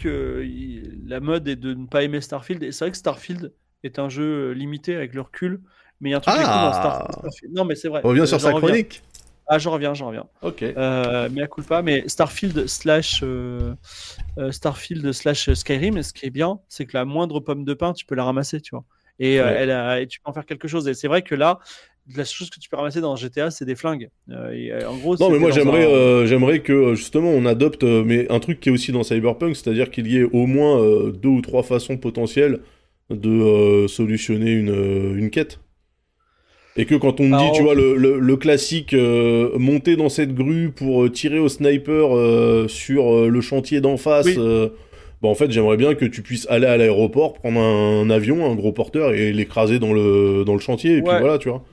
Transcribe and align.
que 0.00 0.42
il- 0.44 1.02
la 1.06 1.20
mode 1.20 1.46
est 1.48 1.56
de 1.56 1.74
ne 1.74 1.86
pas 1.86 2.02
aimer 2.02 2.20
Starfield. 2.20 2.62
Et 2.62 2.72
c'est 2.72 2.84
vrai 2.84 2.90
que 2.92 2.96
Starfield 2.96 3.52
est 3.84 3.98
un 3.98 4.08
jeu 4.08 4.50
euh, 4.50 4.52
limité 4.52 4.94
avec 4.96 5.14
le 5.14 5.20
recul. 5.20 5.60
Mais 6.00 6.08
il 6.10 6.12
y 6.12 6.14
a 6.14 6.18
un 6.18 6.20
truc 6.20 6.34
est 6.34 6.38
cool 6.38 6.46
dans 6.46 6.72
Star- 6.72 7.06
Ah. 7.08 7.12
Starfield. 7.12 7.54
Non, 7.54 7.64
mais 7.64 7.74
c'est 7.74 7.88
vrai. 7.88 8.00
On 8.04 8.08
revient 8.08 8.20
Euh, 8.22 8.26
sur 8.26 8.40
sa 8.40 8.48
reviens. 8.52 8.60
chronique. 8.68 9.02
Ah, 9.52 9.58
j'en 9.58 9.72
reviens, 9.72 9.94
j'en 9.94 10.06
reviens. 10.06 10.26
Ok. 10.42 10.62
Euh, 10.62 11.28
mais 11.32 11.42
à 11.42 11.46
coup 11.48 11.62
pas. 11.62 11.82
Mais 11.82 12.04
Starfield 12.08 12.66
slash 12.68 13.20
euh, 13.24 13.74
Starfield 14.50 15.12
slash 15.12 15.52
Skyrim, 15.52 16.02
ce 16.02 16.12
qui 16.12 16.26
est 16.26 16.30
bien, 16.30 16.60
c'est 16.68 16.86
que 16.86 16.96
la 16.96 17.04
moindre 17.04 17.40
pomme 17.40 17.64
de 17.64 17.74
pain, 17.74 17.92
tu 17.92 18.04
peux 18.06 18.14
la 18.14 18.24
ramasser, 18.24 18.60
tu 18.60 18.70
vois. 18.74 18.84
Et, 19.18 19.40
Ouais. 19.40 19.54
elle 19.58 19.70
a- 19.70 20.00
et 20.00 20.06
tu 20.06 20.20
peux 20.20 20.30
en 20.30 20.32
faire 20.32 20.46
quelque 20.46 20.68
chose. 20.68 20.88
Et 20.88 20.94
c'est 20.94 21.08
vrai 21.08 21.22
que 21.22 21.34
là, 21.34 21.58
la 22.16 22.24
chose 22.24 22.50
que 22.50 22.58
tu 22.58 22.68
peux 22.68 22.76
ramasser 22.76 23.00
dans 23.00 23.14
GTA, 23.16 23.50
c'est 23.50 23.64
des 23.64 23.76
flingues. 23.76 24.08
Euh, 24.30 24.52
et, 24.52 24.72
euh, 24.72 24.88
en 24.88 24.96
gros, 24.96 25.16
Non, 25.18 25.30
mais 25.30 25.38
moi 25.38 25.50
j'aimerais, 25.50 25.84
un- 25.84 25.88
euh, 25.88 26.26
j'aimerais 26.26 26.60
que 26.60 26.94
justement 26.94 27.30
on 27.30 27.46
adopte, 27.46 27.84
mais 27.84 28.30
un 28.30 28.40
truc 28.40 28.58
qui 28.60 28.68
est 28.68 28.72
aussi 28.72 28.90
dans 28.92 29.02
Cyberpunk, 29.02 29.54
c'est-à-dire 29.56 29.90
qu'il 29.90 30.06
y 30.08 30.16
ait 30.18 30.24
au 30.24 30.46
moins 30.46 30.80
euh, 30.82 31.12
deux 31.12 31.28
ou 31.28 31.40
trois 31.40 31.62
façons 31.62 31.96
potentielles 31.96 32.60
de 33.10 33.86
solutionner 33.88 34.52
une, 34.52 35.14
une 35.16 35.30
quête. 35.30 35.60
Et 36.76 36.84
que 36.84 36.94
quand 36.94 37.20
on 37.20 37.24
me 37.24 37.28
dit, 37.30 37.34
Alors- 37.34 37.52
tu 37.52 37.62
vois, 37.62 37.74
le, 37.74 37.96
le- 37.96 38.18
le 38.20 38.36
classique 38.36 38.94
monter 38.94 39.96
dans 39.96 40.08
cette 40.08 40.34
grue 40.34 40.70
pour 40.70 41.10
tirer 41.10 41.38
au 41.38 41.48
sniper 41.48 42.68
sur 42.68 43.28
le 43.28 43.40
chantier 43.40 43.80
d'en 43.80 43.96
face, 43.96 44.26
Oui. 44.26 44.36
bah, 44.36 45.28
en 45.28 45.34
fait 45.34 45.50
j'aimerais 45.50 45.76
bien 45.76 45.94
que 45.94 46.04
tu 46.04 46.22
puisses 46.22 46.46
aller 46.48 46.66
à 46.66 46.76
l'aéroport, 46.76 47.34
prendre 47.34 47.60
un, 47.60 48.08
avion, 48.10 48.50
un 48.50 48.54
gros 48.54 48.72
porteur 48.72 49.12
et 49.12 49.32
l'écraser 49.32 49.78
dans 49.80 49.92
le, 49.92 50.44
dans 50.46 50.54
le 50.54 50.60
chantier, 50.60 50.92
et 50.98 51.02
puis 51.02 51.10
voilà, 51.18 51.38
tu 51.38 51.48
vois. 51.48 51.64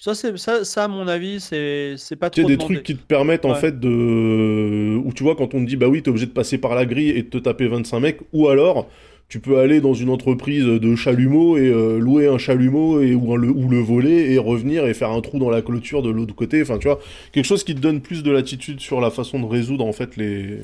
Ça, 0.00 0.14
c'est 0.16 0.36
ça, 0.38 0.64
ça, 0.64 0.84
à 0.84 0.88
mon 0.88 1.06
avis, 1.08 1.40
c'est 1.40 1.96
c'est 1.96 2.16
pas 2.16 2.30
Tu 2.32 2.40
trop 2.40 2.42
sais, 2.42 2.46
des 2.46 2.58
demandé. 2.58 2.58
trucs 2.58 2.84
qui 2.84 2.96
te 2.96 3.02
permettent 3.02 3.44
en 3.44 3.54
fait 3.54 3.80
de. 3.80 4.96
Où 5.04 5.12
tu 5.12 5.24
vois, 5.24 5.34
quand 5.34 5.54
on 5.54 5.60
te 5.64 5.68
dit 5.68 5.76
bah 5.76 5.88
oui, 5.88 6.02
t'es 6.02 6.10
obligé 6.10 6.26
de 6.26 6.30
passer 6.32 6.58
par 6.58 6.74
la 6.76 6.86
grille 6.86 7.10
et 7.10 7.22
de 7.24 7.28
te 7.28 7.38
taper 7.38 7.66
25 7.66 8.00
mecs, 8.00 8.20
ou 8.32 8.48
alors 8.48 8.88
tu 9.28 9.40
peux 9.40 9.58
aller 9.58 9.80
dans 9.80 9.94
une 9.94 10.10
entreprise 10.10 10.64
de 10.64 10.96
chalumeau 10.96 11.56
et 11.56 11.68
euh, 11.68 11.98
louer 11.98 12.26
un 12.28 12.38
chalumeau 12.38 13.00
et, 13.00 13.14
ou, 13.14 13.32
un- 13.32 13.36
le, 13.36 13.48
ou 13.48 13.68
le 13.68 13.78
voler 13.78 14.32
et 14.32 14.38
revenir 14.38 14.86
et 14.86 14.94
faire 14.94 15.10
un 15.10 15.20
trou 15.20 15.38
dans 15.38 15.50
la 15.50 15.62
clôture 15.62 16.02
de 16.02 16.10
l'autre 16.10 16.34
côté. 16.34 16.62
Enfin, 16.62 16.78
tu 16.78 16.88
vois, 16.88 17.00
quelque 17.32 17.44
chose 17.46 17.62
qui 17.64 17.74
te 17.74 17.80
donne 17.80 18.00
plus 18.00 18.22
de 18.24 18.30
latitude 18.32 18.80
sur 18.80 19.00
la 19.00 19.10
façon 19.10 19.38
de 19.40 19.46
résoudre 19.46 19.84
en 19.86 19.92
fait 19.92 20.16
les, 20.16 20.58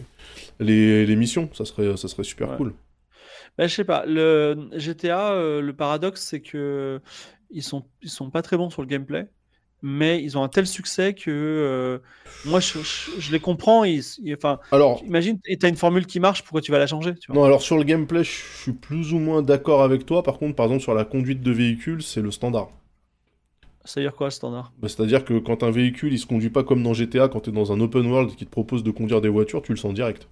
les, 0.60 1.06
les 1.06 1.16
missions. 1.16 1.48
Ça 1.54 1.64
serait, 1.66 1.96
ça 1.96 2.08
serait 2.08 2.24
super 2.24 2.50
Ouais. 2.50 2.56
cool. 2.56 2.74
Bah, 3.58 3.66
je 3.66 3.74
sais 3.74 3.84
pas. 3.84 4.04
Le 4.06 4.68
GTA, 4.76 5.32
euh, 5.32 5.60
le 5.60 5.74
paradoxe, 5.74 6.22
c'est 6.22 6.40
que 6.42 7.00
ils 7.50 7.62
sont, 7.62 7.88
ils 8.02 8.10
sont 8.10 8.30
pas 8.30 8.42
très 8.42 8.56
bons 8.56 8.70
sur 8.70 8.82
le 8.82 8.88
gameplay, 8.88 9.28
mais 9.82 10.22
ils 10.22 10.36
ont 10.38 10.42
un 10.42 10.48
tel 10.48 10.66
succès 10.66 11.14
que 11.14 11.30
euh, 11.30 11.98
moi, 12.44 12.60
je, 12.60 12.82
je- 12.82 13.12
je 13.18 13.32
les 13.32 13.40
comprends. 13.40 13.84
Ils, 13.84 14.02
ils- 14.22 14.34
enfin, 14.34 14.60
Alors, 14.70 15.02
imagine, 15.02 15.38
et 15.46 15.58
t'as 15.58 15.68
une 15.68 15.76
formule 15.76 16.06
qui 16.06 16.20
marche, 16.20 16.42
pourquoi 16.42 16.60
tu 16.62 16.72
vas 16.72 16.78
la 16.78 16.86
changer, 16.86 17.14
tu 17.16 17.32
vois? 17.32 17.36
Non, 17.36 17.44
alors 17.44 17.62
sur 17.62 17.76
le 17.78 17.84
gameplay, 17.84 18.24
je 18.24 18.30
suis 18.32 18.72
plus 18.72 19.12
ou 19.12 19.20
moins 19.20 19.40
d'accord 19.40 19.84
avec 19.84 20.06
toi. 20.06 20.24
Par 20.24 20.38
contre, 20.40 20.56
par 20.56 20.66
exemple, 20.66 20.82
sur 20.82 20.92
la 20.94 21.04
conduite 21.04 21.40
de 21.40 21.52
véhicule, 21.52 22.02
c'est 22.02 22.20
le 22.20 22.32
standard. 22.32 22.70
Ça 23.86 24.00
veut 24.00 24.04
dire 24.04 24.14
quoi, 24.14 24.30
standard? 24.30 24.74
Bah, 24.78 24.88
C'est-à-dire 24.88 25.26
que 25.26 25.38
quand 25.38 25.62
un 25.62 25.70
véhicule 25.70 26.14
il 26.14 26.18
se 26.18 26.24
conduit 26.24 26.48
pas 26.48 26.64
comme 26.64 26.82
dans 26.82 26.94
GTA, 26.94 27.28
quand 27.28 27.40
tu 27.40 27.50
es 27.50 27.52
dans 27.52 27.72
un 27.72 27.80
open 27.80 28.06
world 28.06 28.34
qui 28.36 28.46
te 28.46 28.50
propose 28.50 28.82
de 28.82 28.90
conduire 28.90 29.20
des 29.20 29.28
voitures, 29.28 29.60
tu 29.60 29.72
le 29.72 29.76
sens 29.76 29.92
direct. 29.92 30.28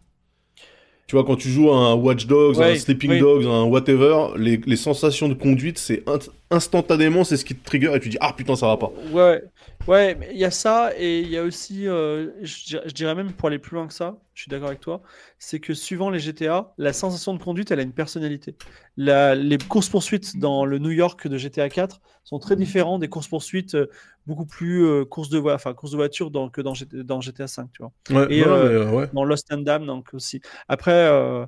Tu 1.06 1.16
vois, 1.16 1.24
quand 1.24 1.36
tu 1.36 1.50
joues 1.50 1.70
à 1.70 1.76
un 1.76 1.94
Watch 1.94 2.26
Dogs, 2.26 2.56
Ouais, 2.58 2.72
un 2.72 2.74
Sleeping 2.74 3.10
oui. 3.10 3.18
Dogs, 3.18 3.44
un 3.46 3.64
whatever, 3.64 4.28
les, 4.36 4.56
les 4.64 4.76
sensations 4.76 5.28
de 5.28 5.34
conduite, 5.34 5.78
c'est 5.78 6.02
instantanément, 6.50 7.24
c'est 7.24 7.36
ce 7.36 7.44
qui 7.44 7.54
te 7.54 7.64
trigger 7.64 7.94
et 7.94 8.00
tu 8.00 8.08
dis 8.08 8.16
ah 8.20 8.32
putain 8.32 8.56
ça 8.56 8.66
va 8.68 8.76
pas. 8.78 8.90
Ouais, 8.96 9.42
ouais, 9.86 10.14
mais 10.14 10.30
il 10.32 10.38
y 10.38 10.44
a 10.44 10.50
ça 10.50 10.92
et 10.96 11.20
il 11.20 11.28
y 11.28 11.36
a 11.36 11.42
aussi, 11.42 11.86
euh, 11.88 12.30
je, 12.42 12.64
dirais- 12.64 12.82
je 12.88 12.92
dirais 12.94 13.14
même 13.14 13.34
pour 13.34 13.48
aller 13.48 13.58
plus 13.58 13.74
loin 13.74 13.86
que 13.86 13.92
ça, 13.94 14.18
je 14.34 14.42
suis 14.42 14.48
d'accord 14.50 14.68
avec 14.68 14.80
toi, 14.80 15.02
c'est 15.38 15.60
que 15.60 15.74
suivant 15.74 16.10
les 16.10 16.20
GTA, 16.20 16.72
la 16.78 16.92
sensation 16.92 17.34
de 17.34 17.42
conduite, 17.42 17.70
elle 17.70 17.80
a 17.80 17.82
une 17.82 17.92
personnalité. 17.92 18.56
La- 18.96 19.34
les 19.34 19.58
courses-poursuites 19.58 20.38
dans 20.38 20.64
le 20.64 20.78
New 20.78 20.90
York 20.90 21.26
de 21.28 21.36
GTA 21.36 21.68
4 21.68 22.00
sont 22.22 22.38
très 22.38 22.56
différents 22.56 22.98
des 22.98 23.08
courses-poursuites 23.08 23.74
euh, 23.74 23.86
beaucoup 24.26 24.46
plus 24.46 24.84
euh, 24.86 25.04
courses 25.04 25.28
de 25.30 25.38
voie, 25.38 25.54
enfin 25.54 25.74
courses 25.74 25.92
de 25.92 25.96
voiture 25.96 26.30
dans- 26.30 26.50
que 26.50 26.60
dans, 26.60 26.74
GT 26.74 27.04
dans 27.04 27.20
GTA 27.20 27.48
5, 27.48 27.70
tu 27.72 27.82
vois. 27.82 27.92
Ouais, 28.10 28.28
Et, 28.28 28.42
non, 28.42 28.46
euh, 28.46 28.70
euh, 28.70 28.90
ouais. 28.90 29.10
Dans 29.12 29.24
Lost 29.24 29.52
and 29.52 29.58
Damned, 29.58 29.86
donc 29.86 30.12
aussi. 30.14 30.40
Après, 30.68 30.92
euh, 30.92 31.46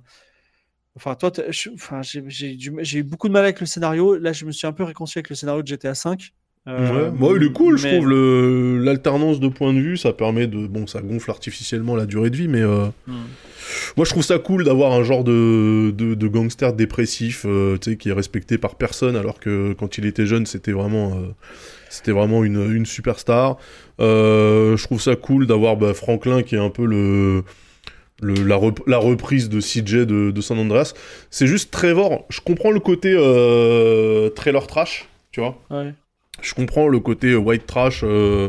enfin 0.97 1.15
toi, 1.15 1.31
enfin 1.75 2.00
j'ai 2.03 2.98
eu 2.98 3.03
beaucoup 3.03 3.28
de 3.28 3.32
mal 3.32 3.44
avec 3.44 3.60
le 3.60 3.66
scénario. 3.66 4.16
Là, 4.16 4.32
je 4.32 4.44
me 4.47 4.53
suis 4.53 4.66
un 4.66 4.72
peu 4.72 4.84
réconcilié 4.84 5.20
avec 5.20 5.31
le 5.31 5.36
scénario 5.36 5.62
de 5.62 5.66
GTA 5.69 5.94
5. 5.94 6.32
Ouais, 6.78 7.10
moi 7.10 7.32
il 7.36 7.42
est 7.42 7.53
cool, 7.53 7.78
je 7.78 7.86
Euh, 7.86 7.86
trouve 7.86 8.06
le 8.09 8.78
l'alternance 8.78 9.41
de 9.41 9.48
points 9.48 9.72
de 9.72 9.81
vue, 9.81 9.97
ça 9.97 10.12
permet 10.12 10.47
de 10.47 10.66
bon, 10.66 10.86
ça 10.86 11.00
gonfle 11.00 11.31
artificiellement 11.31 11.97
la 11.97 12.04
durée 12.04 12.28
de 12.28 12.36
vie, 12.36 12.48
mais 12.48 12.60
euh, 12.60 12.88
Hmm. 13.06 13.38
moi 13.97 14.04
je 14.04 14.10
trouve 14.10 14.22
ça 14.22 14.38
cool 14.38 14.65
d'avoir 14.65 14.92
un 14.92 15.03
genre 15.03 15.25
de, 15.25 15.92
de, 15.97 16.15
de 16.15 16.28
gangster 16.28 16.72
dépressif, 16.72 17.44
euh, 17.47 17.78
tu 17.78 17.92
sais, 17.92 17.97
qui 17.97 18.09
est 18.09 18.12
respecté 18.12 18.59
par 18.59 18.76
personne, 18.76 19.16
alors 19.16 19.41
que 19.41 19.72
quand 19.75 19.98
il 19.98 20.06
était 20.06 20.26
jeune 20.26 20.47
c'était 20.47 20.72
vraiment 20.72 21.12
euh, 21.16 21.34
c'était 21.88 22.12
vraiment 22.12 22.44
une, 22.44 22.74
une 22.74 22.86
superstar. 22.86 23.56
Euh, 24.00 24.76
je 24.76 24.84
trouve 24.84 25.00
ça 25.00 25.16
cool 25.16 25.47
d'avoir 25.47 25.76
bah, 25.76 25.94
Franklin 25.94 26.42
qui 26.42 26.54
est 26.54 26.58
un 26.60 26.70
peu 26.70 26.84
le 26.84 27.42
le- 28.22 28.44
la, 28.44 28.56
rep- 28.56 28.80
la 28.86 28.97
reprise 28.98 29.48
de 29.50 29.60
CJ 29.60 30.06
de, 30.06 30.30
de 30.30 30.41
San 30.41 30.58
Andreas. 30.58 30.94
C'est 31.30 31.47
juste 31.47 31.70
Trevor. 31.70 32.24
Je 32.30 32.41
comprends 32.41 32.70
le 32.70 32.80
côté 32.80 33.12
euh, 33.14 34.30
trailer 34.30 34.66
trash, 34.66 35.06
tu 35.32 35.41
vois. 35.41 35.58
Ouais. 35.70 35.92
Je 36.41 36.54
comprends 36.54 36.88
le 36.88 36.98
côté 36.98 37.34
white 37.34 37.66
trash 37.66 38.00
euh, 38.04 38.48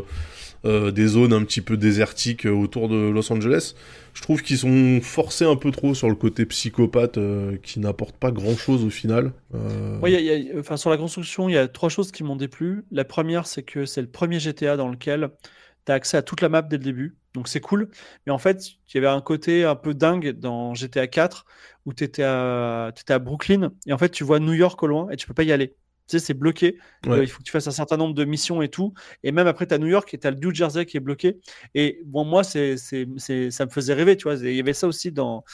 euh, 0.64 0.90
des 0.90 1.06
zones 1.06 1.32
un 1.34 1.42
petit 1.44 1.60
peu 1.60 1.76
désertiques 1.76 2.46
autour 2.46 2.88
de 2.88 3.10
Los 3.10 3.30
Angeles. 3.32 3.74
Je 4.18 4.22
trouve 4.24 4.42
qu'ils 4.42 4.58
sont 4.58 4.98
forcés 5.00 5.44
un 5.44 5.54
peu 5.54 5.70
trop 5.70 5.94
sur 5.94 6.08
le 6.08 6.16
côté 6.16 6.44
psychopathe 6.44 7.18
euh, 7.18 7.56
qui 7.62 7.78
n'apporte 7.78 8.16
pas 8.16 8.32
grand 8.32 8.56
chose 8.56 8.84
au 8.84 8.90
final. 8.90 9.32
Euh, 9.54 10.76
sur 10.76 10.90
la 10.90 10.96
construction, 10.96 11.48
il 11.48 11.52
y 11.52 11.56
a 11.56 11.68
trois 11.68 11.88
choses 11.88 12.10
qui 12.10 12.24
m'ont 12.24 12.34
déplu. 12.34 12.84
La 12.90 13.04
première, 13.04 13.46
c'est 13.46 13.62
que 13.62 13.86
c'est 13.86 14.00
le 14.00 14.10
premier 14.10 14.40
GTA 14.40 14.76
dans 14.76 14.88
lequel 14.88 15.30
tu 15.86 15.92
as 15.92 15.94
accès 15.94 16.16
à 16.16 16.22
toute 16.22 16.40
la 16.40 16.48
map 16.48 16.62
dès 16.62 16.78
le 16.78 16.82
début. 16.82 17.16
Donc 17.32 17.46
c'est 17.46 17.60
cool. 17.60 17.90
Mais 18.26 18.32
en 18.32 18.38
fait, 18.38 18.60
il 18.88 18.96
y 18.96 18.98
avait 18.98 19.06
un 19.06 19.20
côté 19.20 19.62
un 19.62 19.76
peu 19.76 19.94
dingue 19.94 20.30
dans 20.32 20.74
GTA 20.74 21.06
4 21.06 21.44
où 21.86 21.94
tu 21.94 22.02
étais 22.02 22.24
à, 22.24 22.90
t'étais 22.96 23.12
à 23.12 23.20
Brooklyn 23.20 23.70
et 23.86 23.92
en 23.92 23.98
fait, 23.98 24.08
tu 24.08 24.24
vois 24.24 24.40
New 24.40 24.52
York 24.52 24.82
au 24.82 24.88
loin 24.88 25.08
et 25.10 25.16
tu 25.16 25.28
peux 25.28 25.34
pas 25.34 25.44
y 25.44 25.52
aller. 25.52 25.76
Tu 26.08 26.18
sais, 26.18 26.24
c'est 26.24 26.34
bloqué. 26.34 26.78
Ouais. 27.06 27.18
Euh, 27.18 27.22
il 27.22 27.26
faut 27.28 27.38
que 27.38 27.44
tu 27.44 27.52
fasses 27.52 27.66
un 27.68 27.72
certain 27.72 27.96
nombre 27.96 28.14
de 28.14 28.24
missions 28.24 28.62
et 28.62 28.68
tout. 28.68 28.94
Et 29.22 29.30
même 29.30 29.46
après, 29.46 29.66
tu 29.66 29.74
as 29.74 29.78
New 29.78 29.86
York 29.86 30.12
et 30.14 30.18
tu 30.18 30.26
as 30.26 30.30
le 30.30 30.38
New 30.38 30.54
Jersey 30.54 30.86
qui 30.86 30.96
est 30.96 31.00
bloqué. 31.00 31.38
Et 31.74 32.00
bon, 32.06 32.24
moi, 32.24 32.42
c'est, 32.44 32.76
c'est, 32.78 33.06
c'est- 33.18 33.50
ça 33.50 33.66
me 33.66 33.70
faisait 33.70 33.94
rêver, 33.94 34.16
tu 34.16 34.24
vois. 34.24 34.34
Il 34.36 34.54
y 34.54 34.60
avait 34.60 34.72
ça 34.72 34.86
aussi 34.88 35.12
dans, 35.12 35.44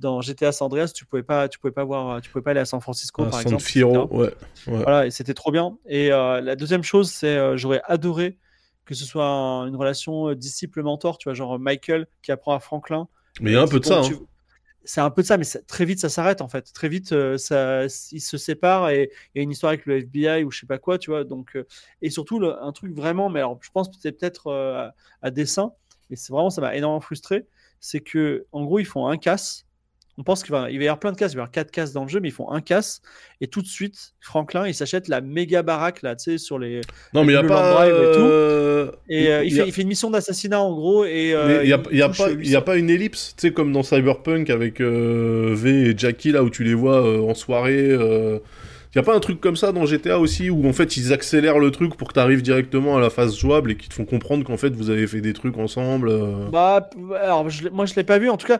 dans 0.00 0.20
GTA 0.20 0.50
San 0.52 0.66
Andreas. 0.66 0.92
Tu 0.94 1.06
pouvais 1.06 1.22
pas, 1.22 1.48
tu 1.48 1.58
pouvais 1.58 1.72
pas 1.72 1.84
voir, 1.84 2.20
tu 2.20 2.28
pouvais 2.30 2.42
pas 2.42 2.50
aller 2.50 2.60
à 2.60 2.64
San 2.64 2.80
Francisco, 2.80 3.22
à 3.22 3.26
par 3.26 3.40
San 3.40 3.52
exemple. 3.54 3.62
Etc. 3.62 3.84
ouais. 4.10 4.74
ouais. 4.74 4.82
Voilà, 4.82 5.06
et 5.06 5.10
c'était 5.12 5.34
trop 5.34 5.52
bien. 5.52 5.78
Et 5.86 6.10
euh, 6.12 6.40
la 6.40 6.56
deuxième 6.56 6.82
chose, 6.82 7.10
c'est 7.10 7.36
euh, 7.36 7.56
j'aurais 7.56 7.80
adoré 7.86 8.36
que 8.86 8.94
ce 8.96 9.04
soit 9.04 9.26
un- 9.26 9.68
une 9.68 9.76
relation 9.76 10.32
disciple-mentor, 10.34 11.18
tu 11.18 11.28
vois, 11.28 11.34
genre 11.34 11.58
Michael 11.60 12.08
qui 12.22 12.32
apprend 12.32 12.54
à 12.54 12.58
Franklin. 12.60 13.06
Mais 13.40 13.52
il 13.52 13.54
y 13.54 13.56
a 13.56 13.62
un 13.62 13.66
peu 13.68 13.78
de 13.78 13.84
ça. 13.84 14.00
tu- 14.04 14.14
hein. 14.14 14.18
C'est 14.84 15.00
un 15.02 15.10
peu 15.10 15.22
de 15.22 15.26
ça, 15.26 15.36
mais 15.36 15.44
ça- 15.44 15.60
très 15.62 15.84
vite 15.84 16.00
ça 16.00 16.08
s'arrête 16.08 16.40
en 16.40 16.48
fait. 16.48 16.72
Très 16.72 16.88
vite, 16.88 17.12
euh, 17.12 17.36
ça, 17.38 17.84
ils 18.12 18.20
se 18.20 18.38
séparent 18.38 18.88
et 18.90 19.10
il 19.34 19.38
y 19.38 19.40
a 19.40 19.42
une 19.42 19.50
histoire 19.50 19.70
avec 19.70 19.84
le 19.86 20.00
FBI 20.00 20.44
ou 20.44 20.50
je 20.50 20.60
sais 20.60 20.66
pas 20.66 20.78
quoi, 20.78 20.98
tu 20.98 21.10
vois. 21.10 21.24
Donc, 21.24 21.54
euh, 21.56 21.66
et 22.02 22.08
surtout, 22.10 22.40
un 22.44 22.72
truc 22.72 22.92
vraiment, 22.94 23.28
mais 23.28 23.40
alors 23.40 23.58
je 23.62 23.70
pense 23.70 23.90
peut-être 23.90 24.46
euh, 24.48 24.88
à, 24.88 24.94
à 25.22 25.30
dessein, 25.30 25.72
mais 26.08 26.16
c'est 26.16 26.32
vraiment, 26.32 26.50
ça 26.50 26.60
m'a 26.62 26.74
énormément 26.76 27.00
frustré. 27.00 27.46
C'est 27.78 28.00
que, 28.00 28.46
en 28.52 28.64
gros, 28.64 28.78
ils 28.78 28.86
font 28.86 29.06
un 29.06 29.18
casse. 29.18 29.66
On 30.20 30.22
pense 30.22 30.42
qu'il 30.42 30.52
va, 30.52 30.70
il 30.70 30.76
va 30.76 30.84
y 30.84 30.86
avoir 30.86 31.00
plein 31.00 31.12
de 31.12 31.16
casses, 31.16 31.32
il 31.32 31.36
va 31.36 31.40
y 31.40 31.42
avoir 31.44 31.50
quatre 31.50 31.70
casses 31.70 31.94
dans 31.94 32.02
le 32.02 32.10
jeu, 32.10 32.20
mais 32.20 32.28
ils 32.28 32.32
font 32.32 32.50
un 32.50 32.60
casse. 32.60 33.00
Et 33.40 33.46
tout 33.46 33.62
de 33.62 33.66
suite, 33.66 34.12
Franklin, 34.20 34.68
il 34.68 34.74
s'achète 34.74 35.08
la 35.08 35.22
méga 35.22 35.62
baraque 35.62 36.02
là, 36.02 36.14
tu 36.14 36.24
sais, 36.32 36.36
sur 36.36 36.58
les. 36.58 36.82
Non, 37.14 37.24
mais 37.24 37.32
il 37.32 37.40
n'y 37.40 37.44
a 37.46 37.48
pas. 37.48 37.86
Et 37.88 37.90
tout. 37.90 37.96
euh, 38.20 38.90
Et 39.08 39.28
euh, 39.32 39.42
il, 39.44 39.58
a- 39.58 39.62
fait, 39.62 39.68
il 39.70 39.72
fait 39.72 39.80
une 39.80 39.88
mission 39.88 40.10
d'assassinat 40.10 40.60
en 40.60 40.74
gros. 40.74 41.06
Et 41.06 41.32
euh, 41.32 41.62
il 41.64 41.68
n'y 41.68 41.72
a, 41.72 41.80
y 41.90 42.02
a 42.02 42.08
pas, 42.10 42.28
y 42.28 42.32
a 42.32 42.36
800. 42.36 42.62
pas 42.62 42.76
une 42.76 42.90
ellipse, 42.90 43.34
tu 43.34 43.46
sais, 43.48 43.52
comme 43.54 43.72
dans 43.72 43.82
Cyberpunk 43.82 44.50
avec 44.50 44.82
euh, 44.82 45.54
V 45.56 45.88
et 45.90 45.94
Jackie, 45.96 46.32
là 46.32 46.42
où 46.44 46.50
tu 46.50 46.64
les 46.64 46.74
vois 46.74 47.02
en 47.26 47.32
soirée. 47.34 47.96
N'y 48.94 49.00
a 49.00 49.04
pas 49.04 49.14
un 49.14 49.20
truc 49.20 49.40
comme 49.40 49.54
ça 49.56 49.70
dans 49.70 49.86
GTA 49.86 50.18
aussi, 50.18 50.50
où 50.50 50.68
en 50.68 50.72
fait 50.72 50.96
ils 50.96 51.12
accélèrent 51.12 51.60
le 51.60 51.70
truc 51.70 51.96
pour 51.96 52.08
que 52.08 52.14
tu 52.14 52.20
arrives 52.20 52.42
directement 52.42 52.96
à 52.96 53.00
la 53.00 53.08
phase 53.08 53.36
jouable 53.36 53.70
et 53.70 53.76
qu'ils 53.76 53.88
te 53.88 53.94
font 53.94 54.04
comprendre 54.04 54.44
qu'en 54.44 54.56
fait 54.56 54.70
vous 54.70 54.90
avez 54.90 55.06
fait 55.06 55.20
des 55.20 55.32
trucs 55.32 55.58
ensemble. 55.58 56.08
euh. 56.08 56.48
Bah, 56.50 56.90
alors, 57.22 57.46
moi, 57.72 57.86
je 57.86 57.94
l'ai 57.94 58.04
pas 58.04 58.18
vu. 58.18 58.28
En 58.30 58.36
tout 58.36 58.48
cas, 58.48 58.58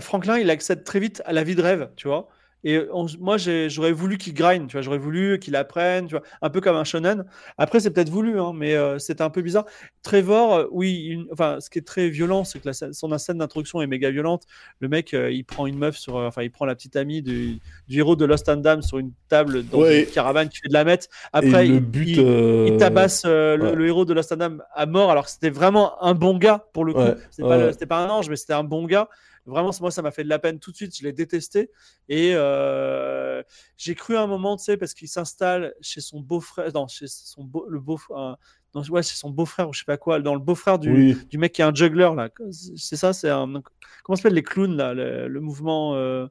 Franklin, 0.00 0.38
il 0.38 0.48
accède 0.50 0.82
très 0.84 0.98
vite 1.00 1.22
à 1.26 1.32
la 1.32 1.44
vie 1.44 1.54
de 1.54 1.62
rêve, 1.62 1.90
tu 1.96 2.08
vois. 2.08 2.28
Et 2.64 2.80
on- 2.92 3.06
moi, 3.20 3.36
j'aurais 3.38 3.92
voulu 3.92 4.18
qu'il 4.18 4.34
grind, 4.34 4.66
tu 4.66 4.72
vois. 4.72 4.82
J'aurais 4.82 4.98
voulu 4.98 5.38
qu'il 5.38 5.54
apprenne, 5.54 6.06
tu 6.06 6.14
vois. 6.16 6.22
Un 6.42 6.50
peu 6.50 6.60
comme 6.60 6.74
un 6.74 6.82
shonen. 6.84 7.24
Après, 7.58 7.78
c'est 7.78 7.90
peut-être 7.90 8.08
voulu, 8.08 8.40
hein, 8.40 8.52
mais 8.54 8.74
euh, 8.74 8.98
c'était 8.98 9.22
un 9.22 9.30
peu 9.30 9.40
bizarre. 9.42 9.66
Trevor, 10.02 10.54
euh, 10.54 10.64
oui, 10.72 11.06
une- 11.10 11.26
enfin, 11.32 11.58
ce 11.60 11.70
qui 11.70 11.78
est 11.78 11.86
très 11.86 12.08
violent, 12.08 12.42
c'est 12.44 12.58
que 12.58 12.66
la 12.66 12.72
scène- 12.72 12.92
son 12.92 13.16
scène 13.18 13.38
d'introduction 13.38 13.82
est 13.82 13.86
méga 13.86 14.10
violente. 14.10 14.44
Le 14.80 14.88
mec, 14.88 15.14
euh, 15.14 15.30
il 15.30 15.44
prend 15.44 15.66
une 15.66 15.78
meuf 15.78 15.96
sur, 15.96 16.16
euh, 16.16 16.26
enfin, 16.26 16.42
il 16.42 16.50
prend 16.50 16.64
la 16.64 16.74
petite 16.74 16.96
amie 16.96 17.22
du, 17.22 17.60
du 17.88 17.98
héros 17.98 18.16
de 18.16 18.24
Lost 18.24 18.48
and 18.48 18.56
Damned 18.56 18.82
sur 18.82 18.98
une 18.98 19.12
table 19.28 19.64
dans 19.68 19.78
Ouais. 19.78 20.02
une 20.04 20.10
caravane 20.10 20.48
qui 20.48 20.58
fait 20.58 20.68
de 20.68 20.74
la 20.74 20.84
mette. 20.84 21.08
Après, 21.32 21.68
il- 21.68 21.80
but. 21.80 22.08
il, 22.08 22.66
il 22.72 22.76
tabasse 22.78 23.24
le, 23.26 23.86
héros 23.86 24.04
de 24.04 24.12
Lost 24.12 24.32
and 24.32 24.36
Damned 24.38 24.60
à 24.74 24.86
mort 24.86 25.10
alors 25.12 25.26
que 25.26 25.30
c'était 25.30 25.50
vraiment 25.50 26.02
un 26.02 26.14
bon 26.14 26.36
gars 26.36 26.64
pour 26.72 26.84
le 26.84 26.92
coup. 26.94 26.98
Ouais, 27.00 27.14
pas, 27.38 27.72
c'était 27.72 27.86
pas 27.86 27.98
un 28.04 28.08
ange, 28.10 28.28
mais 28.28 28.36
c'était 28.36 28.54
un 28.54 28.64
bon 28.64 28.86
gars. 28.86 29.08
Vraiment, 29.46 29.70
moi, 29.80 29.90
ça 29.90 30.02
m'a 30.02 30.10
fait 30.10 30.24
de 30.24 30.28
la 30.28 30.38
peine 30.38 30.58
tout 30.58 30.72
de 30.72 30.76
suite. 30.76 30.96
Je 30.98 31.04
l'ai 31.04 31.12
détesté. 31.12 31.70
Et 32.08 32.32
euh, 32.34 33.42
j'ai 33.76 33.94
cru 33.94 34.16
à 34.16 34.22
un 34.22 34.26
moment, 34.26 34.56
tu 34.56 34.64
sais, 34.64 34.76
parce 34.76 34.92
qu'il 34.94 35.08
s'installe 35.08 35.72
chez 35.80 36.00
son 36.00 36.20
beau-frère, 36.20 36.70
non, 36.74 36.88
chez 36.88 37.06
son 37.08 37.44
beau, 37.44 37.64
le 37.68 37.78
beau, 37.80 37.98
euh, 38.10 38.34
non, 38.74 38.82
ouais, 38.90 39.02
c'est 39.02 39.16
son 39.16 39.30
beau-frère 39.30 39.68
ou 39.68 39.72
je 39.72 39.78
sais 39.80 39.84
pas 39.86 39.96
quoi, 39.96 40.20
dans 40.20 40.34
le 40.34 40.40
beau-frère 40.40 40.78
du, 40.78 40.92
Oui. 40.92 41.16
du 41.30 41.38
mec 41.38 41.52
qui 41.52 41.62
est 41.62 41.64
un 41.64 41.74
juggler 41.74 42.10
là. 42.16 42.28
C'est 42.50 42.96
ça, 42.96 43.12
c'est 43.12 43.30
un. 43.30 43.62
Comment 44.04 44.16
s'appelle 44.16 44.34
les 44.34 44.42
clowns 44.42 44.76
là, 44.76 44.92
le, 44.94 45.28
le 45.28 45.40
mouvement, 45.40 45.94
euh, 45.94 46.26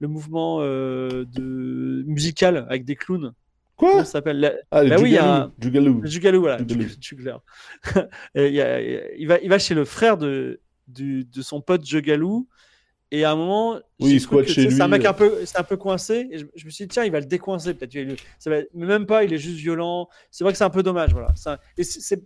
le 0.00 0.08
mouvement 0.08 0.58
euh, 0.62 1.24
de 1.26 2.02
musical 2.06 2.66
avec 2.68 2.84
des 2.84 2.96
clowns? 2.96 3.32
Quoi? 3.76 3.98
Ça 3.98 4.04
s'appelle? 4.06 4.40
La- 4.40 4.54
Ah, 4.70 4.84
Bah 4.84 4.96
oui, 4.98 5.10
il 5.10 5.12
y 5.12 5.18
a 5.18 5.42
un- 5.42 5.52
Jugaloo. 5.60 6.00
le 6.00 6.08
Jugaloo, 6.08 6.40
voilà. 6.40 6.58
Jugaloo. 6.58 6.82
Jug- 6.88 6.96
Juggler. 7.02 7.36
Et 8.34 8.46
il, 8.48 8.54
y 8.54 8.60
a- 8.62 8.80
il 9.14 9.28
va, 9.28 9.38
il 9.40 9.50
va 9.50 9.58
chez 9.58 9.74
le 9.74 9.84
frère 9.84 10.16
de, 10.16 10.60
du- 10.88 11.24
de 11.24 11.42
son 11.42 11.60
pote 11.60 11.84
Jugaloo. 11.84 12.46
Et 13.12 13.24
à 13.24 13.30
un 13.30 13.36
moment, 13.36 13.78
Oui, 14.00 14.10
C'est 14.74 14.80
un 14.82 14.88
mec 14.88 15.04
un 15.04 15.12
peu, 15.12 15.44
c'est 15.46 15.58
un 15.58 15.62
peu 15.62 15.76
coincé. 15.76 16.26
Et 16.30 16.38
je, 16.38 16.46
je 16.56 16.64
me 16.66 16.70
suis 16.70 16.84
dit, 16.84 16.88
tiens, 16.88 17.04
il 17.04 17.12
va 17.12 17.20
le 17.20 17.26
décoincer 17.26 17.72
peut-être. 17.74 17.94
Va 17.94 18.00
lui- 18.02 18.16
ça 18.40 18.50
va- 18.50 18.62
Mais 18.74 18.86
même 18.86 19.06
pas, 19.06 19.22
il 19.22 19.32
est 19.32 19.38
juste 19.38 19.58
violent. 19.58 20.08
C'est 20.32 20.42
vrai 20.42 20.52
que 20.52 20.58
c'est 20.58 20.64
un 20.64 20.70
peu 20.70 20.82
dommage. 20.82 21.12
Voilà. 21.12 21.32
Ça- 21.36 21.60
et 21.78 21.84
c'est- 21.84 22.24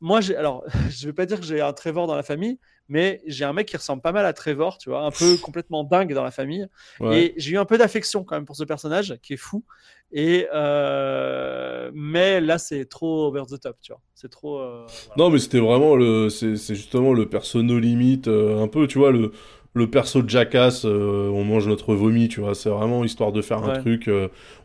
Moi, 0.00 0.20
j'ai... 0.20 0.36
alors, 0.36 0.62
je 0.90 1.06
vais 1.06 1.12
pas 1.14 1.24
dire 1.26 1.40
que 1.40 1.46
j'ai 1.46 1.60
un 1.62 1.72
Trevor 1.72 2.06
dans 2.06 2.14
la 2.16 2.22
famille, 2.22 2.58
mais 2.90 3.22
j'ai 3.26 3.44
un 3.46 3.52
mec 3.54 3.66
qui 3.68 3.76
ressemble 3.76 4.02
pas 4.02 4.12
mal 4.12 4.26
à 4.26 4.32
Trevor, 4.34 4.76
tu 4.76 4.90
vois, 4.90 5.02
un 5.06 5.10
peu 5.10 5.36
complètement 5.42 5.84
dingue 5.84 6.12
dans 6.12 6.24
la 6.24 6.30
famille. 6.32 6.66
Ouais. 6.98 7.22
Et 7.22 7.34
j'ai 7.38 7.52
eu 7.52 7.58
un 7.58 7.64
peu 7.64 7.78
d'affection 7.78 8.24
quand 8.24 8.34
même 8.34 8.44
pour 8.44 8.56
ce 8.56 8.64
personnage 8.64 9.16
qui 9.22 9.32
est 9.34 9.38
fou. 9.38 9.64
Et 10.12 10.48
euh, 10.52 11.90
mais 11.94 12.40
là, 12.40 12.58
c'est 12.58 12.84
trop 12.86 13.28
over 13.28 13.42
the 13.48 13.60
top, 13.60 13.76
tu 13.80 13.92
vois. 13.92 14.00
C'est 14.14 14.28
trop. 14.30 14.58
euh, 14.58 14.84
voilà. 15.06 15.14
Non, 15.24 15.30
mais 15.30 15.38
c'était 15.38 15.60
vraiment 15.60 15.94
le. 15.94 16.28
C'est 16.28 16.56
justement 16.56 17.12
le 17.12 17.28
perso 17.28 17.62
no 17.62 17.78
limite, 17.78 18.26
euh, 18.26 18.60
un 18.60 18.66
peu, 18.66 18.88
tu 18.88 18.98
vois, 18.98 19.12
le, 19.12 19.30
le 19.74 19.88
perso 19.88 20.22
de 20.22 20.28
Jackass, 20.28 20.84
euh, 20.84 21.28
on 21.32 21.44
mange 21.44 21.68
notre 21.68 21.94
vomi, 21.94 22.26
tu 22.26 22.40
vois. 22.40 22.56
C'est 22.56 22.70
vraiment 22.70 23.04
histoire 23.04 23.30
de 23.30 23.40
faire 23.40 23.62
un 23.62 23.78
truc. 23.78 24.10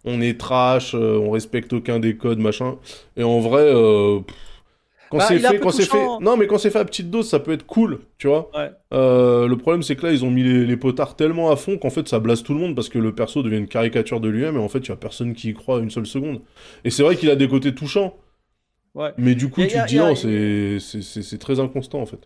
on 0.04 0.20
est 0.20 0.40
trash, 0.40 0.96
on 0.96 1.30
respecte 1.30 1.74
aucun 1.74 2.00
des 2.00 2.18
codes, 2.18 2.40
machin. 2.40 2.78
Et 3.16 3.24
en 3.24 3.40
vrai, 3.40 3.72
pff, 4.26 4.36
quand 5.10 5.18
Bah, 5.18 5.26
c'est 5.28 5.36
il 5.38 5.44
est 5.44 5.48
un 5.48 5.52
fait, 5.52 5.58
peu 5.60 5.64
quand 5.64 5.72
c'est 5.72 5.84
fait. 5.84 5.90
touchant. 5.90 6.20
Non, 6.22 6.38
mais 6.38 6.48
quand 6.48 6.58
c'est 6.58 6.72
fait 6.72 6.80
à 6.80 6.86
petite 6.86 7.10
dose, 7.12 7.28
ça 7.30 7.40
peut 7.40 7.52
être 7.54 7.66
cool, 7.66 8.00
tu 8.18 8.28
vois. 8.28 8.50
Ouais. 8.58 8.72
Euh, 8.94 9.48
le 9.48 9.58
problème, 9.58 9.84
c'est 9.84 9.96
que 9.96 10.06
là, 10.06 10.12
ils 10.12 10.24
ont 10.26 10.32
mis 10.32 10.44
les, 10.44 10.66
les 10.66 10.78
potards 10.78 11.16
tellement 11.16 11.52
à 11.52 11.56
fond 11.56 11.78
qu'en 11.78 11.90
fait, 11.90 12.08
ça 12.08 12.20
blase 12.20 12.44
tout 12.44 12.54
le 12.54 12.60
monde 12.60 12.76
parce 12.76 12.90
que 12.90 12.98
le 13.00 13.14
perso 13.14 13.44
devient 13.44 13.58
une 13.58 13.68
caricature 13.68 14.20
de 14.20 14.30
lui-même 14.30 14.56
et 14.56 14.60
en 14.60 14.70
fait, 14.70 14.80
il 14.80 14.90
y 14.90 14.92
a 14.92 14.96
personne 14.96 15.34
qui 15.34 15.50
y 15.50 15.54
croit 15.54 15.80
une 15.80 15.90
seule 15.92 16.06
seconde. 16.08 16.42
Et 16.84 16.90
c'est 16.90 17.04
vrai 17.04 17.16
qu'il 17.16 17.30
a 17.30 17.36
des 17.36 17.48
côtés 17.48 17.74
touchants. 17.76 18.16
Ouais. 18.94 19.12
Mais 19.18 19.36
du 19.36 19.50
coup, 19.50 19.62
a- 19.62 19.68
tu 19.68 19.76
te 19.78 19.88
dis 19.88 19.98
non, 19.98 20.16
c'est- 20.16 20.80
c'est 20.80 21.02
c'est- 21.02 21.22
c'est 21.22 21.38
très 21.38 21.60
inconstant 21.60 22.00
en 22.02 22.06
fait. 22.06 22.20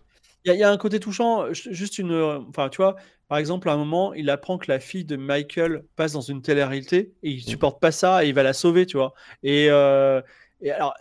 Il 0.44 0.48
y, 0.48 0.52
a- 0.52 0.54
il 0.54 0.60
y 0.60 0.62
a 0.62 0.70
un 0.70 0.76
côté 0.78 1.00
touchant, 1.00 1.52
ju- 1.52 1.74
juste 1.74 1.98
une. 1.98 2.12
Enfin, 2.48 2.68
tu 2.70 2.76
vois, 2.78 2.96
par 3.28 3.38
exemple, 3.38 3.68
à 3.68 3.72
un 3.72 3.76
moment, 3.76 4.14
il 4.14 4.30
apprend 4.30 4.56
que 4.56 4.70
la 4.70 4.78
fille 4.80 5.04
de 5.04 5.16
Michael 5.16 5.82
passe 5.96 6.12
dans 6.12 6.20
une 6.20 6.40
télé-réalité 6.42 7.12
et 7.22 7.30
il 7.30 7.42
supporte 7.42 7.80
pas 7.80 7.90
ça 7.92 8.24
et 8.24 8.28
il 8.28 8.34
va 8.34 8.42
la 8.42 8.52
sauver, 8.54 8.86
tu 8.86 8.96
vois. 8.96 9.12
Et, 9.42 9.66
euh, 9.68 10.22
et 10.62 10.70
alors, 10.70 10.94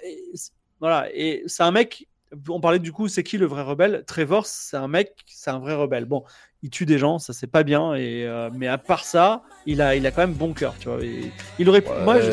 voilà. 0.79 1.09
Et 1.13 1.43
c'est 1.47 1.63
un 1.63 1.71
mec. 1.71 2.07
On 2.47 2.61
parlait 2.61 2.79
du 2.79 2.91
coup, 2.91 3.07
c'est 3.07 3.23
qui 3.23 3.37
le 3.37 3.45
vrai 3.47 3.63
rebelle? 3.63 4.03
Trevor, 4.05 4.45
c'est 4.45 4.77
un 4.77 4.87
mec, 4.87 5.15
c'est 5.27 5.49
un 5.49 5.59
vrai 5.59 5.73
rebelle. 5.75 6.05
Bon, 6.05 6.23
il 6.61 6.69
tue 6.69 6.85
des 6.85 6.97
gens, 6.99 7.17
ça 7.19 7.33
c'est 7.33 7.47
pas 7.47 7.63
bien. 7.63 7.95
Et 7.95 8.25
euh, 8.25 8.49
mais 8.53 8.67
à 8.67 8.77
part 8.77 9.03
ça, 9.05 9.43
il 9.65 9.81
a, 9.81 9.95
il 9.95 10.05
a 10.05 10.11
quand 10.11 10.21
même 10.21 10.35
bon 10.35 10.53
cœur, 10.53 10.77
tu 10.77 10.89
vois. 10.89 11.03
Et 11.03 11.33
il 11.57 11.69
aurait. 11.69 11.83
Moi, 11.97 12.19
je- 12.21 12.31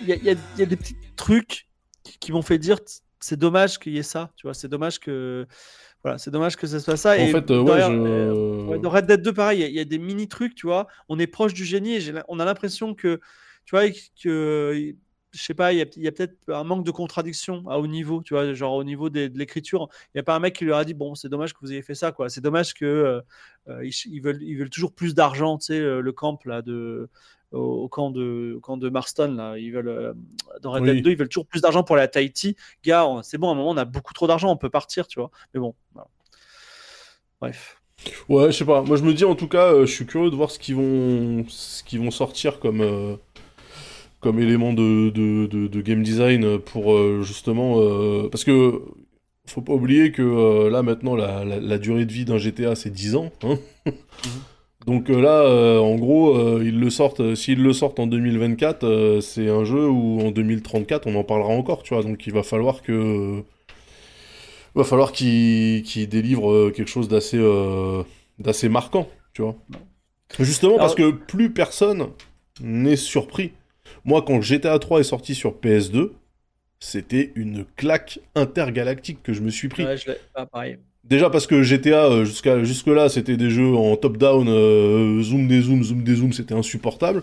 il 0.00 0.08
y, 0.08 0.12
a- 0.12 0.16
y 0.34 0.38
y 0.56 0.66
des 0.66 0.76
petits 0.76 0.98
trucs 1.16 1.68
qui, 2.04 2.18
qui 2.18 2.32
m'ont 2.32 2.42
fait 2.42 2.58
dire 2.58 2.78
c'est 3.20 3.36
dommage 3.38 3.78
qu'il 3.78 3.92
y 3.94 3.98
ait 3.98 4.02
ça, 4.02 4.30
tu 4.36 4.46
vois. 4.46 4.54
C'est 4.54 4.68
dommage 4.68 4.98
que. 5.00 5.46
Voilà, 6.02 6.18
c'est 6.18 6.30
dommage 6.30 6.56
que 6.56 6.66
ce 6.66 6.78
soit 6.78 6.96
ça. 6.96 7.18
En 7.18 7.26
et 7.26 7.32
fait, 7.32 7.50
euh, 7.50 7.60
ouais, 7.62 7.80
je... 7.80 7.90
euh, 7.92 8.34
Ouais, 8.66 8.78
dans 8.78 8.90
Red 8.90 9.06
Dead 9.06 9.22
2, 9.22 9.32
pareil, 9.32 9.60
il 9.60 9.62
y 9.62 9.64
a- 9.64 9.68
il 9.68 9.74
y, 9.74 9.80
a 9.80 9.84
des 9.84 9.98
mini 9.98 10.28
trucs, 10.28 10.54
tu 10.54 10.66
vois. 10.66 10.86
On 11.08 11.18
est 11.18 11.26
proche 11.26 11.54
du 11.54 11.64
génie 11.64 11.94
et 11.96 12.12
on 12.28 12.38
a 12.38 12.44
l'impression 12.44 12.94
que, 12.94 13.20
tu 13.64 13.70
vois, 13.76 13.84
que, 14.22 14.94
je 15.32 15.42
sais 15.42 15.54
pas, 15.54 15.72
il 15.72 15.78
y 15.78 16.06
a, 16.08 16.12
peut-être 16.12 16.36
un 16.48 16.64
manque 16.64 16.84
de 16.84 16.90
contradiction 16.90 17.62
à 17.68 17.78
haut 17.78 17.86
niveau, 17.86 18.22
tu 18.22 18.34
vois, 18.34 18.54
genre 18.54 18.74
au 18.74 18.84
niveau 18.84 19.10
des- 19.10 19.28
de 19.28 19.38
l'écriture. 19.38 19.88
Il 20.06 20.16
n'y 20.16 20.20
a 20.20 20.24
pas 20.24 20.34
un 20.34 20.38
mec 20.40 20.54
qui 20.56 20.64
leur 20.64 20.78
a 20.78 20.84
dit, 20.84 20.94
bon, 20.94 21.14
c'est 21.14 21.28
dommage 21.28 21.52
que 21.52 21.58
vous 21.60 21.72
ayez 21.72 21.82
fait 21.82 21.94
ça, 21.94 22.12
quoi. 22.12 22.28
C'est 22.30 22.40
dommage 22.40 22.72
que 22.74 22.84
euh, 22.86 23.20
euh, 23.68 23.84
ils, 23.84 23.92
ils 24.06 24.20
veulent, 24.20 24.42
ils 24.42 24.56
veulent 24.56 24.70
toujours 24.70 24.92
plus 24.94 25.14
d'argent, 25.14 25.58
tu 25.58 25.66
sais, 25.66 25.80
le, 25.80 26.00
le 26.00 26.12
camp 26.12 26.44
là 26.44 26.62
de. 26.62 27.08
Au, 27.50 27.60
au 27.84 27.88
camp 27.88 28.10
de, 28.10 28.52
au 28.58 28.60
camp 28.60 28.76
de 28.76 28.90
Marston, 28.90 29.32
là, 29.32 29.56
ils 29.56 29.70
veulent, 29.70 29.88
euh, 29.88 30.12
dans 30.60 30.70
Red 30.70 30.82
Oui. 30.82 30.92
Dead 30.92 31.04
2, 31.04 31.10
ils 31.12 31.16
veulent 31.16 31.30
toujours 31.30 31.46
plus 31.46 31.62
d'argent 31.62 31.82
pour 31.82 31.96
aller 31.96 32.04
à 32.04 32.08
Tahiti. 32.08 32.56
Gars, 32.84 33.06
c'est 33.22 33.38
bon, 33.38 33.48
à 33.48 33.52
un 33.52 33.54
moment, 33.54 33.70
on 33.70 33.76
a 33.78 33.86
beaucoup 33.86 34.12
trop 34.12 34.26
d'argent, 34.26 34.50
on 34.50 34.58
peut 34.58 34.68
partir, 34.68 35.06
tu 35.06 35.18
vois. 35.18 35.30
Mais 35.54 35.60
bon, 35.60 35.74
voilà. 35.94 36.08
bref. 37.40 37.80
Ouais, 38.28 38.52
je 38.52 38.58
sais 38.58 38.64
pas. 38.64 38.82
Moi, 38.82 38.96
je 38.96 39.02
me 39.02 39.12
dis 39.12 39.24
en 39.24 39.34
tout 39.34 39.48
cas, 39.48 39.72
euh, 39.72 39.86
je 39.86 39.92
suis 39.92 40.06
curieux 40.06 40.30
de 40.30 40.36
voir 40.36 40.50
ce 40.50 40.58
qu'ils 40.58 40.76
vont, 40.76 41.44
ce 41.48 41.82
qu'ils 41.82 42.00
vont 42.00 42.10
sortir 42.10 42.60
comme, 42.60 42.80
euh, 42.80 43.16
comme 44.20 44.40
élément 44.40 44.72
de, 44.72 45.10
de, 45.10 45.46
de, 45.46 45.66
de 45.68 45.80
game 45.80 46.02
design 46.02 46.58
pour 46.58 46.92
euh, 46.94 47.22
justement. 47.22 47.76
euh, 47.80 48.28
Parce 48.30 48.44
que 48.44 48.82
faut 49.46 49.62
pas 49.62 49.72
oublier 49.72 50.12
que 50.12 50.22
euh, 50.22 50.70
là 50.70 50.82
maintenant, 50.82 51.16
la, 51.16 51.44
la, 51.44 51.60
la 51.60 51.78
durée 51.78 52.04
de 52.06 52.12
vie 52.12 52.24
d'un 52.24 52.38
GTA 52.38 52.74
c'est 52.74 52.90
10 52.90 53.16
ans. 53.16 53.30
hein. 53.44 53.58
Donc 54.86 55.10
euh, 55.10 55.20
là, 55.20 55.80
en 55.82 55.96
gros, 55.96 56.60
ils 56.60 56.78
le 56.78 56.90
sortent. 56.90 57.34
S'ils 57.34 57.62
le 57.62 57.72
sortent 57.72 58.00
en 58.00 58.06
2024, 58.06 58.84
euh, 58.84 59.20
c'est 59.20 59.48
un 59.48 59.64
jeu 59.64 59.86
où 59.88 60.20
en 60.20 60.30
2034 60.30 61.06
on 61.06 61.14
en 61.16 61.24
parlera 61.24 61.50
encore, 61.50 61.82
tu 61.82 61.94
vois. 61.94 62.02
Donc 62.02 62.26
il 62.26 62.32
va 62.32 62.42
falloir 62.42 62.82
que 62.82 63.42
va 64.74 64.84
falloir 64.84 65.12
qu'il 65.12 65.82
qu'il 65.82 66.08
délivre 66.08 66.50
euh, 66.50 66.70
quelque 66.74 66.88
chose 66.88 67.08
d'assez 67.08 67.38
d'assez 68.38 68.68
marquant, 68.68 69.08
tu 69.34 69.42
vois. 69.42 69.56
Justement 70.38 70.76
parce 70.78 70.94
que 70.94 71.10
plus 71.10 71.50
personne 71.52 72.08
n'est 72.60 72.96
surpris. 72.96 73.52
Moi, 74.04 74.22
quand 74.22 74.40
GTA 74.40 74.78
3 74.78 75.00
est 75.00 75.04
sorti 75.04 75.34
sur 75.34 75.54
PS2, 75.54 76.14
c'était 76.80 77.32
une 77.34 77.64
claque 77.76 78.20
intergalactique 78.34 79.22
que 79.22 79.32
je 79.32 79.40
me 79.40 79.50
suis 79.50 79.68
pris. 79.68 79.84
Ouais, 79.84 79.96
je 79.96 80.10
l'ai- 80.10 80.18
ah, 80.34 80.46
pareil. 80.46 80.78
Déjà 81.04 81.30
parce 81.30 81.46
que 81.46 81.62
GTA, 81.62 82.06
euh, 82.06 82.24
jusqu'à 82.24 82.62
jusque-là, 82.64 83.08
c'était 83.08 83.36
des 83.38 83.48
jeux 83.50 83.74
en 83.74 83.96
top-down, 83.96 84.46
euh, 84.48 85.22
zoom 85.22 85.48
des 85.48 85.62
zooms, 85.62 85.82
zoom 85.82 86.02
des 86.04 86.16
zooms, 86.16 86.32
c'était 86.34 86.54
insupportable. 86.54 87.22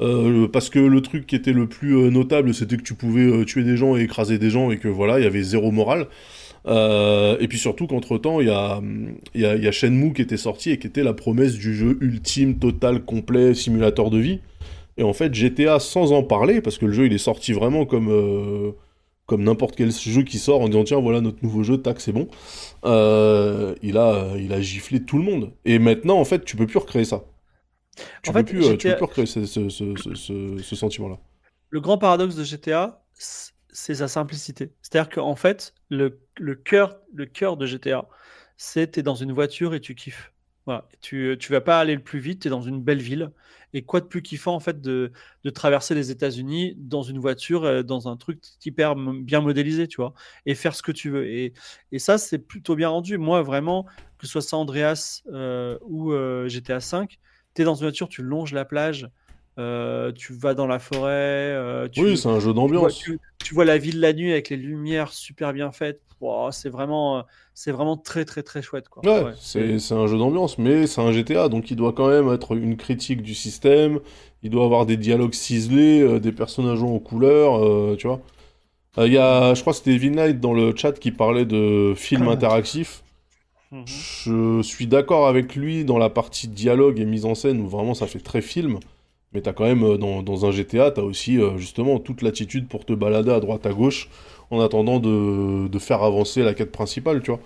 Euh, 0.00 0.48
parce 0.48 0.70
que 0.70 0.78
le 0.80 1.00
truc 1.02 1.26
qui 1.26 1.36
était 1.36 1.52
le 1.52 1.68
plus 1.68 1.94
notable, 2.10 2.54
c'était 2.54 2.76
que 2.76 2.82
tu 2.82 2.94
pouvais 2.94 3.44
tuer 3.44 3.64
des 3.64 3.76
gens 3.76 3.96
et 3.96 4.02
écraser 4.02 4.38
des 4.38 4.50
gens 4.50 4.70
et 4.70 4.78
que 4.78 4.88
voilà, 4.88 5.20
il 5.20 5.24
y 5.24 5.26
avait 5.26 5.42
zéro 5.42 5.70
morale. 5.72 6.08
Euh, 6.66 7.36
et 7.40 7.48
puis 7.48 7.58
surtout 7.58 7.86
qu'entre-temps, 7.86 8.40
il 8.40 8.48
y 8.48 8.50
a, 8.50 8.78
hum, 8.78 9.14
il 9.34 9.40
y, 9.42 9.46
a, 9.46 9.56
il 9.56 9.64
y 9.64 9.68
a 9.68 9.72
Shenmue 9.72 10.12
qui 10.12 10.22
était 10.22 10.36
sorti 10.36 10.70
et 10.70 10.78
qui 10.78 10.86
était 10.86 11.02
la 11.04 11.14
promesse 11.14 11.54
du 11.54 11.74
jeu 11.74 11.98
ultime, 12.00 12.58
total, 12.58 13.02
complet, 13.04 13.54
simulateur 13.54 14.10
de 14.10 14.18
vie. 14.18 14.40
Et 15.00 15.04
en 15.04 15.14
fait, 15.14 15.34
GTA, 15.34 15.80
sans 15.80 16.12
en 16.12 16.22
parler, 16.24 16.62
parce 16.62 16.78
que 16.78 16.86
le 16.86 16.92
jeu, 16.92 17.06
il 17.06 17.14
est 17.14 17.18
sorti 17.18 17.54
vraiment 17.54 17.86
comme... 17.86 18.10
euh, 18.10 18.72
comme 19.26 19.44
n'importe 19.44 19.76
quel 19.76 19.92
jeu 19.92 20.24
qui 20.24 20.38
sort 20.40 20.60
en 20.60 20.68
disant 20.68 20.84
tiens 20.84 21.00
voilà 21.00 21.22
notre 21.22 21.38
nouveau 21.44 21.62
jeu 21.64 21.78
tac 21.78 22.00
c'est 22.02 22.12
bon 22.12 22.28
euh, 22.84 23.74
il 23.82 23.98
a 23.98 24.32
il 24.38 24.52
a 24.52 24.60
giflé 24.62 25.04
tout 25.04 25.18
le 25.18 25.24
monde 25.24 25.52
et 25.64 25.78
maintenant 25.80 26.18
en 26.20 26.24
fait 26.26 26.44
tu 26.44 26.56
peux 26.56 26.66
plus 26.66 26.78
recréer 26.78 27.04
ça 27.06 27.24
tu 28.22 28.30
En 28.30 28.32
peux 28.32 28.44
fait, 28.44 28.44
plus 28.44 28.62
euh, 28.64 28.76
tu 28.76 28.86
GTA 28.86 28.92
peux 28.92 28.94
plus 28.94 29.04
recréer 29.06 29.26
ce, 29.26 29.46
ce, 29.46 29.68
ce, 29.68 29.96
ce, 29.96 30.14
ce- 30.14 30.62
ce 30.62 30.76
sentiment 30.76 31.08
là 31.08 31.18
Le 31.70 31.80
grand 31.80 31.98
paradoxe 31.98 32.34
de 32.36 32.44
GTA, 32.44 33.04
c'est 33.70 33.94
sa 33.94 34.08
simplicité. 34.08 34.72
C'est-à-dire 34.82 35.10
qu'en 35.10 35.36
fait, 35.36 35.74
le, 35.88 36.20
le 36.38 36.54
cœur 36.54 36.96
le 37.14 37.26
cœur 37.26 37.56
de 37.56 37.66
GTA, 37.66 38.08
c'est 38.56 38.92
tu 38.92 39.00
es 39.00 39.02
dans 39.02 39.14
une 39.14 39.32
voiture 39.32 39.74
et 39.74 39.80
tu 39.80 39.94
kiffes. 39.94 40.32
Voilà. 40.66 40.88
Tu, 41.00 41.36
tu 41.40 41.52
vas 41.52 41.60
pas 41.60 41.80
aller 41.80 41.94
le 41.94 42.02
plus 42.02 42.18
vite, 42.20 42.42
tu 42.42 42.48
es 42.48 42.50
dans 42.50 42.62
une 42.62 42.82
belle 42.82 43.00
ville. 43.02 43.32
Et 43.72 43.82
quoi 43.82 44.00
de 44.00 44.06
plus 44.06 44.22
kiffant, 44.22 44.54
en 44.54 44.60
fait, 44.60 44.80
de, 44.80 45.12
traverser 45.54 45.94
les 45.94 46.10
États-Unis 46.10 46.74
dans 46.76 47.02
une 47.02 47.18
voiture, 47.18 47.64
euh, 47.64 47.82
dans 47.82 48.08
un 48.08 48.16
truc 48.16 48.42
hyper 48.64 48.96
bien 48.96 49.40
modélisé, 49.40 49.88
tu 49.88 49.96
vois, 49.96 50.14
et 50.46 50.54
faire 50.54 50.74
ce 50.74 50.82
que 50.82 50.92
tu 50.92 51.10
veux. 51.10 51.26
Et, 51.28 51.52
et 51.92 51.98
ça, 51.98 52.18
c'est 52.18 52.38
plutôt 52.38 52.76
bien 52.76 52.88
rendu. 52.88 53.18
Moi, 53.18 53.42
vraiment, 53.42 53.86
que 54.18 54.26
ce 54.26 54.40
soit 54.40 54.58
Andreas 54.58 55.22
euh, 55.32 55.78
ou 55.82 56.12
euh, 56.12 56.48
GTA 56.48 56.80
5, 56.80 57.18
tu 57.54 57.62
es 57.62 57.64
dans 57.64 57.74
une 57.74 57.82
voiture, 57.82 58.08
tu 58.08 58.22
longes 58.22 58.52
la 58.52 58.64
plage, 58.64 59.08
euh, 59.60 60.12
tu 60.12 60.32
vas 60.34 60.54
dans 60.54 60.66
la 60.66 60.78
forêt, 60.78 61.10
euh, 61.12 61.88
tu, 61.88 62.06
oui 62.06 62.16
c'est 62.18 62.28
un 62.28 62.40
jeu 62.40 62.52
d'ambiance 62.52 63.12
tu- 63.12 63.20
tu 63.42 63.54
vois 63.54 63.64
la 63.64 63.78
ville 63.78 64.00
la 64.00 64.12
nuit 64.12 64.32
avec 64.32 64.48
les 64.50 64.56
lumières 64.56 65.12
super 65.12 65.52
bien 65.52 65.72
faites. 65.72 66.02
Wow, 66.20 66.52
c'est 66.52 66.68
vraiment, 66.70 67.18
euh, 67.20 67.22
c'est 67.54 67.72
vraiment 67.72 67.96
très 67.96 68.24
très 68.24 68.42
très 68.42 68.62
chouette 68.62 68.88
quoi. 68.88 69.08
Ouais, 69.16 69.24
Ouais, 69.24 69.34
c'est 69.40 69.78
c'est 69.78 69.94
un 69.94 70.06
jeu 70.06 70.18
d'ambiance, 70.18 70.58
mais 70.58 70.86
c'est 70.86 71.00
un 71.00 71.10
GTA, 71.10 71.48
donc 71.48 71.70
il 71.70 71.76
doit 71.76 71.92
quand 71.94 72.08
même 72.08 72.28
être 72.34 72.54
une 72.54 72.76
critique 72.76 73.22
du 73.22 73.34
système, 73.34 73.98
il 74.42 74.50
doit 74.50 74.64
avoir 74.66 74.84
des 74.84 74.98
dialogues 74.98 75.32
ciselés, 75.32 76.00
euh, 76.02 76.20
des 76.20 76.32
personnages 76.32 76.82
en 76.82 76.98
couleur, 76.98 77.96
tu 77.96 78.06
vois. 78.06 78.20
Il 78.98 79.12
y 79.12 79.18
a, 79.18 79.54
je 79.54 79.60
crois 79.62 79.72
que 79.74 79.78
c'était 79.78 79.98
Vinlight 79.98 80.40
dans 80.40 80.54
le 80.54 80.74
chat 80.76 80.92
qui 80.94 81.12
parlait 81.12 81.46
de 81.46 81.94
film 81.96 82.28
interactif. 82.28 83.04
Mhm. 83.70 84.04
Je 84.24 84.62
suis 84.62 84.86
d'accord 84.86 85.28
avec 85.28 85.56
lui 85.56 85.84
dans 85.84 85.98
la 85.98 86.10
partie 86.10 86.48
dialogue 86.48 87.00
et 87.00 87.04
mise 87.06 87.24
en 87.26 87.34
scène 87.34 87.60
où 87.60 87.68
vraiment 87.68 87.94
ça 87.94 88.06
fait 88.06 88.20
très 88.20 88.42
film. 88.42 88.78
Mais 89.32 89.42
t'as 89.42 89.52
quand 89.52 89.64
même, 89.64 89.84
euh, 89.84 89.96
dans, 89.96 90.22
dans 90.22 90.46
un 90.46 90.50
GTA, 90.50 90.90
t'as 90.90 91.02
aussi 91.02 91.38
euh, 91.38 91.56
justement 91.56 91.98
toute 92.00 92.22
l'attitude 92.22 92.66
pour 92.68 92.84
te 92.84 92.92
balader 92.92 93.30
à 93.30 93.40
droite 93.40 93.64
à 93.66 93.72
gauche 93.72 94.08
en 94.50 94.60
attendant 94.60 94.98
de, 94.98 95.68
de 95.68 95.78
faire 95.78 96.02
avancer 96.02 96.42
la 96.42 96.54
quête 96.54 96.72
principale, 96.72 97.22
tu 97.22 97.30
vois. 97.30 97.40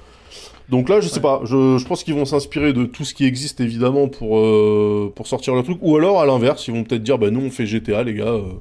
Donc 0.69 0.89
là, 0.89 1.01
je 1.01 1.09
sais 1.09 1.21
Ouais. 1.21 1.23
pas, 1.23 1.41
je, 1.45 1.79
je 1.79 1.87
pense 1.87 2.05
qu'ils 2.05 2.15
vont 2.15 2.25
s'inspirer 2.27 2.73
de 2.73 2.85
tout 2.87 3.05
ce 3.05 3.15
qui 3.15 3.25
existe 3.27 3.61
évidemment 3.61 4.09
pour, 4.09 4.39
euh, 4.39 5.13
pour 5.15 5.27
sortir 5.27 5.55
le 5.55 5.63
truc, 5.63 5.79
ou 5.83 5.97
alors 5.97 6.21
à 6.21 6.27
l'inverse, 6.27 6.69
ils 6.69 6.75
vont 6.75 6.85
peut-être 6.85 7.03
dire, 7.03 7.19
bah 7.19 7.31
nous 7.31 7.41
on 7.43 7.51
fait 7.51 7.67
GTA 7.67 8.05
les 8.05 8.15
gars, 8.15 8.27
euh, 8.29 8.55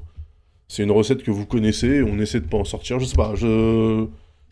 c'est 0.68 0.84
une 0.84 0.90
recette 0.92 1.22
que 1.22 1.30
vous 1.30 1.46
connaissez, 1.46 2.02
on 2.02 2.18
essaie 2.20 2.40
de 2.40 2.46
pas 2.48 2.58
en 2.58 2.64
sortir, 2.64 3.00
je 3.00 3.06
sais 3.06 3.16
pas, 3.16 3.34
je, 3.36 4.06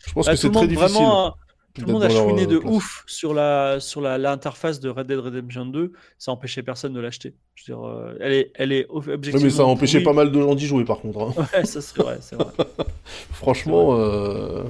je 0.05 0.13
pense 0.13 0.27
Bah, 0.27 0.31
que 0.31 0.37
c'est 0.37 0.51
très 0.51 0.67
difficile. 0.67 1.19
vraiment, 1.19 1.35
tout 1.73 1.85
le 1.85 1.87
d'être 1.87 1.93
monde 1.93 2.03
a 2.03 2.09
chouiné 2.09 2.45
euh, 2.45 2.47
de 2.47 2.57
place. 2.57 2.71
ouf 2.73 3.03
sur 3.07 3.33
la 3.33 3.79
sur 3.79 4.01
la 4.01 4.17
l'interface 4.17 4.79
de 4.79 4.89
Red 4.89 5.07
Dead 5.07 5.19
Redemption 5.19 5.65
2. 5.65 5.93
Ça 6.17 6.31
empêchait 6.31 6.63
personne 6.63 6.93
de 6.93 6.99
l'acheter. 6.99 7.35
Je 7.55 7.71
veux 7.71 7.77
dire, 7.77 7.87
euh, 7.87 8.17
elle 8.21 8.33
est 8.33 8.51
elle 8.55 8.71
est 8.71 8.85
objectivement. 8.89 9.39
mais 9.39 9.49
ça 9.49 9.63
a 9.63 9.65
empêché 9.65 9.99
pourrie. 9.99 10.03
pas 10.03 10.13
mal 10.13 10.31
de 10.31 10.39
gens 10.41 10.55
d'y 10.55 10.67
jouer 10.67 10.85
par 10.85 10.99
contre. 10.99 11.19
hein. 11.21 11.35
Ouais, 11.53 11.65
ça 11.65 11.81
c'est 11.81 11.97
vrai, 11.97 12.17
c'est 12.21 12.35
vrai. 12.35 12.51
Franchement. 13.31 13.89
euh, 13.97 14.63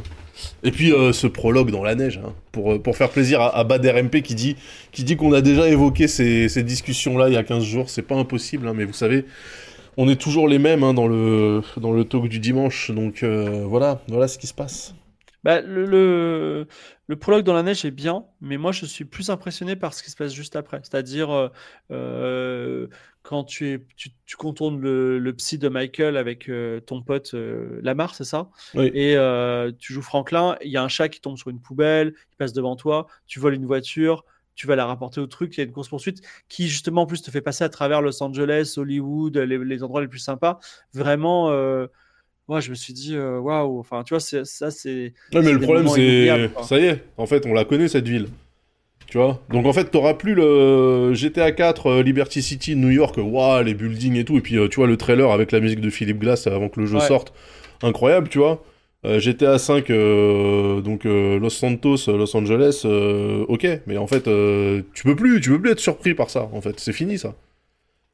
Et 0.64 0.72
puis 0.72 0.92
euh, 0.94 1.14
ce 1.14 1.28
prologue 1.28 1.72
dans 1.72 1.84
la 1.84 1.96
neige, 1.96 2.20
hein, 2.24 2.34
pour, 2.52 2.74
euh, 2.74 2.80
pour 2.80 2.98
faire 2.98 3.12
plaisir 3.12 3.42
à, 3.42 3.56
à 3.58 3.64
Bad 3.64 3.86
RMP 3.86 4.22
qui 4.24 4.36
dit, 4.36 4.56
qui 4.92 5.04
dit 5.04 5.16
qu'on 5.18 5.34
a 5.34 5.42
déjà 5.42 5.68
évoqué 5.70 6.08
ces, 6.08 6.50
ces 6.50 6.64
discussions-là 6.64 7.30
il 7.30 7.34
y 7.34 7.38
a 7.38 7.44
15 7.44 7.64
jours. 7.64 7.90
C'est 7.90 8.02
pas 8.04 8.16
impossible, 8.16 8.68
hein, 8.68 8.74
mais 8.76 8.86
vous 8.86 8.94
savez, 8.94 9.26
on 9.98 10.10
est 10.10 10.20
toujours 10.22 10.48
les 10.48 10.60
mêmes 10.60 10.84
hein, 10.84 10.94
dans, 10.94 11.08
le, 11.08 11.62
dans 11.78 11.92
le 11.94 12.06
talk 12.06 12.28
du 12.30 12.40
dimanche. 12.40 12.92
Donc 12.92 13.24
euh, 13.24 13.64
voilà, 13.66 14.02
voilà 14.08 14.28
ce 14.28 14.38
qui 14.40 14.48
se 14.48 14.54
passe. 14.54 14.96
Bah, 15.44 15.60
le, 15.62 15.86
le, 15.86 16.68
le 17.08 17.16
prologue 17.16 17.44
dans 17.44 17.54
la 17.54 17.64
neige 17.64 17.86
est 17.86 17.92
bien, 17.92 18.26
mais 18.42 18.58
moi 18.58 18.72
je 18.72 18.86
suis 18.86 19.06
plus 19.06 19.30
impressionné 19.30 19.76
par 19.76 19.94
ce 19.94 20.04
qui 20.04 20.10
se 20.10 20.16
passe 20.16 20.34
juste 20.34 20.56
après. 20.56 20.80
C'est-à-dire 20.84 21.32
euh, 21.32 21.50
euh, 21.92 22.88
quand 23.22 23.44
tu, 23.44 23.70
es, 23.70 23.86
tu, 23.96 24.10
tu 24.26 24.36
contournes 24.38 24.80
le, 24.80 25.20
le 25.20 25.34
psy 25.34 25.58
de 25.58 25.70
Michael 25.70 26.18
avec 26.18 26.50
euh, 26.50 26.80
ton 26.80 27.02
pote 27.02 27.34
euh, 27.34 27.80
Lamar, 27.82 28.16
c'est 28.16 28.24
ça? 28.24 28.50
Oui. 28.74 28.92
Et 28.94 29.18
tu 29.80 29.94
joues 29.94 30.02
Franklin, 30.02 30.58
il 30.64 30.72
y 30.72 30.78
a 30.78 30.84
un 30.84 30.88
chat 30.88 31.10
qui 31.10 31.22
tombe 31.22 31.38
sur 31.38 31.50
une 31.50 31.60
poubelle, 31.60 32.14
il 32.32 32.36
passe 32.38 32.54
devant 32.54 32.76
toi, 32.76 33.08
tu 33.28 33.40
voles 33.40 33.56
une 33.56 33.66
voiture, 33.66 34.26
tu 34.56 34.68
vas 34.68 34.76
la 34.76 34.86
rapporter 34.86 35.20
au 35.20 35.28
truc, 35.28 35.58
il 35.58 35.60
y 35.60 35.62
a 35.62 35.66
une 35.66 35.72
course-poursuite 35.72 36.22
qui 36.48 36.68
justement 36.68 37.02
en 37.02 37.06
plus 37.06 37.22
te 37.22 37.32
fait 37.32 37.42
passer 37.42 37.64
à 37.64 37.70
travers 37.70 38.02
Los 38.02 38.22
Angeles, 38.22 38.76
Hollywood, 38.78 39.36
les, 39.36 39.58
les 39.58 39.84
endroits 39.84 40.02
les 40.02 40.08
plus 40.08 40.20
sympas. 40.20 40.60
Vraiment, 40.94 41.50
ouais, 42.48 42.62
je 42.62 42.70
me 42.70 42.76
suis 42.76 42.94
dit, 42.94 43.16
euh, 43.16 43.40
waouh, 43.40 43.80
enfin 43.80 44.04
tu 44.04 44.14
vois, 44.14 44.20
c'est- 44.20 44.46
ça 44.46 44.72
c'est... 44.72 45.14
Ouais, 45.34 45.42
mais 45.42 45.54
le 45.54 45.60
problème, 45.60 45.88
c'est. 45.88 46.50
Ça 46.64 46.80
y 46.80 46.86
est, 46.86 47.04
en 47.18 47.26
fait, 47.26 47.46
on 47.46 47.54
la 47.54 47.66
connaît 47.66 47.88
cette 47.88 48.08
ville. 48.08 48.28
Tu 49.08 49.18
vois? 49.20 49.42
Donc 49.50 49.66
en 49.68 49.74
fait, 49.74 49.92
t'auras 49.92 50.16
plus 50.16 50.34
le 50.34 51.14
GTA 51.14 51.52
4 51.52 51.88
euh, 51.88 52.04
Liberty 52.04 52.42
City 52.42 52.76
New 52.76 52.90
York, 52.90 53.16
waouh, 53.18 53.64
les 53.64 53.76
buildings 53.76 54.16
et 54.16 54.26
tout. 54.26 54.38
Et 54.38 54.42
puis, 54.42 54.58
euh, 54.58 54.68
tu 54.68 54.78
vois, 54.78 54.88
le 54.88 54.98
trailer 54.98 55.30
avec 55.32 55.52
la 55.52 55.60
musique 55.60 55.82
de 55.82 55.90
Philippe 55.92 56.20
Glass 56.20 56.48
avant 56.48 56.68
que 56.70 56.80
le 56.80 56.88
jeu 56.88 56.98
Ouais. 56.98 57.08
sorte. 57.08 57.32
Incroyable, 57.84 58.28
tu 58.30 58.40
vois? 58.40 58.64
Euh, 59.06 59.20
GTA 59.20 59.60
5, 59.60 59.90
euh, 59.90 60.82
donc 60.82 61.06
euh, 61.06 61.38
Los 61.38 61.50
Santos, 61.52 62.10
euh, 62.10 62.18
Los 62.18 62.36
Angeles, 62.36 62.84
euh, 62.86 63.46
ok, 63.50 63.68
mais 63.86 63.98
en 63.98 64.08
fait, 64.08 64.28
euh, 64.30 64.82
tu 64.94 65.04
peux 65.04 65.16
plus, 65.16 65.42
tu 65.42 65.50
peux 65.50 65.60
plus 65.62 65.72
être 65.72 65.80
surpris 65.82 66.14
par 66.16 66.30
ça, 66.30 66.50
en 66.54 66.62
fait, 66.62 66.80
c'est 66.80 66.94
fini 66.94 67.18
ça. 67.20 67.36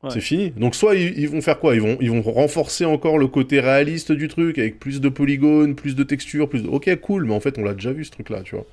Ouais. 0.02 0.10
C'est 0.12 0.22
fini. 0.22 0.52
Donc 0.52 0.76
soit 0.76 0.96
ils, 0.96 1.18
ils 1.20 1.28
vont 1.30 1.42
faire 1.42 1.60
quoi? 1.60 1.76
Ils 1.76 1.82
vont 1.82 1.98
ils 2.00 2.10
vont 2.10 2.22
renforcer 2.22 2.86
encore 2.86 3.18
le 3.18 3.28
côté 3.28 3.60
réaliste 3.60 4.12
du 4.14 4.30
truc 4.30 4.58
avec 4.58 4.80
plus 4.80 5.02
de 5.02 5.10
polygones, 5.10 5.76
plus 5.76 5.94
de 5.96 6.04
textures, 6.04 6.48
plus 6.48 6.64
de 6.64 6.70
OK, 6.70 6.90
cool, 7.02 7.26
mais 7.26 7.34
en 7.34 7.42
fait, 7.42 7.58
on 7.58 7.64
l'a 7.64 7.74
déjà 7.74 7.92
vu 7.92 8.06
ce 8.06 8.12
truc 8.12 8.30
là, 8.30 8.42
tu 8.42 8.56
vois. 8.56 8.66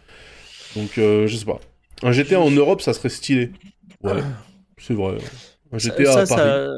Donc 0.77 0.99
euh, 0.99 1.27
je 1.27 1.37
sais 1.37 1.45
pas. 1.45 1.59
Un 2.03 2.13
GTA 2.13 2.39
en 2.41 2.51
Europe, 2.51 2.81
ça 2.81 2.93
serait 2.93 3.09
stylé. 3.09 3.51
Ouais. 4.03 4.23
C'est 4.79 4.95
vrai. 4.95 5.17
Un 5.73 5.79
Ça- 5.81 5.89
GTA 5.97 6.13
ça, 6.13 6.21
à 6.21 6.27
Paris. 6.27 6.51
ça- 6.51 6.69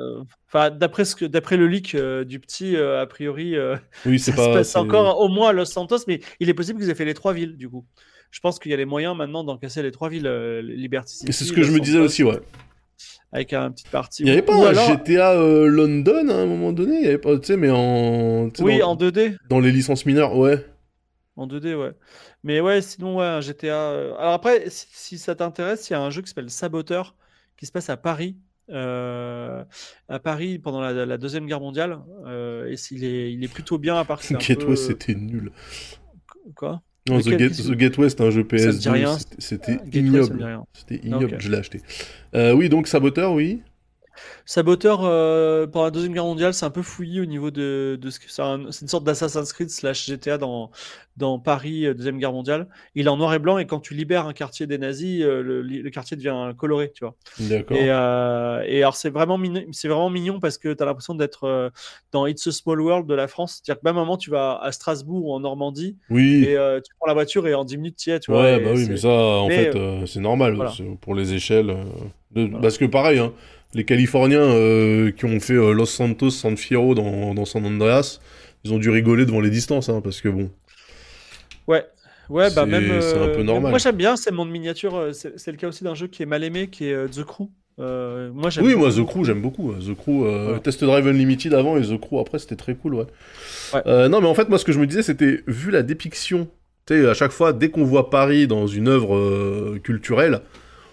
Enfin, 0.51 0.71
d'après 0.71 1.05
ce 1.05 1.15
que, 1.15 1.27
d'après 1.27 1.59
le 1.59 1.67
leak 1.67 1.95
euh, 1.95 2.25
du 2.25 2.41
petit, 2.41 2.75
euh, 2.75 3.03
a 3.03 3.07
priori, 3.07 3.55
euh, 3.55 3.77
Oui, 4.07 4.19
c'est 4.19 4.31
ça 4.35 4.37
se 4.39 4.43
pas 4.49 4.53
passe 4.55 4.71
c'est- 4.73 4.79
encore 4.79 5.21
au 5.21 5.29
moins 5.29 5.51
à 5.51 5.53
Los 5.53 5.67
Santos, 5.67 5.99
mais 6.07 6.21
il 6.41 6.49
est 6.49 6.55
possible 6.55 6.81
qu'ils 6.81 6.89
aient 6.89 6.95
fait 6.95 7.05
les 7.05 7.13
trois 7.13 7.35
villes, 7.35 7.59
du 7.59 7.69
coup. 7.69 7.85
Je 8.31 8.41
pense 8.41 8.59
qu'il 8.59 8.71
y 8.71 8.75
a 8.75 8.79
les 8.79 8.87
moyens 8.87 9.15
maintenant 9.15 9.45
d'encasser 9.45 9.83
les 9.83 9.91
trois 9.93 10.09
villes, 10.09 10.27
Liberty 10.65 11.17
City. 11.17 11.27
Et 11.29 11.33
c'est 11.33 11.45
ce 11.45 11.53
que 11.53 11.61
Los 11.61 11.67
je 11.67 11.73
me 11.73 11.81
disais 11.81 11.99
aussi, 11.99 12.25
ouais. 12.25 12.39
Avec 13.33 13.53
un 13.53 13.71
petite 13.71 13.91
partie. 13.91 14.23
Il 14.23 14.29
y 14.29 14.31
avait 14.31 14.41
pas 14.43 14.57
Ou 14.57 14.63
un 14.65 14.69
alors- 14.69 14.87
GTA 14.89 15.33
euh, 15.35 15.67
London 15.67 16.29
à 16.31 16.35
un 16.35 16.47
moment 16.47 16.73
donné, 16.73 16.97
il 16.97 17.05
y 17.05 17.09
avait 17.09 17.19
pas 17.19 17.37
tu 17.39 17.47
sais 17.49 17.57
mais 17.59 17.71
en 17.71 18.49
Oui, 18.61 18.79
dans, 18.79 18.91
en 18.93 18.97
2D. 18.97 19.37
dans 19.51 19.61
les 19.61 19.71
licences 19.71 20.07
mineures, 20.07 20.35
ouais. 20.37 20.65
En 21.37 21.47
2D, 21.47 21.75
ouais. 21.75 21.93
Mais 22.43 22.61
ouais, 22.61 22.81
sinon, 22.83 23.19
ouais, 23.19 23.27
un 23.27 23.41
GTA. 23.41 23.75
euh, 23.93 24.15
Alors 24.19 24.33
après, 24.33 24.65
si, 24.71 24.87
si 24.91 25.19
ça 25.19 25.35
t'intéresse, 25.37 25.89
il 25.89 25.93
y 25.93 25.97
a 25.97 26.01
un 26.01 26.11
jeu 26.11 26.23
qui 26.23 26.29
s'appelle 26.29 26.51
Saboteur, 26.51 27.15
qui 27.57 27.67
se 27.67 27.71
passe 27.73 27.91
à 27.91 27.97
Paris. 27.97 28.37
euh, 28.71 29.63
à 30.09 30.19
Paris 30.19 30.59
pendant 30.59 30.81
la, 30.81 30.93
la 31.07 31.17
Deuxième 31.19 31.47
Guerre 31.47 31.61
mondiale. 31.61 32.01
euh, 32.27 32.69
et 32.71 32.77
s'il 32.77 33.05
est, 33.05 33.33
il 33.33 33.45
est 33.45 33.53
plutôt 33.53 33.79
bien 33.79 33.97
à 33.97 34.05
part 34.05 34.21
que 34.21 34.33
Gateway, 34.35 34.57
peu- 34.57 34.77
c'était 34.77 35.15
nul. 35.15 35.53
Quoi? 36.57 36.83
Non, 37.09 37.21
The, 37.21 37.39
Get- 37.39 37.51
The 37.69 37.77
Gateway, 37.77 38.09
c'était 38.11 38.23
un 38.25 38.31
jeu 38.31 38.47
Ça 38.51 38.57
me 38.67 38.73
dit 38.73 38.79
PS2, 38.79 38.91
rien. 38.93 39.17
c'était- 39.39 39.79
Ah, 39.81 39.85
ignoble. 39.93 40.39
C'était 40.73 40.95
ignoble, 41.07 41.37
je 41.41 41.51
l'ai 41.51 41.57
acheté. 41.59 41.81
Euh, 42.35 42.53
oui, 42.53 42.69
donc 42.69 42.87
Saboteur, 42.89 43.33
oui. 43.33 43.61
Saboteur, 44.45 45.01
euh, 45.05 45.67
pendant 45.67 45.85
la 45.85 45.91
Deuxième 45.91 46.13
Guerre 46.15 46.25
mondiale, 46.25 46.55
c'est 46.55 46.65
un 46.67 46.71
peu 46.71 46.83
fouillis 46.83 47.21
au 47.21 47.27
niveau 47.27 47.51
de, 47.51 47.99
de 48.01 48.11
ce 48.11 48.19
que 48.19 48.27
c'est. 48.29 48.43
un- 48.43 48.71
C'est 48.71 48.83
une 48.83 48.89
sorte 48.89 49.05
d'Assassin's 49.05 49.53
Creed 49.53 49.71
slash 49.71 50.07
GTA 50.07 50.39
dans, 50.39 50.71
dans 51.17 51.39
Paris, 51.39 51.87
euh, 51.87 51.95
Deuxième 51.95 52.19
Guerre 52.19 52.33
mondiale. 52.33 52.67
Il 52.95 53.07
est 53.07 53.11
en 53.11 53.17
noir 53.17 53.35
et 53.35 53.39
blanc 53.39 53.59
et 53.59 53.67
quand 53.67 53.81
tu 53.81 53.95
libères 53.95 54.27
un 54.27 54.33
quartier 54.33 54.67
des 54.67 54.79
nazis, 54.79 55.23
euh, 55.23 55.43
le, 55.43 55.63
le 55.63 55.91
quartier 55.91 56.17
devient 56.17 56.53
coloré, 56.57 56.93
tu 56.95 57.05
vois. 57.05 57.15
D'accord. 57.41 57.77
Et, 57.77 57.91
euh, 57.91 58.63
et 58.67 58.79
alors 58.83 58.97
c'est 58.97 59.11
vraiment 59.11 59.37
mignon, 59.39 59.63
c'est 59.73 59.89
vraiment 59.89 60.11
mignon 60.11 60.41
parce 60.41 60.57
que 60.59 60.73
tu 60.73 60.83
as 60.83 60.87
l'impression 60.87 61.15
d'être 61.15 61.71
dans 62.13 62.27
It's 62.27 62.47
a 62.47 62.53
Small 62.53 62.81
World 62.81 63.07
de 63.07 63.15
la 63.15 63.29
France. 63.29 63.61
C'est-à-dire 63.63 63.81
que 63.83 63.87
même 63.87 63.97
un 63.97 64.01
moment 64.01 64.17
tu 64.17 64.31
vas 64.31 64.59
à 64.63 64.73
Strasbourg 64.73 65.27
ou 65.27 65.33
en 65.35 65.41
Normandie 65.41 65.97
Oui. 66.11 66.45
et 66.45 66.55
tu 66.85 66.93
prends 66.99 67.07
la 67.09 67.15
voiture 67.15 67.47
et 67.47 67.55
en 67.55 67.65
10 67.65 67.77
minutes 67.77 67.97
tu 67.99 68.11
y 68.11 68.13
es, 68.13 68.21
tu 68.21 68.31
vois. 68.31 68.43
Ouais, 68.43 68.61
bah 68.61 68.71
oui, 68.75 68.87
mais 68.89 68.97
ça, 68.97 69.09
en 69.09 69.49
mais, 69.49 69.71
fait, 69.73 70.07
c'est 70.07 70.21
normal 70.21 70.55
voilà. 70.55 70.73
c'est 70.77 70.85
pour 71.01 71.15
les 71.15 71.35
échelles. 71.35 71.77
de- 72.31 72.43
Voilà. 72.45 72.59
Parce 72.61 72.79
que 72.79 72.85
pareil, 72.85 73.19
hein, 73.19 73.33
les 73.75 73.85
Californiens 73.85 74.41
euh, 74.41 75.11
qui 75.11 75.25
ont 75.25 75.41
fait 75.41 75.55
euh, 75.55 75.73
Los 75.73 75.87
Santos, 75.87 76.31
San 76.31 76.57
Fierro 76.57 76.95
dans, 76.95 77.35
dans 77.35 77.45
San 77.45 77.65
Andreas, 77.67 78.21
ils 78.65 78.73
ont 78.73 78.79
dû 78.79 78.91
rigoler 78.91 79.27
devant 79.27 79.41
les 79.41 79.51
distances, 79.51 79.89
hein, 79.89 80.01
parce 80.03 80.21
que 80.21 80.29
bon. 80.29 80.51
Ouais, 81.67 81.85
ouais, 82.31 82.49
bah 82.55 82.65
même. 82.65 83.01
c'est 83.01 83.19
un 83.19 83.27
peu 83.29 83.41
euh, 83.41 83.43
normal. 83.43 83.71
Moi 83.71 83.79
j'aime 83.79 83.97
bien, 83.97 84.17
c'est 84.17 84.31
mon 84.33 84.45
miniature. 84.47 84.97
euh, 84.97 85.13
C'est 85.13 85.51
le 85.51 85.59
cas 85.59 85.69
aussi 85.69 85.85
d'un 85.85 85.95
jeu 85.95 86.07
qui 86.07 86.23
est 86.23 86.27
mal 86.27 86.45
aimé, 86.45 86.69
qui 86.69 86.87
est 86.87 87.09
The 87.11 87.25
Crew. 87.25 87.49
Moi 87.79 88.51
j'aime 88.51 88.65
Oui, 88.65 88.75
moi. 88.75 88.91
The 88.91 89.05
Crew, 89.05 89.25
j'aime 89.25 89.43
beaucoup. 89.43 89.73
The 89.75 89.95
Crew. 89.95 90.59
Test 90.63 90.83
Drive 90.83 91.07
Unlimited 91.07 91.53
avant 91.55 91.77
et 91.77 91.83
The 91.83 92.01
Crew 92.01 92.19
après, 92.21 92.39
c'était 92.39 92.57
très 92.57 92.75
cool, 92.75 92.95
ouais. 92.95 93.07
Ouais. 93.75 94.09
Non, 94.09 94.21
mais 94.21 94.27
en 94.27 94.35
fait, 94.35 94.49
moi, 94.49 94.59
ce 94.59 94.65
que 94.65 94.73
je 94.73 94.81
me 94.81 94.87
disais, 94.87 95.03
c'était, 95.03 95.43
vu 95.47 95.71
la 95.71 95.83
dépiction, 95.83 96.49
tu 96.87 96.95
sais, 96.95 97.07
à 97.09 97.15
chaque 97.15 97.31
fois, 97.33 97.53
dès 97.53 97.69
qu'on 97.69 97.85
voit 97.85 98.11
Paris 98.11 98.47
dans 98.49 98.67
une 98.67 98.89
œuvre 98.89 99.77
culturelle. 99.79 100.41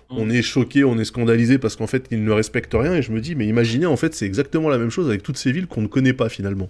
On 0.10 0.30
est 0.30 0.42
choqué, 0.42 0.84
on 0.84 0.98
est 0.98 1.06
scandalisé 1.06 1.58
parce 1.58 1.76
qu'en 1.76 1.88
fait, 1.88 2.06
ils 2.12 2.24
ne 2.24 2.32
respectent 2.32 2.74
rien. 2.74 2.94
Et 2.96 3.02
je 3.02 3.12
me 3.12 3.22
dis, 3.22 3.36
mais 3.36 3.48
imaginez, 3.48 3.86
en 3.86 3.98
fait, 3.98 4.14
c'est 4.14 4.26
exactement 4.26 4.70
la 4.70 4.78
même 4.78 4.90
chose 4.90 5.08
avec 5.08 5.24
toutes 5.24 5.38
ces 5.38 5.52
villes 5.52 5.68
qu'on 5.68 5.82
ne 5.82 5.88
connaît 5.88 6.14
pas 6.14 6.30
finalement. 6.30 6.70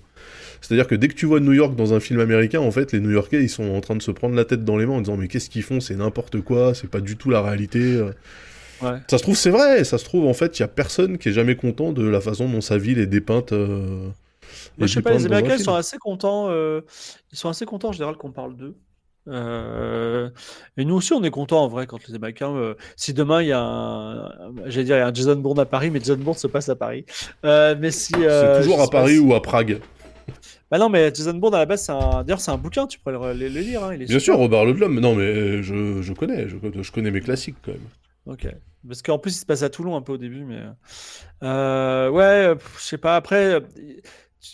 C'est-à-dire 0.61 0.87
que 0.87 0.95
dès 0.95 1.07
que 1.09 1.13
tu 1.13 1.25
vois 1.25 1.39
New 1.39 1.53
York 1.53 1.75
dans 1.75 1.93
un 1.93 1.99
film 1.99 2.19
américain, 2.19 2.59
en 2.59 2.71
fait, 2.71 2.91
les 2.91 2.99
New-Yorkais, 2.99 3.43
ils 3.43 3.49
sont 3.49 3.69
en 3.75 3.81
train 3.81 3.95
de 3.95 4.01
se 4.01 4.11
prendre 4.11 4.35
la 4.35 4.45
tête 4.45 4.63
dans 4.63 4.77
les 4.77 4.85
mains 4.85 4.93
en 4.93 5.01
disant, 5.01 5.17
mais 5.17 5.27
qu'est-ce 5.27 5.49
qu'ils 5.49 5.63
font? 5.63 5.79
C'est 5.79 5.95
n'importe 5.95 6.41
quoi, 6.41 6.73
c'est 6.73 6.89
pas 6.89 7.01
du 7.01 7.17
tout 7.17 7.29
la 7.29 7.41
réalité. 7.41 8.01
Ouais. 8.81 8.97
Ça 9.07 9.17
se 9.17 9.23
trouve, 9.23 9.37
c'est 9.37 9.51
vrai. 9.51 9.83
Ça 9.83 9.97
se 9.97 10.05
trouve, 10.05 10.25
en 10.25 10.33
fait, 10.33 10.57
il 10.59 10.61
y 10.61 10.63
a 10.63 10.67
personne 10.67 11.17
qui 11.17 11.29
est 11.29 11.33
jamais 11.33 11.55
content 11.55 11.91
de 11.93 12.05
la 12.07 12.21
façon 12.21 12.49
dont 12.49 12.61
sa 12.61 12.77
ville 12.77 12.99
est 12.99 13.05
dépeinte. 13.07 13.53
euh, 13.53 14.09
Moi, 14.77 14.87
je 14.87 14.93
sais 14.93 15.01
pas, 15.01 15.13
les 15.13 15.25
Américains 15.25 15.55
ils 15.55 15.63
sont 15.63 15.75
assez 15.75 15.97
contents. 15.97 16.47
euh, 16.49 16.81
ils 17.31 17.37
sont 17.37 17.49
assez 17.49 17.65
contents 17.65 17.89
en 17.89 17.93
général 17.93 18.15
qu'on 18.17 18.31
parle 18.31 18.55
d'eux. 18.55 18.75
Euh, 19.27 20.29
et 20.77 20.85
nous 20.85 20.95
aussi, 20.95 21.13
on 21.13 21.23
est 21.23 21.31
contents 21.31 21.63
en 21.63 21.67
vrai 21.67 21.87
quand 21.87 22.07
les 22.07 22.15
Américains. 22.15 22.55
euh, 22.55 22.75
si 22.95 23.13
demain 23.13 23.41
il 23.41 23.47
y 23.47 23.51
a 23.51 23.59
un, 23.59 24.29
j'allais 24.65 24.85
dire 24.85 24.95
il 24.97 24.99
y 24.99 25.01
a 25.01 25.07
un 25.07 25.13
Jason 25.13 25.35
Bourne 25.35 25.59
à 25.59 25.65
Paris, 25.65 25.89
mais 25.89 25.99
Jason 25.99 26.17
Bourne 26.17 26.37
se 26.37 26.47
passe 26.47 26.69
à 26.69 26.75
Paris. 26.75 27.05
Euh, 27.43 27.75
mais 27.79 27.91
si 27.91 28.13
euh, 28.15 28.55
C'est 28.55 28.61
toujours 28.63 28.77
je 28.79 28.83
à 28.83 28.87
Paris 28.87 29.13
si- 29.15 29.19
ou 29.19 29.33
à 29.33 29.41
Prague. 29.41 29.79
Bah 30.71 30.77
non, 30.79 30.89
mais 30.89 31.13
Jason 31.13 31.33
Bourne 31.35 31.55
à 31.55 31.59
la 31.59 31.65
base, 31.65 31.83
c'est 31.83 31.91
un... 31.91 32.23
d'ailleurs 32.23 32.39
c'est 32.41 32.51
un 32.51 32.57
bouquin, 32.57 32.87
tu 32.87 32.99
pourrais 32.99 33.33
le, 33.33 33.39
le- 33.39 33.49
le 33.49 33.59
lire. 33.61 33.83
hein, 33.83 33.93
il 33.93 34.01
est 34.01 34.05
Bien 34.05 34.19
super. 34.19 34.21
sûr, 34.35 34.37
Robert 34.37 34.65
Ludlum. 34.65 34.99
Non, 34.99 35.15
mais 35.15 35.23
euh, 35.23 35.61
je, 35.61 36.01
je 36.01 36.13
connais, 36.13 36.47
je, 36.49 36.55
je 36.81 36.91
connais 36.91 37.11
mes 37.11 37.21
classiques 37.21 37.57
quand 37.63 37.71
même. 37.71 37.81
Ok. 38.25 38.47
Parce 38.87 39.01
qu'en 39.01 39.17
plus, 39.17 39.35
il 39.35 39.39
se 39.39 39.45
passe 39.45 39.63
à 39.63 39.69
Toulon 39.69 39.95
un 39.95 40.01
peu 40.01 40.13
au 40.13 40.17
début, 40.17 40.43
mais. 40.43 40.61
euh, 41.43 42.09
ouais, 42.09 42.53
je 42.77 42.81
sais 42.83 42.97
pas. 42.99 43.15
Après, 43.15 43.61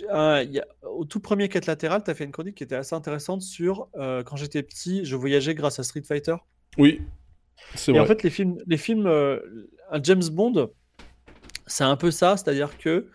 euh, 0.09 0.43
y 0.49 0.59
a- 0.59 0.67
au 0.89 1.05
tout 1.05 1.19
premier 1.19 1.49
quête 1.49 1.65
latérale, 1.65 2.03
tu 2.03 2.11
as 2.11 2.15
fait 2.15 2.23
une 2.23 2.31
chronique 2.31 2.55
qui 2.55 2.63
était 2.63 2.75
assez 2.75 2.95
intéressante 2.95 3.41
sur 3.41 3.87
euh, 3.95 4.23
quand 4.23 4.35
j'étais 4.35 4.63
petit, 4.63 5.05
je 5.05 5.15
voyageais 5.15 5.55
grâce 5.55 5.79
à 5.79 5.83
Street 5.83 6.03
Fighter. 6.03 6.35
Oui, 6.77 7.01
c'est 7.75 7.91
Et 7.91 7.93
vrai. 7.95 8.01
en 8.03 8.05
fait, 8.05 8.23
les 8.23 8.29
films, 8.29 8.57
les 8.67 8.77
films 8.77 9.07
euh, 9.07 9.39
un 9.89 10.01
James 10.03 10.23
Bond, 10.31 10.69
c'est 11.67 11.83
un 11.83 11.95
peu 11.95 12.11
ça, 12.11 12.37
c'est-à-dire 12.37 12.77
que 12.77 13.07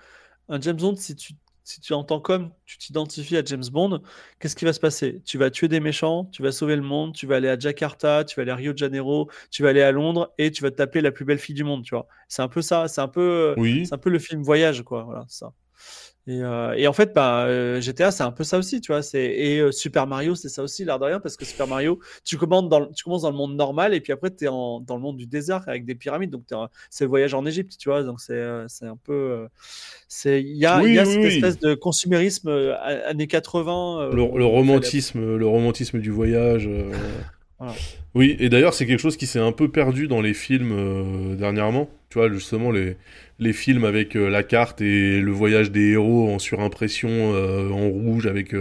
un 0.49 0.61
James 0.61 0.77
Bond, 0.77 0.97
si 0.97 1.17
tu, 1.17 1.33
si 1.65 1.81
tu 1.81 1.93
entends 1.95 2.21
comme 2.21 2.53
tu 2.65 2.79
t'identifies 2.79 3.37
à 3.37 3.45
James 3.45 3.65
Bond, 3.73 4.01
qu'est-ce 4.39 4.55
qui 4.55 4.65
va 4.65 4.73
se 4.73 4.79
passer? 4.79 5.21
Tu 5.25 5.37
vas 5.37 5.51
tuer 5.51 5.67
des 5.67 5.81
méchants, 5.81 6.27
tu 6.27 6.43
vas 6.43 6.53
sauver 6.53 6.77
le 6.77 6.83
monde, 6.83 7.13
tu 7.15 7.27
vas 7.27 7.37
aller 7.37 7.49
à 7.49 7.59
Jakarta, 7.59 8.25
tu 8.25 8.37
vas 8.37 8.43
aller 8.43 8.53
à 8.53 8.57
Rio 8.57 8.73
de 8.73 8.79
Janeiro, 8.79 9.29
tu 9.51 9.65
vas 9.65 9.71
aller 9.71 9.83
à 9.83 9.91
Londres 9.91 10.33
et 10.39 10.53
tu 10.53 10.63
vas 10.63 10.71
te 10.71 10.77
taper 10.77 11.01
la 11.01 11.11
plus 11.11 11.25
belle 11.25 11.39
fille 11.41 11.57
du 11.57 11.65
monde, 11.65 11.83
tu 11.83 11.95
vois. 11.95 12.07
C'est 12.29 12.43
un 12.43 12.49
peu 12.49 12.63
ça, 12.63 12.87
c'est 12.87 13.01
un 13.01 13.09
peu, 13.09 13.55
Oui. 13.57 13.85
c'est 13.87 13.95
un 13.95 13.99
peu 13.99 14.11
le 14.11 14.21
film 14.21 14.43
voyage, 14.43 14.83
quoi. 14.83 15.03
Voilà, 15.03 15.25
ça. 15.29 15.53
Et, 16.29 16.43
euh, 16.43 16.73
et 16.77 16.89
en 16.89 16.93
fait, 16.93 17.15
bah, 17.15 17.45
euh, 17.47 17.81
GTA, 17.81 18.11
c'est 18.11 18.25
un 18.25 18.33
peu 18.33 18.43
ça 18.43 18.59
aussi, 18.59 18.81
tu 18.81 18.91
vois. 18.91 19.03
C'est 19.03 19.25
et 19.25 19.61
euh, 19.61 19.71
Super 19.71 20.09
Mario, 20.09 20.35
c'est 20.35 20.49
ça 20.49 20.63
aussi, 20.65 20.85
l'air 20.85 20.99
de 20.99 21.05
rien, 21.05 21.21
parce 21.21 21.37
que 21.37 21.45
Super 21.45 21.69
Mario, 21.69 22.01
tu 22.25 22.37
commences 22.37 22.69
dans, 22.69 22.81
le- 22.81 22.89
tu 22.97 23.05
commences 23.05 23.23
dans 23.23 23.31
le 23.31 23.37
monde 23.37 23.55
normal 23.55 23.95
et 23.95 24.01
puis 24.01 24.13
après, 24.13 24.35
tu 24.35 24.45
es 24.45 24.49
en, 24.49 24.81
dans 24.81 24.97
le 24.97 25.03
monde 25.03 25.17
du 25.17 25.27
désert 25.27 25.63
avec 25.69 25.85
des 25.85 25.95
pyramides. 25.95 26.31
Donc, 26.31 26.43
un- 26.51 26.69
c'est 26.91 27.05
le 27.05 27.11
voyage 27.11 27.33
en 27.35 27.47
Égypte, 27.47 27.77
tu 27.79 27.89
vois. 27.91 28.03
Donc, 28.03 28.21
c'est 28.21 28.41
un 28.43 28.97
peu. 29.05 29.47
c'est 30.09 30.43
Il 30.43 30.57
y 30.57 30.67
a, 30.67 30.81
Oui, 30.83 30.89
il 30.91 30.95
y 30.95 30.99
a 30.99 31.05
oui, 31.05 31.13
cette 31.13 31.23
oui. 31.23 31.27
espèce 31.37 31.59
de 31.61 31.75
consumérisme 31.75 32.49
années 32.49 33.29
80. 33.29 34.01
euh, 34.01 34.13
le, 34.13 34.45
romantisme, 34.45 35.37
le 35.37 35.47
romantisme 35.47 36.01
du 36.01 36.11
voyage. 36.11 36.69
Voilà. 37.59 37.75
Oui, 38.15 38.37
et 38.39 38.49
d'ailleurs, 38.49 38.75
c'est 38.75 38.87
quelque 38.87 39.01
chose 39.01 39.17
qui 39.17 39.27
s'est 39.27 39.39
un 39.39 39.53
peu 39.53 39.69
perdu 39.69 40.09
dans 40.09 40.21
les 40.21 40.35
films 40.35 40.73
euh, 40.73 41.35
dernièrement. 41.37 41.89
Tu 42.11 42.19
vois, 42.19 42.31
justement, 42.31 42.71
les, 42.71 42.97
les 43.39 43.53
films 43.53 43.85
avec 43.85 44.15
euh, 44.17 44.29
la 44.29 44.43
carte 44.43 44.81
et 44.83 45.21
le 45.21 45.31
voyage 45.33 45.71
des 45.71 45.93
héros 45.93 46.31
en 46.31 46.39
surimpression 46.39 47.09
euh, 47.11 47.71
en 47.71 47.89
rouge 47.89 48.27
avec 48.27 48.55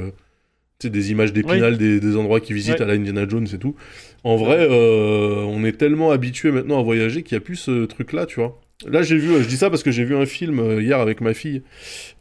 des 0.84 1.12
images 1.12 1.34
d'épinal 1.34 1.78
des, 1.78 2.00
des 2.00 2.16
endroits 2.16 2.40
qu'ils 2.40 2.56
visitent 2.56 2.80
à 2.82 2.86
la 2.86 2.94
Indiana 2.94 3.28
Jones 3.28 3.48
et 3.54 3.58
tout. 3.58 3.76
En 4.24 4.36
vrai, 4.36 4.68
on 4.70 5.64
est 5.66 5.78
tellement 5.78 6.12
habitué 6.12 6.52
maintenant 6.52 6.80
à 6.80 6.84
voyager 6.84 7.24
qu'il 7.24 7.36
n'y 7.38 7.42
a 7.42 7.46
plus 7.46 7.56
ce 7.56 7.86
truc-là, 7.86 8.26
tu 8.26 8.40
vois. 8.40 8.62
Là, 8.86 9.02
j'ai 9.02 9.18
vu, 9.18 9.42
je 9.42 9.48
dis 9.48 9.58
ça 9.58 9.70
parce 9.70 9.84
que 9.84 9.92
j'ai 9.92 10.04
vu 10.04 10.16
un 10.16 10.26
film 10.26 10.80
hier 10.82 11.00
avec 11.00 11.22
ma 11.22 11.34
fille 11.34 11.64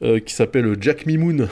qui 0.01 0.33
s'appelle 0.35 0.77
Jack 0.81 1.05
Me 1.07 1.17
Moon. 1.19 1.49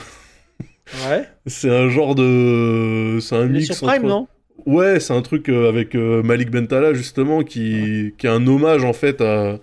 Ouais. 1.07 1.23
C'est 1.45 1.69
un 1.69 1.89
genre 1.89 2.15
de. 2.15 3.19
C'est 3.21 3.35
un 3.35 3.45
mix. 3.45 3.65
sur 3.73 3.87
Prime, 3.87 4.01
entre- 4.05 4.07
non? 4.09 4.27
Ouais, 4.65 4.99
c'est 4.99 5.13
un 5.13 5.21
truc 5.21 5.49
euh, 5.49 5.67
avec 5.67 5.95
euh, 5.95 6.23
Malik 6.23 6.49
Bentala 6.49 6.93
justement 6.93 7.43
qui, 7.43 8.13
qui 8.17 8.27
est 8.27 8.29
un 8.29 8.45
hommage 8.47 8.83
en 8.83 8.93
fait 8.93 9.19
à, 9.21 9.59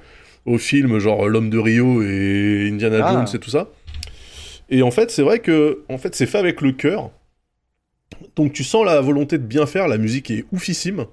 au 0.46 0.58
film 0.58 0.98
genre 0.98 1.28
L'homme 1.28 1.48
de 1.50 1.58
Rio 1.58 2.02
et 2.02 2.68
Indiana 2.70 2.98
Ah. 3.06 3.12
Jones 3.12 3.26
et 3.34 3.38
tout 3.38 3.50
ça. 3.50 3.68
Et 4.68 4.82
en 4.82 4.90
fait, 4.90 5.10
c'est 5.10 5.22
vrai 5.22 5.38
que 5.40 5.82
en 5.88 5.98
fait, 5.98 6.14
c'est 6.14 6.26
fait 6.26 6.38
avec 6.38 6.60
le 6.60 6.72
cœur. 6.72 7.10
Donc 8.36 8.52
tu 8.52 8.62
sens 8.64 8.84
la 8.84 9.00
volonté 9.00 9.38
de 9.38 9.42
bien 9.44 9.66
faire, 9.66 9.88
la 9.88 9.98
musique 9.98 10.30
est 10.30 10.44
oufissime. 10.52 11.06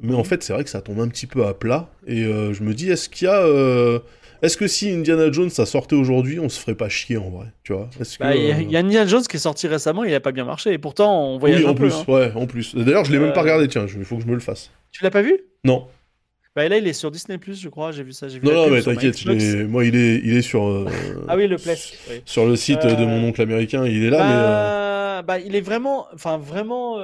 Mais 0.00 0.14
en 0.14 0.24
fait, 0.24 0.42
c'est 0.42 0.52
vrai 0.52 0.64
que 0.64 0.70
ça 0.70 0.80
tombe 0.80 1.00
un 1.00 1.08
petit 1.08 1.26
peu 1.26 1.44
à 1.44 1.54
plat 1.54 1.90
et 2.06 2.24
euh, 2.24 2.52
je 2.54 2.62
me 2.62 2.72
dis 2.72 2.88
est-ce 2.90 3.08
qu'il 3.08 3.26
y 3.26 3.30
a 3.30 3.42
euh, 3.42 3.98
est-ce 4.42 4.56
que 4.56 4.66
si 4.66 4.90
Indiana 4.90 5.30
Jones 5.32 5.50
ça 5.50 5.66
sortait 5.66 5.96
aujourd'hui, 5.96 6.38
on 6.40 6.48
se 6.48 6.58
ferait 6.60 6.74
pas 6.76 6.88
chier 6.88 7.16
en 7.16 7.30
vrai, 7.30 7.46
tu 7.64 7.72
vois? 7.72 7.88
Bah, 8.20 8.36
Il 8.36 8.42
y, 8.44 8.52
a- 8.52 8.56
euh, 8.56 8.62
il 8.62 8.70
y 8.70 8.76
a 8.76 8.80
Indiana 8.80 9.06
Jones 9.06 9.22
qui 9.22 9.36
est 9.36 9.40
sorti 9.40 9.66
récemment, 9.68 10.04
il 10.04 10.14
a 10.14 10.20
pas 10.20 10.32
bien 10.32 10.44
marché. 10.44 10.72
Et 10.72 10.78
pourtant, 10.78 11.24
on 11.26 11.38
voyage 11.38 11.60
oui, 11.60 11.66
en 11.66 11.70
un 11.70 11.74
peu. 11.74 11.88
plus, 11.88 11.94
hein. 11.94 12.04
ouais, 12.08 12.32
en 12.34 12.46
plus. 12.46 12.74
D'ailleurs, 12.74 13.04
je 13.04 13.12
l'ai 13.12 13.18
même 13.18 13.32
pas 13.32 13.40
Euh, 13.40 13.42
regardé, 13.42 13.68
tiens, 13.68 13.86
il 13.86 14.04
faut 14.04 14.16
que 14.16 14.22
je 14.22 14.28
me 14.28 14.34
le 14.34 14.40
fasse. 14.40 14.70
Tu 14.92 15.02
l'as 15.04 15.10
pas 15.10 15.22
vu? 15.22 15.38
Non, 15.64 15.86
Bah 16.56 16.68
là, 16.68 16.78
il 16.78 16.86
est 16.88 16.92
sur 16.92 17.10
Disney 17.10 17.38
je 17.52 17.68
crois. 17.68 17.92
J'ai 17.92 18.02
vu 18.02 18.12
ça. 18.12 18.28
j'ai 18.28 18.38
vu 18.40 18.46
Non, 18.46 18.52
non, 18.54 18.70
mais 18.70 18.82
t'inquiète, 18.82 19.24
moi 19.68 19.84
il 19.84 19.94
est, 19.96 20.20
il 20.24 20.36
est 20.36 20.42
sur, 20.42 20.66
euh, 20.66 20.86
Ah 21.28 21.36
oui, 21.36 21.46
le 21.46 21.56
oui. 21.56 22.22
sur 22.24 22.46
le 22.46 22.56
site 22.56 22.84
Euh, 22.84 22.96
de 22.96 23.04
mon 23.04 23.28
oncle 23.28 23.40
américain, 23.42 23.86
il 23.86 24.02
est 24.02 24.10
là, 24.10 24.24
mais... 24.24 24.32
euh, 24.32 24.42
Bah, 24.46 25.22
bah, 25.22 25.38
il 25.40 25.54
est 25.56 25.60
vraiment, 25.60 26.06
enfin 26.14 26.38
vraiment, 26.38 26.98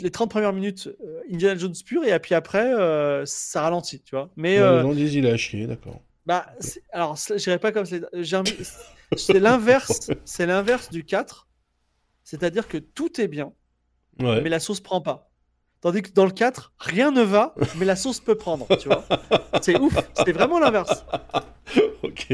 les 0.00 0.10
30 0.10 0.30
premières 0.30 0.52
minutes, 0.52 0.88
Indiana 1.32 1.56
Jones 1.58 1.74
pur, 1.84 2.04
et 2.04 2.18
puis 2.20 2.34
après, 2.34 2.72
ça 3.26 3.62
ralentit, 3.62 4.00
tu 4.00 4.14
vois. 4.14 4.28
Mais 4.36 4.60
ouais, 4.60 4.76
les 4.76 4.82
gens 4.82 4.92
disent 4.94 5.14
il 5.14 5.26
à 5.26 5.36
chier, 5.36 5.66
d'accord. 5.66 6.00
Bah, 6.26 6.46
alors, 6.92 7.16
j'irais 7.36 7.58
pas 7.58 7.72
comme 7.72 7.86
c'est. 7.86 8.02
l'inverse, 9.34 10.10
c'est 10.24 10.46
l'inverse 10.46 10.90
du 10.90 11.04
4, 11.04 11.46
c'est-à-dire 12.24 12.68
que 12.68 12.78
tout 12.78 13.20
est 13.20 13.28
bien, 13.28 13.52
Ouais. 14.20 14.40
mais 14.42 14.48
la 14.48 14.60
sauce 14.60 14.80
prend 14.80 15.00
pas. 15.00 15.30
Tandis 15.82 16.02
que 16.02 16.10
dans 16.10 16.24
le 16.24 16.30
4, 16.32 16.72
rien 16.78 17.10
ne 17.10 17.22
va, 17.22 17.54
mais 17.76 17.84
la 17.84 17.96
sauce 17.96 18.18
peut 18.20 18.34
prendre, 18.34 18.66
tu 18.78 18.88
vois. 18.88 19.04
C'est 19.62 19.78
ouf, 19.78 19.94
c'est 20.24 20.32
vraiment 20.32 20.58
l'inverse. 20.58 21.04
ok. 22.02 22.32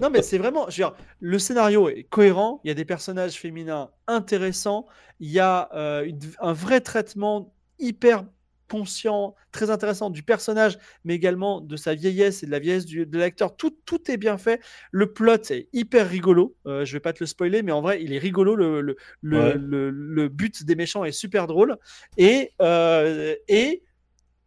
Non, 0.00 0.08
mais 0.08 0.22
c'est 0.22 0.38
vraiment. 0.38 0.64
je 0.70 0.82
veux 0.82 0.88
dire, 0.88 0.96
le 1.20 1.38
scénario 1.38 1.90
est 1.90 2.04
cohérent. 2.04 2.60
Il 2.64 2.68
y 2.68 2.70
a 2.70 2.74
des 2.74 2.86
personnages 2.86 3.34
féminins 3.34 3.90
intéressants. 4.06 4.86
Il 5.20 5.30
y 5.30 5.38
a 5.38 5.68
euh, 5.74 6.04
une- 6.06 6.18
un 6.40 6.54
vrai 6.54 6.80
traitement 6.80 7.52
hyper 7.78 8.24
conscient, 8.68 9.34
très 9.52 9.70
intéressant 9.70 10.10
du 10.10 10.22
personnage, 10.22 10.78
mais 11.04 11.14
également 11.14 11.60
de 11.60 11.76
sa 11.76 11.94
vieillesse 11.94 12.42
et 12.42 12.46
de 12.46 12.50
la 12.50 12.58
vieillesse 12.58 12.84
du, 12.86 13.06
de 13.06 13.18
l'acteur. 13.18 13.56
Tout, 13.56 13.76
tout 13.84 14.10
est 14.10 14.16
bien 14.16 14.38
fait. 14.38 14.60
Le 14.92 15.12
plot 15.12 15.50
est 15.50 15.68
hyper 15.72 16.08
rigolo. 16.08 16.54
Euh, 16.66 16.84
je 16.84 16.92
vais 16.92 17.00
pas 17.00 17.12
te 17.12 17.18
le 17.22 17.26
spoiler, 17.26 17.62
mais 17.62 17.72
en 17.72 17.80
vrai, 17.82 18.02
il 18.02 18.12
est 18.12 18.18
rigolo. 18.18 18.54
Le, 18.56 18.80
le, 18.80 18.96
le, 19.22 19.38
Ouais. 19.38 19.54
le- 19.58 19.90
le 19.90 20.28
but 20.28 20.64
des 20.64 20.74
méchants 20.76 21.04
est 21.04 21.12
super 21.12 21.46
drôle. 21.46 21.76
Et, 22.16 22.52
euh, 22.62 23.34
et, 23.48 23.82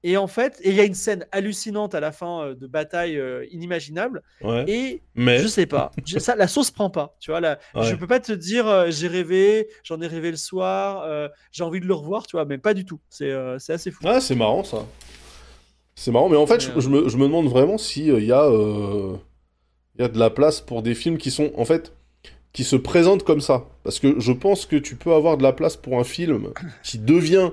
et 0.04 0.18
en 0.18 0.28
fait, 0.28 0.60
il 0.64 0.74
y 0.74 0.80
a 0.80 0.84
une 0.86 0.94
scène 0.94 1.26
hallucinante 1.32 1.94
à 1.96 2.00
la 2.00 2.12
fin 2.12 2.42
euh, 2.44 2.56
de 2.56 2.68
bataille 2.68 3.18
euh, 3.18 3.46
inimaginable. 3.52 4.22
Ouais. 4.42 4.64
Et 4.68 5.02
Mais... 5.16 5.40
je 5.40 5.48
sais 5.48 5.66
pas. 5.66 5.92
Je- 6.06 6.20
ça, 6.20 6.36
la 6.36 6.48
sauce 6.48 6.72
prend 6.72 6.90
pas. 6.90 7.16
Tu 7.20 7.32
vois, 7.32 7.42
la- 7.42 7.60
Ouais. 7.76 7.84
je 7.84 7.96
peux 7.96 8.08
pas 8.08 8.20
te 8.20 8.32
dire 8.32 8.68
euh, 8.68 8.90
j'ai 8.90 9.08
rêvé, 9.08 9.68
j'en 9.84 10.00
ai 10.02 10.08
rêvé 10.08 10.32
le 10.32 10.38
soir, 10.38 11.04
euh, 11.04 11.28
j'ai 11.52 11.64
envie 11.64 11.80
de 11.82 11.86
le 11.86 11.94
revoir, 11.94 12.26
tu 12.28 12.38
vois, 12.38 12.46
mais 12.46 12.58
pas 12.58 12.74
du 12.74 12.86
tout. 12.86 13.00
C'est 13.10 13.32
euh, 13.32 13.58
assez 13.68 13.92
fou. 13.92 14.04
Ah, 14.06 14.22
c'est 14.22 14.36
marrant, 14.36 14.64
ça. 14.64 14.86
C'est 15.96 16.12
marrant, 16.12 16.30
mais 16.30 16.38
en 16.38 16.48
fait, 16.48 16.62
je, 16.62 16.80
je 16.80 16.88
me, 16.90 17.10
je 17.10 17.18
me 17.18 17.24
demande 17.24 17.48
vraiment 17.50 17.78
s'il 17.78 18.06
y, 18.06 18.32
a, 18.32 18.50
y 20.00 20.04
a 20.04 20.08
de 20.08 20.18
la 20.20 20.30
place 20.30 20.62
pour 20.62 20.82
des 20.82 20.96
films 20.96 21.18
qui 21.18 21.30
sont, 21.32 21.52
en 21.58 21.66
fait, 21.66 21.94
qui 22.54 22.64
se 22.64 22.76
présentent 22.78 23.24
comme 23.24 23.42
ça. 23.42 23.66
Parce 23.84 24.00
que 24.00 24.20
je 24.20 24.32
pense 24.32 24.66
que 24.66 24.76
tu 24.78 24.96
peux 24.96 25.14
avoir 25.14 25.38
de 25.38 25.44
la 25.44 25.52
place 25.52 25.76
pour 25.76 26.00
un 26.00 26.04
film 26.06 26.50
qui 26.84 27.00
devient 27.00 27.52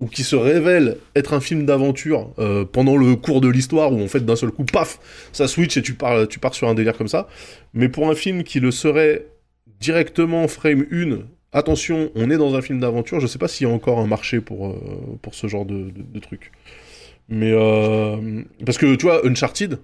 ou 0.00 0.06
qui 0.06 0.24
se 0.24 0.34
révèle 0.36 0.96
être 1.14 1.34
un 1.34 1.40
film 1.40 1.66
d'aventure 1.66 2.32
euh, 2.38 2.64
pendant 2.64 2.96
le 2.96 3.16
cours 3.16 3.40
de 3.40 3.48
l'histoire 3.48 3.92
où 3.92 4.02
en 4.02 4.08
fait 4.08 4.24
d'un 4.24 4.36
seul 4.36 4.50
coup 4.50 4.64
paf 4.64 4.98
ça 5.32 5.46
switch 5.46 5.76
et 5.76 5.82
tu 5.82 5.94
pars 5.94 6.26
tu 6.26 6.38
pars 6.38 6.54
sur 6.54 6.68
un 6.68 6.74
délire 6.74 6.96
comme 6.96 7.08
ça 7.08 7.28
mais 7.74 7.88
pour 7.90 8.08
un 8.08 8.14
film 8.14 8.42
qui 8.42 8.60
le 8.60 8.70
serait 8.70 9.26
directement 9.80 10.48
frame 10.48 10.86
1 10.90 11.18
attention 11.52 12.10
on 12.14 12.30
est 12.30 12.36
dans 12.38 12.54
un 12.54 12.62
film 12.62 12.80
d'aventure 12.80 13.20
je 13.20 13.26
sais 13.26 13.38
pas 13.38 13.48
s'il 13.48 13.66
y 13.66 13.70
a 13.70 13.74
encore 13.74 13.98
un 13.98 14.06
marché 14.06 14.40
pour 14.40 14.68
euh, 14.68 15.18
pour 15.20 15.34
ce 15.34 15.46
genre 15.48 15.66
de, 15.66 15.90
de, 15.90 16.02
de 16.02 16.18
truc 16.18 16.52
mais 17.28 17.52
euh, 17.52 18.42
parce 18.64 18.78
que 18.78 18.94
tu 18.96 19.04
vois 19.06 19.26
Uncharted 19.26 19.78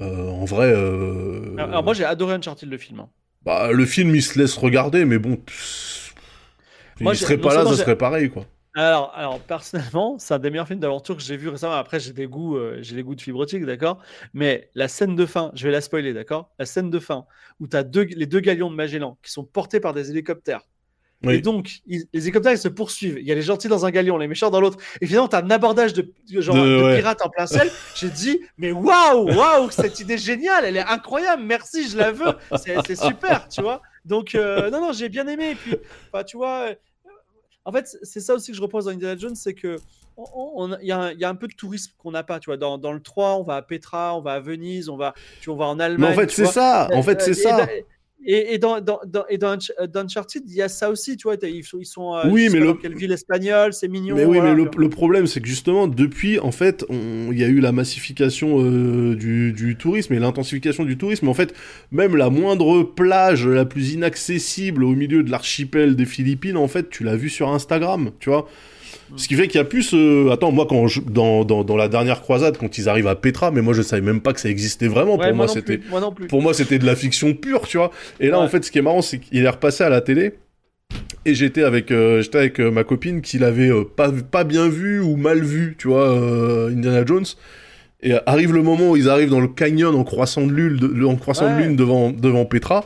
en 0.00 0.44
vrai 0.44 0.70
Alors, 0.72 1.68
alors 1.68 1.84
moi 1.84 1.94
j'ai 1.94 2.04
adoré 2.04 2.34
Uncharted 2.34 2.68
le 2.68 2.78
film. 2.78 3.00
hein. 3.00 3.08
bah, 3.44 3.70
le 3.72 3.84
film 3.84 4.14
il 4.14 4.22
se 4.22 4.38
laisse 4.38 4.56
regarder 4.56 5.04
mais 5.04 5.18
bon 5.18 5.38
Moi, 7.02 7.14
il 7.14 7.16
serait 7.18 7.38
pas 7.38 7.54
là 7.54 7.64
ça 7.64 7.76
serait 7.76 7.96
pareil 7.98 8.30
quoi 8.30 8.44
Alors, 8.74 9.12
alors 9.14 9.38
personnellement, 9.40 10.16
c'est 10.18 10.34
un 10.34 10.38
des 10.38 10.50
meilleurs 10.50 10.66
films 10.66 10.80
d'aventure 10.80 11.16
que 11.16 11.22
j'ai 11.22 11.36
vu 11.36 11.48
récemment. 11.48 11.74
Après, 11.74 12.00
j'ai 12.00 12.12
des 12.12 12.26
goûts, 12.26 12.56
euh, 12.56 12.78
j'ai 12.80 13.02
goûts 13.02 13.14
de 13.14 13.20
fibrotique, 13.20 13.64
d'accord. 13.66 13.98
Mais 14.34 14.70
la 14.74 14.88
scène 14.88 15.14
de 15.14 15.26
fin, 15.26 15.50
je 15.54 15.66
vais 15.66 15.72
la 15.72 15.80
spoiler, 15.80 16.12
d'accord. 16.14 16.50
La 16.58 16.64
scène 16.66 16.90
de 16.90 16.98
fin 16.98 17.26
où 17.60 17.66
tu 17.68 17.76
as 17.76 17.82
deux, 17.82 18.04
les 18.04 18.26
deux 18.26 18.40
galions 18.40 18.70
de 18.70 18.76
Magellan 18.76 19.18
qui 19.22 19.30
sont 19.30 19.44
portés 19.44 19.80
par 19.80 19.92
des 19.94 20.10
hélicoptères. 20.10 20.62
Oui. 21.24 21.34
Et 21.34 21.40
donc, 21.40 21.82
ils- 21.86 22.06
les 22.12 22.22
hélicoptères, 22.24 22.50
ils 22.50 22.58
se 22.58 22.66
poursuivent. 22.66 23.16
Il 23.20 23.24
y 23.24 23.30
a 23.30 23.36
les 23.36 23.42
gentils 23.42 23.68
dans 23.68 23.86
un 23.86 23.92
galion, 23.92 24.18
les 24.18 24.26
méchants 24.26 24.50
dans 24.50 24.60
l'autre. 24.60 24.78
Et 25.00 25.06
finalement, 25.06 25.28
tu 25.28 25.36
as 25.36 25.38
un 25.38 25.50
abordage 25.50 25.92
de, 25.92 26.10
genre, 26.40 26.56
De- 26.56 26.60
de 26.78 26.82
ouais. 26.82 26.96
pirates 26.96 27.22
en 27.24 27.28
plein 27.28 27.46
ciel. 27.46 27.70
J'ai 27.94 28.08
dit, 28.10 28.40
mais 28.58 28.72
waouh, 28.72 29.32
waouh, 29.32 29.70
cette 29.70 30.00
idée 30.00 30.18
géniale, 30.18 30.64
elle 30.64 30.76
est 30.76 30.84
incroyable. 30.84 31.44
Merci, 31.44 31.88
je 31.88 31.96
la 31.96 32.10
veux. 32.10 32.32
C'est 32.56 32.96
super, 32.96 33.46
tu 33.48 33.60
vois. 33.62 33.82
Donc, 34.04 34.34
euh, 34.34 34.68
non, 34.70 34.80
non, 34.80 34.92
j'ai 34.92 35.08
bien 35.08 35.28
aimé. 35.28 35.50
Et 35.52 35.54
puis, 35.54 35.76
enfin, 36.12 36.24
tu 36.24 36.36
vois, 36.36 36.70
en 37.64 37.72
fait, 37.72 37.96
c'est- 38.02 38.20
ça 38.20 38.34
aussi 38.34 38.50
que 38.50 38.56
je 38.56 38.62
repose 38.62 38.86
dans 38.86 38.90
Indiana 38.90 39.16
Jones, 39.16 39.34
c'est 39.36 39.54
que 39.54 39.76
on- 40.16 40.24
on- 40.56 40.76
il 40.80 40.86
y, 40.86 40.92
a 40.92 40.98
un- 40.98 41.12
il 41.12 41.18
y 41.20 41.24
a 41.24 41.28
un 41.28 41.34
peu 41.34 41.46
de 41.48 41.54
tourisme 41.54 41.92
qu'on 41.98 42.10
n'a 42.10 42.22
pas. 42.22 42.38
Tu 42.38 42.46
vois, 42.50 42.56
dans, 42.56 42.76
dans 42.78 42.92
le 42.92 43.00
3, 43.00 43.36
on 43.36 43.42
va 43.42 43.56
à 43.56 43.62
Petra, 43.62 44.16
on 44.16 44.20
va 44.20 44.32
à 44.34 44.40
Venise, 44.40 44.88
on 44.88 44.96
va, 44.96 45.14
tu 45.40 45.48
on 45.50 45.56
va 45.56 45.66
en 45.66 45.78
Allemagne. 45.80 46.10
mais 46.10 46.16
en 46.16 46.20
fait 46.20 46.30
c'est 46.30 46.46
ça 46.46 46.88
en 46.92 47.02
fait 47.02 47.20
Euh, 47.20 47.24
c'est 47.24 47.34
ça 47.34 47.66
Et, 48.24 48.54
et 48.54 48.58
dans, 48.58 48.80
dans, 48.80 49.00
dans, 49.06 49.24
et 49.28 49.38
dans, 49.38 49.56
Unch- 49.56 49.72
dans 49.92 50.00
Uncharted, 50.00 50.42
il 50.46 50.54
y 50.54 50.62
a 50.62 50.68
ça 50.68 50.90
aussi, 50.90 51.16
tu 51.16 51.24
vois. 51.28 51.36
Ils 51.42 51.64
sont, 51.64 51.78
ils 51.80 51.86
sont 51.86 52.14
euh, 52.14 52.30
Oui, 52.30 52.48
mais 52.52 52.60
le- 52.60 52.74
quelle 52.74 52.94
ville 52.94 53.12
espagnole, 53.12 53.72
c'est 53.72 53.88
mignon. 53.88 54.14
Mais 54.14 54.24
oui, 54.24 54.38
voilà, 54.38 54.54
mais 54.54 54.64
le, 54.64 54.70
le 54.76 54.88
problème, 54.88 55.26
c'est 55.26 55.40
que 55.40 55.48
justement, 55.48 55.88
depuis, 55.88 56.38
en 56.38 56.52
fait, 56.52 56.84
on- 56.88 57.32
il 57.32 57.38
y 57.38 57.44
a 57.44 57.48
eu 57.48 57.60
la 57.60 57.72
massification 57.72 58.62
euh, 58.64 59.16
du, 59.16 59.52
du 59.52 59.76
tourisme 59.76 60.14
et 60.14 60.18
l'intensification 60.18 60.84
du 60.84 60.96
tourisme. 60.96 61.28
En 61.28 61.34
fait, 61.34 61.54
même 61.90 62.16
la 62.16 62.30
moindre 62.30 62.82
plage 62.82 63.46
la 63.46 63.64
plus 63.64 63.92
inaccessible 63.92 64.84
au 64.84 64.94
milieu 64.94 65.22
de 65.22 65.30
l'archipel 65.30 65.96
des 65.96 66.06
Philippines, 66.06 66.56
en 66.56 66.68
fait, 66.68 66.90
tu 66.90 67.04
l'as 67.04 67.16
vu 67.16 67.28
sur 67.28 67.48
Instagram, 67.48 68.10
tu 68.20 68.30
vois. 68.30 68.48
Ce 69.16 69.28
qui 69.28 69.34
fait 69.34 69.46
qu'il 69.48 69.58
y 69.58 69.60
a 69.60 69.64
plus. 69.64 69.92
euh, 69.94 70.30
Attends, 70.32 70.52
moi, 70.52 70.66
quand 70.68 70.86
je- 70.86 71.00
dans, 71.00 71.44
dans, 71.44 71.64
dans 71.64 71.76
la 71.76 71.88
dernière 71.88 72.22
croisade, 72.22 72.56
quand 72.56 72.78
ils 72.78 72.88
arrivent 72.88 73.06
à 73.08 73.14
Petra, 73.14 73.50
mais 73.50 73.60
moi, 73.60 73.74
je 73.74 73.82
savais 73.82 74.02
même 74.02 74.20
pas 74.20 74.32
que 74.32 74.40
ça 74.40 74.48
existait 74.48 74.88
vraiment. 74.88 75.16
Ouais, 75.18 75.28
Pour 75.28 75.36
moi, 75.36 75.48
c'était 75.48 75.78
pour 76.28 76.40
moi, 76.42 76.54
c'était 76.54 76.78
de 76.78 76.86
la 76.86 76.96
fiction 76.96 77.34
pure, 77.34 77.62
tu 77.68 77.76
vois. 77.76 77.90
Et 78.20 78.28
là, 78.28 78.38
Ouais. 78.38 78.44
en 78.44 78.48
fait, 78.48 78.64
ce 78.64 78.70
qui 78.70 78.78
est 78.78 78.82
marrant, 78.82 79.02
c'est 79.02 79.18
qu'il 79.18 79.44
est 79.44 79.48
repassé 79.48 79.84
à 79.84 79.88
la 79.90 80.00
télé. 80.00 80.32
Et 81.24 81.34
j'étais 81.34 81.62
avec, 81.62 81.90
euh, 81.90 82.20
j'étais 82.22 82.38
avec 82.38 82.58
euh, 82.60 82.70
ma 82.70 82.84
copine 82.84 83.20
qui 83.22 83.38
l'avait 83.38 83.70
euh, 83.70 83.84
pas, 83.84 84.10
pas 84.12 84.44
bien 84.44 84.68
vu 84.68 85.00
ou 85.00 85.16
mal 85.16 85.40
vu, 85.42 85.76
tu 85.78 85.88
vois, 85.88 86.08
Indiana 86.70 87.04
Jones. 87.06 87.24
Et 88.02 88.14
arrive 88.26 88.52
le 88.52 88.62
moment 88.62 88.90
où 88.90 88.96
ils 88.96 89.08
arrivent 89.08 89.30
dans 89.30 89.40
le 89.40 89.46
canyon 89.48 89.94
en 89.94 90.02
croissant 90.04 90.44
de 90.46 90.52
lune, 90.52 90.76
de- 90.76 91.04
en 91.04 91.14
croissant 91.16 91.54
de 91.56 91.62
lune 91.62 91.76
devant, 91.76 92.10
devant 92.10 92.44
Petra. 92.44 92.84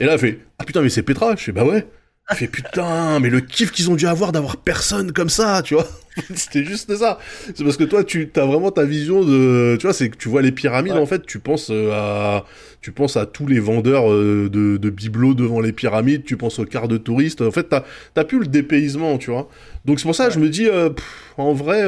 Et 0.00 0.04
là, 0.06 0.14
elle 0.14 0.18
fait 0.18 0.38
Ah 0.58 0.64
putain, 0.64 0.82
mais 0.82 0.88
c'est 0.88 1.02
Petra 1.02 1.36
Je 1.36 1.42
fais 1.44 1.52
Bah 1.52 1.64
ouais. 1.64 1.86
Il 2.30 2.36
fait 2.36 2.46
putain, 2.46 3.20
mais 3.20 3.30
le 3.30 3.40
kiff 3.40 3.70
qu'ils 3.72 3.90
ont 3.90 3.96
dû 3.96 4.06
avoir 4.06 4.32
d'avoir 4.32 4.58
personne 4.58 5.12
comme 5.12 5.30
ça, 5.30 5.62
tu 5.62 5.74
vois. 5.74 5.88
C'était 6.34 6.62
juste 6.62 6.94
ça. 6.94 7.18
C'est 7.54 7.64
parce 7.64 7.78
que 7.78 7.84
toi, 7.84 8.04
tu 8.04 8.30
as 8.36 8.44
vraiment 8.44 8.70
ta 8.70 8.84
vision 8.84 9.24
de, 9.24 9.76
tu 9.80 9.86
vois, 9.86 9.94
c'est 9.94 10.10
que 10.10 10.16
tu 10.16 10.28
vois 10.28 10.42
les 10.42 10.52
pyramides, 10.52 10.92
en 10.92 11.06
fait, 11.06 11.24
tu 11.24 11.38
penses 11.38 11.68
euh, 11.70 11.90
à, 11.92 12.44
tu 12.82 12.92
penses 12.92 13.16
à 13.16 13.24
tous 13.24 13.46
les 13.46 13.60
vendeurs 13.60 14.12
euh, 14.12 14.50
de, 14.52 14.76
de 14.76 14.90
bibelots 14.90 15.32
devant 15.32 15.60
les 15.60 15.72
pyramides, 15.72 16.24
tu 16.24 16.36
penses 16.36 16.58
aux 16.58 16.66
cars 16.66 16.86
de 16.86 16.98
touristes. 16.98 17.40
En 17.40 17.50
fait, 17.50 17.64
t'as, 17.64 17.84
t'as 18.12 18.24
plus 18.24 18.40
le 18.40 18.46
dépaysement, 18.46 19.16
tu 19.16 19.30
vois. 19.30 19.48
Donc 19.86 19.98
c'est 19.98 20.04
pour 20.06 20.14
ça, 20.14 20.26
que 20.26 20.34
je 20.34 20.38
me 20.38 20.50
dis, 20.50 20.68
euh, 20.68 20.90
en 21.38 21.54
vrai, 21.54 21.80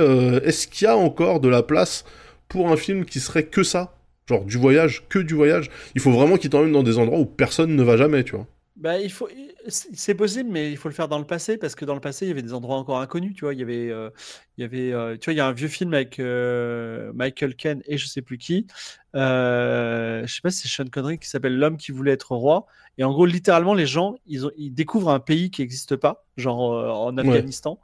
est-ce 0.44 0.68
qu'il 0.68 0.86
y 0.86 0.88
a 0.88 0.96
encore 0.96 1.40
de 1.40 1.50
la 1.50 1.62
place 1.62 2.04
pour 2.48 2.70
un 2.70 2.76
film 2.76 3.04
qui 3.04 3.20
serait 3.20 3.44
que 3.44 3.62
ça? 3.62 3.94
Genre 4.26 4.44
du 4.44 4.56
voyage, 4.56 5.04
que 5.10 5.18
du 5.18 5.34
voyage. 5.34 5.68
Il 5.94 6.00
faut 6.00 6.12
vraiment 6.12 6.36
qu'il 6.36 6.48
t'emmène 6.48 6.72
dans 6.72 6.82
des 6.82 6.98
endroits 6.98 7.18
où 7.18 7.26
personne 7.26 7.76
ne 7.76 7.82
va 7.82 7.98
jamais, 7.98 8.24
tu 8.24 8.36
vois. 8.36 8.46
Bah, 8.80 8.98
il 8.98 9.12
faut, 9.12 9.28
c'est 9.68 10.14
possible, 10.14 10.48
mais 10.50 10.70
il 10.70 10.78
faut 10.78 10.88
le 10.88 10.94
faire 10.94 11.06
dans 11.06 11.18
le 11.18 11.26
passé 11.26 11.58
parce 11.58 11.74
que 11.74 11.84
dans 11.84 11.94
le 11.94 12.00
passé, 12.00 12.24
il 12.24 12.28
y 12.28 12.32
avait 12.32 12.40
des 12.40 12.54
endroits 12.54 12.78
encore 12.78 12.98
inconnus. 12.98 13.34
Tu 13.34 13.44
vois, 13.44 13.52
il 13.52 13.60
y 13.60 13.62
avait, 13.62 13.90
euh, 13.90 14.08
il 14.56 14.62
y 14.62 14.64
avait, 14.64 14.92
euh, 14.94 15.18
tu 15.18 15.26
vois, 15.26 15.34
il 15.34 15.36
y 15.36 15.40
a 15.40 15.46
un 15.46 15.52
vieux 15.52 15.68
film 15.68 15.92
avec 15.92 16.18
euh, 16.18 17.12
Michael 17.14 17.56
Ken 17.56 17.82
et 17.84 17.98
je 17.98 18.06
sais 18.06 18.22
plus 18.22 18.38
qui. 18.38 18.66
je 19.12 20.24
sais 20.26 20.40
pas 20.40 20.50
si 20.50 20.66
c'est 20.66 20.68
Sean 20.68 20.88
Connery 20.88 21.18
qui 21.18 21.28
s'appelle 21.28 21.58
L'homme 21.58 21.76
qui 21.76 21.92
voulait 21.92 22.12
être 22.12 22.34
roi. 22.34 22.64
Et 22.96 23.04
en 23.04 23.12
gros, 23.12 23.26
littéralement, 23.26 23.74
les 23.74 23.86
gens, 23.86 24.14
ils, 24.26 24.46
ont, 24.46 24.50
ils 24.56 24.70
découvrent 24.70 25.10
un 25.10 25.20
pays 25.20 25.50
qui 25.50 25.60
n'existe 25.60 25.96
pas, 25.96 26.24
genre 26.38 26.60
en 27.04 27.18
Afghanistan 27.18 27.78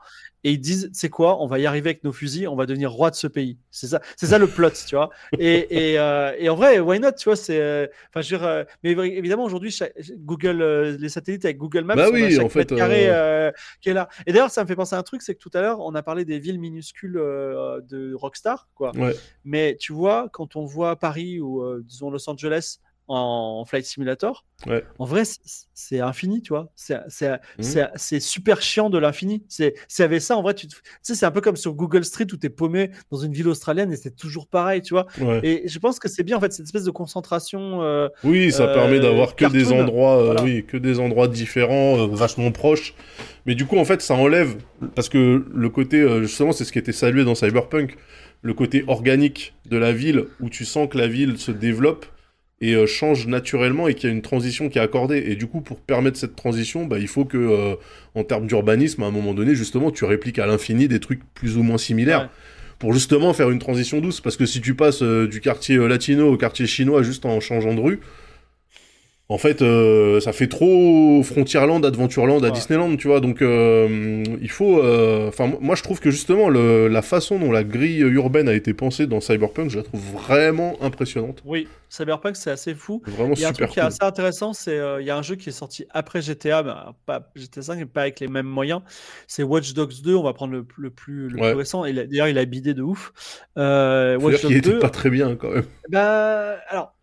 et 0.46 0.52
ils 0.52 0.60
disent 0.60 0.88
c'est 0.92 1.08
quoi 1.08 1.42
on 1.42 1.48
va 1.48 1.58
y 1.58 1.66
arriver 1.66 1.90
avec 1.90 2.04
nos 2.04 2.12
fusils 2.12 2.46
on 2.46 2.54
va 2.54 2.66
devenir 2.66 2.92
roi 2.92 3.10
de 3.10 3.16
ce 3.16 3.26
pays. 3.26 3.58
C'est 3.72 3.88
ça 3.88 4.00
c'est 4.16 4.26
ça 4.26 4.38
le 4.38 4.46
plot 4.46 4.70
tu 4.86 4.94
vois. 4.94 5.10
Et, 5.40 5.90
et, 5.92 5.98
euh, 5.98 6.32
et, 6.38 6.48
en 6.48 6.54
vrai 6.54 6.78
why 6.78 7.00
not 7.00 7.12
tu 7.18 7.24
vois 7.28 7.34
c'est 7.34 7.60
euh, 7.60 7.88
enfin 8.10 8.20
je 8.20 8.32
veux 8.32 8.38
dire, 8.38 8.46
euh, 8.46 8.64
mais 8.84 8.92
évidemment 8.92 9.42
aujourd'hui 9.42 9.76
Google 10.18 10.96
les 11.00 11.08
satellites 11.08 11.44
avec 11.44 11.58
Google 11.58 11.82
Maps 11.82 11.96
bah 11.96 12.10
oui, 12.12 12.38
en 12.38 12.48
fait, 12.48 12.72
carré 12.72 13.10
qui 13.80 13.90
est 13.90 13.92
là. 13.92 14.08
Et 14.26 14.32
d'ailleurs 14.32 14.52
ça 14.52 14.62
me 14.62 14.68
fait 14.68 14.76
penser 14.76 14.94
à 14.94 14.98
un 15.00 15.02
truc 15.02 15.20
c'est 15.20 15.34
que 15.34 15.40
tout 15.40 15.50
à 15.52 15.60
l'heure 15.60 15.80
on 15.80 15.96
a 15.96 16.02
parlé 16.04 16.24
des 16.24 16.38
villes 16.38 16.60
minuscules 16.60 17.14
de 17.14 18.14
Rockstar 18.14 18.68
quoi. 18.76 18.92
Mais 19.44 19.76
tu 19.80 19.92
vois 19.92 20.28
quand 20.32 20.54
on 20.54 20.64
voit 20.64 20.94
Paris 20.94 21.40
ou 21.40 21.64
disons 21.82 22.08
Los 22.08 22.30
Angeles 22.30 22.78
en 23.08 23.64
Flight 23.64 23.84
Simulator, 23.84 24.44
en 24.98 25.04
vrai, 25.04 25.22
c'est 25.74 26.00
infini, 26.00 26.42
tu 26.42 26.50
vois. 26.50 26.72
C'est 26.76 28.20
super 28.20 28.62
chiant 28.62 28.90
de 28.90 28.98
l'infini. 28.98 29.44
C'est 29.48 29.74
avec 29.98 30.20
ça, 30.22 30.36
en 30.36 30.42
vrai, 30.42 30.54
tu, 30.54 30.66
sais, 31.02 31.14
c'est 31.14 31.26
un 31.26 31.30
peu 31.30 31.40
comme 31.40 31.56
sur 31.56 31.74
Google 31.74 32.04
Street 32.04 32.26
où 32.32 32.36
tu 32.36 32.46
es 32.46 32.50
paumé 32.50 32.90
dans 33.10 33.18
une 33.18 33.32
ville 33.32 33.48
australienne 33.48 33.92
et 33.92 33.96
c'est 33.96 34.16
toujours 34.16 34.46
pareil, 34.46 34.82
tu 34.82 34.94
vois. 34.94 35.06
Et 35.42 35.64
je 35.66 35.78
pense 35.78 35.98
que 35.98 36.08
c'est 36.08 36.22
bien, 36.22 36.36
en 36.36 36.40
fait, 36.40 36.52
cette 36.52 36.66
espèce 36.66 36.84
de 36.84 36.90
concentration. 36.90 37.82
Euh, 37.82 38.08
oui, 38.24 38.52
ça 38.52 38.68
permet 38.68 39.00
d'avoir 39.00 39.36
que 39.36 39.46
des 39.46 39.72
endroits, 39.72 40.22
euh, 40.22 40.36
oui, 40.42 40.64
que 40.66 40.76
des 40.76 40.98
endroits 40.98 41.28
différents, 41.28 41.98
euh, 41.98 42.06
vachement 42.06 42.50
proches. 42.50 42.94
Mais 43.44 43.54
du 43.54 43.66
coup, 43.66 43.78
en 43.78 43.84
fait, 43.84 44.02
ça 44.02 44.14
enlève, 44.14 44.56
parce 44.94 45.08
que 45.08 45.44
le 45.54 45.68
côté, 45.68 46.04
justement, 46.22 46.52
c'est 46.52 46.64
ce 46.64 46.72
qui 46.72 46.78
était 46.78 46.92
salué 46.92 47.24
dans 47.24 47.34
Cyberpunk, 47.34 47.96
le 48.42 48.54
côté 48.54 48.84
organique 48.86 49.54
de 49.66 49.76
la 49.76 49.92
ville 49.92 50.24
où 50.40 50.48
tu 50.48 50.64
sens 50.64 50.88
que 50.88 50.98
la 50.98 51.06
ville 51.06 51.38
se 51.38 51.50
développe 51.50 52.06
et 52.60 52.74
euh, 52.74 52.86
change 52.86 53.26
naturellement 53.26 53.86
et 53.88 53.94
qu'il 53.94 54.08
y 54.08 54.12
a 54.12 54.14
une 54.14 54.22
transition 54.22 54.68
qui 54.68 54.78
est 54.78 54.82
accordée. 54.82 55.24
Et 55.26 55.36
du 55.36 55.46
coup, 55.46 55.60
pour 55.60 55.80
permettre 55.80 56.16
cette 56.16 56.36
transition, 56.36 56.86
bah, 56.86 56.98
il 56.98 57.08
faut 57.08 57.24
que, 57.24 57.36
euh, 57.36 57.74
en 58.14 58.24
termes 58.24 58.46
d'urbanisme, 58.46 59.02
à 59.02 59.06
un 59.06 59.10
moment 59.10 59.34
donné, 59.34 59.54
justement, 59.54 59.90
tu 59.90 60.04
répliques 60.04 60.38
à 60.38 60.46
l'infini 60.46 60.88
des 60.88 61.00
trucs 61.00 61.20
plus 61.34 61.56
ou 61.56 61.62
moins 61.62 61.78
similaires. 61.78 62.30
Pour 62.78 62.92
justement 62.92 63.32
faire 63.32 63.50
une 63.50 63.58
transition 63.58 64.00
douce. 64.00 64.20
Parce 64.20 64.36
que 64.36 64.44
si 64.44 64.60
tu 64.60 64.74
passes 64.74 65.02
euh, 65.02 65.26
du 65.26 65.40
quartier 65.40 65.78
latino 65.88 66.30
au 66.30 66.36
quartier 66.36 66.66
chinois 66.66 67.02
juste 67.02 67.24
en 67.24 67.40
changeant 67.40 67.74
de 67.74 67.80
rue, 67.80 68.00
en 69.28 69.38
fait, 69.38 69.60
euh, 69.60 70.20
ça 70.20 70.32
fait 70.32 70.46
trop 70.46 71.20
Frontierland, 71.24 71.84
Adventureland 71.84 72.40
à 72.44 72.50
Disneyland, 72.50 72.94
tu 72.96 73.08
vois. 73.08 73.18
Donc, 73.18 73.42
euh, 73.42 74.22
il 74.40 74.50
faut. 74.50 74.80
Euh, 74.80 75.28
enfin, 75.28 75.52
moi, 75.60 75.74
je 75.74 75.82
trouve 75.82 75.98
que 75.98 76.12
justement, 76.12 76.48
le, 76.48 76.86
la 76.86 77.02
façon 77.02 77.40
dont 77.40 77.50
la 77.50 77.64
grille 77.64 78.02
urbaine 78.02 78.48
a 78.48 78.54
été 78.54 78.72
pensée 78.72 79.08
dans 79.08 79.20
Cyberpunk, 79.20 79.70
je 79.70 79.78
la 79.78 79.82
trouve 79.82 80.00
vraiment 80.00 80.76
impressionnante. 80.80 81.42
Oui, 81.44 81.66
Cyberpunk, 81.88 82.36
c'est 82.36 82.52
assez 82.52 82.72
fou. 82.76 83.02
Vraiment 83.04 83.34
il 83.34 83.40
y 83.40 83.44
a 83.44 83.48
un 83.48 83.52
truc 83.52 83.70
qui 83.70 83.80
est 83.80 83.82
assez 83.82 84.02
intéressant, 84.04 84.52
c'est 84.52 84.80
il 85.00 85.06
y 85.06 85.10
a 85.10 85.16
un 85.16 85.22
jeu 85.22 85.34
qui 85.34 85.48
est 85.48 85.52
sorti 85.52 85.86
après 85.90 86.22
GTA, 86.22 86.62
bah, 86.62 86.94
pas 87.04 87.28
GTA 87.34 87.62
5, 87.62 87.78
mais 87.78 87.86
pas 87.86 88.02
avec 88.02 88.20
les 88.20 88.28
mêmes 88.28 88.46
moyens. 88.46 88.82
C'est 89.26 89.42
Watch 89.42 89.74
Dogs 89.74 90.02
2. 90.04 90.14
On 90.14 90.22
va 90.22 90.34
prendre 90.34 90.52
le, 90.52 90.64
le 90.76 90.90
plus, 90.90 91.28
le 91.28 91.36
plus 91.36 91.54
récent. 91.54 91.84
Et 91.84 91.92
d'ailleurs, 91.92 92.28
il 92.28 92.38
a 92.38 92.44
bidé 92.44 92.74
de 92.74 92.82
ouf. 92.82 93.12
Watch 93.56 94.42
Dogs 94.42 94.52
2. 94.52 94.56
était 94.56 94.78
pas 94.78 94.90
très 94.90 95.10
bien 95.10 95.34
quand 95.34 95.50
même. 95.50 95.64
Bah, 95.88 96.58
alors 96.68 96.95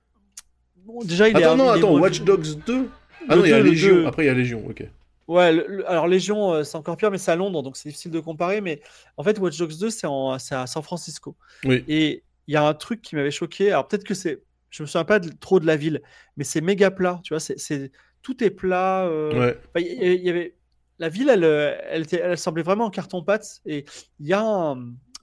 déjà, 1.03 1.29
il 1.29 1.37
attends, 1.37 1.55
non, 1.55 1.69
attends, 1.69 1.97
Watch 1.99 2.21
Dogs 2.21 2.63
2 2.65 2.89
Ah 3.29 3.35
non, 3.35 3.45
il 3.45 3.51
y 3.51 3.53
a 3.53 3.59
Légion. 3.59 4.07
Après, 4.07 4.23
il 4.23 4.27
y 4.27 4.29
a 4.29 4.33
Légion, 4.33 4.63
ok. 4.67 4.85
Ouais, 5.27 5.65
alors 5.87 6.07
Légion, 6.07 6.53
euh, 6.53 6.63
c'est 6.63 6.75
encore 6.75 6.97
pire, 6.97 7.09
mais 7.09 7.17
c'est 7.17 7.31
à 7.31 7.35
Londres, 7.35 7.63
donc 7.63 7.77
c'est 7.77 7.89
difficile 7.89 8.11
de 8.11 8.19
comparer. 8.19 8.61
Mais 8.61 8.81
en 9.17 9.23
fait, 9.23 9.39
Watch 9.39 9.57
Dogs 9.57 9.77
2, 9.79 9.89
c'est 9.89 10.07
à 10.07 10.67
San 10.67 10.83
Francisco. 10.83 11.35
Oui. 11.63 11.83
Et 11.87 12.23
il 12.47 12.53
y 12.53 12.57
a 12.57 12.65
un 12.65 12.73
truc 12.73 13.01
qui 13.01 13.15
m'avait 13.15 13.31
choqué. 13.31 13.71
Alors 13.71 13.87
peut-être 13.87 14.03
que 14.03 14.13
c'est. 14.13 14.41
Je 14.69 14.83
me 14.83 14.87
souviens 14.87 15.05
pas 15.05 15.19
trop 15.19 15.59
de 15.59 15.67
la 15.67 15.75
ville, 15.75 16.01
mais 16.35 16.43
c'est 16.43 16.61
méga 16.61 16.89
plat. 16.89 17.19
Tu 17.23 17.33
vois, 17.33 17.39
c'est 17.39 17.91
tout 18.23 18.43
est 18.43 18.49
plat. 18.49 19.05
Euh... 19.05 19.53
Ouais. 19.75 19.81
Il 19.81 20.23
y, 20.23 20.29
avait 20.29 20.55
la 20.97 21.09
ville, 21.09 21.29
elle, 21.29 21.43
euh, 21.43 21.77
elle, 21.89 22.03
était... 22.03 22.19
elle, 22.19 22.37
semblait 22.37 22.63
vraiment 22.63 22.85
en 22.85 22.89
carton-pâte. 22.89 23.61
Et 23.65 23.85
il 24.19 24.27
y, 24.27 24.33
a 24.33 24.75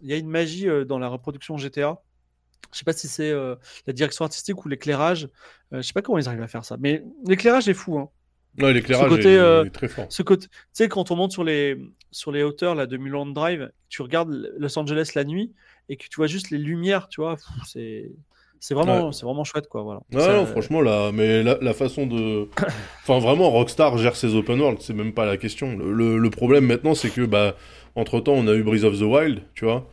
il 0.03 0.09
y 0.09 0.13
a 0.13 0.17
une 0.17 0.29
magie 0.29 0.69
euh, 0.69 0.85
dans 0.85 0.99
la 0.99 1.09
reproduction 1.09 1.57
GTA 1.57 2.01
je 2.73 2.79
sais 2.79 2.85
pas 2.85 2.93
si 2.93 3.09
c'est 3.09 3.31
euh, 3.31 3.57
la 3.87 3.93
direction 3.93 4.25
artistique 4.25 4.65
ou 4.65 4.69
l'éclairage. 4.69 5.29
Je 5.71 5.77
euh, 5.77 5.83
je 5.83 5.87
sais 5.87 5.93
pas 5.93 6.03
comment 6.03 6.19
ils 6.19 6.29
arrivent 6.29 6.43
à 6.43 6.49
faire 6.49 6.65
ça. 6.65 6.77
Mais 6.79 7.03
l'éclairage 7.27 7.69
est 7.69 7.75
fou. 7.75 7.99
Hein. 7.99 8.09
Ouais, 8.59 8.73
l'éclairage 8.73 9.13
est, 9.25 9.27
euh, 9.27 9.65
très 9.71 9.89
fort. 9.89 10.07
Ce 10.09 10.23
côté, 10.23 10.47
tu 10.47 10.53
sais, 10.73 10.89
quand 10.89 11.11
on 11.11 11.17
monte 11.17 11.33
sur 11.33 11.45
les, 11.45 11.79
sur 12.11 12.33
les 12.33 12.43
hauteurs 12.43 12.75
là, 12.75 12.87
de 12.87 12.97
Mulholland 12.97 13.33
Drive, 13.33 13.71
tu 13.89 14.03
regardes 14.03 14.53
Los 14.59 14.79
Angeles 14.79 15.13
la 15.15 15.25
nuit 15.25 15.53
et 15.89 15.97
que 15.97 16.05
tu 16.05 16.17
vois 16.17 16.27
juste 16.27 16.51
les 16.51 16.59
lumières, 16.59 17.09
tu 17.09 17.21
vois, 17.21 17.37
c'est. 17.67 18.11
C'est 18.63 18.75
vraiment, 18.75 19.11
c'est 19.11 19.25
vraiment 19.25 19.43
chouette, 19.43 19.69
quoi. 19.69 19.83
Voilà. 19.83 20.01
non, 20.13 20.45
franchement, 20.45 20.83
là, 20.83 21.13
mais 21.13 21.43
la, 21.43 21.73
façon 21.73 22.07
de. 22.07 22.47
enfin, 23.03 23.19
vraiment, 23.19 23.51
Rockstar 23.51 23.97
gère 23.97 24.15
ses 24.15 24.35
open 24.35 24.61
world, 24.61 24.83
c'est 24.83 24.93
même 24.93 25.15
pas 25.15 25.25
la 25.25 25.39
question. 25.39 25.79
Le, 25.79 26.19
le 26.19 26.31
problème 26.31 26.67
maintenant, 26.67 26.95
c'est 26.95 27.09
que, 27.09 27.23
bah, 27.23 27.57
entre 27.95 28.21
temps, 28.21 28.35
on 28.35 28.47
a 28.49 28.53
eu 28.53 28.63
Breath 28.63 28.85
of 28.85 28.99
the 28.99 29.03
Wild, 29.05 29.41
tu 29.55 29.65
vois. 29.65 29.89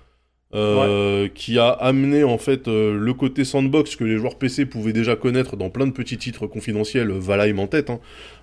Euh, 0.54 1.28
qui 1.36 1.60
a 1.60 1.68
amené 1.68 2.24
en 2.24 2.38
fait 2.38 2.70
euh, 2.70 2.98
le 2.98 3.14
côté 3.14 3.44
sandbox 3.44 3.98
que 3.98 4.06
les 4.06 4.18
joueurs 4.18 4.36
PC 4.36 4.66
pouvaient 4.66 4.94
déjà 4.94 5.18
connaître 5.18 5.58
dans 5.58 5.70
plein 5.70 5.86
de 5.86 5.92
petits 5.92 6.18
titres 6.18 6.48
confidentiels, 6.48 7.12
Valheim 7.12 7.60
en 7.60 7.68
tête, 7.68 7.90
hein, 7.90 8.00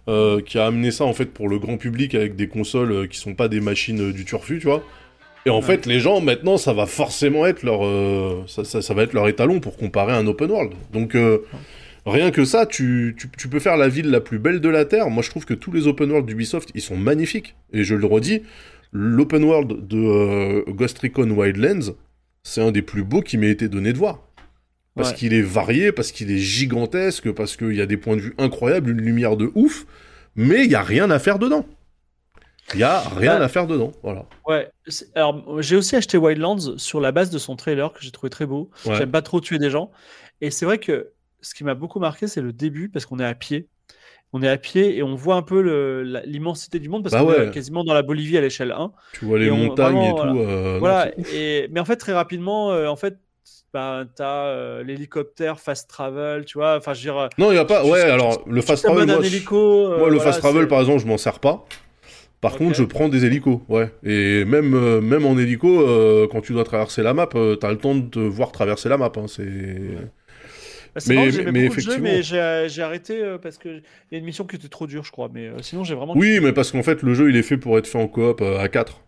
euh, 0.08 0.42
qui 0.42 0.58
a 0.58 0.66
amené 0.66 0.90
ça 0.90 1.04
en 1.04 1.14
fait 1.14 1.32
pour 1.32 1.48
le 1.48 1.58
grand 1.58 1.78
public 1.78 2.14
avec 2.14 2.36
des 2.36 2.46
consoles 2.46 3.08
qui 3.08 3.16
sont 3.18 3.32
pas 3.32 3.48
des 3.48 3.62
machines 3.62 4.12
du 4.12 4.26
turfu, 4.26 4.58
tu 4.58 4.66
vois. 4.66 4.84
Et 5.46 5.50
en 5.50 5.62
fait, 5.62 5.86
les 5.86 5.98
gens 5.98 6.20
maintenant, 6.20 6.58
ça 6.58 6.74
va 6.74 6.84
forcément 6.84 7.46
être 7.46 7.62
leur, 7.62 7.80
ça, 8.48 8.64
ça, 8.64 8.82
ça, 8.82 8.94
va 8.94 9.02
être 9.02 9.14
leur 9.14 9.28
étalon 9.28 9.60
pour 9.60 9.76
comparer 9.78 10.12
un 10.12 10.26
open 10.26 10.50
world. 10.50 10.72
Donc 10.92 11.16
rien 12.06 12.30
que 12.30 12.44
ça, 12.44 12.66
tu, 12.66 13.14
tu, 13.18 13.28
tu, 13.36 13.48
peux 13.48 13.60
faire 13.60 13.76
la 13.76 13.88
ville 13.88 14.10
la 14.10 14.20
plus 14.20 14.38
belle 14.38 14.60
de 14.60 14.68
la 14.68 14.84
terre. 14.84 15.10
Moi, 15.10 15.22
je 15.22 15.30
trouve 15.30 15.44
que 15.44 15.54
tous 15.54 15.72
les 15.72 15.86
open 15.86 16.10
world 16.10 16.26
d'Ubisoft, 16.26 16.70
ils 16.74 16.80
sont 16.80 16.96
magnifiques. 16.96 17.54
Et 17.72 17.84
je 17.84 17.94
le 17.94 18.06
redis, 18.06 18.42
l'open 18.94 19.44
world 19.44 19.86
de 19.86 19.98
euh, 19.98 20.64
Ghost 20.68 20.98
Recon 21.00 21.28
Wildlands, 21.30 21.92
c'est 22.44 22.62
un 22.62 22.70
des 22.70 22.80
plus 22.80 23.02
beaux 23.02 23.20
qui 23.20 23.36
m'ait 23.36 23.50
été 23.50 23.68
donné 23.68 23.92
de 23.92 23.98
voir. 23.98 24.20
Parce 24.96 25.12
qu'il 25.12 25.34
est 25.34 25.42
varié, 25.42 25.90
parce 25.90 26.12
qu'il 26.12 26.30
est 26.30 26.38
gigantesque, 26.38 27.32
parce 27.32 27.56
qu'il 27.56 27.74
y 27.74 27.80
a 27.80 27.86
des 27.86 27.96
points 27.96 28.14
de 28.14 28.20
vue 28.20 28.34
incroyables, 28.38 28.90
une 28.90 29.00
lumière 29.00 29.36
de 29.36 29.50
ouf, 29.56 29.86
mais 30.36 30.62
il 30.62 30.68
n'y 30.68 30.76
a 30.76 30.84
rien 30.84 31.10
à 31.10 31.18
faire 31.18 31.40
dedans. 31.40 31.66
Il 32.72 32.76
n'y 32.76 32.84
a 32.84 33.00
rien 33.00 33.38
bah, 33.38 33.44
à 33.44 33.48
faire 33.48 33.66
dedans, 33.66 33.90
voilà. 34.04 34.24
Ouais, 34.46 34.70
alors 35.16 35.60
j'ai 35.60 35.74
aussi 35.74 35.96
acheté 35.96 36.16
Wildlands 36.16 36.78
sur 36.78 37.00
la 37.00 37.10
base 37.10 37.30
de 37.30 37.38
son 37.38 37.56
trailer 37.56 37.92
que 37.92 38.02
j'ai 38.02 38.12
trouvé 38.12 38.30
très 38.30 38.46
beau. 38.46 38.70
J'aime 38.84 39.10
pas 39.10 39.20
trop 39.20 39.40
tuer 39.40 39.58
des 39.58 39.68
gens. 39.68 39.90
Et 40.40 40.52
c'est 40.52 40.64
vrai 40.64 40.78
que 40.78 41.10
ce 41.40 41.54
qui 41.54 41.64
m'a 41.64 41.74
beaucoup 41.74 41.98
marqué, 41.98 42.28
c'est 42.28 42.40
le 42.40 42.52
début, 42.52 42.88
parce 42.88 43.04
qu'on 43.04 43.18
est 43.18 43.26
à 43.26 43.34
pied 43.34 43.66
on 44.34 44.42
est 44.42 44.48
à 44.48 44.56
pied 44.56 44.96
et 44.96 45.02
on 45.04 45.14
voit 45.14 45.36
un 45.36 45.42
peu 45.42 45.60
l'immensité 46.26 46.80
du 46.80 46.88
monde 46.88 47.04
parce 47.04 47.14
bah 47.14 47.22
qu'on 47.22 47.42
est 47.42 47.50
quasiment 47.52 47.84
dans 47.84 47.94
la 47.94 48.02
Bolivie 48.02 48.36
à 48.36 48.40
l'échelle 48.40 48.72
1. 48.72 48.90
Tu 49.12 49.24
vois 49.26 49.38
les 49.38 49.48
montagnes 49.48 50.02
et 50.02 50.10
tout. 50.10 50.78
Voilà. 50.80 51.06
Euh, 51.06 51.22
et, 51.32 51.68
mais 51.70 51.78
en 51.78 51.84
fait, 51.84 51.96
très 51.96 52.12
rapidement, 52.12 52.72
euh, 52.72 52.88
en 52.88 52.96
fait, 52.96 53.16
bah, 53.72 54.04
tu 54.16 54.22
as 54.22 54.46
euh, 54.46 54.82
l'hélicoptère 54.82 55.60
fast 55.60 55.88
travel, 55.88 56.44
tu 56.46 56.58
vois. 56.58 56.76
Enfin, 56.76 56.94
je 56.94 57.08
veux 57.08 57.14
dire. 57.14 57.28
Non, 57.38 57.52
il 57.52 57.54
n'y 57.54 57.60
a 57.60 57.64
pas. 57.64 57.84
ouais, 57.86 58.00
alors 58.00 58.42
le 58.48 58.60
fast 58.60 58.84
travel. 58.84 59.06
Moi, 59.06 59.98
moi 59.98 60.10
le 60.10 60.18
fast 60.18 60.40
travel, 60.40 60.66
par 60.66 60.80
exemple, 60.80 61.00
je 61.00 61.06
m'en 61.06 61.18
sers 61.18 61.38
pas. 61.38 61.64
Par 62.40 62.56
contre, 62.56 62.74
je 62.74 62.82
prends 62.82 63.08
des 63.08 63.24
hélicos, 63.24 63.60
ouais. 63.68 63.90
Et 64.02 64.44
même, 64.44 65.00
même 65.00 65.24
en 65.26 65.38
hélico, 65.38 65.86
quand 66.32 66.40
tu 66.40 66.52
dois 66.54 66.64
traverser 66.64 67.04
la 67.04 67.14
map, 67.14 67.28
tu 67.28 67.38
as 67.38 67.70
le 67.70 67.78
temps 67.78 67.94
de 67.94 68.08
te 68.08 68.18
voir 68.18 68.50
traverser 68.50 68.88
la 68.88 68.98
map. 68.98 69.12
Hein. 69.16 69.26
C'est. 69.28 69.46
Bah, 70.94 71.00
mais, 71.08 71.52
mais, 71.52 71.64
effectivement... 71.64 71.98
mais 72.00 72.22
j'ai 72.22 72.82
arrêté 72.82 73.20
euh, 73.20 73.38
parce 73.38 73.58
qu'il 73.58 73.82
y 74.12 74.14
a 74.14 74.18
une 74.18 74.24
mission 74.24 74.44
qui 74.44 74.56
était 74.56 74.68
trop 74.68 74.86
dure, 74.86 75.04
je 75.04 75.10
crois. 75.10 75.28
Mais 75.32 75.48
euh, 75.48 75.58
sinon, 75.60 75.82
j'ai 75.84 75.94
vraiment. 75.94 76.16
Oui, 76.16 76.38
mais 76.40 76.52
parce 76.52 76.70
qu'en 76.70 76.82
fait, 76.82 77.02
le 77.02 77.14
jeu, 77.14 77.30
il 77.30 77.36
est 77.36 77.42
fait 77.42 77.56
pour 77.56 77.76
être 77.78 77.86
fait 77.86 77.98
en 77.98 78.06
coop 78.06 78.40
euh, 78.40 78.58
à 78.58 78.68
4. 78.68 79.00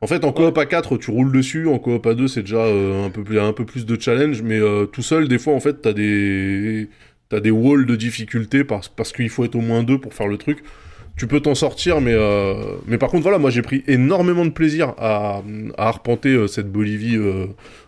En 0.00 0.06
fait, 0.06 0.24
en 0.24 0.32
coop 0.32 0.56
à 0.58 0.66
4, 0.66 0.98
tu 0.98 1.10
roules 1.10 1.32
dessus. 1.32 1.68
En 1.68 1.78
coop 1.78 2.06
à 2.06 2.14
2, 2.14 2.28
c'est 2.28 2.42
déjà 2.42 2.64
un, 2.64 3.10
peu 3.10 3.22
plus, 3.22 3.38
un 3.38 3.52
peu 3.52 3.64
plus 3.64 3.86
de 3.86 4.00
challenge. 4.00 4.42
Mais 4.42 4.60
tout 4.92 5.02
seul, 5.02 5.28
des 5.28 5.38
fois, 5.38 5.54
en 5.54 5.60
fait, 5.60 5.80
t'as 5.80 5.92
des, 5.92 6.88
as 7.32 7.40
des 7.40 7.50
walls 7.50 7.86
de 7.86 7.96
difficulté 7.96 8.64
parce, 8.64 8.88
parce 8.88 9.12
qu'il 9.12 9.28
faut 9.28 9.44
être 9.44 9.54
au 9.54 9.60
moins 9.60 9.82
deux 9.82 9.98
pour 9.98 10.14
faire 10.14 10.26
le 10.26 10.38
truc. 10.38 10.58
tu 11.16 11.26
peux 11.26 11.40
t'en 11.40 11.54
sortir, 11.54 12.00
mais, 12.00 12.14
euh, 12.14 12.76
mais 12.86 12.98
par 12.98 13.10
contre, 13.10 13.22
voilà, 13.22 13.38
moi 13.38 13.50
j'ai 13.50 13.62
pris 13.62 13.84
énormément 13.86 14.44
de 14.44 14.50
plaisir 14.50 14.94
à, 14.98 15.42
à 15.76 15.88
arpenter 15.88 16.30
euh, 16.30 16.46
cette 16.46 16.70
Bolivie 16.70 17.16
euh, 17.16 17.46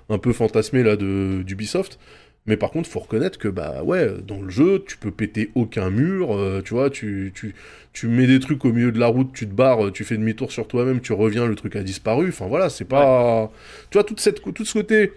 un 0.09 0.19
peu 0.19 0.33
fantasmée 0.33 0.83
là 0.83 0.97
d'Ubisoft. 0.97 1.99
Mais 2.47 2.57
par 2.57 2.71
contre, 2.71 2.89
faut 2.91 3.01
reconnaître 3.01 3.39
que 3.39 3.49
bah 3.49 3.83
ouais, 3.83 4.11
dans 4.27 4.41
le 4.41 4.51
jeu, 4.51 4.85
tu 4.87 4.99
peux 4.99 5.11
péter 5.11 5.51
aucun 5.55 5.89
mur, 5.91 6.37
euh, 6.37 6.61
tu 6.63 6.75
vois, 6.75 6.91
tu, 6.91 7.33
tu, 7.35 7.55
tu 7.93 8.07
mets 8.07 8.27
des 8.27 8.39
trucs 8.39 8.65
au 8.67 8.73
milieu 8.73 8.93
de 8.93 8.99
la 9.01 9.07
route, 9.07 9.33
tu 9.33 9.47
te 9.47 9.55
barres, 9.55 9.93
tu 9.93 10.05
fais 10.05 10.17
demi-tour 10.17 10.53
sur 10.53 10.69
toi-même, 10.69 11.01
tu 11.01 11.15
reviens, 11.15 11.47
le 11.47 11.55
truc 11.55 11.75
a 11.77 11.83
disparu. 11.83 12.29
Enfin 12.29 12.47
voilà, 12.47 12.69
c'est 12.69 12.85
pas, 12.85 13.51
tu 13.91 13.97
vois, 13.97 14.05
toute 14.05 14.21
cette, 14.21 14.43
tout 14.43 14.65
ce 14.65 14.75
côté 14.75 15.13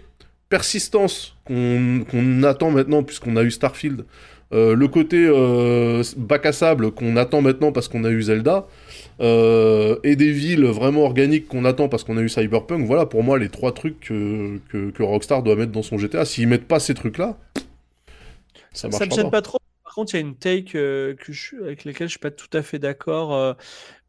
persistance 0.48 1.36
qu'on 1.44 2.42
attend 2.42 2.70
maintenant 2.70 3.02
puisqu'on 3.02 3.36
a 3.36 3.42
eu 3.42 3.50
Starfield, 3.50 4.04
euh, 4.54 4.74
le 4.74 4.88
côté 4.88 5.26
euh, 5.28 6.02
bac 6.16 6.46
à 6.46 6.52
sable 6.52 6.90
qu'on 6.90 7.16
attend 7.16 7.42
maintenant 7.42 7.70
parce 7.70 7.88
qu'on 7.88 8.04
a 8.04 8.10
eu 8.10 8.22
Zelda, 8.22 8.66
euh, 9.20 9.96
et 10.04 10.14
des 10.16 10.30
villes 10.32 10.64
vraiment 10.66 11.02
organiques 11.04 11.48
qu'on 11.48 11.64
attend 11.64 11.88
parce 11.88 12.04
qu'on 12.04 12.16
a 12.16 12.20
eu 12.22 12.28
Cyberpunk, 12.28 12.86
voilà 12.86 13.06
pour 13.06 13.22
moi 13.24 13.38
les 13.38 13.48
trois 13.48 13.72
trucs 13.72 13.98
que, 14.00 14.58
que, 14.68 14.90
que 14.90 15.02
Rockstar 15.02 15.42
doit 15.42 15.56
mettre 15.56 15.72
dans 15.72 15.82
son 15.82 15.98
GTA. 15.98 16.24
S'ils 16.24 16.46
mettent 16.48 16.68
pas 16.68 16.80
ces 16.80 16.94
trucs-là, 16.94 17.36
ça 18.72 18.82
Ça 18.82 18.88
marchera 18.88 19.06
me 19.06 19.22
gêne 19.22 19.30
pas. 19.30 19.42
trop. 19.42 19.58
Par 19.84 19.94
contre, 19.94 20.14
il 20.14 20.16
y 20.18 20.20
a 20.22 20.26
une 20.26 20.36
take 20.36 20.76
euh, 20.78 21.14
que 21.14 21.32
je, 21.32 21.56
avec 21.56 21.84
laquelle 21.84 22.06
je 22.06 22.12
suis 22.12 22.18
pas 22.20 22.30
tout 22.30 22.46
à 22.52 22.62
fait 22.62 22.78
d'accord, 22.78 23.34
euh, 23.34 23.54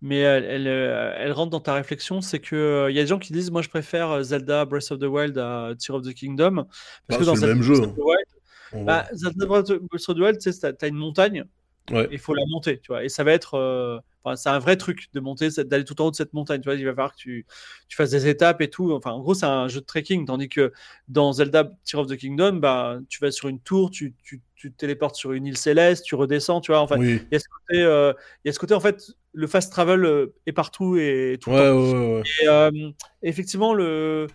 mais 0.01 0.19
elle, 0.19 0.43
elle, 0.45 0.67
elle 0.67 1.31
rentre 1.31 1.49
dans 1.49 1.61
ta 1.61 1.73
réflexion. 1.73 2.21
C'est 2.21 2.39
que 2.39 2.87
il 2.89 2.95
y 2.95 2.99
a 2.99 3.01
des 3.03 3.07
gens 3.07 3.17
qui 3.17 3.33
disent, 3.33 3.49
moi, 3.49 3.61
je 3.61 3.69
préfère 3.69 4.21
Zelda 4.23 4.65
Breath 4.65 4.91
of 4.91 4.99
the 4.99 5.03
Wild 5.05 5.37
à 5.37 5.71
Tear 5.79 5.95
of 5.97 6.03
the 6.05 6.13
Kingdom, 6.13 6.51
Bah, 6.55 6.67
parce 7.07 7.19
que 7.19 7.23
c'est 7.23 7.25
dans 7.25 7.33
le 7.35 7.39
Zelda 7.39 7.55
même 7.55 7.63
jeu, 7.63 7.73
Breath 7.75 7.87
of 7.89 7.95
the 7.95 7.99
Wild, 7.99 8.25
En 8.73 8.77
vrai. 8.77 8.85
bah, 8.85 9.05
Zelda 9.13 9.45
Breath 9.47 9.69
of 9.71 10.15
the 10.15 10.19
Wild, 10.19 10.37
tu 10.39 10.51
t'as 10.59 10.87
une 10.87 10.95
montagne, 10.95 11.45
Ouais. 11.91 12.07
il 12.11 12.19
faut 12.19 12.35
la 12.35 12.43
monter, 12.49 12.77
tu 12.79 12.87
vois, 12.89 13.03
et 13.03 13.09
ça 13.09 13.23
va 13.23 13.31
être, 13.31 14.03
enfin, 14.23 14.35
c'est 14.35 14.49
un 14.49 14.59
vrai 14.59 14.77
truc 14.77 15.07
de 15.13 15.19
monter, 15.19 15.49
d'aller 15.63 15.83
tout 15.83 15.99
en 16.01 16.07
haut 16.07 16.11
de 16.11 16.15
cette 16.15 16.33
montagne, 16.33 16.61
tu 16.61 16.65
vois. 16.69 16.75
Il 16.75 16.85
va 16.85 16.91
falloir 16.91 17.11
que 17.13 17.17
tu, 17.17 17.45
tu 17.87 17.95
fasses 17.95 18.11
des 18.11 18.27
étapes 18.27 18.61
et 18.61 18.69
tout. 18.69 18.91
Enfin, 18.93 19.11
en 19.11 19.19
gros, 19.19 19.33
c'est 19.33 19.45
un 19.45 19.67
jeu 19.67 19.81
de 19.81 19.85
trekking, 19.85 20.25
tandis 20.25 20.49
que 20.49 20.71
dans 21.07 21.33
Zelda 21.33 21.71
Tear 21.85 22.01
of 22.01 22.07
the 22.07 22.17
Kingdom, 22.17 22.53
bah, 22.57 22.99
tu 23.09 23.19
vas 23.19 23.31
sur 23.31 23.47
une 23.49 23.59
tour, 23.59 23.91
tu, 23.91 24.13
tu, 24.23 24.41
tu 24.55 24.71
te 24.71 24.77
téléportes 24.77 25.15
sur 25.15 25.31
une 25.31 25.45
île 25.45 25.57
céleste, 25.57 26.03
tu 26.05 26.15
redescends, 26.15 26.61
tu 26.61 26.71
vois. 26.71 26.81
Enfin, 26.81 26.97
oui. 26.99 27.21
il 27.31 27.33
y 27.33 27.35
a 27.35 27.39
ce 27.39 27.47
côté, 27.47 27.81
euh, 27.81 28.13
il 28.43 28.47
y 28.47 28.49
a 28.49 28.53
ce 28.53 28.59
côté 28.59 28.73
en 28.73 28.79
fait, 28.79 29.03
le 29.33 29.47
fast 29.47 29.71
travel 29.71 30.03
euh, 30.05 30.33
est 30.45 30.51
partout 30.51 30.97
et 30.97 31.37
tout 31.41 31.49
le 31.51 31.55
Ouais, 31.55 31.69
temps. 31.69 31.77
ouais, 31.77 31.93
ouais, 31.93 32.15
ouais. 32.17 32.23
Et 32.43 32.47
euh, 32.47 32.91
effectivement, 33.23 33.73
le, 33.73 34.27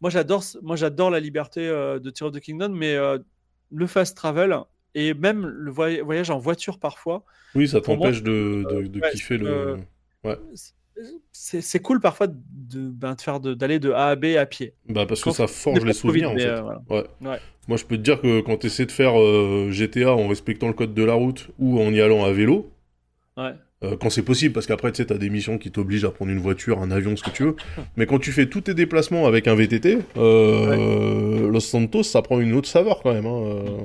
moi 0.00 0.10
j'adore, 0.10 0.42
moi 0.62 0.76
j'adore 0.76 1.10
la 1.10 1.20
liberté 1.20 1.60
de 1.66 2.10
Tear 2.10 2.28
of 2.28 2.34
the 2.34 2.40
Kingdom, 2.40 2.70
mais 2.70 2.96
le 3.70 3.86
fast 3.86 4.16
travel 4.16 4.56
et 4.94 5.14
même 5.14 5.46
le 5.46 5.70
voy- 5.70 6.00
voyage 6.00 6.30
en 6.30 6.38
voiture 6.38 6.78
parfois, 6.78 7.24
Oui, 7.54 7.68
ça 7.68 7.80
t'empêche 7.80 8.22
de, 8.22 8.64
de, 8.70 8.86
de 8.86 9.00
ouais, 9.00 9.10
kiffer 9.10 9.38
le. 9.38 9.76
euh, 10.26 10.34
c'est 11.32 11.60
c'est 11.60 11.78
cool 11.78 12.00
parfois 12.00 12.26
de, 12.26 12.88
ben, 12.90 13.14
de 13.14 13.20
faire 13.20 13.38
d'aller 13.40 13.78
de, 13.78 13.92
A 13.92 14.08
à 14.08 14.16
B 14.16 14.24
à 14.36 14.46
pied. 14.46 14.74
Bah, 14.88 15.06
parce 15.06 15.22
que 15.22 15.30
ça 15.30 15.46
forge 15.46 15.84
les 15.84 15.92
de 15.92 15.98
Covid, 15.98 16.20
souvenirs, 16.20 16.30
en 16.30 16.36
fait. 16.36 16.46
euh, 16.48 16.60
voilà. 16.62 16.82
Ouais. 16.90 17.28
Ouais. 17.28 17.38
Moi, 17.68 17.76
je 17.76 17.84
peux 17.84 17.96
te 17.96 18.02
dire 18.02 18.20
que 18.20 18.40
quand 18.40 18.56
tu 18.56 18.66
essaies 18.66 18.86
de 18.86 18.92
faire 18.92 19.18
euh, 19.20 19.70
GTA 19.70 20.14
en 20.14 20.26
respectant 20.26 20.66
le 20.66 20.72
code 20.72 20.94
de 20.94 21.04
la 21.04 21.12
route 21.14 21.48
ou 21.58 21.80
en 21.80 21.92
y 21.92 22.00
allant 22.00 22.24
à 22.24 22.32
vélo, 22.32 22.70
Ouais. 23.36 23.52
euh, 23.84 23.96
quand 23.96 24.10
c'est 24.10 24.22
possible, 24.24 24.52
parce 24.52 24.66
qu'après, 24.66 24.90
tu 24.90 24.96
sais, 24.96 25.06
t'as 25.06 25.18
des 25.18 25.30
missions 25.30 25.58
qui 25.58 25.70
t'obligent 25.70 26.04
à 26.06 26.10
prendre 26.10 26.32
une 26.32 26.40
voiture, 26.40 26.80
un 26.82 26.90
avion, 26.90 27.14
ce 27.16 27.22
que 27.22 27.30
tu 27.30 27.44
veux. 27.44 27.54
Mais 27.96 28.06
quand 28.06 28.18
tu 28.18 28.32
fais 28.32 28.46
tous 28.48 28.62
tes 28.62 28.74
déplacements 28.74 29.26
avec 29.26 29.46
un 29.46 29.54
VTT, 29.54 29.98
euh, 30.16 31.48
Los 31.48 31.60
Santos, 31.60 32.02
ça 32.02 32.22
prend 32.22 32.40
une 32.40 32.54
autre 32.54 32.68
saveur 32.68 33.00
quand 33.02 33.12
même. 33.12 33.26
Hein, 33.26 33.42
euh. 33.44 33.78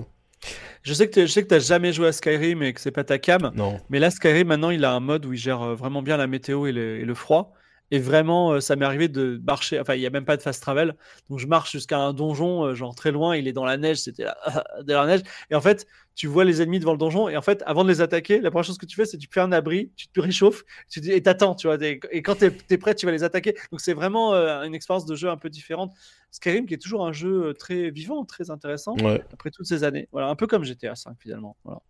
Je 0.83 0.93
sais 0.93 1.07
que 1.07 1.13
t'es- 1.13 1.27
je 1.27 1.31
sais 1.31 1.41
que 1.43 1.47
t'as 1.47 1.59
jamais 1.59 1.93
joué 1.93 2.07
à 2.07 2.11
Skyrim 2.11 2.61
et 2.61 2.73
que 2.73 2.81
c'est 2.81 2.91
pas 2.91 3.03
ta 3.05 3.17
cam, 3.17 3.51
Non. 3.55 3.79
mais 3.89 3.99
là 3.99 4.11
Skyrim 4.11 4.47
maintenant 4.47 4.69
il 4.69 4.83
a 4.85 4.91
un 4.93 4.99
mode 4.99 5.25
où 5.25 5.33
il 5.33 5.39
gère 5.39 5.61
euh, 5.61 5.75
vraiment 5.75 6.01
bien 6.01 6.17
la 6.17 6.27
météo 6.27 6.65
et 6.67 6.71
le, 6.73 6.99
et 6.99 7.05
le 7.05 7.13
froid. 7.15 7.53
Et 7.91 7.99
vraiment, 7.99 8.53
euh, 8.53 8.59
ça 8.59 8.75
m'est 8.75 8.85
arrivé 8.85 9.07
de 9.07 9.39
marcher. 9.45 9.79
Enfin, 9.79 9.93
il 9.95 9.99
n'y 9.99 10.07
a 10.07 10.09
même 10.09 10.25
pas 10.25 10.35
de 10.37 10.41
fast 10.41 10.61
travel. 10.61 10.95
Donc, 11.29 11.39
je 11.39 11.45
marche 11.47 11.71
jusqu'à 11.71 11.99
un 11.99 12.13
donjon, 12.13 12.63
euh, 12.63 12.73
genre 12.75 12.95
très 12.95 13.11
loin. 13.11 13.35
Il 13.35 13.47
est 13.47 13.53
dans 13.53 13.65
la 13.65 13.77
neige. 13.77 13.97
C'était 13.97 14.23
là, 14.23 14.35
de 14.83 14.93
la 14.93 15.05
neige. 15.05 15.21
Et 15.51 15.55
en 15.55 15.61
fait, 15.61 15.85
tu 16.15 16.25
vois 16.27 16.43
les 16.43 16.61
ennemis 16.61 16.79
devant 16.79 16.93
le 16.93 16.97
donjon. 16.97 17.29
Et 17.29 17.37
en 17.37 17.41
fait, 17.41 17.61
avant 17.67 17.83
de 17.83 17.89
les 17.89 18.01
attaquer, 18.01 18.39
la 18.41 18.49
première 18.49 18.63
chose 18.65 18.77
que 18.79 18.85
tu 18.87 18.95
fais, 18.95 19.05
c'est 19.05 19.17
tu 19.17 19.27
fais 19.31 19.41
un 19.41 19.51
abri, 19.51 19.91
tu 19.95 20.07
te 20.07 20.19
réchauffes, 20.19 20.63
tu 20.89 21.01
dis, 21.01 21.11
et 21.11 21.21
t'attends, 21.21 21.53
tu 21.55 21.67
vois. 21.67 21.77
Et 21.83 22.21
quand 22.23 22.35
tu 22.35 22.45
es, 22.69 22.77
prêt, 22.77 22.95
tu 22.95 23.05
vas 23.05 23.11
les 23.11 23.23
attaquer. 23.23 23.55
Donc, 23.71 23.79
c'est 23.81 23.93
vraiment 23.93 24.33
euh, 24.33 24.63
une 24.63 24.73
expérience 24.73 25.05
de 25.05 25.15
jeu 25.15 25.29
un 25.29 25.37
peu 25.37 25.49
différente. 25.49 25.91
Skyrim, 26.31 26.65
qui 26.65 26.73
est 26.73 26.81
toujours 26.81 27.05
un 27.05 27.11
jeu 27.13 27.53
très 27.59 27.91
vivant, 27.91 28.25
très 28.25 28.49
intéressant, 28.49 28.95
Ouais. 29.03 29.23
après 29.33 29.51
toutes 29.51 29.67
ces 29.67 29.83
années. 29.83 30.07
Voilà, 30.11 30.29
un 30.29 30.35
peu 30.35 30.47
comme 30.47 30.63
GTA 30.63 30.95
5 30.95 31.15
finalement. 31.19 31.57
Voilà. 31.63 31.81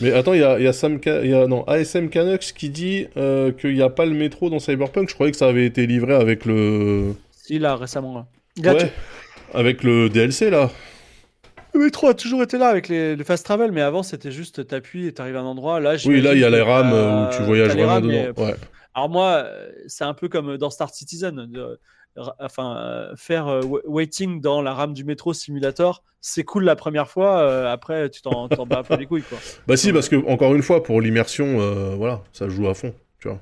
Mais 0.00 0.12
attends, 0.12 0.32
il 0.32 0.40
y 0.40 0.44
a, 0.44 0.58
il 0.58 0.64
y 0.64 0.68
a 0.68 0.72
Sam 0.72 0.98
Ca- 1.02 1.22
il 1.24 1.30
y 1.30 1.34
a, 1.34 1.46
non, 1.46 1.64
ASM 1.64 2.08
Canucks 2.08 2.52
qui 2.56 2.70
dit 2.70 3.06
euh, 3.16 3.50
qu'il 3.52 3.74
n'y 3.74 3.82
a 3.82 3.88
pas 3.90 4.06
le 4.06 4.12
métro 4.14 4.48
dans 4.50 4.58
Cyberpunk. 4.60 5.08
Je 5.08 5.14
croyais 5.14 5.32
que 5.32 5.38
ça 5.38 5.48
avait 5.48 5.66
été 5.66 5.86
livré 5.86 6.14
avec 6.14 6.44
le. 6.44 7.14
Si, 7.32 7.58
là, 7.58 7.74
récemment. 7.76 8.14
là. 8.14 8.26
Gratuit. 8.58 8.84
Ouais. 8.84 8.92
Avec 9.54 9.82
le 9.82 10.08
DLC 10.08 10.50
là. 10.50 10.70
Le 11.74 11.80
métro 11.80 12.08
a 12.08 12.14
toujours 12.14 12.42
été 12.42 12.58
là 12.58 12.68
avec 12.68 12.88
les, 12.88 13.14
le 13.16 13.24
fast 13.24 13.44
travel, 13.44 13.72
mais 13.72 13.82
avant 13.82 14.02
c'était 14.02 14.30
juste 14.32 14.66
t'appuies 14.66 15.06
et 15.06 15.12
t'arrives 15.12 15.36
à 15.36 15.40
un 15.40 15.44
endroit. 15.44 15.80
Là, 15.80 15.96
Oui, 16.06 16.20
là, 16.20 16.32
il 16.34 16.40
y 16.40 16.44
a 16.44 16.50
les 16.50 16.62
rames 16.62 16.92
euh, 16.92 17.26
où 17.28 17.36
tu 17.36 17.42
voyages 17.42 17.68
vraiment 17.68 17.86
rames, 17.86 18.02
dedans. 18.08 18.32
mais- 18.36 18.44
Ouais. 18.44 18.54
Alors 18.94 19.08
moi, 19.10 19.44
euh, 19.46 19.68
c'est 19.86 20.04
un 20.04 20.14
peu 20.14 20.28
comme 20.28 20.56
dans 20.56 20.70
Star 20.70 20.90
Citizen. 20.92 21.48
Enfin, 22.40 22.76
euh, 22.76 23.16
faire 23.16 23.48
euh, 23.48 23.62
wa- 23.62 23.80
waiting 23.86 24.40
dans 24.40 24.62
la 24.62 24.74
rame 24.74 24.92
du 24.94 25.04
métro 25.04 25.32
simulator, 25.32 26.02
c'est 26.20 26.44
cool 26.44 26.64
la 26.64 26.76
première 26.76 27.08
fois. 27.08 27.40
euh, 27.40 27.72
après, 27.72 28.10
tu 28.10 28.22
t'en 28.22 28.48
bats 28.48 28.78
un 28.78 28.84
peu 28.84 28.94
les 28.94 29.06
couilles, 29.06 29.22
quoi. 29.22 29.38
Bah 29.66 29.76
si, 29.76 29.92
parce 29.92 30.08
que 30.08 30.16
encore 30.28 30.54
une 30.54 30.62
fois, 30.62 30.82
pour 30.82 31.00
l'immersion, 31.00 31.60
euh, 31.60 31.94
voilà, 31.96 32.22
ça 32.32 32.48
joue 32.48 32.68
à 32.68 32.74
fond, 32.74 32.94
tu 33.20 33.28
vois. 33.28 33.40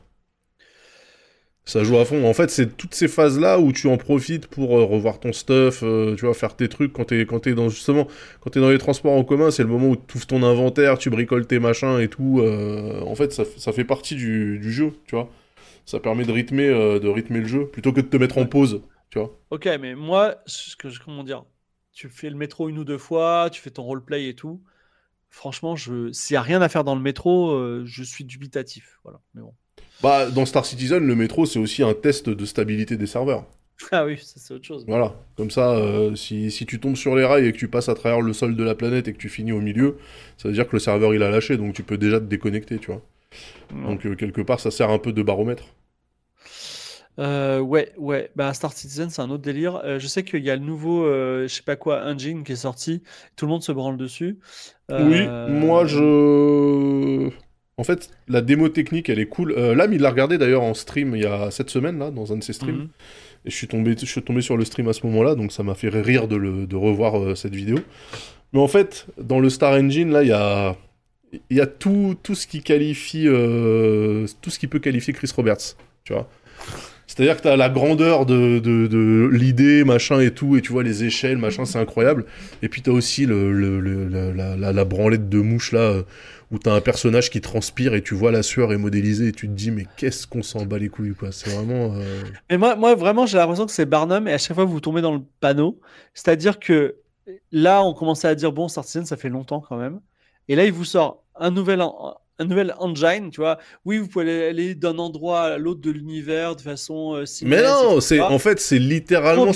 Ça 1.68 1.82
joue 1.82 1.98
à 1.98 2.04
fond. 2.04 2.24
En 2.28 2.32
fait, 2.32 2.48
c'est 2.48 2.76
toutes 2.76 2.94
ces 2.94 3.08
phases-là 3.08 3.58
où 3.58 3.72
tu 3.72 3.88
en 3.88 3.96
profites 3.96 4.46
pour 4.46 4.78
euh, 4.78 4.84
revoir 4.84 5.18
ton 5.18 5.32
stuff, 5.32 5.80
tu 5.80 6.24
vois, 6.24 6.32
faire 6.34 6.54
tes 6.54 6.68
trucs 6.68 6.92
quand 6.92 7.06
t'es 7.06 7.26
quand 7.26 7.40
t'es 7.40 7.54
dans 7.54 7.68
justement 7.68 8.06
quand 8.40 8.50
t'es 8.50 8.60
dans 8.60 8.70
les 8.70 8.78
transports 8.78 9.14
en 9.14 9.24
commun, 9.24 9.50
c'est 9.50 9.64
le 9.64 9.68
moment 9.68 9.88
où 9.88 9.96
tu 9.96 10.16
ouvres 10.16 10.26
ton 10.26 10.44
inventaire, 10.44 10.96
tu 10.96 11.10
bricoles 11.10 11.46
tes 11.46 11.58
machins 11.58 11.98
et 11.98 12.06
tout. 12.08 12.40
en 13.04 13.14
fait, 13.16 13.32
ça 13.32 13.72
fait 13.72 13.84
partie 13.84 14.14
du, 14.14 14.58
du 14.60 14.70
jeu, 14.72 14.92
tu 15.06 15.16
vois. 15.16 15.28
Ça 15.86 16.00
permet 16.00 16.24
de 16.24 16.32
rythmer 16.32 16.68
euh, 16.68 16.98
de 16.98 17.08
rythmer 17.08 17.40
le 17.40 17.46
jeu 17.46 17.66
plutôt 17.66 17.92
que 17.92 18.00
de 18.00 18.06
te 18.06 18.16
mettre 18.16 18.38
en 18.38 18.46
pause, 18.46 18.82
tu 19.10 19.18
vois. 19.18 19.38
Ok, 19.50 19.66
mais 19.80 19.94
moi, 19.94 20.36
ce 20.46 20.76
que 20.76 20.90
je, 20.90 21.00
comment 21.00 21.24
dire, 21.24 21.44
tu 21.92 22.08
fais 22.08 22.28
le 22.28 22.36
métro 22.36 22.68
une 22.68 22.78
ou 22.78 22.84
deux 22.84 22.98
fois, 22.98 23.48
tu 23.50 23.60
fais 23.62 23.70
ton 23.70 23.84
roleplay 23.84 24.28
et 24.28 24.34
tout. 24.34 24.62
Franchement, 25.30 25.76
je, 25.76 26.12
s'il 26.12 26.34
y 26.34 26.36
a 26.36 26.42
rien 26.42 26.60
à 26.60 26.68
faire 26.68 26.84
dans 26.84 26.94
le 26.94 27.00
métro, 27.00 27.50
euh, 27.52 27.84
je 27.86 28.02
suis 28.02 28.24
dubitatif. 28.24 28.98
Voilà. 29.04 29.20
Mais 29.34 29.42
bon. 29.42 29.54
Bah, 30.02 30.30
dans 30.30 30.44
Star 30.44 30.66
Citizen, 30.66 31.06
le 31.06 31.14
métro, 31.14 31.46
c'est 31.46 31.58
aussi 31.58 31.82
un 31.82 31.94
test 31.94 32.28
de 32.28 32.44
stabilité 32.44 32.96
des 32.96 33.06
serveurs. 33.06 33.46
Ah 33.92 34.06
oui, 34.06 34.18
ça, 34.18 34.34
c'est 34.36 34.54
autre 34.54 34.64
chose. 34.64 34.84
Voilà, 34.88 35.14
comme 35.36 35.50
ça, 35.50 35.72
euh, 35.72 36.14
si, 36.14 36.50
si 36.50 36.64
tu 36.66 36.80
tombes 36.80 36.96
sur 36.96 37.14
les 37.14 37.24
rails 37.24 37.46
et 37.46 37.52
que 37.52 37.58
tu 37.58 37.68
passes 37.68 37.88
à 37.90 37.94
travers 37.94 38.20
le 38.20 38.32
sol 38.32 38.56
de 38.56 38.64
la 38.64 38.74
planète 38.74 39.06
et 39.08 39.12
que 39.12 39.18
tu 39.18 39.28
finis 39.28 39.52
au 39.52 39.60
milieu, 39.60 39.98
ça 40.38 40.48
veut 40.48 40.54
dire 40.54 40.66
que 40.66 40.74
le 40.74 40.80
serveur 40.80 41.14
il 41.14 41.22
a 41.22 41.30
lâché, 41.30 41.56
donc 41.56 41.74
tu 41.74 41.82
peux 41.82 41.98
déjà 41.98 42.18
te 42.18 42.24
déconnecter, 42.24 42.78
tu 42.78 42.90
vois. 42.90 43.02
Donc 43.70 44.06
euh, 44.06 44.14
quelque 44.14 44.40
part, 44.40 44.60
ça 44.60 44.70
sert 44.70 44.90
un 44.90 44.98
peu 44.98 45.12
de 45.12 45.22
baromètre. 45.22 45.64
Euh, 47.18 47.60
ouais, 47.60 47.92
ouais. 47.96 48.30
Bah, 48.36 48.52
Star 48.52 48.72
Citizen, 48.72 49.08
c'est 49.10 49.22
un 49.22 49.30
autre 49.30 49.42
délire. 49.42 49.76
Euh, 49.84 49.98
je 49.98 50.06
sais 50.06 50.22
qu'il 50.22 50.44
y 50.44 50.50
a 50.50 50.56
le 50.56 50.62
nouveau, 50.62 51.04
euh, 51.04 51.48
je 51.48 51.54
sais 51.54 51.62
pas 51.62 51.76
quoi, 51.76 52.04
engine 52.04 52.44
qui 52.44 52.52
est 52.52 52.56
sorti. 52.56 53.02
Tout 53.36 53.46
le 53.46 53.52
monde 53.52 53.62
se 53.62 53.72
branle 53.72 53.96
dessus. 53.96 54.38
Oui, 54.90 55.22
Euh, 55.26 55.48
moi 55.48 55.86
je. 55.86 57.30
En 57.78 57.84
fait, 57.84 58.10
la 58.28 58.40
démo 58.40 58.68
technique, 58.68 59.08
elle 59.08 59.18
est 59.18 59.26
cool. 59.26 59.52
Lame, 59.54 59.92
il 59.92 60.00
l'a 60.00 60.10
regardé 60.10 60.38
d'ailleurs 60.38 60.62
en 60.62 60.72
stream 60.72 61.14
il 61.14 61.22
y 61.22 61.26
a 61.26 61.50
cette 61.50 61.68
semaine, 61.68 61.98
là, 61.98 62.10
dans 62.10 62.32
un 62.32 62.36
de 62.38 62.42
ses 62.42 62.54
streams. 62.54 62.76
mhm. 62.76 62.88
Et 63.44 63.50
je 63.50 63.54
suis 63.54 63.68
tombé, 63.68 63.94
je 63.98 64.06
suis 64.06 64.22
tombé 64.22 64.40
sur 64.40 64.56
le 64.56 64.64
stream 64.64 64.88
à 64.88 64.92
ce 64.92 65.06
moment-là, 65.06 65.34
donc 65.34 65.52
ça 65.52 65.62
m'a 65.62 65.74
fait 65.74 65.88
rire 65.88 66.26
de, 66.26 66.36
le, 66.36 66.66
de 66.66 66.74
revoir 66.76 67.36
cette 67.36 67.54
vidéo. 67.54 67.78
Mais 68.52 68.60
en 68.60 68.66
fait, 68.66 69.06
dans 69.18 69.38
le 69.40 69.50
Star 69.50 69.74
Engine, 69.74 70.10
là, 70.10 70.22
il 70.22 70.28
y 70.28 70.32
a, 70.32 70.74
il 71.50 71.56
y 71.56 71.60
a 71.60 71.66
tout, 71.66 72.16
tout 72.22 72.34
ce 72.34 72.46
qui 72.46 72.62
qualifie, 72.62 73.24
tout 73.26 74.50
ce 74.50 74.58
qui 74.58 74.66
peut 74.68 74.78
qualifier 74.80 75.12
Chris 75.12 75.30
Roberts, 75.36 75.76
tu 76.04 76.12
vois. 76.14 76.28
C'est-à-dire 77.16 77.38
que 77.38 77.42
tu 77.42 77.48
as 77.48 77.56
la 77.56 77.70
grandeur 77.70 78.26
de, 78.26 79.30
l'idée, 79.32 79.84
machin 79.84 80.20
et 80.20 80.32
tout, 80.32 80.56
et 80.56 80.60
tu 80.60 80.70
vois 80.70 80.82
les 80.82 81.04
échelles, 81.04 81.38
machin, 81.38 81.64
c'est 81.64 81.78
incroyable. 81.78 82.26
Et 82.60 82.68
puis 82.68 82.82
tu 82.82 82.90
as 82.90 82.92
aussi 82.92 83.24
le, 83.24 83.80
la, 83.80 84.84
branlette 84.84 85.30
de 85.30 85.38
mouche 85.38 85.72
là, 85.72 85.80
euh, 85.80 86.02
où 86.50 86.58
tu 86.58 86.68
as 86.68 86.74
un 86.74 86.82
personnage 86.82 87.30
qui 87.30 87.40
transpire 87.40 87.94
et 87.94 88.02
tu 88.02 88.14
vois 88.14 88.32
la 88.32 88.42
sueur 88.42 88.70
est 88.70 88.76
modélisée 88.76 89.28
et 89.28 89.32
tu 89.32 89.48
te 89.48 89.52
dis, 89.54 89.70
mais 89.70 89.86
qu'est-ce 89.96 90.26
qu'on 90.26 90.42
s'en 90.42 90.66
bat 90.66 90.78
les 90.78 90.90
couilles, 90.90 91.14
quoi. 91.14 91.32
C'est 91.32 91.48
vraiment. 91.48 91.94
euh, 91.94 92.22
Mais 92.50 92.58
moi, 92.58 92.76
moi, 92.76 92.94
vraiment, 92.94 93.24
j'ai 93.24 93.38
l'impression 93.38 93.64
que 93.64 93.72
c'est 93.72 93.86
Barnum 93.86 94.28
et 94.28 94.34
à 94.34 94.38
chaque 94.38 94.54
fois 94.54 94.66
vous 94.66 94.80
tombez 94.80 95.00
dans 95.00 95.14
le 95.14 95.22
panneau. 95.40 95.80
C'est-à-dire 96.12 96.58
que 96.58 96.96
là, 97.50 97.82
on 97.82 97.94
commençait 97.94 98.28
à 98.28 98.34
dire 98.34 98.52
bon, 98.52 98.68
Star 98.68 98.84
Citizen, 98.84 99.06
ça 99.06 99.16
fait 99.16 99.30
longtemps 99.30 99.64
quand 99.66 99.78
même. 99.78 100.00
Et 100.48 100.54
là, 100.54 100.66
il 100.66 100.72
vous 100.72 100.84
sort 100.84 101.24
un 101.34 101.50
nouvel, 101.50 101.82
un 102.38 102.44
nouvel 102.44 102.74
engine, 102.78 103.30
tu 103.30 103.40
vois. 103.40 103.58
Oui, 103.84 103.98
vous 103.98 104.08
pouvez 104.08 104.48
aller- 104.48 104.74
d'un 104.74 104.98
endroit 104.98 105.40
à 105.42 105.58
l'autre 105.58 105.80
de 105.80 105.90
l'univers 105.90 106.56
de 106.56 106.60
façon 106.60 107.14
euh, 107.14 107.20
Mais 107.20 107.26
similaire, 107.26 107.82
non, 107.82 108.00
c'est 108.00 108.20
en 108.20 108.38
fait 108.38 108.60
c'est 108.60 108.78
littéralement. 108.78 109.52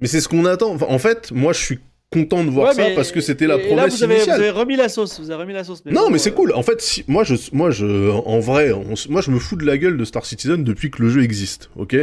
Mais 0.00 0.08
c'est 0.08 0.20
ce 0.20 0.28
qu'on 0.28 0.44
attend. 0.46 0.72
Enfin, 0.74 0.86
en 0.88 0.98
fait, 0.98 1.30
moi 1.32 1.52
je 1.52 1.60
suis 1.62 1.78
content 2.12 2.44
de 2.44 2.50
voir 2.50 2.68
Ouais, 2.68 2.74
ça 2.74 2.82
mais- 2.88 2.94
parce 2.94 3.10
que 3.12 3.20
c'était 3.20 3.46
la 3.46 3.54
et 3.56 3.60
là, 3.60 3.66
promesse 3.68 3.96
vous 3.98 4.04
avez, 4.04 4.14
initiale. 4.16 4.36
Vous 4.36 4.42
avez 4.42 4.50
remis 4.50 4.76
la 4.76 4.88
sauce. 4.88 5.18
Vous 5.20 5.30
avez 5.30 5.42
remis 5.42 5.54
la 5.54 5.64
sauce. 5.64 5.82
Non, 5.86 6.02
bon, 6.02 6.10
mais 6.10 6.18
c'est 6.18 6.30
euh, 6.30 6.34
cool. 6.34 6.52
En 6.54 6.62
fait, 6.62 6.80
si- 6.82 7.04
moi, 7.08 7.24
je, 7.24 7.36
moi, 7.52 7.70
je, 7.70 8.10
en 8.10 8.40
vrai, 8.40 8.72
on 8.72 8.94
moi, 9.08 9.20
je 9.22 9.30
me 9.30 9.38
fous 9.38 9.56
de 9.56 9.64
la 9.64 9.78
gueule 9.78 9.96
de 9.96 10.04
Star 10.04 10.26
Citizen 10.26 10.62
depuis 10.64 10.90
que 10.90 11.02
le 11.02 11.08
jeu 11.08 11.22
existe, 11.22 11.70
ok? 11.76 11.96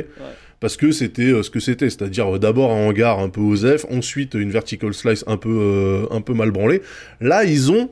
Parce 0.62 0.76
que 0.78 0.92
c'était 0.92 1.22
euh, 1.24 1.44
ce 1.44 1.50
que 1.50 1.60
c'était, 1.60 1.90
c'est-à-dire 1.90 2.36
euh, 2.36 2.40
d'abord 2.40 2.72
un 2.72 2.88
hangar 2.88 3.20
un 3.20 3.30
peu 3.30 3.40
OSEF, 3.42 3.86
ensuite 3.92 4.34
une 4.34 4.50
vertical 4.52 4.94
slice 4.94 5.24
un 5.28 5.38
peu, 5.38 5.50
euh, 5.50 6.06
un 6.12 6.20
peu 6.22 6.34
mal 6.34 6.52
branlée. 6.52 6.82
Là, 7.22 7.44
ils 7.46 7.72
ont, 7.72 7.90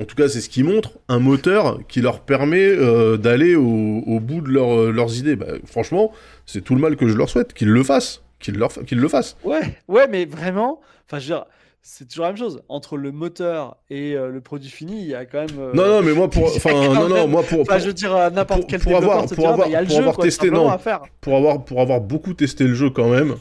en 0.00 0.04
tout 0.06 0.16
cas, 0.16 0.28
c'est 0.28 0.40
ce 0.40 0.48
qu'ils 0.48 0.64
montrent, 0.64 0.98
un 1.08 1.20
moteur 1.20 1.78
qui 1.88 2.00
leur 2.00 2.20
permet 2.20 2.64
euh, 2.66 3.16
d'aller 3.16 3.54
au, 3.54 4.02
au 4.06 4.18
bout 4.20 4.40
de 4.40 4.48
leur- 4.50 4.76
euh, 4.76 4.90
leurs 4.90 5.16
idées. 5.18 5.36
Bah, 5.36 5.46
franchement, 5.66 6.12
c'est 6.46 6.62
tout 6.62 6.74
le 6.74 6.80
mal 6.80 6.96
que 6.96 7.06
je 7.06 7.14
leur 7.16 7.28
souhaite, 7.28 7.52
qu'ils 7.54 7.68
le 7.70 7.82
fassent, 7.84 8.22
qu'ils 8.40 8.56
leur 8.58 8.70
qu'ils 8.72 8.98
le 8.98 9.08
fassent. 9.08 9.36
Ouais, 9.44 9.60
ouais, 9.88 10.08
mais 10.08 10.24
vraiment. 10.24 10.80
Enfin, 11.06 11.18
je 11.20 11.28
veux 11.28 11.34
dire, 11.38 11.44
c'est 11.80 12.08
toujours 12.08 12.24
la 12.24 12.30
même 12.32 12.38
chose. 12.38 12.60
Entre 12.68 12.96
le 12.96 13.12
moteur 13.12 13.76
et 13.88 14.16
euh, 14.16 14.30
le 14.30 14.40
produit 14.40 14.68
fini, 14.70 15.00
il 15.02 15.06
y 15.08 15.14
a 15.14 15.26
quand 15.26 15.38
même. 15.46 15.70
Non, 15.74 15.86
non, 15.86 16.02
mais 16.02 16.12
moi, 16.12 16.28
pour, 16.28 16.44
enfin, 16.56 16.72
non, 16.72 17.08
non, 17.08 17.28
moi, 17.28 17.44
pour, 17.44 17.64
je 17.78 17.86
veux 17.86 17.92
dire, 17.92 18.12
n'importe 18.32 18.62
pour- 18.62 18.68
quel 18.70 18.80
pour 18.80 18.96
avoir- 18.96 19.26
pour 19.26 19.48
avoir- 19.48 19.68
bah, 19.70 19.78
pour 19.84 19.90
jeu, 19.90 19.98
avoir 19.98 20.14
quoi, 20.16 20.24
testé, 20.24 20.46
simplement 20.46 20.64
non. 20.64 20.70
à 20.70 20.78
faire. 20.78 21.02
pour 21.20 21.36
avoir, 21.36 21.64
pour 21.64 21.80
avoir 21.80 22.00
beaucoup 22.00 22.34
testé 22.34 22.64
le 22.64 22.74
jeu 22.74 22.90
quand 22.90 23.10
même, 23.10 23.36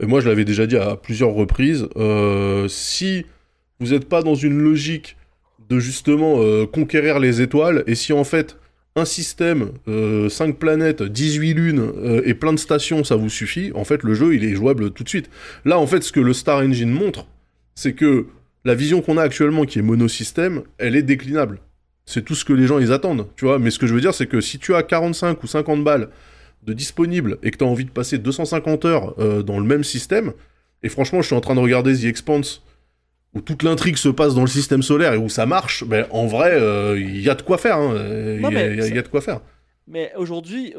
et 0.00 0.06
moi 0.06 0.20
je 0.20 0.28
l'avais 0.28 0.44
déjà 0.44 0.66
dit 0.68 0.76
à 0.76 0.94
plusieurs 0.96 1.32
reprises, 1.32 1.88
si 2.68 3.26
vous 3.80 3.88
n'êtes 3.88 4.08
pas 4.08 4.22
dans 4.22 4.34
une 4.36 4.58
logique 4.58 5.16
de 5.68 5.78
justement 5.78 6.36
euh, 6.38 6.66
conquérir 6.66 7.18
les 7.18 7.40
étoiles, 7.40 7.84
et 7.86 7.94
si 7.94 8.12
en 8.12 8.24
fait 8.24 8.56
un 8.96 9.04
système, 9.04 9.70
5 9.86 10.56
planètes, 10.58 11.02
18 11.02 11.54
lunes 11.54 11.92
euh, 11.98 12.22
et 12.24 12.34
plein 12.34 12.52
de 12.52 12.58
stations, 12.58 13.04
ça 13.04 13.16
vous 13.16 13.28
suffit, 13.28 13.70
en 13.74 13.84
fait 13.84 14.02
le 14.02 14.14
jeu 14.14 14.34
il 14.34 14.44
est 14.44 14.54
jouable 14.54 14.90
tout 14.90 15.04
de 15.04 15.08
suite. 15.08 15.30
Là 15.64 15.78
en 15.78 15.86
fait 15.86 16.02
ce 16.02 16.10
que 16.10 16.20
le 16.20 16.32
Star 16.32 16.58
Engine 16.58 16.90
montre, 16.90 17.26
c'est 17.74 17.92
que 17.92 18.26
la 18.64 18.74
vision 18.74 19.00
qu'on 19.00 19.16
a 19.16 19.22
actuellement 19.22 19.64
qui 19.64 19.78
est 19.78 19.82
monosystème, 19.82 20.62
elle 20.78 20.96
est 20.96 21.02
déclinable. 21.02 21.60
C'est 22.06 22.24
tout 22.24 22.34
ce 22.34 22.44
que 22.44 22.52
les 22.52 22.66
gens 22.66 22.78
ils 22.78 22.92
attendent, 22.92 23.26
tu 23.36 23.44
vois. 23.44 23.58
Mais 23.58 23.70
ce 23.70 23.78
que 23.78 23.86
je 23.86 23.94
veux 23.94 24.00
dire, 24.00 24.14
c'est 24.14 24.26
que 24.26 24.40
si 24.40 24.58
tu 24.58 24.74
as 24.74 24.82
45 24.82 25.42
ou 25.42 25.46
50 25.46 25.84
balles 25.84 26.08
de 26.64 26.72
disponibles 26.72 27.38
et 27.42 27.50
que 27.50 27.58
tu 27.58 27.64
as 27.64 27.66
envie 27.66 27.84
de 27.84 27.90
passer 27.90 28.18
250 28.18 28.84
heures 28.84 29.14
euh, 29.20 29.42
dans 29.42 29.60
le 29.60 29.64
même 29.64 29.84
système, 29.84 30.32
et 30.82 30.88
franchement, 30.88 31.22
je 31.22 31.26
suis 31.26 31.36
en 31.36 31.40
train 31.40 31.54
de 31.54 31.60
regarder 31.60 31.96
The 31.96 32.04
Expanse, 32.04 32.62
où 33.34 33.40
toute 33.40 33.62
l'intrigue 33.62 33.96
se 33.96 34.08
passe 34.08 34.34
dans 34.34 34.40
le 34.42 34.46
système 34.48 34.82
solaire 34.82 35.12
et 35.12 35.18
où 35.18 35.28
ça 35.28 35.46
marche, 35.46 35.84
ben, 35.84 36.06
en 36.10 36.26
vrai, 36.26 36.52
euh, 36.54 36.98
il 36.98 37.20
y 37.20 37.28
a 37.30 37.34
de 37.34 37.42
quoi 37.42 37.58
faire. 37.58 37.76
hein. 37.78 37.94
Il 38.36 38.42
y, 38.42 38.56
a- 38.56 38.86
y 38.86 38.90
y 38.90 39.02
de 39.02 39.08
quoi 39.08 39.20
faire. 39.20 39.40
Mais 39.86 40.12
aujourd'hui, 40.16 40.74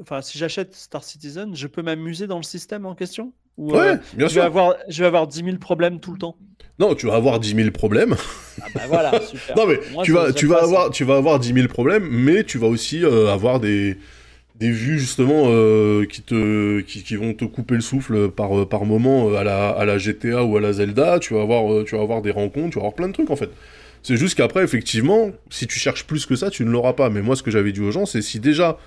enfin, 0.00 0.22
si 0.22 0.38
j'achète 0.38 0.74
Star 0.74 1.04
Citizen, 1.04 1.54
je 1.54 1.66
peux 1.66 1.82
m'amuser 1.82 2.26
dans 2.26 2.36
le 2.38 2.42
système 2.42 2.86
en 2.86 2.94
question? 2.94 3.32
Ou, 3.56 3.72
Ouais, 3.72 3.78
euh, 3.78 3.96
bien 4.14 4.26
je 4.26 4.34
vais 4.34 4.40
sûr. 4.40 4.42
avoir, 4.44 4.74
je 4.88 5.00
vais 5.00 5.06
avoir 5.06 5.26
10 5.28 5.44
000 5.44 5.58
problèmes 5.58 6.00
tout 6.00 6.12
le 6.12 6.18
temps? 6.18 6.36
Non, 6.80 6.94
tu 6.96 7.06
vas 7.06 7.14
avoir 7.14 7.38
10 7.38 7.54
000 7.54 7.70
problèmes. 7.70 8.16
Ah 8.60 8.66
bah 8.74 8.80
voilà, 8.88 9.20
super. 9.26 9.56
Non, 9.56 9.66
mais 9.68 9.78
Moi, 9.92 10.02
tu 10.04 10.12
ça- 10.12 10.18
vas, 10.18 10.26
ça 10.28 10.32
tu, 10.32 10.46
vas 10.46 10.56
passe. 10.56 10.64
avoir, 10.64 10.90
tu 10.90 11.04
vas 11.04 11.16
avoir 11.16 11.38
10 11.38 11.52
000 11.52 11.68
problèmes, 11.68 12.08
mais 12.10 12.42
tu 12.42 12.58
vas 12.58 12.66
aussi 12.66 13.04
euh, 13.04 13.32
avoir 13.32 13.60
des, 13.60 13.96
des 14.54 14.70
vues 14.70 14.98
justement 14.98 15.46
euh, 15.48 16.06
qui, 16.06 16.22
te, 16.22 16.80
qui, 16.80 17.16
vont 17.16 17.34
te 17.34 17.44
couper 17.44 17.74
le 17.74 17.80
souffle 17.80 18.30
par, 18.30 18.56
euh, 18.56 18.68
par 18.68 18.84
moment 18.84 19.30
euh, 19.30 19.36
à 19.36 19.44
la, 19.44 19.70
à 19.70 19.84
la 19.84 19.98
GTA 19.98 20.44
ou 20.44 20.56
à 20.56 20.60
la 20.60 20.72
Zelda. 20.72 21.18
Tu 21.18 21.34
vas, 21.34 21.42
avoir, 21.42 21.84
tu 21.84 21.96
vas 21.96 22.02
avoir 22.02 22.22
des 22.22 22.30
rencontres, 22.30 22.70
tu 22.70 22.74
vas 22.74 22.82
avoir 22.82 22.94
plein 22.94 23.08
de 23.08 23.12
trucs 23.12 23.30
en 23.30 23.36
fait. 23.36 23.50
C'est 24.02 24.16
juste 24.16 24.36
qu'après, 24.36 24.62
effectivement, 24.62 25.32
si 25.50 25.66
tu 25.66 25.78
cherches 25.78 26.04
plus 26.04 26.26
que 26.26 26.36
ça, 26.36 26.50
tu 26.50 26.64
ne 26.64 26.70
l'auras 26.70 26.92
pas. 26.92 27.08
Mais 27.10 27.22
moi, 27.22 27.36
ce 27.36 27.42
que 27.42 27.50
j'avais 27.50 27.72
dit 27.72 27.80
aux 27.80 27.90
gens, 27.90 28.06
c'est 28.06 28.22
si 28.22 28.38
déjà 28.38 28.78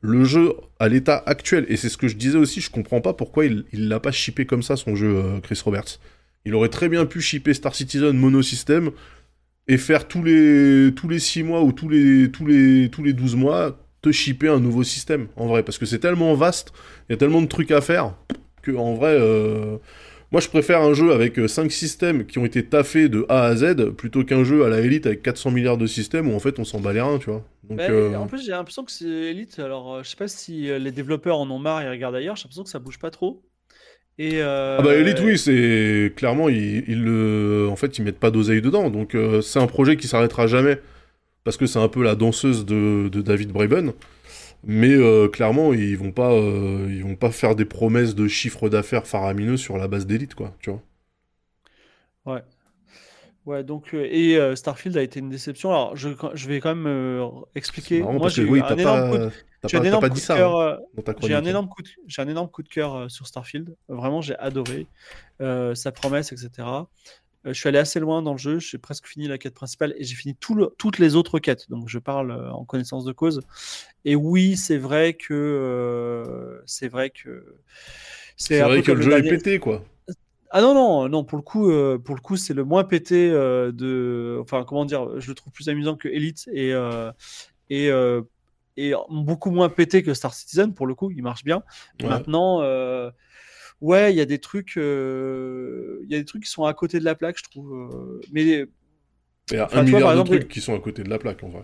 le 0.00 0.24
jeu 0.24 0.54
à 0.80 0.88
l'état 0.88 1.22
actuel, 1.26 1.66
et 1.68 1.76
c'est 1.76 1.88
ce 1.88 1.96
que 1.96 2.08
je 2.08 2.16
disais 2.16 2.38
aussi, 2.38 2.60
je 2.60 2.70
comprends 2.70 3.00
pas 3.00 3.12
pourquoi 3.12 3.44
il 3.44 3.64
il 3.72 3.88
l'a 3.88 4.00
pas 4.00 4.10
shippé 4.10 4.46
comme 4.46 4.62
ça 4.62 4.76
son 4.76 4.96
jeu, 4.96 5.22
Chris 5.42 5.60
Roberts. 5.64 6.00
Il 6.44 6.54
aurait 6.54 6.70
très 6.70 6.88
bien 6.88 7.06
pu 7.06 7.20
shipper 7.20 7.54
Star 7.54 7.74
Citizen 7.74 8.16
monosystème 8.16 8.90
et 9.68 9.78
faire 9.78 10.08
tous 10.08 10.24
les 10.24 10.92
tous 10.96 11.08
les 11.08 11.20
6 11.20 11.44
mois 11.44 11.62
ou 11.62 11.70
tous 11.70 11.88
les 11.88 12.32
tous 12.32 12.46
les 12.46 12.88
tous 12.88 13.04
les 13.04 13.12
12 13.12 13.36
mois 13.36 13.78
te 14.02 14.12
shipper 14.12 14.48
un 14.48 14.60
nouveau 14.60 14.82
système 14.82 15.28
en 15.36 15.46
vrai 15.46 15.62
parce 15.62 15.78
que 15.78 15.86
c'est 15.86 16.00
tellement 16.00 16.34
vaste, 16.34 16.72
il 17.08 17.12
y 17.12 17.14
a 17.14 17.18
tellement 17.18 17.42
de 17.42 17.46
trucs 17.46 17.70
à 17.70 17.80
faire 17.80 18.14
que 18.62 18.72
en 18.72 18.94
vrai 18.94 19.16
euh, 19.18 19.78
moi 20.32 20.40
je 20.40 20.48
préfère 20.48 20.80
un 20.82 20.94
jeu 20.94 21.12
avec 21.12 21.38
5 21.48 21.70
systèmes 21.70 22.26
qui 22.26 22.38
ont 22.38 22.44
été 22.44 22.64
taffés 22.64 23.08
de 23.08 23.26
A 23.28 23.44
à 23.44 23.56
Z 23.56 23.90
plutôt 23.96 24.24
qu'un 24.24 24.44
jeu 24.44 24.64
à 24.64 24.68
la 24.68 24.80
élite 24.80 25.06
avec 25.06 25.22
400 25.22 25.50
milliards 25.50 25.78
de 25.78 25.86
systèmes 25.86 26.30
où 26.30 26.34
en 26.34 26.40
fait 26.40 26.58
on 26.58 26.64
s'en 26.64 26.80
bat 26.80 26.92
les 26.92 27.00
reins, 27.00 27.18
tu 27.18 27.26
vois. 27.30 27.44
Donc 27.68 27.78
Mais 27.78 27.88
euh, 27.90 28.18
En 28.18 28.26
plus, 28.26 28.44
j'ai 28.44 28.50
l'impression 28.52 28.84
que 28.84 28.90
c'est 28.92 29.04
Elite. 29.06 29.58
Alors, 29.58 29.94
euh, 29.94 30.02
je 30.02 30.08
sais 30.10 30.16
pas 30.16 30.28
si 30.28 30.68
euh, 30.70 30.78
les 30.78 30.90
développeurs 30.90 31.38
en 31.38 31.48
ont 31.50 31.58
marre 31.58 31.82
et 31.82 31.88
regardent 31.88 32.16
ailleurs. 32.16 32.36
J'ai 32.36 32.44
l'impression 32.44 32.64
que 32.64 32.70
ça 32.70 32.78
bouge 32.78 32.98
pas 32.98 33.10
trop. 33.10 33.42
Et 34.18 34.42
euh, 34.42 34.76
Ah 34.78 34.82
bah 34.82 34.94
Elite 34.94 35.20
oui, 35.20 35.38
c'est 35.38 36.12
clairement 36.16 36.48
ils, 36.48 36.84
ils 36.86 37.02
le 37.02 37.66
en 37.70 37.76
fait 37.76 37.96
ils 37.98 38.02
mettent 38.04 38.18
pas 38.20 38.30
d'oseille 38.30 38.60
dedans. 38.60 38.90
Donc 38.90 39.14
euh, 39.14 39.40
c'est 39.40 39.58
un 39.58 39.66
projet 39.66 39.96
qui 39.96 40.06
s'arrêtera 40.06 40.46
jamais 40.46 40.80
parce 41.44 41.56
que 41.56 41.66
c'est 41.66 41.78
un 41.78 41.88
peu 41.88 42.02
la 42.02 42.14
danseuse 42.14 42.64
de, 42.66 43.08
de 43.10 43.22
David 43.22 43.50
Braben. 43.52 43.92
Mais 44.64 44.92
euh, 44.94 45.28
clairement, 45.28 45.72
ils 45.74 45.96
vont 45.98 46.12
pas 46.12 46.32
euh, 46.32 46.88
ils 46.90 47.02
vont 47.04 47.16
pas 47.16 47.32
faire 47.32 47.56
des 47.56 47.64
promesses 47.66 48.14
de 48.14 48.28
chiffre 48.28 48.68
d'affaires 48.68 49.06
faramineux 49.06 49.56
sur 49.56 49.78
la 49.78 49.88
base 49.88 50.06
d'élite 50.06 50.34
quoi, 50.34 50.54
tu 50.60 50.70
vois. 50.70 50.82
Ouais. 52.24 52.42
Ouais, 53.44 53.64
donc, 53.64 53.92
euh, 53.94 54.06
et 54.08 54.56
Starfield 54.56 54.96
a 54.96 55.02
été 55.02 55.18
une 55.18 55.28
déception. 55.28 55.70
Alors, 55.70 55.96
je, 55.96 56.10
je 56.34 56.46
vais 56.48 56.60
quand 56.60 56.74
même 56.74 57.32
expliquer. 57.54 58.02
Marrant 58.02 58.14
Moi, 58.14 58.28
j'ai 58.28 58.44
oui, 58.44 58.60
un 58.60 58.76
énorme 58.78 59.02
coup 59.02 59.18
de- 59.18 59.24
pas 59.98 60.08
coup 60.10 60.20
cœur, 60.20 60.78
J'ai 61.18 61.34
un 61.34 61.44
énorme 61.44 61.68
coup 61.68 61.82
de, 61.82 61.88
j'ai 62.06 62.22
un 62.22 62.28
énorme 62.28 62.48
coup 62.50 62.62
de 62.62 62.68
cœur 62.68 63.10
sur 63.10 63.26
Starfield. 63.26 63.76
Vraiment, 63.88 64.20
j'ai 64.22 64.36
adoré 64.38 64.86
sa 65.74 65.92
promesse, 65.92 66.32
etc. 66.32 66.88
Euh, 67.46 67.52
je 67.52 67.58
suis 67.58 67.68
allé 67.68 67.78
assez 67.78 67.98
loin 68.00 68.22
dans 68.22 68.32
le 68.32 68.38
jeu. 68.38 68.58
J'ai 68.58 68.78
presque 68.78 69.06
fini 69.06 69.26
la 69.28 69.36
quête 69.38 69.54
principale 69.54 69.94
et 69.98 70.04
j'ai 70.04 70.14
fini 70.14 70.34
tout 70.36 70.54
le- 70.54 70.72
toutes 70.78 70.98
les 70.98 71.16
autres 71.16 71.38
quêtes. 71.38 71.68
Donc, 71.70 71.88
je 71.88 71.98
parle 71.98 72.30
euh, 72.30 72.52
en 72.52 72.64
connaissance 72.64 73.04
de 73.04 73.12
cause. 73.12 73.40
Et 74.04 74.14
oui, 74.16 74.56
c'est 74.56 74.78
vrai 74.78 75.14
que 75.14 75.32
euh, 75.34 76.60
c'est 76.66 76.88
vrai 76.88 77.10
que 77.10 77.56
C'est 78.36 78.60
vrai 78.62 78.76
peu 78.78 78.82
que 78.82 78.92
le 78.92 79.02
jeu 79.02 79.12
est 79.12 79.22
dernier- 79.22 79.30
pété 79.38 79.58
quoi. 79.58 79.84
Ah 80.54 80.60
non 80.60 80.74
non 80.74 81.08
non 81.08 81.24
pour 81.24 81.38
le 81.38 81.42
coup 81.42 81.70
euh, 81.70 81.96
pour 81.98 82.14
le 82.14 82.20
coup 82.20 82.36
c'est 82.36 82.52
le 82.52 82.62
moins 82.62 82.84
pété 82.84 83.30
euh, 83.30 83.72
de 83.72 84.38
enfin 84.42 84.64
comment 84.68 84.84
dire 84.84 85.18
je 85.18 85.28
le 85.28 85.34
trouve 85.34 85.50
plus 85.50 85.70
amusant 85.70 85.96
que 85.96 86.08
Elite 86.08 86.46
et 86.52 86.72
et 87.70 87.88
et 88.76 88.92
beaucoup 89.08 89.50
moins 89.50 89.70
pété 89.70 90.02
que 90.02 90.12
Star 90.12 90.34
Citizen 90.34 90.74
pour 90.74 90.86
le 90.86 90.94
coup 90.94 91.10
il 91.10 91.22
marche 91.22 91.42
bien 91.44 91.62
Ouais. 92.02 92.08
maintenant 92.10 92.60
ouais 93.82 94.12
il 94.14 94.16
y 94.18 94.22
a 94.22 94.26
des 94.26 94.40
trucs 94.40 94.78
euh, 94.78 96.00
il 96.04 96.12
y 96.12 96.16
a 96.16 96.20
des 96.20 96.26
trucs 96.26 96.44
qui 96.44 96.50
sont 96.50 96.64
à 96.66 96.74
côté 96.74 97.00
de 97.00 97.04
la 97.04 97.16
plaque 97.16 97.38
je 97.38 97.44
trouve 97.44 97.74
euh, 97.74 98.26
mais 98.32 98.66
Il 99.52 99.56
y 99.56 99.60
a 99.60 99.70
Enfin, 99.70 99.82
un 99.84 99.90
vois, 99.92 100.02
milliard 100.02 100.12
de 100.14 100.20
exemple, 100.20 100.22
trucs 100.22 100.48
qui 100.48 100.60
sont 100.60 100.74
à 100.74 100.80
côté 100.80 101.04
de 101.04 101.08
la 101.08 101.20
plaque 101.20 101.44
en 101.44 101.48
vrai. 101.50 101.62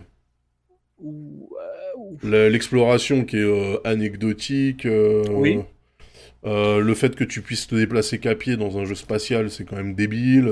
ou- 0.99 1.49
euh, 1.59 2.49
L'exploration 2.49 3.23
qui 3.25 3.37
est 3.37 3.39
euh, 3.41 3.79
anecdotique. 3.85 4.85
euh, 4.85 5.23
Oui. 5.33 5.65
euh, 6.45 6.79
le 6.79 6.95
fait 6.95 7.15
que 7.15 7.23
tu 7.25 7.41
puisses 7.41 7.67
te 7.67 7.75
déplacer 7.75 8.19
qu'à 8.19 8.35
pied 8.35 8.57
dans 8.57 8.77
un 8.79 8.85
jeu 8.85 8.95
spatial, 8.95 9.51
c'est 9.51 9.65
quand 9.65 9.77
même 9.77 9.95
débile. 9.95 10.49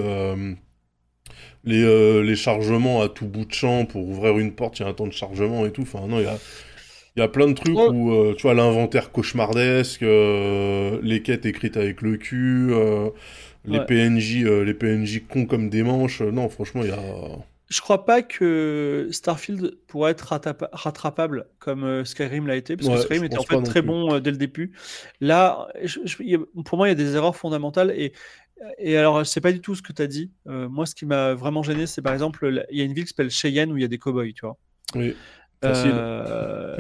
les, 1.66 2.24
les 2.24 2.36
chargements 2.36 3.02
à 3.02 3.10
tout 3.10 3.28
bout 3.28 3.46
de 3.46 3.54
champ 3.54 3.86
pour 3.86 4.08
ouvrir 4.08 4.38
une 4.40 4.54
porte, 4.54 4.80
il 4.80 4.84
y 4.84 4.86
a 4.86 4.90
un 4.90 4.94
temps 4.94 5.08
de 5.08 5.12
chargement 5.14 5.66
et 5.66 5.72
tout. 5.72 5.82
Enfin, 5.84 6.08
non, 6.08 6.20
il 6.20 6.24
y 6.24 6.28
a, 6.28 6.42
il 7.18 7.22
y 7.22 7.24
a 7.24 7.28
plein 7.28 7.48
de 7.48 7.54
trucs 7.54 7.76
où, 7.76 8.12
euh, 8.12 8.36
tu 8.38 8.44
vois, 8.44 8.54
l'inventaire 8.54 9.12
cauchemardesque, 9.12 10.04
euh, 10.04 11.00
les 11.02 11.24
quêtes 11.24 11.48
écrites 11.48 11.76
avec 11.76 12.02
le 12.04 12.16
cul, 12.18 12.68
euh, 12.72 13.10
les 13.66 13.80
Ouais. 13.80 13.86
PNJ, 13.86 14.44
les 14.64 14.74
PNJ 14.76 15.24
cons 15.28 15.46
comme 15.48 15.70
des 15.70 15.82
manches. 15.84 16.22
non, 16.22 16.48
franchement, 16.48 16.82
il 16.84 16.90
y 16.90 16.92
a. 16.92 17.00
je 17.70 17.82
crois 17.82 18.06
pas 18.06 18.22
que 18.22 19.10
Starfield 19.12 19.78
pourrait 19.88 20.12
être 20.12 20.28
rattrapa- 20.32 20.70
rattrapable 20.72 21.48
comme 21.60 22.06
Skyrim 22.06 22.46
l'a 22.48 22.56
été, 22.56 22.78
parce 22.78 22.88
Ouais, 22.88 22.96
que 22.96 23.02
Skyrim 23.02 23.24
était 23.26 23.38
en 23.40 23.44
fait 23.44 23.62
très 23.64 23.82
plus. 23.82 23.88
bon 23.88 24.20
dès 24.20 24.32
le 24.32 24.38
début. 24.38 24.72
Là, 25.20 25.68
je- 25.84 26.00
je- 26.06 26.38
pour 26.64 26.78
moi, 26.78 26.88
il 26.88 26.92
y 26.92 26.94
a 26.94 26.96
des 26.96 27.16
erreurs 27.16 27.36
fondamentales. 27.36 27.92
Et, 27.98 28.14
et 28.78 28.96
alors, 28.96 29.26
c'est 29.26 29.42
pas 29.42 29.52
du 29.52 29.60
tout 29.60 29.76
ce 29.76 29.82
que 29.82 29.92
tu 29.92 30.02
as 30.02 30.08
dit. 30.08 30.32
Euh, 30.48 30.70
moi, 30.70 30.86
ce 30.86 30.96
qui 30.96 31.06
m'a 31.08 31.34
vraiment 31.34 31.62
gêné, 31.64 31.88
c'est 31.88 32.02
par 32.02 32.14
exemple, 32.14 32.66
il 32.72 32.78
y 32.78 32.82
a 32.82 32.86
une 32.86 32.94
ville 32.94 33.04
qui 33.06 33.10
s'appelle 33.10 33.30
Cheyenne 33.32 33.72
où 33.72 33.78
il 33.78 33.82
y 33.82 33.86
a 33.86 33.90
des 33.90 33.98
cow-boys, 33.98 34.32
tu 34.34 34.46
vois. 34.46 34.58
Oui. 34.96 35.16
Euh, 35.66 36.78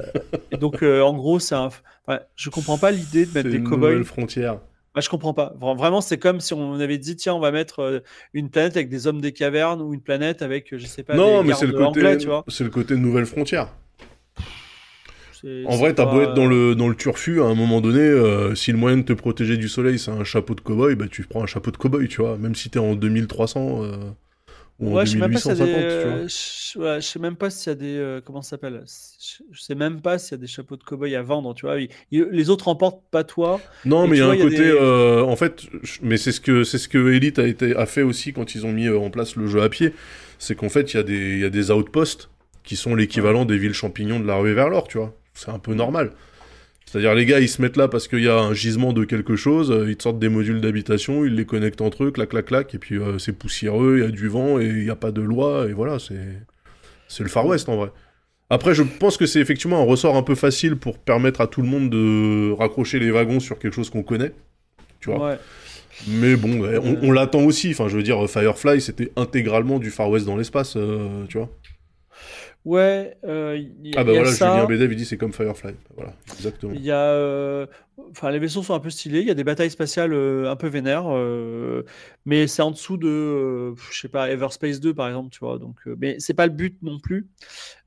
et 0.51 0.57
donc, 0.57 0.83
euh, 0.83 1.01
en 1.01 1.13
gros, 1.15 1.39
c'est 1.39 1.55
un. 1.55 1.69
ouais, 2.07 2.19
je 2.35 2.49
comprends 2.49 2.77
pas 2.77 2.91
l'idée 2.91 3.25
de 3.25 3.31
mettre 3.33 3.49
C'est 3.49 3.57
des 3.57 3.63
cow-boys 3.63 4.03
frontière. 4.03 4.59
bah, 4.93 5.01
je 5.01 5.09
comprends 5.09 5.33
pas. 5.33 5.55
Vra- 5.59 5.75
Vraiment, 5.77 5.99
c'est 6.01 6.17
comme 6.19 6.39
si 6.39 6.53
on 6.53 6.79
avait 6.79 6.97
dit 6.99 7.15
tiens, 7.15 7.33
on 7.33 7.39
va 7.39 7.51
mettre 7.51 7.79
euh, 7.79 7.99
une 8.33 8.49
planète 8.49 8.75
avec 8.77 8.89
des 8.89 9.07
hommes 9.07 9.19
des 9.21 9.31
cavernes 9.33 9.81
ou 9.81 9.93
une 9.93 10.01
planète 10.01 10.41
avec, 10.41 10.77
je 10.77 10.85
sais 10.85 11.03
pas, 11.03 11.15
non, 11.15 11.41
des 11.41 11.47
mais 11.49 11.53
c'est 11.55 11.65
le 11.65 11.73
côté, 11.73 11.85
anglais, 12.01 12.17
tu 12.17 12.27
vois. 12.27 12.43
c'est 12.47 12.63
le 12.63 12.69
côté 12.69 12.95
nouvelle 12.95 13.25
frontière. 13.25 13.69
En 15.65 15.75
vrai, 15.77 15.93
t'as 15.93 16.05
pas- 16.05 16.11
beau 16.13 16.21
être 16.21 16.33
dans 16.33 16.47
le, 16.47 16.73
dans 16.75 16.89
le 16.89 16.95
turfu, 16.95 17.41
à 17.41 17.45
un 17.45 17.53
moment 17.55 17.79
donné, 17.79 17.99
euh, 17.99 18.55
si 18.55 18.71
le 18.71 18.77
moyen 18.77 18.97
de 18.97 19.03
te 19.03 19.13
protéger 19.13 19.55
du 19.57 19.69
soleil, 19.69 19.99
c'est 19.99 20.09
un 20.11 20.23
chapeau 20.23 20.55
de 20.55 20.61
cow-boy, 20.61 20.95
bah 20.95 21.05
tu 21.09 21.23
prends 21.23 21.43
un 21.43 21.45
chapeau 21.45 21.69
de 21.71 21.77
cow-boy, 21.77 22.07
tu 22.07 22.21
vois. 22.21 22.37
Même 22.37 22.55
si 22.55 22.69
t'es 22.71 22.79
en 22.79 22.95
2300, 22.95 23.83
euh, 24.81 24.85
en 24.85 24.93
Ouais, 24.93 25.05
je 25.05 25.11
sais 25.13 25.17
même 25.17 25.31
pas 25.31 25.39
2850, 25.39 25.41
s'il 25.41 25.49
y 25.49 25.53
a 25.53 25.55
des. 25.55 25.87
tu 25.97 26.07
vois. 26.07 26.23
euh, 26.23 26.27
je 26.27 26.79
ouais, 26.79 27.01
je 27.01 27.07
sais 27.07 27.19
même 27.19 27.35
pas 27.35 27.49
s'il 27.49 27.69
y 27.69 27.71
a 27.71 27.75
des. 27.75 27.97
euh, 27.97 28.21
comment 28.23 28.41
ça 28.43 28.51
s'appelle? 28.51 28.83
Je 28.85 29.43
je 29.51 29.61
sais 29.61 29.73
même 29.75 30.01
pas 30.01 30.19
s'il 30.19 30.33
y 30.33 30.35
a 30.35 30.37
des 30.37 30.47
chapeaux 30.47 30.77
de 30.77 30.83
cow-boy 30.83 31.15
à 31.15 31.23
vendre, 31.23 31.53
tu 31.55 31.65
vois. 31.65 31.79
Il- 31.79 31.89
il- 32.11 32.25
les 32.31 32.49
autres 32.51 32.65
remportent 32.65 33.03
pas 33.09 33.23
toi. 33.23 33.59
Non, 33.85 34.07
mais 34.07 34.17
il 34.17 34.19
y 34.19 34.21
a 34.21 34.27
un 34.27 34.33
il 34.35 34.39
y 34.39 34.41
a 34.41 34.45
côté, 34.45 34.57
des- 34.57 34.69
euh, 34.69 35.23
en 35.23 35.35
fait, 35.35 35.63
mais 36.03 36.17
c'est 36.17 36.31
ce 36.31 36.39
que 36.41 36.63
c'est 36.63 36.77
ce 36.77 36.87
que 36.87 37.11
Elite 37.11 37.39
a 37.39 37.47
été 37.47 37.75
a 37.75 37.85
fait 37.87 38.03
aussi 38.03 38.33
quand 38.33 38.53
ils 38.55 38.65
ont 38.67 38.71
mis 38.71 38.87
euh, 38.87 38.99
en 38.99 39.09
place 39.09 39.35
le 39.35 39.47
jeu 39.47 39.61
à 39.63 39.69
pied, 39.69 39.93
c'est 40.37 40.55
qu'en 40.55 40.69
fait 40.69 40.93
il 40.93 40.97
y 40.97 40.99
a 40.99 41.03
des 41.03 41.15
il 41.35 41.39
y 41.39 41.45
a 41.45 41.49
des 41.49 41.71
outposts 41.71 42.29
qui 42.63 42.75
sont 42.75 42.93
l'équivalent 42.95 43.45
des 43.45 43.57
villes 43.57 43.73
champignons 43.73 44.19
de 44.19 44.27
la 44.27 44.35
rue 44.35 44.53
vers 44.53 44.69
l'or, 44.69 44.87
tu 44.87 44.97
vois. 44.99 45.15
C'est 45.33 45.49
un 45.49 45.59
peu 45.59 45.73
normal. 45.73 46.11
C'est-à-dire 46.87 47.13
les 47.15 47.25
gars, 47.25 47.41
ils 47.41 47.49
se 47.49 47.61
mettent 47.61 47.75
là 47.75 47.89
parce 47.89 48.07
qu'il 48.07 48.23
y 48.23 48.29
a 48.29 48.39
un 48.39 48.53
gisement 48.53 48.93
de 48.93 49.03
quelque 49.03 49.35
chose, 49.35 49.71
euh, 49.71 49.89
ils 49.89 49.97
te 49.97 50.03
sortent 50.03 50.19
des 50.19 50.29
modules 50.29 50.61
d'habitation, 50.61 51.25
ils 51.25 51.35
les 51.35 51.45
connectent 51.45 51.81
entre 51.81 52.05
eux, 52.05 52.11
clac 52.11 52.29
clac 52.29 52.45
clac, 52.45 52.73
et 52.73 52.77
puis 52.77 52.97
euh, 52.97 53.19
c'est 53.19 53.33
poussiéreux, 53.33 53.97
il 53.97 54.03
y 54.05 54.07
a 54.07 54.11
du 54.11 54.29
vent 54.29 54.57
et 54.57 54.65
il 54.65 54.83
n'y 54.85 54.89
a 54.89 54.95
pas 54.95 55.11
de 55.11 55.21
loi 55.21 55.67
et 55.67 55.73
voilà, 55.73 55.99
c'est 55.99 56.15
c'est 57.09 57.23
le 57.23 57.29
Far 57.29 57.45
West 57.45 57.67
en 57.67 57.75
vrai. 57.75 57.91
Après, 58.49 58.73
je 58.73 58.83
pense 58.83 59.17
que 59.17 59.25
c'est 59.25 59.41
effectivement 59.41 59.81
un 59.81 59.85
ressort 59.85 60.15
un 60.15 60.23
peu 60.23 60.35
facile 60.35 60.77
pour 60.77 60.97
permettre 60.97 61.41
à 61.41 61.47
tout 61.47 61.61
le 61.61 61.67
monde 61.67 61.89
de 61.89 62.53
raccrocher 62.53 62.99
les 62.99 63.11
wagons 63.11 63.41
sur 63.41 63.59
quelque 63.59 63.73
chose 63.73 63.89
qu'on 63.89 64.03
connaît. 64.03 64.31
Tu 65.01 65.11
vois. 65.11 65.31
Ouais. 65.31 65.37
Mais 66.07 66.37
bon, 66.37 66.61
on 67.01 67.11
l'attend 67.11 67.43
aussi. 67.43 67.71
Enfin, 67.71 67.89
je 67.89 67.97
veux 67.97 68.03
dire, 68.03 68.29
Firefly, 68.29 68.79
c'était 68.79 69.11
intégralement 69.17 69.79
du 69.79 69.89
Far 69.89 70.09
West 70.09 70.25
dans 70.25 70.37
l'espace, 70.37 70.75
euh, 70.77 71.25
tu 71.27 71.37
vois. 71.37 71.49
Ouais, 72.67 73.15
euh, 73.23 73.55
il 73.57 73.87
y, 73.87 73.93
Ah 73.95 74.03
bah 74.03 74.11
y 74.11 74.15
a 74.15 74.19
voilà, 74.19 74.35
ça. 74.35 74.51
Julien 74.51 74.65
Bedev, 74.65 74.91
il 74.91 74.97
dit 74.97 75.05
c'est 75.05 75.15
comme 75.15 75.31
Firefly. 75.31 75.73
Voilà, 75.95 76.11
exactement. 76.33 76.73
Il 76.75 76.83
y 76.83 76.91
a, 76.91 76.99
euh, 76.99 77.65
enfin, 78.11 78.31
les 78.31 78.39
vaisseaux 78.39 78.63
sont 78.63 78.73
un 78.73 78.79
peu 78.79 78.89
stylés. 78.89 79.21
Il 79.21 79.27
y 79.27 79.31
a 79.31 79.33
des 79.33 79.43
batailles 79.43 79.71
spatiales 79.71 80.13
euh, 80.13 80.49
un 80.51 80.55
peu 80.55 80.67
vénères, 80.67 81.05
euh, 81.15 81.83
mais 82.25 82.47
c'est 82.47 82.61
en 82.61 82.71
dessous 82.71 82.97
de, 82.97 83.07
euh, 83.07 83.75
je 83.91 83.99
sais 83.99 84.09
pas, 84.09 84.29
Everspace 84.29 84.79
2 84.79 84.93
par 84.93 85.07
exemple, 85.07 85.29
tu 85.31 85.39
vois. 85.39 85.59
Donc, 85.59 85.77
euh, 85.87 85.95
mais 85.99 86.15
c'est 86.19 86.33
pas 86.33 86.45
le 86.47 86.53
but 86.53 86.77
non 86.81 86.99
plus. 86.99 87.27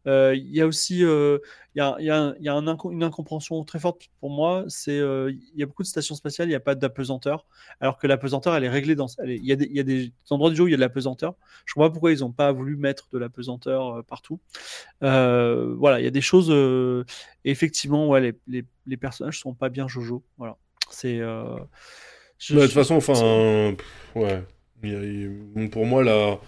Euh, 0.07 0.35
Il 0.37 0.55
y 0.55 0.61
a 0.63 0.67
aussi, 0.67 1.05
euh, 1.05 1.39
il 1.75 1.79
y 1.79 1.83
a, 1.83 1.97
y 2.01 2.11
a 2.11 2.35
y 2.41 2.49
a 2.49 2.55
une 2.55 3.03
incompréhension 3.05 3.65
très 3.65 3.79
forte 3.79 4.09
pour 4.21 4.31
moi. 4.31 4.65
C'est, 4.69 4.99
euh, 4.99 5.31
il 5.33 5.59
y 5.61 5.63
a 5.63 5.67
beaucoup 5.67 5.83
de 5.83 5.89
stations 5.89 6.15
spatiales, 6.15 6.49
il 6.49 6.53
n'y 6.53 6.57
a 6.57 6.61
pas 6.61 6.75
d'apesanteur, 6.75 7.47
alors 7.81 7.99
que 7.99 8.07
l'apesanteur, 8.07 8.55
elle 8.57 8.65
est 8.65 8.69
réglée 8.71 8.95
dans, 8.97 9.07
il 9.27 9.45
y 9.45 9.49
y 9.49 9.81
a 9.81 9.83
des 9.85 10.13
endroits 10.31 10.51
du 10.51 10.57
jeu 10.57 10.65
où 10.65 10.69
il 10.69 10.73
y 10.73 10.75
a 10.75 10.77
de 10.79 10.81
l'apesanteur. 10.83 11.35
Je 11.67 11.75
pas 11.75 11.91
pourquoi 11.91 12.13
ils 12.13 12.21
n'ont 12.21 12.33
pas 12.33 12.53
voulu 12.53 12.77
mettre 12.77 13.09
de 13.13 13.19
l'apesanteur 13.19 13.99
euh, 13.99 14.03
partout. 14.03 14.41
Euh, 15.03 15.75
voilà, 15.79 16.01
il 16.01 16.05
y 16.05 16.07
a 16.07 16.11
des 16.11 16.21
choses. 16.21 16.51
euh, 16.51 17.05
effectivement, 17.45 18.09
ouais, 18.09 18.21
les, 18.47 18.65
les 18.91 18.99
personnages 18.99 19.41
sont 19.41 19.55
pas 19.55 19.71
bien 19.71 19.89
Jojo. 19.89 20.23
Voilà, 20.39 20.57
c'est. 20.91 21.19
euh, 21.21 21.57
je- 22.39 22.55
Bah, 22.55 22.63
de 22.63 22.67
toute 22.67 22.75
façon, 22.75 22.97
enfin, 22.97 23.77
ouais. 24.15 24.43
Il 24.83 24.91
y 24.91 24.95
a- 24.97 25.03
il- 25.05 25.29
bon, 25.55 25.69
pour 25.69 25.87
moi, 25.87 26.03
la... 26.05 26.39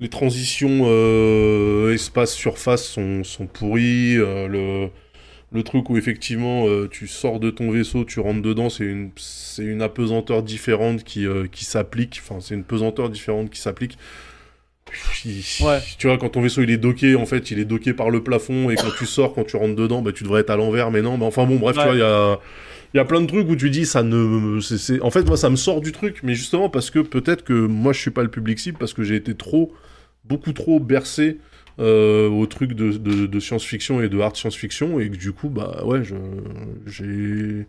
les 0.00 0.08
transitions 0.08 0.82
euh, 0.84 1.94
espace-surface 1.94 2.84
sont, 2.86 3.24
sont 3.24 3.46
pourries. 3.46 4.16
euh, 4.18 4.48
le... 4.48 4.90
le 5.52 5.62
truc 5.62 5.90
où 5.90 5.96
effectivement 5.98 6.66
euh, 6.68 6.88
tu 6.90 7.06
sors 7.08 7.40
de 7.40 7.50
ton 7.50 7.70
vaisseau, 7.70 8.04
tu 8.04 8.20
rentres 8.20 8.42
dedans, 8.42 8.70
c'est 8.70 8.84
une, 8.84 9.10
c'est 9.16 9.64
une 9.64 9.82
apesanteur 9.82 10.42
différente 10.42 11.04
qui, 11.04 11.26
qui 11.52 11.64
s'applique. 11.64 12.20
Enfin, 12.22 12.40
c'est 12.40 12.54
une 12.54 12.64
pesanteur 12.64 13.10
différente 13.10 13.50
qui 13.50 13.60
s'applique. 13.60 13.98
Ouais. 15.60 15.78
Tu 15.98 16.06
vois, 16.06 16.18
quand 16.18 16.30
ton 16.30 16.40
vaisseau 16.42 16.62
il 16.62 16.70
est 16.70 16.76
docké, 16.76 17.14
en 17.14 17.26
fait, 17.26 17.50
il 17.50 17.58
est 17.58 17.64
docké 17.64 17.92
par 17.94 18.10
le 18.10 18.22
plafond, 18.22 18.70
et 18.70 18.74
quand 18.76 18.90
tu 18.98 19.06
sors, 19.06 19.34
quand 19.34 19.44
tu 19.44 19.56
rentres 19.56 19.76
dedans, 19.76 20.02
bah, 20.02 20.12
tu 20.12 20.24
devrais 20.24 20.40
être 20.40 20.50
à 20.50 20.56
l'envers, 20.56 20.90
mais 20.90 21.02
non. 21.02 21.16
Mais 21.16 21.24
enfin 21.24 21.44
bon, 21.46 21.56
bref, 21.56 21.76
Ouais. 21.76 21.82
tu 21.82 21.88
vois, 21.88 21.96
il 21.96 22.00
y 22.00 22.02
a, 22.02 22.38
il 22.94 22.96
y 22.98 23.00
a 23.00 23.04
plein 23.04 23.20
de 23.20 23.26
trucs 23.26 23.48
où 23.48 23.56
tu 23.56 23.70
dis, 23.70 23.86
ça 23.86 24.02
ne. 24.02 24.60
c'est- 24.60 25.00
En 25.00 25.10
fait, 25.10 25.22
moi, 25.24 25.36
ça 25.36 25.48
me 25.50 25.56
sort 25.56 25.80
du 25.80 25.92
truc, 25.92 26.20
mais 26.22 26.34
justement 26.34 26.68
parce 26.68 26.90
que 26.90 26.98
peut-être 26.98 27.42
que 27.44 27.52
moi, 27.52 27.92
je 27.92 28.00
suis 28.00 28.10
pas 28.10 28.22
le 28.22 28.28
public 28.30 28.58
cible, 28.58 28.76
parce 28.78 28.92
que 28.92 29.02
j'ai 29.02 29.14
été 29.16 29.34
trop, 29.34 29.72
beaucoup 30.24 30.52
trop 30.52 30.78
bercé 30.80 31.38
euh, 31.78 32.28
au 32.28 32.44
truc 32.46 32.74
de, 32.74 32.92
de, 32.92 33.24
de 33.26 33.40
science-fiction 33.40 34.02
et 34.02 34.08
de 34.10 34.18
hard 34.20 34.36
science-fiction, 34.36 35.00
et 35.00 35.08
que 35.08 35.16
du 35.16 35.32
coup, 35.32 35.48
bah 35.48 35.82
ouais, 35.86 36.02
j'ai. 36.86 37.66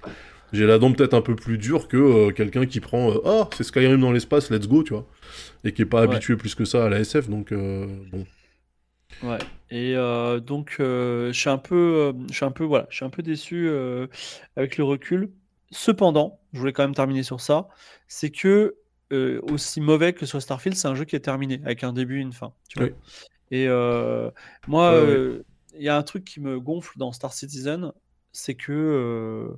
J'ai 0.54 0.66
la 0.68 0.78
dent 0.80 0.92
peut-être 0.94 1.14
un 1.16 1.22
peu 1.22 1.36
plus 1.36 1.58
dure 1.58 1.88
que 1.88 1.98
euh, 1.98 2.32
quelqu'un 2.32 2.66
qui 2.66 2.80
prend 2.80 3.12
Oh, 3.26 3.46
c'est 3.58 3.64
Skyrim 3.64 4.00
dans 4.00 4.12
l'espace, 4.12 4.50
let's 4.52 4.68
go, 4.68 4.84
tu 4.84 4.94
vois. 4.94 5.08
Et 5.64 5.74
qui 5.74 5.82
est 5.82 5.86
pas 5.86 6.06
Ouais. 6.06 6.16
habitué 6.16 6.36
plus 6.38 6.56
que 6.56 6.66
ça 6.66 6.86
à 6.86 6.90
la 6.90 7.00
SF, 7.00 7.30
donc 7.30 7.52
euh, 7.52 7.88
bon. 8.12 8.26
Ouais. 9.22 9.40
Et 9.70 9.96
euh, 9.96 10.40
donc, 10.40 10.78
euh, 10.80 11.32
je 11.32 11.40
suis 11.40 11.50
un 11.50 11.58
peu, 11.58 11.76
euh, 11.76 12.14
je 12.30 12.36
suis 12.36 12.46
un 12.46 12.52
peu, 12.52 12.64
voilà, 12.64 12.88
je 12.90 12.98
suis 12.98 13.06
un 13.06 13.10
peu 13.10 13.24
déçu 13.24 13.70
avec 14.56 14.78
le 14.78 14.84
recul. 14.84 15.32
Cependant, 15.72 16.40
je 16.54 16.60
voulais 16.60 16.74
quand 16.74 16.84
même 16.84 16.96
terminer 16.96 17.24
sur 17.24 17.42
ça, 17.42 17.68
c'est 18.08 18.30
que 18.32 18.76
aussi 19.12 19.80
mauvais 19.80 20.14
que 20.14 20.26
soit 20.26 20.42
Starfield, 20.42 20.76
c'est 20.76 20.88
un 20.88 20.96
jeu 20.96 21.06
qui 21.06 21.16
est 21.16 21.20
terminé 21.20 21.62
avec 21.66 21.84
un 21.84 21.94
début 21.94 22.18
et 22.18 22.22
une 22.22 22.34
fin. 22.34 22.54
Tu 22.68 22.80
vois. 22.80 22.88
Oui. 22.90 22.94
Et 23.52 23.68
moi, 24.68 25.00
il 25.76 25.84
y 25.84 25.90
a 25.90 25.98
un 25.98 26.04
truc 26.04 26.26
qui 26.26 26.40
me 26.40 26.60
gonfle 26.60 26.98
dans 26.98 27.12
Star 27.12 27.34
Citizen, 27.34 27.92
c'est 28.32 28.56
que 28.56 29.50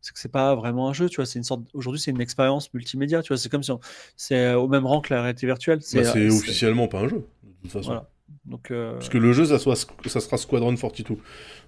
euh, 0.00 0.02
c'est 0.02 0.12
que 0.12 0.18
c'est 0.18 0.32
pas 0.32 0.54
vraiment 0.54 0.88
un 0.88 0.92
jeu, 0.92 1.08
tu 1.08 1.16
vois. 1.16 1.26
C'est 1.26 1.38
une 1.38 1.44
sorte, 1.44 1.62
aujourd'hui, 1.74 2.00
c'est 2.00 2.10
une 2.10 2.20
expérience 2.20 2.72
multimédia, 2.74 3.22
tu 3.22 3.28
vois. 3.28 3.36
C'est 3.38 3.48
comme 3.48 3.62
si 3.62 3.70
on- 3.70 3.80
c'est 4.16 4.54
au 4.54 4.68
même 4.68 4.86
rang 4.86 5.00
que 5.00 5.12
la 5.14 5.22
réalité 5.22 5.46
virtuelle. 5.46 5.78
Bah, 5.78 5.84
c'est 5.86 6.04
c'est- 6.04 6.30
officiellement 6.30 6.88
pas 6.88 7.00
un 7.00 7.08
jeu, 7.08 7.16
de 7.44 7.62
toute 7.62 7.72
façon. 7.72 7.88
Voilà. 7.88 8.08
Donc, 8.44 8.70
euh, 8.70 8.92
Parce 8.94 9.08
que 9.08 9.18
le 9.18 9.32
jeu, 9.32 9.44
ça, 9.44 9.58
soit, 9.58 9.74
ça 10.06 10.20
sera 10.20 10.36
Squadron 10.38 10.74
42. 10.76 11.16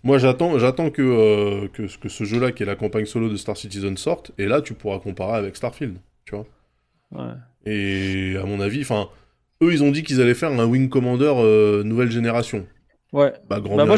Moi, 0.05 0.19
j'attends, 0.19 0.59
j'attends 0.59 0.91
que, 0.91 1.03
euh, 1.03 1.69
que, 1.69 1.83
que 1.99 2.09
ce 2.09 2.25
jeu-là, 2.25 2.53
qui 2.53 2.63
est 2.63 2.67
la 2.67 2.77
campagne 2.77 3.05
solo 3.05 3.29
de 3.29 3.37
Star 3.37 3.57
Citizen, 3.57 3.97
sorte, 3.97 4.33
et 4.39 4.47
là, 4.47 4.63
tu 4.63 4.75
pourras 4.75 4.99
comparer 5.01 5.37
avec 5.39 5.57
Starfield, 5.57 5.97
tu 6.25 6.35
vois. 6.37 6.47
ouais. 7.13 7.33
Et 7.67 8.37
à 8.37 8.45
mon 8.45 8.61
avis, 8.61 8.81
enfin, 8.83 9.09
eux, 9.63 9.73
ils 9.73 9.83
ont 9.85 9.91
dit 9.91 10.03
qu'ils 10.03 10.21
allaient 10.21 10.35
faire 10.35 10.51
un 10.53 10.65
Wing 10.67 10.89
Commander 10.89 11.33
euh, 11.37 11.83
nouvelle 11.85 12.11
génération. 12.11 12.67
Ouais. 13.13 13.33
Bah, 13.49 13.61
grand 13.61 13.77
Bah, 13.77 13.85
moi, 13.85 13.97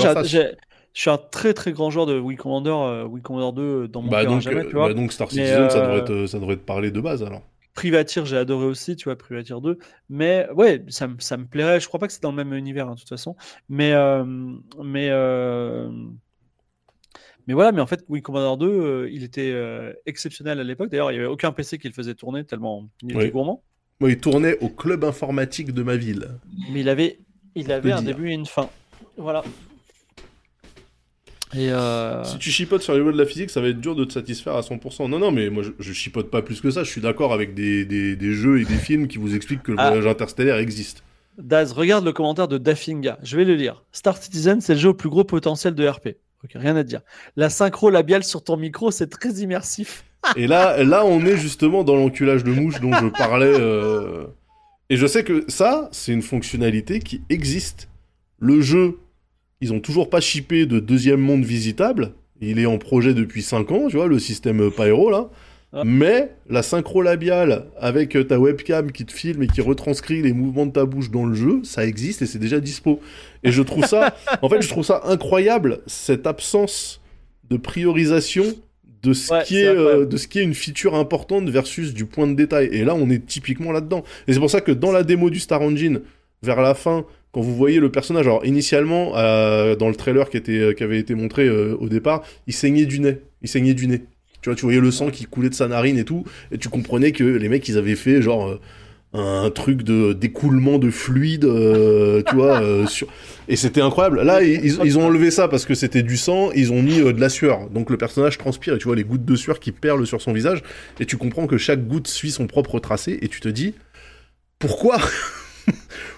je 0.94 1.00
suis 1.02 1.10
un 1.10 1.18
très 1.18 1.52
très 1.52 1.72
grand 1.72 1.90
joueur 1.90 2.06
de 2.06 2.18
Wii 2.18 2.36
Commander, 2.38 2.70
euh, 2.70 3.04
Wii 3.04 3.22
Commander 3.22 3.54
2 3.60 3.88
dans 3.88 4.00
mon 4.00 4.10
Bah 4.10 4.22
cœur 4.22 4.30
à 4.30 4.34
donc, 4.34 4.42
jamais, 4.42 4.60
euh, 4.64 4.68
tu 4.68 4.74
vois. 4.76 4.88
bah 4.88 4.94
donc 4.94 5.12
Star 5.12 5.30
Citizen, 5.30 5.68
ça, 5.68 5.80
devrait 5.80 6.10
euh, 6.10 6.22
être, 6.22 6.26
ça 6.30 6.38
devrait 6.38 6.56
te 6.56 6.62
parler 6.64 6.90
de 6.90 7.00
base, 7.00 7.22
alors. 7.22 7.42
Privateer, 7.74 8.24
j'ai 8.24 8.36
adoré 8.36 8.66
aussi, 8.66 8.94
tu 8.94 9.04
vois, 9.04 9.16
Privateer 9.16 9.60
2. 9.60 9.78
Mais 10.08 10.46
ouais, 10.54 10.84
ça, 10.88 11.08
me- 11.08 11.18
ça 11.18 11.36
me 11.36 11.44
plairait. 11.44 11.80
Je 11.80 11.88
crois 11.88 11.98
pas 11.98 12.06
que 12.06 12.12
c'est 12.12 12.22
dans 12.22 12.30
le 12.30 12.36
même 12.36 12.54
univers, 12.54 12.88
hein, 12.88 12.94
de 12.94 13.00
toute 13.00 13.08
façon. 13.08 13.34
Mais, 13.68 13.92
euh, 13.92 14.24
mais, 14.80 15.08
euh, 15.10 15.90
mais 17.46 17.54
voilà, 17.54 17.72
mais 17.72 17.80
en 17.80 17.86
fait, 17.86 18.04
Wii 18.08 18.22
Commander 18.22 18.64
2, 18.64 18.70
euh, 18.70 19.08
il 19.10 19.22
était 19.24 19.50
euh, 19.52 19.92
exceptionnel 20.06 20.60
à 20.60 20.64
l'époque. 20.64 20.90
D'ailleurs, 20.90 21.10
il 21.10 21.14
n'y 21.14 21.20
avait 21.20 21.28
aucun 21.28 21.50
PC 21.52 21.78
qui 21.78 21.88
le 21.88 21.92
faisait 21.92 22.14
tourner 22.14 22.44
tellement 22.44 22.88
il 23.02 23.10
était 23.10 23.18
Oui. 23.24 23.30
gourmand. 23.30 23.62
Moi, 24.00 24.10
il 24.10 24.18
tournait 24.18 24.56
au 24.60 24.68
club 24.68 25.04
informatique 25.04 25.72
de 25.72 25.82
ma 25.82 25.96
ville. 25.96 26.28
Mais 26.72 26.80
il 26.80 26.88
avait, 26.88 27.18
il 27.56 27.70
avait 27.72 27.92
un 27.92 28.02
début 28.02 28.30
et 28.30 28.34
une 28.34 28.46
fin. 28.46 28.68
Voilà. 29.16 29.44
Et 31.52 31.70
euh, 31.70 32.24
Si 32.24 32.38
tu 32.38 32.50
chipotes 32.50 32.82
sur 32.82 32.94
les 32.94 33.00
lois 33.00 33.12
de 33.12 33.18
la 33.18 33.26
physique, 33.26 33.50
ça 33.50 33.60
va 33.60 33.68
être 33.68 33.80
dur 33.80 33.94
de 33.94 34.04
te 34.04 34.12
satisfaire 34.12 34.54
à 34.56 34.62
100%. 34.62 35.08
Non, 35.08 35.18
non, 35.18 35.30
mais 35.30 35.50
moi, 35.50 35.62
je, 35.62 35.70
je 35.78 35.92
chipote 35.92 36.30
pas 36.30 36.42
plus 36.42 36.60
que 36.60 36.70
ça. 36.70 36.82
Je 36.82 36.90
suis 36.90 37.00
d'accord 37.00 37.32
avec 37.32 37.54
des, 37.54 37.84
des, 37.84 38.16
des 38.16 38.32
jeux 38.32 38.60
et 38.60 38.64
des 38.64 38.76
films 38.76 39.06
qui 39.06 39.18
vous 39.18 39.36
expliquent 39.36 39.62
que 39.62 39.72
le 39.72 39.78
Ah. 39.78 39.88
voyage 39.88 40.06
interstellaire 40.06 40.56
existe. 40.56 41.04
Daz, 41.38 41.72
regarde 41.72 42.04
le 42.04 42.12
commentaire 42.12 42.48
de 42.48 42.58
Dafinga. 42.58 43.18
Je 43.22 43.36
vais 43.36 43.44
le 43.44 43.54
lire. 43.54 43.84
Star 43.92 44.16
Citizen, 44.16 44.60
c'est 44.60 44.74
le 44.74 44.80
jeu 44.80 44.88
au 44.90 44.94
plus 44.94 45.08
gros 45.10 45.24
potentiel 45.24 45.74
de 45.74 45.86
RP. 45.86 46.08
Ok, 46.44 46.50
rien 46.54 46.76
à 46.76 46.82
dire. 46.82 47.00
La 47.36 47.50
synchro 47.50 47.88
labiale 47.90 48.24
sur 48.24 48.42
ton 48.42 48.56
micro, 48.56 48.90
c'est 48.90 49.08
très 49.08 49.30
immersif. 49.34 50.04
Et 50.36 50.46
là, 50.46 50.82
là, 50.84 51.04
on 51.04 51.24
est 51.26 51.36
justement 51.36 51.84
dans 51.84 51.96
l'enculage 51.96 52.42
de 52.44 52.50
mouche 52.52 52.80
dont 52.80 52.92
je 52.92 53.06
parlais. 53.08 53.52
euh, 53.52 54.24
Et 54.90 54.96
je 54.96 55.06
sais 55.06 55.24
que 55.24 55.44
ça, 55.48 55.88
c'est 55.92 56.12
une 56.12 56.22
fonctionnalité 56.22 56.98
qui 57.00 57.22
existe. 57.28 57.88
Le 58.38 58.60
jeu, 58.60 58.98
ils 59.60 59.72
ont 59.72 59.80
toujours 59.80 60.10
pas 60.10 60.20
shippé 60.20 60.66
de 60.66 60.80
deuxième 60.80 61.20
monde 61.20 61.44
visitable. 61.44 62.12
Il 62.40 62.58
est 62.58 62.66
en 62.66 62.78
projet 62.78 63.14
depuis 63.14 63.42
5 63.42 63.70
ans, 63.70 63.86
tu 63.88 63.96
vois, 63.96 64.08
le 64.08 64.18
système 64.18 64.60
euh, 64.60 64.70
Pyro 64.70 65.10
là. 65.10 65.30
Ah. 65.76 65.82
Mais 65.84 66.30
la 66.48 66.62
synchro 66.62 67.02
labiale 67.02 67.66
avec 67.80 68.14
euh, 68.14 68.22
ta 68.22 68.38
webcam 68.38 68.92
qui 68.92 69.04
te 69.04 69.12
filme 69.12 69.42
et 69.42 69.48
qui 69.48 69.60
retranscrit 69.60 70.22
les 70.22 70.32
mouvements 70.32 70.66
de 70.66 70.72
ta 70.72 70.84
bouche 70.84 71.10
dans 71.10 71.26
le 71.26 71.34
jeu, 71.34 71.60
ça 71.64 71.84
existe 71.84 72.22
et 72.22 72.26
c'est 72.26 72.38
déjà 72.38 72.60
dispo. 72.60 73.00
Et 73.42 73.50
je 73.50 73.60
trouve 73.60 73.84
ça, 73.84 74.16
en 74.42 74.48
fait, 74.48 74.62
je 74.62 74.68
trouve 74.68 74.84
ça 74.84 75.02
incroyable 75.04 75.80
cette 75.86 76.28
absence 76.28 77.00
de 77.50 77.56
priorisation 77.56 78.44
de 79.02 79.12
ce 79.12 79.32
Ouais, 79.32 79.42
qui 79.42 79.58
est 79.58 79.66
euh, 79.66 80.06
de 80.06 80.16
ce 80.16 80.28
qui 80.28 80.38
est 80.38 80.44
une 80.44 80.54
feature 80.54 80.94
importante 80.94 81.48
versus 81.50 81.92
du 81.92 82.06
point 82.06 82.28
de 82.28 82.34
détail. 82.34 82.68
Et 82.70 82.84
là, 82.84 82.94
on 82.94 83.10
est 83.10 83.26
typiquement 83.26 83.72
là-dedans. 83.72 84.04
Et 84.28 84.32
c'est 84.32 84.38
pour 84.38 84.50
ça 84.50 84.60
que 84.60 84.72
dans 84.72 84.92
la 84.92 85.02
démo 85.02 85.28
du 85.28 85.40
Star 85.40 85.60
Engine, 85.60 86.00
vers 86.42 86.60
la 86.60 86.74
fin, 86.74 87.04
quand 87.34 87.40
vous 87.40 87.54
voyez 87.54 87.80
le 87.80 87.90
personnage, 87.90 88.26
alors 88.26 88.46
initialement, 88.46 89.12
euh, 89.16 89.76
dans 89.76 89.88
le 89.88 89.94
trailer 89.94 90.30
qui, 90.30 90.36
était, 90.36 90.74
qui 90.76 90.82
avait 90.84 90.98
été 90.98 91.14
montré 91.14 91.46
euh, 91.46 91.76
au 91.80 91.88
départ, 91.88 92.22
il 92.46 92.54
saignait 92.54 92.86
du 92.86 93.00
nez. 93.00 93.18
Il 93.42 93.48
saignait 93.48 93.74
du 93.74 93.86
nez. 93.86 94.04
Tu 94.40 94.50
vois, 94.50 94.56
tu 94.56 94.62
voyais 94.62 94.80
le 94.80 94.90
sang 94.90 95.10
qui 95.10 95.24
coulait 95.24 95.50
de 95.50 95.54
sa 95.54 95.68
narine 95.68 95.98
et 95.98 96.04
tout, 96.04 96.24
et 96.52 96.58
tu 96.58 96.68
comprenais 96.68 97.12
que 97.12 97.24
les 97.24 97.48
mecs, 97.48 97.68
ils 97.68 97.76
avaient 97.76 97.96
fait 97.96 98.22
genre 98.22 98.48
euh, 98.48 98.60
un 99.14 99.48
truc 99.50 99.82
de 99.82 100.12
d'écoulement 100.12 100.78
de 100.78 100.90
fluide, 100.90 101.44
euh, 101.44 102.22
tu 102.26 102.34
vois, 102.34 102.60
euh, 102.60 102.84
et 103.48 103.54
c'était 103.54 103.80
incroyable. 103.80 104.20
Là, 104.22 104.42
ils, 104.42 104.98
ont 104.98 105.06
enlevé 105.06 105.30
ça 105.30 105.46
parce 105.46 105.64
que 105.64 105.74
c'était 105.74 106.02
du 106.02 106.16
sang, 106.16 106.50
ils 106.52 106.72
ont 106.72 106.82
mis 106.82 107.00
euh, 107.00 107.12
de 107.12 107.20
la 107.20 107.28
sueur. 107.28 107.70
Donc 107.70 107.90
le 107.90 107.96
personnage 107.96 108.38
transpire 108.38 108.74
et 108.74 108.78
tu 108.78 108.84
vois 108.84 108.96
les 108.96 109.04
gouttes 109.04 109.24
de 109.24 109.36
sueur 109.36 109.60
qui 109.60 109.70
perlent 109.70 110.06
sur 110.06 110.20
son 110.20 110.32
visage, 110.32 110.62
et 110.98 111.06
tu 111.06 111.16
comprends 111.16 111.46
que 111.46 111.58
chaque 111.58 111.86
goutte 111.86 112.08
suit 112.08 112.32
son 112.32 112.48
propre 112.48 112.80
tracé, 112.80 113.18
et 113.22 113.28
tu 113.28 113.40
te 113.40 113.48
dis 113.48 113.74
pourquoi? 114.58 114.98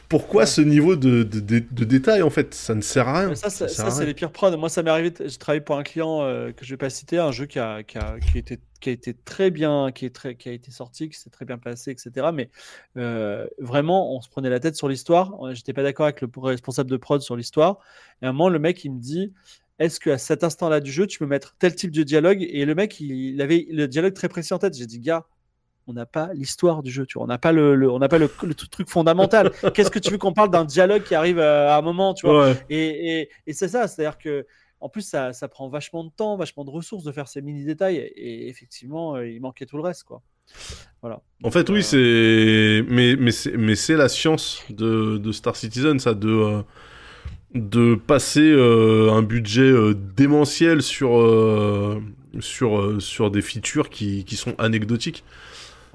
Pourquoi 0.09 0.47
ce 0.47 0.61
niveau 0.61 0.95
de, 0.95 1.23
de, 1.25 1.41
de, 1.41 1.85
détail 1.85 2.23
en 2.23 2.31
fait? 2.31 2.55
Ça 2.55 2.75
ne 2.75 2.81
sert 2.81 3.09
à 3.09 3.21
rien. 3.21 3.35
ça, 3.35 3.51
c'est 3.51 4.07
les 4.07 4.15
pires 4.15 4.31
prods. 4.31 4.57
Moi, 4.57 4.69
ça 4.69 4.83
m'est 4.83 4.91
arrivé. 4.91 5.13
J'ai 5.19 5.37
travaillé 5.37 5.61
pour 5.61 5.77
un 5.77 5.83
client 5.83 6.23
euh, 6.23 6.53
que 6.53 6.65
je 6.65 6.73
vais 6.73 6.77
pas 6.77 6.91
citer, 6.91 7.19
un 7.19 7.33
jeu 7.33 7.47
qui 7.47 7.59
a, 7.59 7.83
qui 7.83 7.99
a, 7.99 8.19
qui 8.21 8.39
était, 8.39 8.61
qui 8.81 8.91
a 8.91 8.93
été 8.93 9.15
très 9.15 9.51
bien, 9.51 9.91
qui, 9.93 10.07
est 10.07 10.15
très, 10.15 10.37
qui 10.37 10.49
a 10.49 10.53
été 10.53 10.71
sorti, 10.71 11.09
qui 11.09 11.19
s'est 11.19 11.31
très 11.31 11.45
bien 11.45 11.59
passé, 11.59 11.91
etc. 11.91 12.29
Mais 12.33 12.51
euh, 12.97 13.47
vraiment, 13.59 14.15
on 14.15 14.21
se 14.21 14.29
prenait 14.29 14.51
la 14.51 14.61
tête 14.61 14.77
sur 14.77 14.89
l'histoire. 14.89 15.33
J'étais 15.55 15.73
pas 15.73 15.83
d'accord 15.83 16.07
avec 16.07 16.21
le 16.21 16.29
responsable 16.37 16.91
de 16.91 16.97
prod 16.97 17.21
sur 17.21 17.35
l'histoire. 17.35 17.79
Et 18.23 18.27
à 18.27 18.29
un 18.29 18.33
moment, 18.33 18.49
le 18.49 18.59
mec, 18.59 18.85
il 18.85 18.93
me 18.93 19.01
dit 19.01 19.33
est-ce 19.79 20.01
qu'à 20.01 20.19
cet 20.19 20.43
instant-là 20.43 20.81
du 20.81 20.91
jeu, 20.91 21.07
tu 21.07 21.19
peux 21.19 21.27
mettre 21.27 21.55
tel 21.59 21.75
type 21.75 21.91
de 21.91 22.03
dialogue? 22.03 22.47
Et 22.49 22.65
le 22.65 22.75
mec, 22.75 22.99
il, 23.01 23.41
avait 23.43 23.67
le 23.71 23.87
dialogue 23.87 24.15
très 24.15 24.29
précis 24.29 24.55
en 24.55 24.59
tête. 24.59 24.75
J'ai 24.75 24.87
dit, 24.87 25.01
gars, 25.01 25.27
on 25.87 25.93
n'a 25.93 26.07
pas 26.07 26.31
l'histoire 26.35 26.83
du 26.83 26.91
jeu, 26.91 27.07
tu 27.07 27.15
vois. 27.15 27.25
On 27.25 27.29
n'a 27.29 27.39
pas 27.39 27.53
le, 27.53 27.91
on 27.91 27.99
n'a 27.99 28.09
pas 28.09 28.19
le, 28.19 28.29
truc 28.29 28.89
fondamental. 28.89 29.53
Qu'est-ce 29.75 29.91
que 29.91 29.99
tu 29.99 30.11
veux 30.11 30.19
qu'on 30.19 30.33
parle 30.33 30.51
d'un 30.51 30.65
dialogue 30.65 31.03
qui 31.05 31.15
arrive 31.15 31.39
à, 31.39 31.77
un 31.77 31.83
moment, 31.83 32.15
tu 32.15 32.27
vois? 32.27 32.55
Et, 32.69 33.29
c'est 33.53 33.69
ça, 33.69 33.87
c'est-à-dire 33.89 34.19
que 34.19 34.47
en 34.81 34.89
plus 34.89 35.03
ça, 35.03 35.33
prend 35.49 35.69
vachement 35.69 36.05
de 36.05 36.11
temps, 36.11 36.37
vachement 36.37 36.65
de 36.65 36.71
ressources 36.71 37.05
de 37.05 37.13
faire 37.13 37.29
ces 37.29 37.41
mini 37.41 37.65
détails, 37.65 37.97
et, 37.97 38.49
effectivement, 38.49 39.17
euh, 39.17 39.29
il 39.29 39.41
manquait 39.41 39.67
tout 39.67 39.77
le 39.77 39.83
reste, 39.83 40.05
quoi. 40.05 40.23
Voilà. 41.03 41.23
En 41.43 41.51
fait, 41.51 41.69
oui, 41.71 41.79
euh, 41.79 42.83
c'est, 42.85 42.93
mais 42.93 43.17
mais 43.17 43.33
c'est, 43.33 43.57
mais 43.57 43.75
c'est 43.75 43.97
la 43.97 44.09
science 44.09 44.63
de, 44.71 45.33
Star 45.33 45.57
Citizen, 45.57 45.99
ça, 45.99 46.15
de 46.15 46.29
euh, 46.29 46.63
de 47.55 47.95
passer 47.95 48.53
un 48.53 49.23
budget 49.23 49.73
démentiel 49.95 50.83
sur 50.83 52.01
sur 52.39 53.01
sur 53.01 53.31
des 53.31 53.41
features 53.41 53.89
qui, 53.89 54.25
qui 54.25 54.37
sont 54.37 54.55
anecdotiques. 54.59 55.25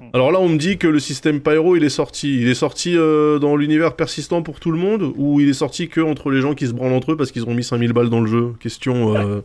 Mm. 0.02 0.10
Alors 0.14 0.32
là, 0.32 0.40
on 0.40 0.48
me 0.48 0.58
dit 0.58 0.78
que 0.78 0.86
le 0.86 0.98
système 0.98 1.40
Pyro, 1.40 1.76
il 1.76 1.84
est 1.84 1.88
sorti. 1.88 2.40
Il 2.40 2.48
est 2.48 2.54
sorti 2.54 2.96
euh, 2.96 3.38
dans 3.38 3.56
l'univers 3.56 3.94
persistant 3.94 4.42
pour 4.42 4.60
tout 4.60 4.70
le 4.70 4.78
monde 4.78 5.12
ou 5.16 5.40
il 5.40 5.48
est 5.48 5.54
sorti 5.54 5.88
que 5.88 6.00
entre 6.00 6.30
les 6.30 6.40
gens 6.40 6.54
qui 6.54 6.66
se 6.66 6.72
branlent 6.72 6.92
entre 6.92 7.12
eux 7.12 7.16
parce 7.16 7.30
qu'ils 7.30 7.44
ont 7.44 7.54
mis 7.54 7.64
5000 7.64 7.92
balles 7.92 8.10
dans 8.10 8.20
le 8.20 8.26
jeu? 8.26 8.54
Question. 8.60 9.16
Euh, 9.16 9.40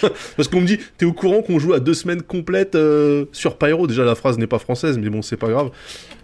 parce 0.36 0.48
qu'on 0.48 0.60
me 0.60 0.66
dit, 0.66 0.78
t'es 0.98 1.06
au 1.06 1.12
courant 1.12 1.42
qu'on 1.42 1.58
joue 1.58 1.74
à 1.74 1.80
deux 1.80 1.94
semaines 1.94 2.22
complètes 2.22 2.74
euh, 2.74 3.26
sur 3.32 3.58
Pyro? 3.58 3.86
Déjà, 3.86 4.04
la 4.04 4.14
phrase 4.14 4.38
n'est 4.38 4.46
pas 4.46 4.58
française, 4.58 4.98
mais 4.98 5.10
bon, 5.10 5.22
c'est 5.22 5.36
pas 5.36 5.48
grave. 5.48 5.70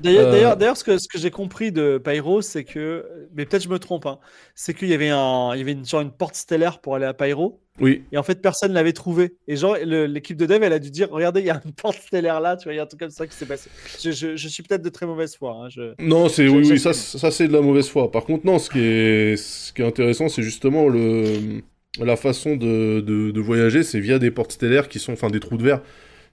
D'ailleurs, 0.01 0.57
d'ailleurs, 0.57 0.77
ce 0.77 0.85
que, 0.85 0.99
ce 0.99 1.09
que 1.09 1.19
j'ai 1.19 1.31
compris 1.31 1.73
de 1.73 2.01
Pyro, 2.03 2.41
c'est 2.41 2.65
que, 2.65 3.05
mais 3.35 3.45
peut-être 3.45 3.65
je 3.65 3.69
me 3.69 3.79
trompe, 3.79 4.07
hein, 4.07 4.19
c'est 4.55 4.75
qu'il 4.75 4.89
y 4.89 4.95
avait, 4.95 5.11
un, 5.11 5.51
il 5.55 5.59
y 5.59 5.63
avait 5.63 5.73
une, 5.73 5.85
une 5.93 6.11
porte 6.11 6.35
stellaire 6.35 6.81
pour 6.81 6.95
aller 6.95 7.07
à 7.07 7.15
Pyro. 7.15 7.61
Oui. 7.81 8.05
Et 8.13 8.19
en 8.19 8.23
fait, 8.23 8.43
personne 8.43 8.73
l'avait 8.73 8.93
trouvé. 8.93 9.35
Et 9.49 9.57
genre, 9.57 9.77
l'équipe 9.77 10.37
de 10.37 10.47
dev, 10.47 10.63
elle 10.63 10.73
a 10.73 10.79
dû 10.79 10.91
dire 10.91 11.09
Regardez, 11.11 11.41
il 11.41 11.47
y 11.47 11.51
a 11.51 11.61
une 11.65 11.73
porte 11.77 11.97
stellaire 11.97 12.41
là, 12.41 12.57
tu 12.57 12.65
vois, 12.65 12.75
il 12.75 12.77
y 12.77 12.81
a 12.81 12.83
un 12.83 12.87
truc 12.87 13.01
comme 13.01 13.11
ça 13.11 13.27
qui 13.27 13.35
s'est 13.35 13.47
passé. 13.47 13.71
Je, 14.03 14.11
je, 14.11 14.49
suis 14.49 14.63
peut-être 14.63 14.83
de 14.83 14.89
très 14.89 15.07
mauvaise 15.07 15.35
foi. 15.37 15.57
Hein, 15.63 15.69
je... 15.71 15.95
Non, 15.99 16.29
c'est 16.29 16.49
oui, 16.49 16.69
oui, 16.69 16.79
ça, 16.79 16.93
ça 16.93 17.31
c'est 17.31 17.49
de 17.49 17.53
la 17.53 17.61
mauvaise 17.61 17.89
foi. 17.89 18.11
Par 18.11 18.25
contre, 18.25 18.47
non, 18.47 18.59
ce 18.59 18.71
qui 18.71 18.81
est, 18.81 19.37
ce 19.37 19.73
qui 19.73 19.83
est 19.83 19.87
intéressant, 19.87 20.29
c'est 20.29 20.43
justement 20.43 20.89
le, 20.89 21.63
la 21.99 22.17
façon 22.17 22.57
de, 22.57 23.01
de, 23.01 23.31
de 23.31 23.41
voyager, 23.41 23.83
c'est 23.83 24.01
via 24.01 24.19
des 24.19 24.31
portes 24.31 24.53
stellaires 24.53 24.89
qui 24.89 24.99
sont, 24.99 25.13
enfin, 25.13 25.29
des 25.29 25.41
trous 25.41 25.57
de 25.57 25.65
verre 25.65 25.81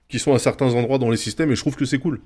qui 0.08 0.18
sont 0.18 0.32
à 0.32 0.38
certains 0.38 0.74
endroits 0.74 0.98
dans 0.98 1.10
les 1.10 1.16
systèmes, 1.16 1.52
et 1.52 1.54
je 1.54 1.60
trouve 1.60 1.76
que 1.76 1.84
c'est 1.84 1.98
cool. 1.98 2.20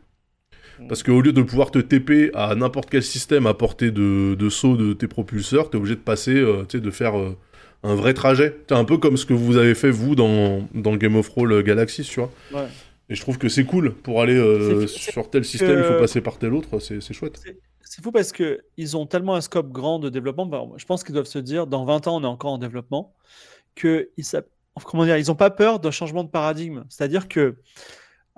Mm. 0.79 0.87
Parce 0.87 1.03
qu'au 1.03 1.21
lieu 1.21 1.33
de 1.33 1.43
pouvoir 1.43 1.71
te 1.71 1.79
TP 1.79 2.31
à 2.35 2.55
n'importe 2.55 2.91
quel 2.91 3.03
système 3.03 3.47
à 3.47 3.55
portée 3.55 3.91
de, 3.91 4.35
de 4.35 4.49
saut 4.49 4.77
de 4.77 4.93
tes 4.93 5.09
propulseurs, 5.09 5.71
t'es 5.71 5.77
obligé 5.77 5.97
de 5.97 6.01
passer, 6.01 6.35
euh, 6.35 6.65
tu 6.69 6.79
sais, 6.79 6.81
de 6.81 6.91
faire. 6.91 7.19
Euh, 7.19 7.37
un 7.83 7.95
vrai 7.95 8.15
trajet. 8.15 8.57
C'est 8.69 8.75
un 8.75 8.85
peu 8.85 8.99
comme 8.99 9.17
ce 9.17 9.27
que 9.27 9.35
vous 9.35 9.57
avez 9.57 9.75
fait 9.75 9.91
vous 9.91 10.15
dans, 10.15 10.69
dans 10.75 10.97
Game 10.97 11.17
of 11.17 11.29
Roll 11.29 11.63
Galaxy, 11.63 12.03
tu 12.03 12.21
vois. 12.21 12.31
Ouais. 12.53 12.69
Et 13.09 13.15
je 13.15 13.21
trouve 13.21 13.39
que 13.39 13.49
c'est 13.49 13.65
cool 13.65 13.93
pour 13.93 14.23
aller 14.23 14.37
euh, 14.37 14.87
sur 14.87 15.29
tel 15.29 15.45
système, 15.45 15.79
il 15.79 15.85
faut 15.85 15.99
passer 15.99 16.21
par 16.21 16.39
tel 16.39 16.55
autre, 16.55 16.79
c'est 16.79 17.01
chouette. 17.13 17.43
C'est 17.83 18.03
fou 18.03 18.11
parce 18.11 18.33
que 18.33 18.61
ils 18.79 18.97
ont 18.97 19.05
tellement 19.05 19.35
un 19.35 19.43
scope 19.43 19.71
grand 19.71 19.99
de 19.99 20.09
développement. 20.09 20.47
Bah, 20.47 20.65
je 20.77 20.85
pense 20.87 21.05
qu'ils 21.05 21.13
doivent 21.13 21.27
se 21.27 21.39
dire, 21.39 21.67
dans 21.67 21.85
20 21.85 22.07
ans, 22.07 22.17
on 22.17 22.23
est 22.23 22.27
encore 22.27 22.53
en 22.53 22.59
développement, 22.59 23.15
que 23.75 24.09
ils, 24.17 24.25
comment 24.85 25.05
dire, 25.05 25.19
ils 25.19 25.27
n'ont 25.27 25.35
pas 25.35 25.51
peur 25.51 25.79
d'un 25.79 25.91
changement 25.91 26.25
de 26.25 26.31
paradigme. 26.31 26.85
C'est-à-dire 26.89 27.29
que, 27.29 27.57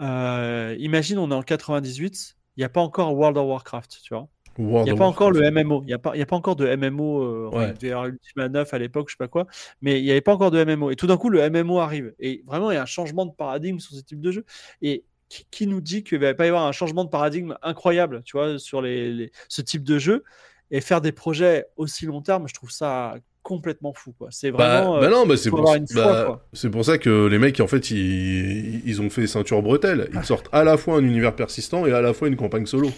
euh, 0.00 0.74
imagine, 0.80 1.18
on 1.18 1.30
est 1.30 1.34
en 1.34 1.42
98, 1.42 2.36
il 2.56 2.60
n'y 2.60 2.64
a 2.64 2.68
pas 2.68 2.80
encore 2.80 3.14
World 3.14 3.38
of 3.38 3.46
Warcraft, 3.46 4.00
tu 4.02 4.14
vois. 4.14 4.28
Il 4.58 4.66
n'y 4.66 4.90
a 4.90 4.94
pas 4.94 5.06
encore 5.06 5.30
le 5.30 5.50
MMO. 5.50 5.82
Il 5.82 5.86
n'y 5.86 5.92
a, 5.92 5.98
pas, 5.98 6.12
a 6.14 6.26
pas 6.26 6.36
encore 6.36 6.56
de 6.56 6.66
MMO. 6.76 7.22
Euh, 7.22 7.50
ouais. 7.50 7.74
Ultima 8.08 8.48
9 8.48 8.72
à 8.72 8.78
l'époque, 8.78 9.08
je 9.08 9.14
sais 9.14 9.18
pas 9.18 9.28
quoi. 9.28 9.46
Mais 9.82 10.00
il 10.00 10.04
n'y 10.04 10.10
avait 10.10 10.20
pas 10.20 10.32
encore 10.32 10.50
de 10.50 10.62
MMO. 10.64 10.90
Et 10.90 10.96
tout 10.96 11.06
d'un 11.06 11.16
coup, 11.16 11.30
le 11.30 11.48
MMO 11.48 11.78
arrive. 11.78 12.14
Et 12.18 12.42
vraiment, 12.46 12.70
il 12.70 12.74
y 12.74 12.78
a 12.78 12.82
un 12.82 12.86
changement 12.86 13.26
de 13.26 13.32
paradigme 13.32 13.78
sur 13.78 13.96
ce 13.96 14.00
type 14.02 14.20
de 14.20 14.30
jeu. 14.30 14.44
Et 14.82 15.04
qui, 15.28 15.66
nous 15.66 15.80
dit 15.80 16.04
qu'il 16.04 16.18
va 16.18 16.34
pas 16.34 16.44
y 16.44 16.48
avoir 16.48 16.66
un 16.66 16.72
changement 16.72 17.04
de 17.04 17.10
paradigme 17.10 17.56
incroyable, 17.62 18.22
tu 18.24 18.36
vois, 18.36 18.58
sur 18.58 18.82
les, 18.82 19.32
ce 19.48 19.62
type 19.62 19.82
de 19.82 19.98
jeu? 19.98 20.24
Et 20.70 20.80
faire 20.80 21.00
des 21.00 21.12
projets 21.12 21.66
aussi 21.76 22.06
long 22.06 22.22
terme, 22.22 22.48
je 22.48 22.54
trouve 22.54 22.70
ça 22.70 23.16
complètement 23.42 23.92
fou 23.92 24.14
quoi. 24.18 24.28
C'est 24.30 24.50
bah, 24.50 24.80
vraiment 24.80 25.00
bah, 25.00 25.10
non, 25.10 25.26
bah 25.26 25.36
c'est 25.36 25.50
pour, 25.50 25.62
bah, 25.62 26.40
pour 26.72 26.84
ça 26.84 26.96
que 26.96 27.26
les 27.26 27.38
mecs 27.38 27.60
en 27.60 27.66
fait 27.66 27.90
ils, 27.90 28.80
ils 28.88 29.02
ont 29.02 29.10
fait 29.10 29.26
ceinture 29.26 29.60
bretelle, 29.62 30.08
ils 30.14 30.24
sortent 30.24 30.48
à 30.50 30.64
la 30.64 30.78
fois 30.78 30.96
un 30.96 31.04
univers 31.04 31.36
persistant 31.36 31.84
et 31.84 31.92
à 31.92 32.00
la 32.00 32.14
fois 32.14 32.28
une 32.28 32.36
campagne 32.36 32.64
solo. 32.64 32.90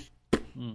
Hmm. 0.54 0.74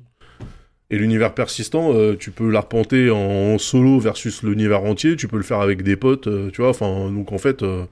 Et 0.92 0.98
l'univers 0.98 1.34
persistant, 1.34 1.94
euh, 1.94 2.18
tu 2.18 2.32
peux 2.32 2.52
l'arpenter 2.52 3.10
en 3.10 3.58
solo 3.58 3.98
versus 3.98 4.44
l'univers 4.44 4.84
entier, 4.84 5.16
tu 5.16 5.30
peux 5.30 5.38
le 5.38 5.44
faire 5.44 5.62
avec 5.62 5.84
des 5.84 5.96
potes, 5.96 6.28
euh, 6.28 6.52
tu 6.52 6.60
vois. 6.62 6.72
Enfin, 6.72 7.10
donc 7.10 7.32
en 7.32 7.38
fait, 7.38 7.64
euh, 7.64 7.86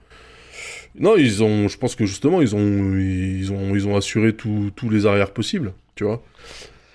non, 0.99 1.15
ils 1.15 1.41
ont, 1.41 1.69
je 1.69 1.77
pense 1.77 1.95
que 1.95 2.05
justement, 2.05 2.41
ils 2.41 2.57
ont, 2.57 2.97
ils 2.97 3.53
ont, 3.53 3.73
ils 3.73 3.87
ont 3.87 3.95
assuré 3.95 4.33
tous 4.35 4.89
les 4.91 5.05
arrières 5.05 5.31
possibles, 5.31 5.71
tu 5.95 6.03
vois. 6.03 6.21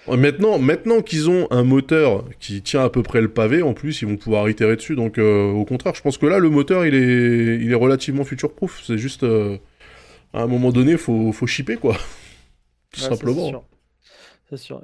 Maintenant, 0.07 0.59
maintenant 0.59 1.01
qu'ils 1.01 1.31
ont 1.31 1.49
un 1.51 1.65
moteur 1.65 2.27
qui 2.39 2.61
tient 2.61 2.85
à 2.85 2.91
peu 2.91 3.03
près 3.03 3.23
le 3.23 3.29
pavé, 3.29 3.63
en 3.63 3.73
plus, 3.73 4.03
ils 4.03 4.05
vont 4.07 4.19
pouvoir 4.19 4.51
itérer 4.51 4.77
dessus. 4.77 4.97
Donc, 4.97 5.17
au 5.17 5.65
contraire, 5.65 5.95
je 5.95 6.03
pense 6.03 6.19
que 6.19 6.27
là, 6.27 6.39
le 6.39 6.51
moteur, 6.51 6.85
il 6.85 6.95
est, 6.95 7.65
il 7.65 7.73
est 7.73 7.75
relativement 7.75 8.25
future-proof. 8.25 8.83
C'est 8.87 8.99
juste, 8.99 9.25
à 9.25 10.43
un 10.43 10.47
moment 10.47 10.73
donné, 10.73 10.99
faut, 10.99 11.33
faut 11.33 11.47
shipper, 11.47 11.77
quoi. 11.77 11.97
Tout 12.93 13.01
simplement. 13.01 13.65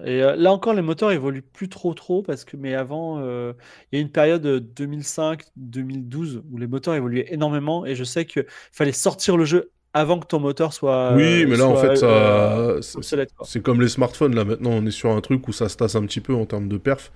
Et 0.05 0.23
euh, 0.23 0.37
là 0.37 0.53
encore, 0.53 0.75
les 0.75 0.83
moteurs 0.83 1.11
évoluent 1.13 1.43
plus 1.43 1.69
trop 1.69 1.95
trop 1.95 2.23
parce 2.23 2.45
que, 2.45 2.57
mais 2.57 2.75
avant, 2.75 3.19
euh, 3.21 3.53
il 3.91 3.97
y 3.97 3.99
a 3.99 4.03
une 4.03 4.11
période 4.11 4.47
2005-2012 4.47 6.37
euh, 6.37 6.43
où 6.51 6.59
les 6.59 6.67
moteurs 6.67 6.95
évoluaient 6.95 7.33
énormément 7.33 7.87
et 7.87 7.95
je 7.95 8.05
sais 8.05 8.27
qu'il 8.27 8.47
fallait 8.73 8.93
sortir 8.93 9.37
le 9.37 9.45
jeu 9.45 9.73
avant 9.93 10.21
que 10.21 10.27
ton 10.27 10.39
moteur 10.39 10.73
soit. 10.73 11.15
Oui, 11.15 11.47
mais 11.47 11.57
là, 11.57 11.67
en 11.67 11.75
fait, 11.75 11.97
ça, 11.97 12.07
euh, 12.07 12.81
c'est 12.81 13.61
comme 13.61 13.81
les 13.81 13.89
smartphones. 13.89 14.35
Là, 14.37 14.45
maintenant, 14.45 14.71
on 14.71 14.87
est 14.87 14.93
sur 14.93 15.11
un 15.11 15.21
truc 15.21 15.49
où 15.49 15.53
ça 15.53 15.69
se 15.69 15.77
tasse 15.77 15.97
un 15.97 16.03
petit 16.03 16.21
peu 16.21 16.33
en 16.33 16.45
termes 16.45 16.69
de 16.69 16.77
perf. 16.77 17.11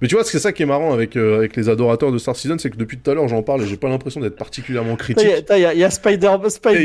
Mais 0.00 0.08
tu 0.08 0.16
vois, 0.16 0.24
c'est 0.24 0.40
ça 0.40 0.52
qui 0.52 0.64
est 0.64 0.66
marrant 0.66 0.92
avec, 0.92 1.16
euh, 1.16 1.38
avec 1.38 1.54
les 1.54 1.68
adorateurs 1.68 2.10
de 2.10 2.18
Star 2.18 2.34
Citizen, 2.34 2.58
c'est 2.58 2.70
que 2.70 2.76
depuis 2.76 2.98
tout 2.98 3.08
à 3.10 3.14
l'heure, 3.14 3.28
j'en 3.28 3.42
parle 3.42 3.62
et 3.62 3.66
j'ai 3.66 3.76
pas 3.76 3.88
l'impression 3.88 4.20
d'être 4.20 4.36
particulièrement 4.36 4.96
critique. 4.96 5.28
Il 5.50 5.56
y, 5.56 5.60
y, 5.60 5.84
a 5.84 5.90
Spider, 5.90 6.36
Spider. 6.48 6.80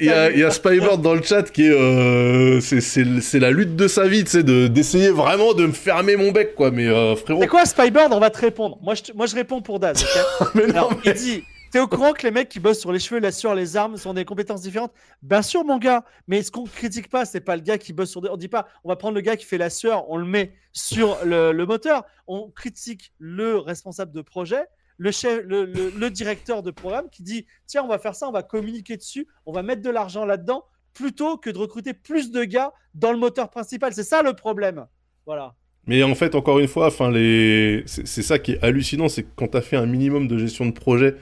Il 0.00 0.06
y 0.38 0.44
a 0.44 0.50
Spybird 0.50 1.02
dans 1.02 1.14
le 1.14 1.22
chat 1.22 1.42
qui 1.50 1.66
est. 1.66 1.70
Euh, 1.70 2.60
c'est 2.60 3.40
la 3.40 3.50
lutte 3.50 3.76
de 3.76 3.88
sa 3.88 4.06
vie, 4.06 4.24
tu 4.24 4.30
sais, 4.30 4.42
d'essayer 4.42 5.10
vraiment 5.10 5.52
de 5.52 5.66
me 5.66 5.72
fermer 5.72 6.16
mon 6.16 6.32
bec, 6.32 6.54
quoi. 6.54 6.70
Mais 6.70 6.86
frérot. 7.16 7.42
C'est 7.42 7.48
quoi, 7.48 7.66
Spybird 7.66 8.12
On 8.12 8.20
va 8.20 8.30
te 8.30 8.38
répondre. 8.38 8.78
Moi, 8.82 8.94
je, 8.94 9.12
moi, 9.14 9.26
je 9.26 9.34
réponds 9.34 9.60
pour 9.60 9.80
Daz. 9.80 10.04
mais 10.54 10.66
non, 10.68 10.88
mais... 11.04 11.12
Il 11.12 11.12
dit 11.12 11.44
T'es 11.74 11.80
au 11.80 11.88
courant 11.88 12.12
que 12.12 12.22
les 12.22 12.30
mecs 12.30 12.48
qui 12.48 12.60
bossent 12.60 12.78
sur 12.78 12.92
les 12.92 13.00
cheveux, 13.00 13.18
la 13.18 13.32
sueur, 13.32 13.56
les 13.56 13.76
armes 13.76 13.96
sont 13.96 14.14
des 14.14 14.24
compétences 14.24 14.62
différentes? 14.62 14.92
Bien 15.22 15.42
sûr, 15.42 15.64
mon 15.64 15.76
gars. 15.76 16.04
Mais 16.28 16.40
ce 16.44 16.52
qu'on 16.52 16.62
critique 16.66 17.10
pas, 17.10 17.24
c'est 17.24 17.40
pas 17.40 17.56
le 17.56 17.62
gars 17.62 17.78
qui 17.78 17.92
bosse 17.92 18.12
sur. 18.12 18.20
Des... 18.20 18.28
On 18.28 18.36
dit 18.36 18.46
pas, 18.46 18.68
on 18.84 18.88
va 18.88 18.94
prendre 18.94 19.16
le 19.16 19.20
gars 19.22 19.36
qui 19.36 19.44
fait 19.44 19.58
la 19.58 19.70
sueur, 19.70 20.08
on 20.08 20.16
le 20.16 20.24
met 20.24 20.52
sur 20.72 21.18
le, 21.24 21.52
moteur. 21.66 22.04
On 22.28 22.48
critique 22.48 23.12
le 23.18 23.58
responsable 23.58 24.12
de 24.12 24.22
projet, 24.22 24.66
le, 24.98 25.10
chef, 25.10 25.42
le, 25.44 26.10
directeur 26.10 26.62
de 26.62 26.70
programme 26.70 27.10
qui 27.10 27.24
dit 27.24 27.44
tiens, 27.66 27.82
on 27.82 27.88
va 27.88 27.98
faire 27.98 28.14
ça, 28.14 28.28
on 28.28 28.32
va 28.32 28.44
communiquer 28.44 28.96
dessus, 28.96 29.26
on 29.44 29.50
va 29.50 29.64
mettre 29.64 29.82
de 29.82 29.90
l'argent 29.90 30.24
là-dedans, 30.24 30.62
plutôt 30.92 31.38
que 31.38 31.50
de 31.50 31.58
recruter 31.58 31.92
plus 31.92 32.30
de 32.30 32.44
gars 32.44 32.72
dans 32.94 33.10
le 33.10 33.18
moteur 33.18 33.50
principal. 33.50 33.92
C'est 33.92 34.04
ça 34.04 34.22
le 34.22 34.34
problème. 34.34 34.86
Voilà. 35.26 35.56
Mais 35.88 36.04
en 36.04 36.14
fait, 36.14 36.36
encore 36.36 36.60
une 36.60 36.68
fois, 36.68 36.86
enfin, 36.86 37.10
les... 37.10 37.82
c'est 37.86 38.22
ça 38.22 38.38
qui 38.38 38.52
est 38.52 38.62
hallucinant, 38.62 39.08
c'est 39.08 39.26
quand 39.34 39.48
tu 39.48 39.56
as 39.56 39.60
fait 39.60 39.76
un 39.76 39.86
minimum 39.86 40.28
de 40.28 40.38
gestion 40.38 40.66
de 40.66 40.70
projet, 40.72 41.16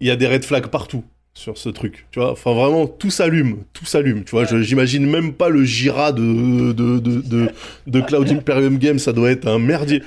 il 0.00 0.06
y 0.06 0.10
a 0.10 0.16
des 0.16 0.26
red 0.26 0.44
flags 0.44 0.66
partout 0.68 1.04
sur 1.34 1.58
ce 1.58 1.68
truc, 1.68 2.06
tu 2.12 2.20
vois. 2.20 2.32
Enfin, 2.32 2.52
vraiment, 2.54 2.86
tout 2.86 3.10
s'allume, 3.10 3.64
tout 3.72 3.84
s'allume, 3.84 4.24
tu 4.24 4.30
vois. 4.30 4.44
J'imagine 4.44 5.04
même 5.04 5.32
pas 5.32 5.48
le 5.48 5.64
Jira 5.64 6.12
de, 6.12 6.72
de, 6.72 6.98
de, 7.00 7.50
de, 7.86 8.00
Cloud 8.00 8.30
Imperium 8.30 8.78
Games, 8.78 9.00
ça 9.00 9.12
doit 9.12 9.30
être 9.30 9.48
un 9.48 9.58
merdier. 9.58 10.02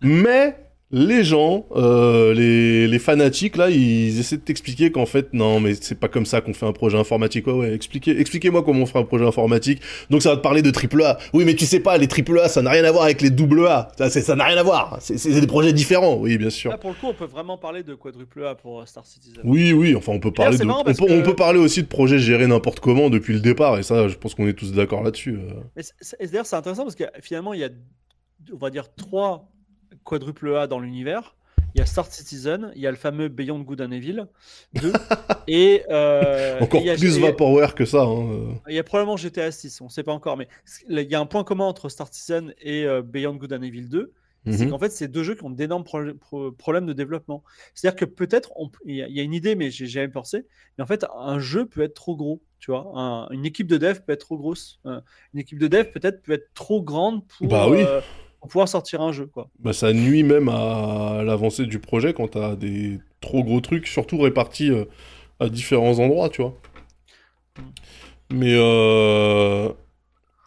Mais 0.00 0.56
les 0.92 1.22
gens, 1.22 1.66
euh, 1.76 2.34
les, 2.34 2.88
les, 2.88 2.98
fanatiques, 2.98 3.56
là, 3.56 3.70
ils 3.70 4.18
essaient 4.18 4.38
de 4.38 4.42
t'expliquer 4.42 4.90
qu'en 4.90 5.06
fait, 5.06 5.32
non, 5.32 5.60
mais 5.60 5.74
c'est 5.74 5.98
pas 5.98 6.08
comme 6.08 6.26
ça 6.26 6.40
qu'on 6.40 6.52
fait 6.52 6.66
un 6.66 6.72
projet 6.72 6.98
informatique. 6.98 7.46
Ouais, 7.46 7.52
ouais, 7.52 7.74
expliquez, 7.74 8.18
expliquez-moi 8.18 8.64
comment 8.64 8.82
on 8.82 8.86
fait 8.86 8.98
un 8.98 9.04
projet 9.04 9.24
informatique. 9.24 9.80
Donc 10.10 10.22
ça 10.22 10.30
va 10.30 10.36
te 10.36 10.42
parler 10.42 10.62
de 10.62 10.70
triple 10.72 11.02
A. 11.02 11.18
Oui, 11.32 11.44
mais 11.44 11.54
tu 11.54 11.64
sais 11.64 11.78
pas, 11.78 11.96
les 11.96 12.08
triple 12.08 12.40
A, 12.40 12.48
ça 12.48 12.60
n'a 12.60 12.70
rien 12.70 12.82
à 12.82 12.90
voir 12.90 13.04
avec 13.04 13.20
les 13.20 13.30
double 13.30 13.68
A. 13.68 13.92
Ça, 13.98 14.10
ça 14.10 14.34
n'a 14.34 14.44
rien 14.44 14.56
à 14.56 14.64
voir. 14.64 14.98
C'est 15.00 15.40
des 15.40 15.46
projets 15.46 15.72
différents. 15.72 16.16
Oui, 16.16 16.36
bien 16.38 16.50
sûr. 16.50 16.72
Là, 16.72 16.78
pour 16.78 16.90
le 16.90 16.96
coup, 16.96 17.06
on 17.06 17.14
peut 17.14 17.24
vraiment 17.24 17.56
parler 17.56 17.84
de 17.84 17.94
quadruple 17.94 18.44
A 18.44 18.56
pour 18.56 18.86
Star 18.88 19.06
Citizen. 19.06 19.42
Oui, 19.44 19.72
oui, 19.72 19.94
enfin, 19.94 20.12
on 20.12 20.20
peut 20.20 20.32
parler 20.32 20.58
de, 20.58 20.64
on, 20.66 21.22
peut, 21.22 21.36
parler 21.36 21.60
aussi 21.60 21.82
de 21.82 21.88
projets 21.88 22.18
gérés 22.18 22.48
n'importe 22.48 22.80
comment 22.80 23.10
depuis 23.10 23.34
le 23.34 23.40
départ. 23.40 23.78
Et 23.78 23.84
ça, 23.84 24.08
je 24.08 24.16
pense 24.16 24.34
qu'on 24.34 24.48
est 24.48 24.54
tous 24.54 24.72
d'accord 24.72 25.04
là-dessus. 25.04 25.38
Euh. 25.38 25.82
Et 26.18 26.26
d'ailleurs, 26.26 26.46
c'est 26.46 26.56
intéressant 26.56 26.82
parce 26.82 26.96
que 26.96 27.04
finalement, 27.20 27.54
il 27.54 27.60
y 27.60 27.64
a, 27.64 27.68
on 28.52 28.56
va 28.56 28.70
dire, 28.70 28.92
trois 28.96 29.48
quadruple 30.04 30.54
A 30.56 30.66
dans 30.66 30.80
l'univers. 30.80 31.36
Il 31.74 31.78
y 31.78 31.82
a 31.82 31.86
Star 31.86 32.06
Citizen, 32.06 32.72
il 32.74 32.82
y 32.82 32.86
a 32.86 32.90
le 32.90 32.96
fameux 32.96 33.28
Beyond 33.28 33.60
Good 33.60 33.80
and 33.80 33.92
Evil 33.92 34.26
2, 34.74 34.92
et 35.46 35.84
euh, 35.88 36.58
encore 36.60 36.82
plus 36.82 37.18
Vaporware 37.20 37.76
que 37.76 37.84
ça. 37.84 38.02
Hein. 38.02 38.56
Il 38.68 38.74
y 38.74 38.78
a 38.78 38.82
probablement 38.82 39.16
GTA 39.16 39.52
6, 39.52 39.80
on 39.80 39.84
ne 39.84 39.90
sait 39.90 40.02
pas 40.02 40.12
encore, 40.12 40.36
mais 40.36 40.48
il 40.88 41.00
y 41.00 41.14
a 41.14 41.20
un 41.20 41.26
point 41.26 41.44
commun 41.44 41.66
entre 41.66 41.88
Star 41.88 42.08
Citizen 42.08 42.54
et 42.60 42.86
euh, 42.86 43.02
Beyond 43.02 43.36
Good 43.36 43.52
and 43.52 43.62
Evil 43.62 43.88
2, 43.88 44.12
c'est 44.46 44.64
mhm. 44.64 44.70
qu'en 44.70 44.78
fait, 44.78 44.90
c'est 44.90 45.08
deux 45.08 45.22
jeux 45.22 45.34
qui 45.34 45.44
ont 45.44 45.50
d'énormes 45.50 45.84
problèmes 45.84 46.86
de 46.86 46.94
développement. 46.94 47.44
C'est-à-dire 47.74 47.96
que 47.96 48.06
peut-être, 48.06 48.52
il 48.86 48.96
y, 48.96 49.20
a 49.20 49.22
une 49.22 49.34
idée, 49.34 49.54
mais 49.54 49.70
j'ai 49.70 49.86
jamais 49.86 50.08
pensé, 50.08 50.46
mais 50.78 50.84
en 50.84 50.86
fait, 50.86 51.04
un 51.14 51.38
jeu 51.38 51.66
peut 51.66 51.82
être 51.82 51.94
trop 51.94 52.16
gros, 52.16 52.40
tu 52.58 52.70
vois. 52.70 53.28
une 53.32 53.44
équipe 53.44 53.66
de 53.66 53.76
dev 53.76 54.00
peut 54.00 54.12
être 54.12 54.20
trop 54.20 54.38
grosse. 54.38 54.80
une 54.86 55.40
équipe 55.40 55.58
de 55.58 55.68
dev 55.68 55.84
peut-être 55.92 56.22
peut 56.22 56.32
être 56.32 56.48
trop 56.54 56.82
grande 56.82 57.26
pour, 57.26 57.48
bah 57.48 57.68
oui. 57.68 57.82
Euh, 57.82 58.00
pour 58.40 58.48
pouvoir 58.48 58.68
sortir 58.68 59.02
un 59.02 59.12
jeu. 59.12 59.26
Quoi. 59.26 59.48
Bah, 59.58 59.72
ça 59.72 59.92
nuit 59.92 60.22
même 60.22 60.48
à 60.48 61.22
l'avancée 61.24 61.66
du 61.66 61.78
projet 61.78 62.14
quand 62.14 62.28
tu 62.28 62.38
as 62.38 62.56
des 62.56 62.98
trop 63.20 63.44
gros 63.44 63.60
trucs, 63.60 63.86
surtout 63.86 64.18
répartis 64.18 64.70
euh, 64.70 64.86
à 65.38 65.48
différents 65.48 65.98
endroits, 65.98 66.30
tu 66.30 66.42
vois. 66.42 66.54
Mais 68.32 68.54
euh, 68.56 69.68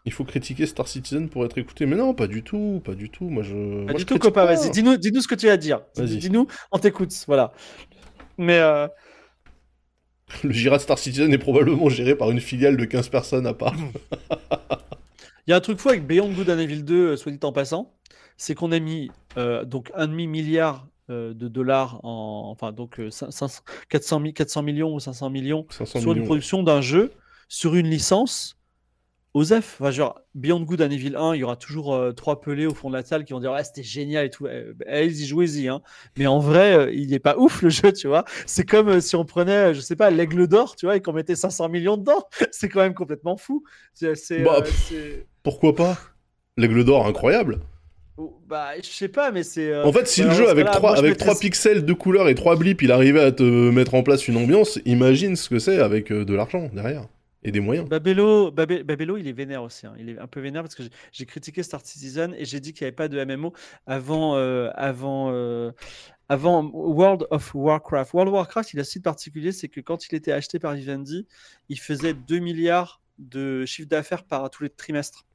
il 0.05 0.11
faut 0.11 0.23
critiquer 0.23 0.65
Star 0.65 0.87
Citizen 0.87 1.29
pour 1.29 1.45
être 1.45 1.57
écouté. 1.57 1.85
Mais 1.85 1.95
non, 1.95 2.15
pas 2.15 2.27
du 2.27 2.41
tout, 2.43 2.81
pas 2.83 2.95
du 2.95 3.09
tout. 3.09 3.29
Moi, 3.29 3.43
je. 3.43 3.85
Pas 3.85 3.93
du 3.93 4.05
tout, 4.05 4.17
copain, 4.17 4.45
vas-y, 4.45 4.71
dis-nous 4.71 4.97
dis 4.97 5.11
ce 5.21 5.27
que 5.27 5.35
tu 5.35 5.49
as 5.49 5.53
à 5.53 5.57
dire. 5.57 5.81
Dis-nous, 5.97 6.47
on 6.71 6.79
t'écoute, 6.79 7.13
voilà. 7.27 7.53
Mais. 8.37 8.57
Euh, 8.57 8.87
Le 10.43 10.51
Gira 10.51 10.79
Star 10.79 10.97
Citizen 10.97 11.31
est 11.31 11.37
probablement 11.37 11.89
géré 11.89 12.15
par 12.15 12.31
une 12.31 12.39
filiale 12.39 12.75
de 12.75 12.85
15 12.85 13.09
personnes 13.09 13.45
à 13.45 13.53
part. 13.53 13.75
Il 15.45 15.51
y 15.51 15.53
a 15.53 15.57
un 15.57 15.61
truc 15.61 15.79
fou 15.79 15.89
avec 15.89 16.07
Beyond 16.07 16.31
Good 16.31 16.49
and 16.49 16.59
Evil 16.59 16.83
2, 16.83 16.95
euh, 16.95 17.17
soit 17.17 17.31
dit 17.31 17.39
en 17.43 17.51
passant, 17.51 17.93
c'est 18.37 18.55
qu'on 18.55 18.71
a 18.71 18.79
mis 18.79 19.11
euh, 19.37 19.65
donc 19.65 19.91
un 19.93 20.07
demi 20.07 20.25
milliard 20.25 20.87
euh, 21.09 21.33
de 21.33 21.49
dollars 21.49 21.99
en, 22.05 22.49
enfin 22.49 22.71
donc 22.71 23.01
400, 23.09 23.47
400, 23.89 24.61
millions 24.61 24.93
ou 24.93 24.99
500 25.01 25.29
millions 25.29 25.65
sur 25.69 26.13
une 26.13 26.23
production 26.23 26.63
d'un 26.63 26.79
jeu 26.79 27.11
sur 27.49 27.75
une 27.75 27.89
licence 27.89 28.57
Osef, 29.35 29.81
enfin, 29.81 29.89
genre 29.89 30.21
Beyond 30.35 30.61
Good 30.61 30.83
and 30.83 30.91
Evil 30.91 31.15
1, 31.15 31.33
il 31.33 31.39
y 31.39 31.43
aura 31.43 31.55
toujours 31.55 31.99
trois 32.15 32.39
pelés 32.39 32.67
au 32.67 32.75
fond 32.75 32.91
de 32.91 32.95
la 32.95 33.03
salle 33.03 33.25
qui 33.25 33.33
vont 33.33 33.39
dire 33.39 33.51
ouais, 33.51 33.63
c'était 33.63 33.81
génial 33.81 34.27
et 34.27 34.29
tout. 34.29 34.45
Eh, 34.45 34.73
bah, 34.75 34.85
allez-y, 34.87 35.25
jouez-y. 35.25 35.67
Hein. 35.69 35.81
Mais 36.17 36.27
en 36.27 36.37
vrai, 36.37 36.93
il 36.93 37.09
n'est 37.09 37.17
pas 37.17 37.35
ouf 37.39 37.63
le 37.63 37.69
jeu, 37.69 37.91
tu 37.91 38.07
vois. 38.07 38.25
C'est 38.45 38.63
comme 38.63 39.01
si 39.01 39.15
on 39.15 39.25
prenait, 39.25 39.73
je 39.73 39.79
sais 39.79 39.95
pas, 39.95 40.11
l'aigle 40.11 40.47
d'or, 40.47 40.75
tu 40.75 40.85
vois, 40.85 40.97
et 40.97 41.01
qu'on 41.01 41.13
mettait 41.13 41.35
500 41.35 41.67
millions 41.69 41.97
dedans. 41.97 42.27
C'est 42.51 42.69
quand 42.69 42.81
même 42.81 42.93
complètement 42.93 43.35
fou. 43.35 43.63
C'est, 43.95 44.43
bah, 44.43 44.61
pourquoi 45.43 45.75
pas? 45.75 45.97
L'aigle 46.57 46.83
d'or, 46.85 47.05
incroyable. 47.05 47.59
Oh, 48.15 48.39
bah, 48.47 48.71
je 48.77 48.87
sais 48.87 49.07
pas, 49.07 49.31
mais 49.31 49.43
c'est. 49.43 49.71
Euh, 49.71 49.83
en 49.83 49.91
fait, 49.91 50.07
si 50.07 50.21
le 50.21 50.31
jeu 50.31 50.47
avec 50.47 50.67
3 50.67 50.97
avec 50.97 51.17
trois 51.17 51.37
pixels 51.37 51.83
de 51.83 51.93
couleur 51.93 52.29
et 52.29 52.35
3 52.35 52.55
blips, 52.57 52.81
il 52.83 52.91
arrivait 52.91 53.23
à 53.23 53.31
te 53.31 53.43
mettre 53.43 53.95
en 53.95 54.03
place 54.03 54.27
une 54.27 54.37
ambiance, 54.37 54.79
imagine 54.85 55.35
ce 55.35 55.49
que 55.49 55.57
c'est 55.59 55.79
avec 55.79 56.11
euh, 56.11 56.23
de 56.23 56.33
l'argent 56.35 56.69
derrière 56.73 57.07
et 57.45 57.51
des 57.51 57.59
moyens. 57.59 57.89
Babello, 57.89 58.51
Babello, 58.51 59.17
il 59.17 59.27
est 59.27 59.33
vénère 59.33 59.63
aussi. 59.63 59.85
Hein. 59.85 59.95
Il 59.99 60.09
est 60.09 60.19
un 60.19 60.27
peu 60.27 60.39
vénère 60.39 60.61
parce 60.61 60.75
que 60.75 60.83
j'ai 61.11 61.25
critiqué 61.25 61.61
Star 61.61 61.81
Citizen 61.83 62.33
et 62.37 62.45
j'ai 62.45 62.61
dit 62.61 62.71
qu'il 62.71 62.85
n'y 62.85 62.87
avait 62.87 62.95
pas 62.95 63.09
de 63.09 63.21
MMO 63.21 63.51
avant, 63.85 64.37
euh, 64.37 64.69
avant, 64.75 65.29
avant 66.29 66.63
World 66.63 67.27
of 67.31 67.53
Warcraft. 67.53 68.13
World 68.13 68.29
of 68.29 68.35
Warcraft, 68.35 68.73
il 68.73 68.79
a 68.79 68.81
un 68.81 68.85
site 68.85 69.03
particulier, 69.03 69.51
c'est 69.51 69.67
que 69.67 69.81
quand 69.81 70.07
il 70.07 70.15
était 70.15 70.31
acheté 70.31 70.57
par 70.57 70.73
Vivendi, 70.73 71.27
il 71.67 71.79
faisait 71.79 72.13
2 72.13 72.39
milliards 72.39 73.02
de 73.23 73.65
chiffre 73.65 73.89
d'affaires 73.89 74.23
par 74.23 74.49
tous 74.49 74.63
les 74.63 74.69
trimestres. 74.69 75.25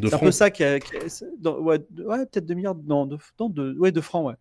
C'est 0.00 0.14
un 0.14 0.18
peu 0.18 0.30
ça 0.30 0.50
qui 0.50 0.64
a. 0.64 0.74
ouais, 0.74 1.78
peut-être 1.78 2.46
2 2.46 2.54
milliards. 2.54 2.76
Non, 2.86 3.06
de, 3.06 3.18
de, 3.48 3.78
ouais, 3.78 3.92
de 3.92 4.00
francs, 4.00 4.26
ouais. 4.26 4.34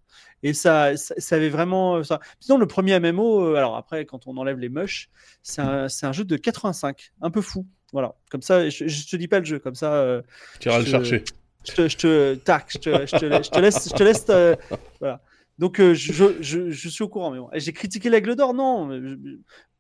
Et 0.43 0.53
ça, 0.53 0.95
ça, 0.95 1.36
avait 1.36 1.49
vraiment. 1.49 2.03
Ça. 2.03 2.20
Sinon, 2.39 2.58
le 2.58 2.68
premier 2.68 2.99
MMO, 2.99 3.41
euh, 3.41 3.55
alors 3.55 3.76
après, 3.76 4.05
quand 4.05 4.28
on 4.28 4.38
enlève 4.38 4.58
les 4.58 4.70
mush, 4.70 5.10
c'est 5.43 5.62
un, 5.62 5.88
un, 6.01 6.12
jeu 6.12 6.24
de 6.24 6.38
85. 6.38 7.12
Un 7.22 7.32
peu 7.32 7.41
fou. 7.41 7.66
Voilà. 7.91 8.16
Comme 8.30 8.41
ça, 8.41 8.70
je, 8.70 8.88
je 8.88 9.08
te 9.08 9.16
dis 9.16 9.28
pas 9.28 9.39
le 9.39 9.45
jeu. 9.45 9.60
Comme 9.60 9.76
ça. 9.76 9.93
Euh, 9.93 10.22
tu 10.60 10.70
iras 10.70 10.80
le 10.80 10.86
chercher. 10.86 11.24
Je 11.66 11.74
te, 11.74 11.88
je 11.89 11.97
te, 11.97 12.36
tac, 12.36 12.68
je 12.70 12.78
te, 12.78 12.89
je 13.05 13.18
te, 13.18 13.43
je 13.43 13.49
te 13.49 13.60
laisse. 13.60 13.89
Je 13.89 13.95
te 13.95 14.03
laisse 14.03 14.26
euh, 14.30 14.55
voilà. 14.99 15.22
Donc, 15.60 15.80
euh, 15.80 15.93
je, 15.95 16.14
je, 16.39 16.70
je, 16.70 16.89
suis 16.89 17.03
au 17.03 17.08
courant. 17.08 17.32
Mais 17.32 17.60
J'ai 17.60 17.74
critiqué 17.74 18.10
l'aigle 18.10 18.36
d'or, 18.36 18.53
non. 18.53 18.89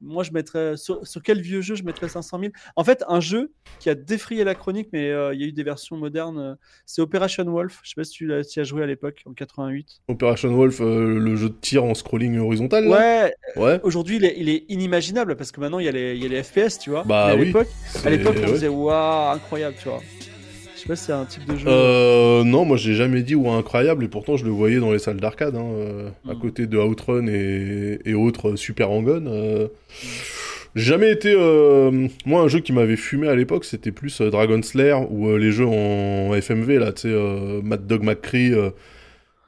moi, 0.01 0.23
je 0.23 0.31
mettrais. 0.31 0.75
Sur, 0.75 1.01
quel 1.23 1.41
vieux 1.41 1.61
jeu 1.61 1.75
je 1.75 1.83
mettrais 1.83 2.09
500 2.09 2.39
000 2.39 2.51
En 2.75 2.83
fait, 2.83 3.03
un 3.07 3.19
jeu 3.19 3.51
qui 3.79 3.89
a 3.89 3.95
défrayé 3.95 4.43
la 4.43 4.55
chronique, 4.55 4.89
mais 4.91 5.11
euh, 5.11 5.35
il 5.35 5.41
y 5.41 5.43
a 5.43 5.47
eu 5.47 5.51
des 5.51 5.63
versions 5.63 5.95
modernes. 5.95 6.39
Euh, 6.39 6.55
c'est 6.87 7.01
Operation 7.01 7.43
Wolf. 7.43 7.79
Je 7.83 7.89
sais 7.89 7.95
pas 7.95 8.03
si 8.03 8.13
tu 8.13 8.33
as, 8.33 8.63
joué 8.63 8.83
à 8.83 8.87
l'époque, 8.87 9.21
en 9.27 9.33
88. 9.33 10.01
Operation 10.07 10.55
Wolf, 10.55 10.79
le 10.79 11.35
jeu 11.35 11.49
de 11.49 11.55
tir 11.55 11.83
en 11.83 11.93
scrolling 11.93 12.39
horizontal 12.39 12.87
Ouais. 12.87 13.33
ouais. 13.55 13.79
Aujourd'hui, 13.83 14.15
il 14.15 14.25
est, 14.25 14.35
il 14.37 14.49
est, 14.49 14.65
inimaginable 14.69 15.35
parce 15.35 15.51
que 15.51 15.59
maintenant, 15.59 15.79
il 15.79 15.85
y, 15.85 15.89
a 15.89 15.91
les, 15.91 16.15
il 16.15 16.23
y 16.23 16.25
a 16.25 16.29
les 16.29 16.41
FPS, 16.41 16.79
tu 16.79 16.89
vois. 16.89 17.03
Bah, 17.03 17.25
à 17.25 17.35
l'époque, 17.35 17.67
à 18.03 18.09
l'époque, 18.09 18.37
on 18.43 18.51
disait, 18.51 18.67
waouh, 18.67 19.35
incroyable, 19.35 19.75
tu 19.79 19.89
vois 19.89 20.01
c'est 20.95 21.11
un 21.11 21.25
type 21.25 21.45
de 21.45 21.57
jeu. 21.57 21.67
Euh, 21.67 22.43
non, 22.43 22.65
moi 22.65 22.77
j'ai 22.77 22.93
jamais 22.93 23.21
dit 23.21 23.35
ou 23.35 23.49
incroyable 23.49 24.03
et 24.03 24.07
pourtant 24.07 24.37
je 24.37 24.45
le 24.45 24.51
voyais 24.51 24.79
dans 24.79 24.91
les 24.91 24.99
salles 24.99 25.19
d'arcade, 25.19 25.55
hein, 25.55 25.65
euh, 25.65 26.09
à 26.27 26.33
hmm. 26.33 26.39
côté 26.39 26.67
de 26.67 26.77
Outrun 26.77 27.27
et, 27.27 27.99
et 28.05 28.13
autres 28.13 28.55
Super 28.55 28.91
Hang-On. 28.91 29.25
Euh, 29.27 29.67
jamais 30.75 31.11
été. 31.11 31.35
Moi, 32.25 32.41
un 32.41 32.47
jeu 32.47 32.59
qui 32.59 32.73
m'avait 32.73 32.95
fumé 32.95 33.27
à 33.27 33.35
l'époque, 33.35 33.65
c'était 33.65 33.91
plus 33.91 34.21
Dragon 34.21 34.61
Slayer 34.61 34.97
ou 35.09 35.35
les 35.35 35.51
jeux 35.51 35.67
en 35.67 36.33
FMV, 36.33 36.79
là, 36.79 36.91
tu 36.91 37.09
sais, 37.09 37.61
Mad 37.63 37.85
Dog 37.87 38.03
McCree. 38.03 38.53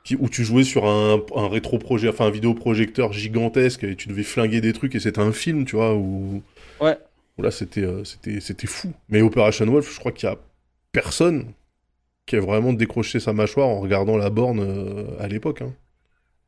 Qui, 0.05 0.15
où 0.15 0.29
tu 0.29 0.45
jouais 0.45 0.63
sur 0.63 0.85
un, 0.85 1.21
un 1.35 1.49
rétro-projet, 1.49 2.07
enfin 2.07 2.27
un 2.27 2.29
vidéoprojecteur 2.31 3.11
gigantesque 3.11 3.83
et 3.83 3.97
tu 3.97 4.07
devais 4.07 4.23
flinguer 4.23 4.61
des 4.61 4.71
trucs 4.71 4.95
et 4.95 4.99
c'était 5.01 5.19
un 5.19 5.33
film, 5.33 5.65
tu 5.65 5.75
vois, 5.75 5.93
où, 5.93 6.41
ouais. 6.79 6.97
où 7.37 7.41
là 7.41 7.51
c'était, 7.51 7.85
c'était, 8.05 8.39
c'était 8.39 8.65
fou. 8.65 8.93
Mais 9.09 9.21
Operation 9.21 9.65
Wolf, 9.65 9.93
je 9.93 9.99
crois 9.99 10.13
qu'il 10.13 10.29
y 10.29 10.31
a 10.31 10.37
personne 10.91 11.53
qui 12.29 12.35
a 12.35 12.41
vraiment 12.41 12.73
décroché 12.73 13.19
sa 13.19 13.33
mâchoire 13.33 13.67
en 13.67 13.79
regardant 13.79 14.15
la 14.15 14.29
borne 14.29 14.59
euh, 14.59 15.19
à 15.19 15.27
l'époque. 15.27 15.63
Hein. 15.63 15.73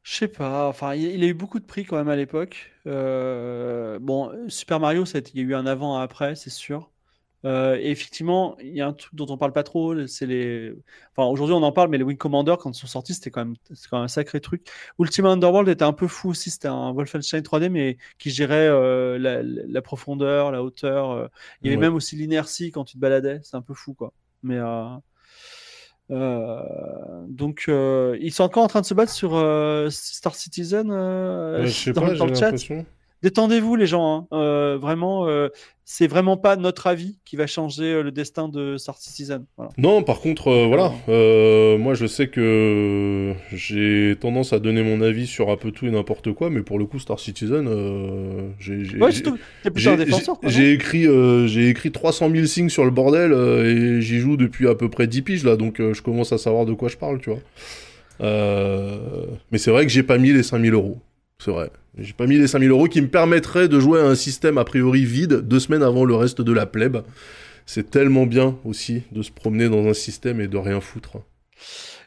Je 0.03 0.13
sais 0.13 0.27
pas, 0.27 0.67
enfin, 0.67 0.93
il 0.93 1.23
a 1.23 1.27
eu 1.27 1.33
beaucoup 1.33 1.59
de 1.59 1.65
prix 1.65 1.85
quand 1.85 1.97
même 1.97 2.09
à 2.09 2.15
l'époque. 2.15 2.71
Euh, 2.85 3.97
bon, 3.99 4.31
Super 4.47 4.79
Mario, 4.79 5.05
ça 5.05 5.19
il 5.19 5.39
y 5.39 5.43
a 5.43 5.43
eu 5.43 5.55
un 5.55 5.65
avant 5.65 5.97
un 5.97 6.03
après, 6.03 6.35
c'est 6.35 6.51
sûr. 6.51 6.91
Euh, 7.45 7.77
et 7.77 7.89
effectivement, 7.89 8.55
il 8.59 8.75
y 8.75 8.81
a 8.81 8.87
un 8.87 8.93
truc 8.93 9.15
dont 9.15 9.25
on 9.29 9.37
parle 9.37 9.53
pas 9.53 9.63
trop, 9.63 10.05
c'est 10.05 10.27
les. 10.27 10.73
Enfin, 11.15 11.27
aujourd'hui 11.27 11.55
on 11.55 11.63
en 11.63 11.71
parle, 11.71 11.89
mais 11.89 11.97
les 11.97 12.03
Wing 12.03 12.17
Commander, 12.17 12.55
quand 12.59 12.69
ils 12.75 12.79
sont 12.79 12.87
sortis, 12.87 13.15
c'était 13.15 13.31
quand, 13.31 13.45
même... 13.45 13.55
quand 13.89 13.97
même 13.97 14.05
un 14.05 14.07
sacré 14.07 14.39
truc. 14.39 14.67
Ultima 14.99 15.29
Underworld 15.29 15.67
était 15.69 15.83
un 15.83 15.93
peu 15.93 16.07
fou 16.07 16.29
aussi, 16.29 16.51
c'était 16.51 16.67
un 16.67 16.91
Wolfenstein 16.93 17.41
3D, 17.41 17.69
mais 17.69 17.97
qui 18.19 18.29
gérait 18.29 18.69
la, 19.17 19.81
profondeur, 19.81 20.51
la 20.51 20.61
hauteur. 20.63 21.29
Il 21.63 21.71
y 21.71 21.73
avait 21.73 21.81
même 21.81 21.95
aussi 21.95 22.15
l'inertie 22.15 22.71
quand 22.71 22.83
tu 22.85 22.95
te 22.97 22.99
baladais, 22.99 23.39
c'est 23.43 23.57
un 23.57 23.63
peu 23.63 23.73
fou 23.73 23.95
quoi. 23.95 24.13
Mais 24.43 24.57
euh, 24.57 24.85
euh, 26.11 27.25
donc, 27.27 27.65
euh, 27.67 28.17
ils 28.19 28.31
sont 28.31 28.43
encore 28.43 28.63
en 28.63 28.67
train 28.67 28.81
de 28.81 28.85
se 28.85 28.93
battre 28.93 29.11
sur 29.11 29.31
Star 29.89 30.35
Citizen 30.35 30.87
je 30.89 31.67
sais 31.67 31.93
dans, 31.93 32.01
pas, 32.01 32.13
dans 32.13 32.25
le 32.25 32.35
chat? 32.35 32.53
Détendez-vous 33.24 33.76
les 33.76 33.86
gens, 33.86 34.28
hein. 34.32 34.78
vraiment, 34.78 35.28
c'est 35.93 36.07
vraiment 36.07 36.38
pas 36.38 36.55
notre 36.55 36.88
avis 36.88 37.19
qui 37.26 37.36
va 37.36 37.47
changer 37.47 37.84
euh, 37.84 38.01
le 38.01 38.11
destin 38.11 38.47
de 38.47 38.78
Star 38.78 38.97
Citizen. 38.97 39.43
Non, 39.78 40.03
par 40.03 40.22
contre, 40.22 40.47
euh, 40.47 40.65
voilà, 40.65 40.93
euh, 41.09 41.78
moi 41.78 41.95
je 41.95 42.05
sais 42.05 42.30
que 42.30 43.34
j'ai 43.51 44.15
tendance 44.17 44.53
à 44.53 44.59
donner 44.59 44.84
mon 44.84 45.01
avis 45.01 45.28
sur 45.28 45.49
un 45.49 45.57
peu 45.57 45.72
tout 45.72 45.88
et 45.88 45.91
n'importe 45.91 46.32
quoi, 46.32 46.49
mais 46.49 46.61
pour 46.61 46.80
le 46.80 46.86
coup, 46.86 46.97
Star 46.97 47.19
Citizen, 47.19 47.67
j'ai 48.57 48.86
j'ai 50.45 50.72
écrit, 50.72 51.07
j'ai 51.47 51.67
écrit 51.67 51.91
300 51.91 52.30
000 52.32 52.45
signes 52.45 52.69
sur 52.69 52.86
le 52.86 52.91
bordel 52.91 53.34
et 53.34 54.01
j'y 54.01 54.19
joue 54.19 54.38
depuis 54.38 54.69
à 54.69 54.76
peu 54.76 54.88
près 54.89 55.07
10 55.07 55.22
piges 55.24 55.43
là, 55.43 55.57
donc 55.57 55.82
je 55.82 56.01
commence 56.01 56.32
à 56.32 56.38
savoir 56.38 56.65
de 56.65 56.74
quoi 56.74 56.88
je 56.88 56.95
parle, 56.95 57.19
tu 57.19 57.32
vois. 57.32 57.39
mais 59.51 59.57
c'est 59.57 59.72
vrai 59.72 59.86
que 59.86 59.91
j'ai 59.91 60.03
pas 60.03 60.17
mis 60.17 60.32
les 60.32 60.43
5000 60.43 60.74
euros. 60.74 60.99
C'est 61.38 61.51
vrai. 61.51 61.69
J'ai 61.97 62.13
pas 62.13 62.27
mis 62.27 62.37
les 62.37 62.47
5000 62.47 62.69
euros 62.71 62.87
qui 62.87 63.01
me 63.01 63.07
permettraient 63.09 63.67
de 63.67 63.79
jouer 63.79 63.99
à 63.99 64.05
un 64.05 64.15
système 64.15 64.57
a 64.57 64.63
priori 64.65 65.05
vide 65.05 65.41
deux 65.47 65.59
semaines 65.59 65.83
avant 65.83 66.05
le 66.05 66.15
reste 66.15 66.41
de 66.41 66.51
la 66.51 66.65
plèbe. 66.65 66.97
C'est 67.65 67.89
tellement 67.91 68.25
bien 68.25 68.57
aussi 68.65 69.03
de 69.11 69.21
se 69.21 69.31
promener 69.31 69.69
dans 69.69 69.85
un 69.87 69.93
système 69.93 70.41
et 70.41 70.47
de 70.47 70.57
rien 70.57 70.81
foutre. 70.81 71.19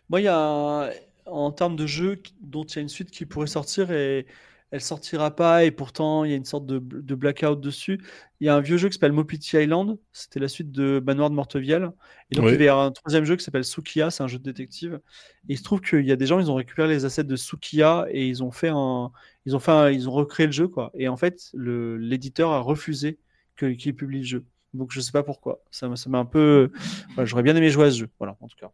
Moi, 0.08 0.20
il 0.20 0.24
y 0.24 0.28
a 0.28 0.90
en 1.26 1.52
termes 1.52 1.76
de 1.76 1.86
jeu 1.86 2.20
dont 2.40 2.64
il 2.64 2.76
y 2.76 2.78
a 2.78 2.82
une 2.82 2.88
suite 2.88 3.10
qui 3.10 3.24
pourrait 3.26 3.46
sortir 3.46 3.90
et 3.92 4.26
elle 4.70 4.80
sortira 4.80 5.34
pas 5.34 5.64
et 5.64 5.70
pourtant 5.70 6.24
il 6.24 6.30
y 6.30 6.34
a 6.34 6.36
une 6.36 6.44
sorte 6.44 6.66
de, 6.66 6.78
de 6.80 7.14
blackout 7.14 7.60
dessus. 7.60 8.00
Il 8.40 8.46
y 8.46 8.50
a 8.50 8.56
un 8.56 8.60
vieux 8.60 8.76
jeu 8.76 8.88
qui 8.88 8.94
s'appelle 8.94 9.12
Mopiti 9.12 9.56
Island, 9.56 9.96
c'était 10.12 10.40
la 10.40 10.48
suite 10.48 10.72
de 10.72 11.02
Manoir 11.06 11.30
de 11.30 11.34
Mortevielle. 11.34 11.92
Et 12.30 12.34
donc 12.34 12.46
Oui. 12.46 12.52
il 12.52 12.52
y 12.52 12.68
avait 12.68 12.68
un 12.68 12.90
troisième 12.90 13.24
jeu 13.24 13.36
qui 13.36 13.44
s'appelle 13.44 13.64
Sukiya, 13.64 14.10
c'est 14.10 14.22
un 14.22 14.28
jeu 14.28 14.38
de 14.38 14.42
détective. 14.44 15.00
Et 15.48 15.54
il 15.54 15.58
se 15.58 15.62
trouve 15.62 15.80
qu'il 15.80 16.04
y 16.04 16.12
a 16.12 16.16
des 16.16 16.26
gens, 16.26 16.40
ils 16.40 16.50
ont 16.50 16.54
récupéré 16.56 16.88
les 16.88 17.04
assets 17.04 17.24
de 17.24 17.36
Sukiya 17.36 18.06
et 18.10 18.26
ils 18.26 18.42
ont 18.42 18.50
fait 18.50 18.70
un, 18.70 19.12
ils 19.46 19.54
ont 19.56 19.58
fait 19.60 19.94
ils 19.94 20.08
ont 20.08 20.12
recréé 20.12 20.46
le 20.46 20.52
jeu 20.52 20.68
quoi. 20.68 20.90
Et 20.94 21.08
en 21.08 21.16
fait, 21.16 21.50
l'éditeur 21.54 22.50
a 22.50 22.60
refusé 22.60 23.18
qu'il 23.58 23.94
publie 23.96 24.18
le 24.20 24.24
jeu. 24.24 24.44
Donc 24.72 24.90
je 24.92 25.00
sais 25.00 25.12
pas 25.12 25.22
pourquoi. 25.22 25.62
Ça 25.70 25.88
m'a 25.88 25.96
ça 25.96 26.10
m'a 26.10 26.18
un 26.18 26.24
peu, 26.24 26.70
voilà, 27.14 27.26
j'aurais 27.26 27.42
bien 27.42 27.54
aimé 27.56 27.70
jouer 27.70 27.86
à 27.86 27.90
ce 27.90 27.98
jeu. 27.98 28.08
Voilà, 28.18 28.36
en 28.40 28.48
tout 28.48 28.56
cas. 28.56 28.70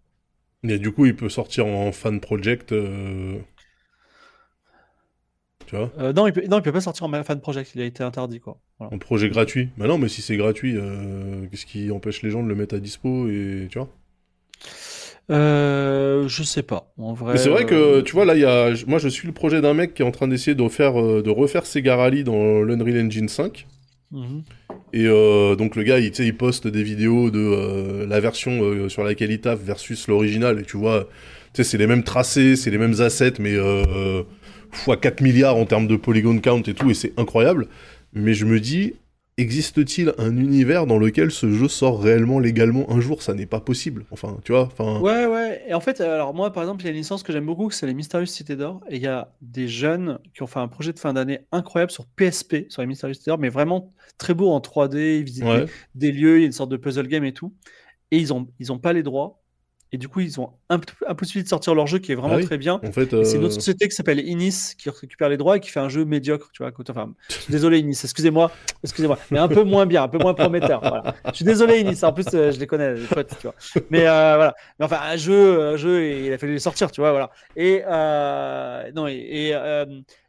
Et 0.62 0.78
du 0.78 0.92
coup, 0.92 1.06
il 1.06 1.16
peut 1.16 1.28
sortir 1.28 1.66
en 1.66 1.92
fan 1.92 2.20
project. 2.20 2.72
euh, 2.72 3.38
Tu 5.66 5.76
vois? 5.76 5.92
Euh, 5.98 6.12
non, 6.12 6.26
il 6.26 6.32
peut, 6.32 6.42
non, 6.48 6.58
il 6.58 6.62
peut 6.62 6.72
pas 6.72 6.80
sortir 6.80 7.06
en 7.06 7.24
fan 7.24 7.40
project. 7.40 7.72
Il 7.74 7.80
a 7.80 7.84
été 7.84 8.02
interdit 8.02 8.40
quoi. 8.40 8.58
Voilà. 8.78 8.94
En 8.94 8.98
projet 8.98 9.28
gratuit? 9.28 9.70
Bah 9.76 9.86
non, 9.86 9.98
mais 9.98 10.08
si 10.08 10.22
c'est 10.22 10.36
gratuit, 10.36 10.76
euh, 10.76 11.46
qu'est-ce 11.50 11.66
qui 11.66 11.90
empêche 11.90 12.22
les 12.22 12.30
gens 12.30 12.42
de 12.42 12.48
le 12.48 12.54
mettre 12.54 12.74
à 12.74 12.80
dispo 12.80 13.28
et 13.28 13.68
tu 13.70 13.78
vois? 13.78 13.88
Euh, 15.30 16.26
je 16.26 16.42
sais 16.42 16.62
pas. 16.62 16.92
En 16.98 17.12
vrai. 17.12 17.38
C'est 17.38 17.48
vrai 17.48 17.64
que, 17.64 17.74
euh, 17.74 18.02
tu 18.02 18.12
vois, 18.12 18.24
là, 18.24 18.34
il 18.34 18.40
y 18.40 18.44
a... 18.44 18.72
moi, 18.86 18.98
je 18.98 19.08
suis 19.08 19.26
le 19.26 19.32
projet 19.32 19.60
d'un 19.60 19.74
mec 19.74 19.94
qui 19.94 20.02
est 20.02 20.04
en 20.04 20.10
train 20.10 20.28
d'essayer 20.28 20.54
de 20.54 20.62
refaire, 20.62 21.00
euh, 21.00 21.22
de 21.22 21.30
refaire 21.30 21.66
Sega 21.66 21.96
Rally 21.96 22.24
dans 22.24 22.62
l'Unreal 22.62 23.06
Engine 23.06 23.28
5. 23.28 23.66
mhm. 24.10 24.42
Et 24.92 25.06
euh, 25.06 25.54
donc, 25.54 25.76
le 25.76 25.84
gars, 25.84 26.00
il, 26.00 26.12
il 26.18 26.36
poste 26.36 26.66
des 26.66 26.82
vidéos 26.82 27.30
de 27.30 27.38
euh, 27.38 28.06
la 28.06 28.18
version 28.18 28.60
euh, 28.62 28.88
sur 28.88 29.04
laquelle 29.04 29.30
il 29.30 29.40
tape 29.40 29.62
versus 29.62 30.08
l'original. 30.08 30.58
Et 30.58 30.64
tu 30.64 30.76
vois, 30.76 31.08
c'est 31.54 31.78
les 31.78 31.86
mêmes 31.86 32.02
tracés, 32.02 32.56
c'est 32.56 32.70
les 32.72 32.78
mêmes 32.78 33.00
assets, 33.00 33.34
mais 33.38 33.56
fois 34.72 34.96
4 34.96 35.20
milliards 35.20 35.56
en 35.56 35.64
termes 35.64 35.86
de 35.86 35.96
polygon 35.96 36.38
count 36.38 36.62
et 36.62 36.74
tout, 36.74 36.90
et 36.90 36.94
c'est 36.94 37.12
incroyable. 37.18 37.68
Mais 38.12 38.34
je 38.34 38.44
me 38.46 38.58
dis, 38.58 38.94
existe-t-il 39.40 40.12
un 40.18 40.36
univers 40.36 40.86
dans 40.86 40.98
lequel 40.98 41.30
ce 41.30 41.50
jeu 41.52 41.68
sort 41.68 42.00
réellement 42.02 42.38
légalement 42.38 42.90
un 42.90 43.00
jour? 43.00 43.22
Ça 43.22 43.34
n'est 43.34 43.46
pas 43.46 43.60
possible. 43.60 44.04
Enfin, 44.10 44.38
tu 44.44 44.52
vois, 44.52 44.62
enfin... 44.72 45.00
Ouais, 45.00 45.26
ouais. 45.26 45.62
Et 45.68 45.74
en 45.74 45.80
fait, 45.80 46.00
alors 46.00 46.34
moi, 46.34 46.52
par 46.52 46.62
exemple, 46.62 46.82
il 46.82 46.84
y 46.84 46.88
a 46.88 46.90
une 46.90 46.96
licence 46.98 47.22
que 47.22 47.32
j'aime 47.32 47.46
beaucoup, 47.46 47.70
c'est 47.70 47.86
les 47.86 47.94
Mysterious 47.94 48.26
Cités 48.26 48.56
d'Or. 48.56 48.80
Et 48.88 48.96
il 48.96 49.02
y 49.02 49.06
a 49.06 49.32
des 49.42 49.68
jeunes 49.68 50.18
qui 50.34 50.42
ont 50.42 50.46
fait 50.46 50.60
un 50.60 50.68
projet 50.68 50.92
de 50.92 50.98
fin 50.98 51.12
d'année 51.12 51.40
incroyable 51.52 51.90
sur 51.92 52.06
PSP, 52.06 52.66
sur 52.68 52.82
les 52.82 52.86
Mysterious 52.88 53.14
Cités 53.14 53.30
d'Or, 53.30 53.38
mais 53.38 53.48
vraiment 53.48 53.92
très 54.18 54.34
beau 54.34 54.50
en 54.50 54.60
3D. 54.60 55.18
Ils 55.18 55.24
visitent 55.24 55.44
Ouais. 55.44 55.66
des 55.94 56.12
lieux, 56.12 56.36
il 56.36 56.40
y 56.40 56.44
a 56.44 56.46
une 56.46 56.52
sorte 56.52 56.70
de 56.70 56.76
puzzle 56.76 57.08
game 57.08 57.24
et 57.24 57.32
tout. 57.32 57.52
Et 58.10 58.18
ils 58.18 58.32
ont, 58.32 58.48
ils 58.58 58.72
ont 58.72 58.78
pas 58.78 58.92
les 58.92 59.02
droits. 59.02 59.39
Et 59.92 59.98
du 59.98 60.08
coup, 60.08 60.20
ils 60.20 60.38
ont 60.40 60.50
imp- 60.68 60.84
impossibilité 61.08 61.46
de 61.46 61.48
sortir 61.48 61.74
leur 61.74 61.88
jeu 61.88 61.98
qui 61.98 62.12
est 62.12 62.14
vraiment 62.14 62.34
Ah 62.34 62.38
oui. 62.38 62.44
très 62.44 62.58
bien. 62.58 62.80
En 62.84 62.92
fait, 62.92 63.12
Et 63.12 63.24
C'est 63.24 63.36
une 63.38 63.42
euh, 63.42 63.46
autre 63.46 63.54
société 63.54 63.88
qui 63.88 63.94
s'appelle 63.96 64.20
Inis 64.20 64.74
qui 64.78 64.88
récupère 64.88 65.28
les 65.28 65.36
droits 65.36 65.56
et 65.56 65.60
qui 65.60 65.68
fait 65.68 65.80
un 65.80 65.88
jeu 65.88 66.04
médiocre, 66.04 66.50
tu 66.52 66.58
vois. 66.62 66.68
à 66.68 66.70
côté. 66.70 66.92
Enfin, 66.92 67.12
je 67.28 67.34
suis 67.34 67.50
désolé 67.52 67.80
Inis, 67.80 67.98
excusez-moi, 68.04 68.52
excusez-moi, 68.84 69.18
mais 69.32 69.38
un 69.40 69.48
peu 69.48 69.64
moins 69.64 69.86
bien, 69.86 70.04
un 70.04 70.08
peu 70.08 70.18
moins 70.18 70.34
prometteur. 70.34 70.80
Voilà. 70.80 71.14
Je 71.26 71.32
suis 71.36 71.44
désolé 71.44 71.80
Inis, 71.80 71.98
en 72.04 72.12
plus 72.12 72.26
euh, 72.34 72.52
je 72.52 72.60
les 72.60 72.66
connais, 72.68 72.94
les 72.94 73.06
potes, 73.06 73.30
tu 73.40 73.48
vois. 73.48 73.54
Mais 73.90 74.06
euh, 74.06 74.36
voilà, 74.36 74.54
mais 74.78 74.84
enfin 74.84 75.00
un 75.02 75.16
jeu, 75.16 75.60
un 75.60 75.76
jeu, 75.76 76.02
et 76.04 76.26
il 76.26 76.32
a 76.32 76.38
fallu 76.38 76.52
les 76.52 76.58
sortir, 76.60 76.90
tu 76.92 77.00
vois, 77.00 77.10
voilà. 77.10 77.30
Et 77.56 77.82
euh, 77.88 78.92
non, 78.94 79.08
et, 79.08 79.14
et, 79.14 79.50
euh, 79.54 79.86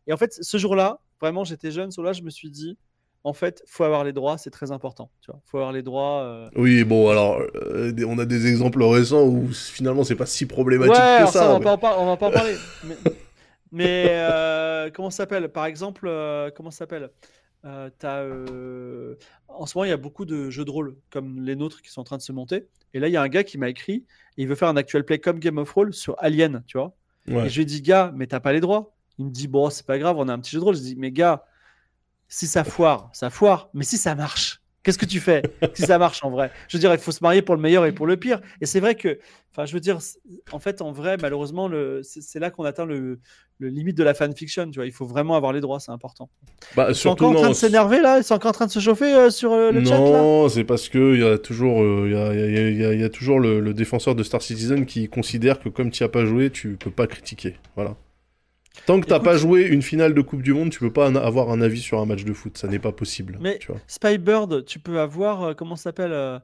et 0.08 0.14
en 0.14 0.18
fait, 0.18 0.34
ce 0.42 0.58
jour-là, 0.58 1.00
vraiment, 1.22 1.44
j'étais 1.44 1.70
jeune, 1.70 1.92
ce 1.92 1.96
jour-là, 1.98 2.14
je 2.14 2.24
me 2.24 2.32
suis 2.32 2.50
dit, 2.50 2.78
en 3.24 3.34
fait, 3.34 3.64
faut 3.68 3.84
avoir 3.84 4.04
les 4.04 4.14
droits, 4.14 4.38
c'est 4.38 4.50
très 4.50 4.72
important, 4.72 5.12
tu 5.22 5.32
vois. 5.32 5.40
Faut 5.46 5.58
avoir 5.58 5.72
les 5.72 5.84
droits. 5.84 6.22
euh, 6.24 6.50
Oui, 6.56 6.84
bon, 6.84 7.10
alors, 7.10 7.40
euh, 7.56 7.94
on 8.08 8.18
a 8.18 8.26
des 8.26 8.48
exemples 8.48 8.82
récents 8.84 9.24
où 9.24 9.48
finalement 9.54 10.04
c'est 10.04 10.16
pas 10.16 10.26
si 10.26 10.46
problématique 10.48 10.96
Ouais, 10.96 11.18
que 11.22 11.26
ça. 11.28 11.40
ça, 11.40 11.56
on, 11.56 11.60
mais- 11.60 11.66
va 11.66 11.72
pas 11.72 11.74
en 11.74 11.78
par- 11.78 12.02
on 12.02 12.06
va 12.08 12.18
pas 12.18 12.28
en 12.28 12.32
parler. 12.32 12.56
mais 12.84 12.96
mais, 13.72 14.06
euh, 14.10 14.90
comment 14.94 15.10
ça 15.10 15.18
s'appelle? 15.18 15.50
Par 15.50 15.66
exemple, 15.66 16.10
comment 16.56 16.72
ça 16.72 16.80
s'appelle? 16.80 17.10
En 17.64 19.66
ce 19.66 19.78
moment, 19.78 19.86
il 19.86 19.90
y 19.90 19.94
a 19.94 19.98
beaucoup 19.98 20.26
de 20.26 20.50
jeux 20.50 20.66
de 20.66 20.72
rôle 20.72 20.96
comme 21.10 21.44
les 21.44 21.56
nôtres 21.56 21.82
qui 21.82 21.90
sont 21.90 22.02
en 22.02 22.06
train 22.06 22.18
de 22.18 22.22
se 22.22 22.32
monter. 22.32 22.68
Et 22.94 23.00
là, 23.00 23.08
il 23.08 23.14
y 23.14 23.18
a 23.18 23.22
un 23.22 23.30
gars 23.30 23.44
qui 23.44 23.58
m'a 23.58 23.70
écrit 23.70 24.06
et 24.38 24.44
il 24.44 24.48
veut 24.48 24.56
faire 24.56 24.68
un 24.68 24.78
actual 24.78 25.06
play 25.06 25.20
comme 25.20 25.40
Game 25.40 25.58
of 25.58 25.72
Roll 25.72 25.94
sur 25.94 26.16
Alien, 26.20 26.64
tu 26.68 26.78
vois. 26.78 26.94
Ouais. 27.28 27.46
Et 27.46 27.50
je 27.50 27.56
lui 27.56 27.62
ai 27.62 27.66
dit, 27.66 27.82
gars, 27.82 28.12
mais 28.16 28.28
t'as 28.28 28.40
pas 28.40 28.54
les 28.54 28.60
droits. 28.60 28.94
Il 29.20 29.26
me 29.26 29.32
dit, 29.32 29.48
bon, 29.48 29.70
c'est 29.70 29.86
pas 29.86 30.00
grave, 30.00 30.18
on 30.18 30.28
a 30.28 30.34
un 30.34 30.40
petit 30.40 30.52
jeu 30.52 30.60
de 30.60 30.64
rôle. 30.64 30.76
Je 30.76 30.82
dis, 30.82 30.96
mais 30.98 31.12
gars, 31.12 31.46
si 32.34 32.48
ça 32.48 32.64
foire, 32.64 33.10
ça 33.14 33.30
foire. 33.30 33.70
Mais 33.74 33.84
si 33.84 33.98
ça 33.98 34.16
marche, 34.16 34.62
qu'est-ce 34.84 34.98
que 34.98 35.06
tu 35.06 35.20
fais 35.20 35.50
si 35.74 35.84
ça 35.84 35.98
marche 36.00 36.24
en 36.24 36.32
vrai? 36.32 36.52
Je 36.70 36.78
veux 36.78 36.82
dire, 36.82 36.94
il 36.94 37.00
faut 37.00 37.12
se 37.12 37.24
marier 37.24 37.42
pour 37.42 37.56
le 37.56 37.62
meilleur 37.62 37.86
et 37.86 37.92
pour 37.92 38.08
le 38.08 38.18
pire. 38.18 38.42
Et 38.62 38.66
c'est 38.66 38.80
vrai 38.80 38.96
que, 38.96 39.20
enfin, 39.52 39.66
je 39.66 39.74
veux 39.74 39.82
dire, 39.82 40.00
en 40.52 40.60
fait, 40.60 40.82
en 40.82 40.92
vrai, 40.94 41.18
malheureusement, 41.18 41.70
c'est, 42.04 42.40
là 42.40 42.52
qu'on 42.52 42.64
atteint 42.64 42.86
le, 42.86 43.20
le 43.60 43.68
limite 43.70 43.98
de 43.98 44.04
la 44.04 44.14
fanfiction. 44.14 44.70
Tu 44.72 44.80
vois, 44.80 44.86
il 44.88 44.94
faut 44.94 45.06
vraiment 45.06 45.36
avoir 45.36 45.54
les 45.54 45.62
droits, 45.62 45.80
c'est 45.82 45.92
important. 45.92 46.30
Bah, 46.76 46.88
Ils 46.90 46.96
sont 46.96 47.10
surtout, 47.10 47.26
encore 47.26 47.32
en 47.32 47.36
train 47.36 47.50
non, 47.50 47.52
de 47.52 47.56
s'énerver 47.56 48.02
là? 48.02 48.20
Ils 48.20 48.24
sont 48.24 48.36
encore 48.36 48.50
en 48.50 48.54
train 48.54 48.68
de 48.68 48.72
se 48.72 48.80
chauffer 48.80 49.14
euh, 49.14 49.30
sur 49.30 49.52
euh, 49.54 49.72
le 49.72 49.84
chat 49.84 50.02
Non, 50.04 50.50
c'est 50.50 50.64
parce 50.66 50.90
que 50.90 51.16
il 51.16 51.22
y 51.22 51.26
a 51.26 51.38
toujours, 51.38 51.82
euh, 51.82 52.04
il 52.08 52.12
y 52.14 52.16
a, 52.16 52.34
il 52.34 52.40
y 52.40 52.58
a- 52.60 52.70
il 52.70 52.78
y 52.78 52.86
a- 52.86 52.94
il 52.94 53.00
y 53.02 53.04
a 53.04 53.10
toujours 53.10 53.40
le, 53.40 53.60
le 53.62 53.74
défenseur 53.74 54.16
de 54.16 54.24
Star 54.24 54.42
Citizen 54.42 54.86
qui 54.86 55.08
considère 55.10 55.60
que 55.60 55.70
comme 55.70 55.92
tu 55.92 56.04
as 56.04 56.10
pas 56.10 56.26
joué, 56.26 56.50
tu 56.52 56.76
peux 56.78 56.92
pas 56.92 57.08
critiquer. 57.08 57.56
Voilà. 57.76 57.96
Tant 58.86 59.00
que 59.02 59.06
t'as 59.06 59.16
Écoute- 59.18 59.26
pas 59.26 59.38
joué 59.38 59.64
une 59.64 59.82
finale 59.82 60.14
de 60.14 60.22
Coupe 60.22 60.42
du 60.42 60.54
Monde, 60.54 60.70
tu 60.72 60.80
peux 60.80 60.92
pas 60.94 61.08
avoir 61.08 61.50
un 61.52 61.62
avis 61.62 61.82
sur 61.82 62.00
un 62.00 62.06
match 62.06 62.24
de 62.24 62.34
foot. 62.34 62.58
Ça 62.58 62.68
n'est 62.68 62.80
pas 62.80 62.92
possible. 62.92 63.38
Mais- 63.42 63.58
tu 63.60 63.68
vois. 63.68 63.80
Spybird, 63.88 64.66
tu 64.66 64.80
peux 64.80 65.00
avoir, 65.00 65.44
euh, 65.44 65.54
comment 65.54 65.76
ça 65.76 65.84
s'appelle 65.84 66.14
euh, 66.14 66.40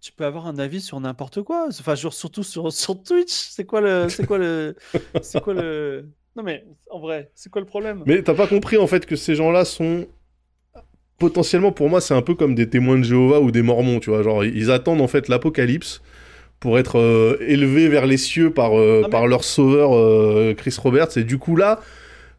Tu 0.00 0.12
peux 0.12 0.24
avoir 0.24 0.46
un 0.46 0.58
avis 0.58 0.80
sur 0.80 0.98
n'importe 1.00 1.42
quoi. 1.42 1.66
Enfin, 1.68 1.94
genre, 1.94 2.14
surtout 2.14 2.42
sur, 2.42 2.72
sur 2.72 3.02
Twitch. 3.02 3.30
C'est 3.32 3.64
quoi 3.66 3.80
le. 3.82 4.08
C'est 4.08 4.26
quoi 4.26 4.38
le. 4.38 4.74
C'est 5.20 5.40
quoi 5.42 5.52
le. 5.54 6.08
Non, 6.36 6.42
mais 6.42 6.64
en 6.90 7.00
vrai, 7.00 7.30
c'est 7.34 7.50
quoi 7.50 7.60
le 7.60 7.66
problème? 7.66 8.02
Mais 8.06 8.22
t'as 8.22 8.34
pas 8.34 8.46
compris 8.46 8.76
en 8.78 8.86
fait 8.86 9.04
que 9.04 9.14
ces 9.16 9.34
gens-là 9.34 9.64
sont 9.66 10.06
potentiellement 11.18 11.72
pour 11.72 11.90
moi 11.90 12.00
c'est 12.00 12.14
un 12.14 12.22
peu 12.22 12.34
comme 12.34 12.54
des 12.54 12.70
témoins 12.70 12.96
de 12.98 13.02
Jéhovah 13.02 13.40
ou 13.40 13.50
des 13.50 13.62
Mormons, 13.62 14.00
tu 14.00 14.10
vois. 14.10 14.22
Genre 14.22 14.44
ils 14.44 14.70
attendent 14.70 15.00
en 15.02 15.08
fait 15.08 15.28
l'apocalypse 15.28 16.00
pour 16.60 16.78
être 16.78 16.98
euh, 16.98 17.36
élevés 17.40 17.88
vers 17.88 18.06
les 18.06 18.18
cieux 18.18 18.50
par 18.50 18.78
euh, 18.78 19.00
Ah, 19.00 19.06
mais- 19.06 19.10
par 19.10 19.26
leur 19.26 19.42
sauveur 19.44 19.96
euh, 19.96 20.54
Chris 20.56 20.76
Roberts. 20.78 21.16
Et 21.16 21.24
du 21.24 21.38
coup 21.38 21.56
là, 21.56 21.80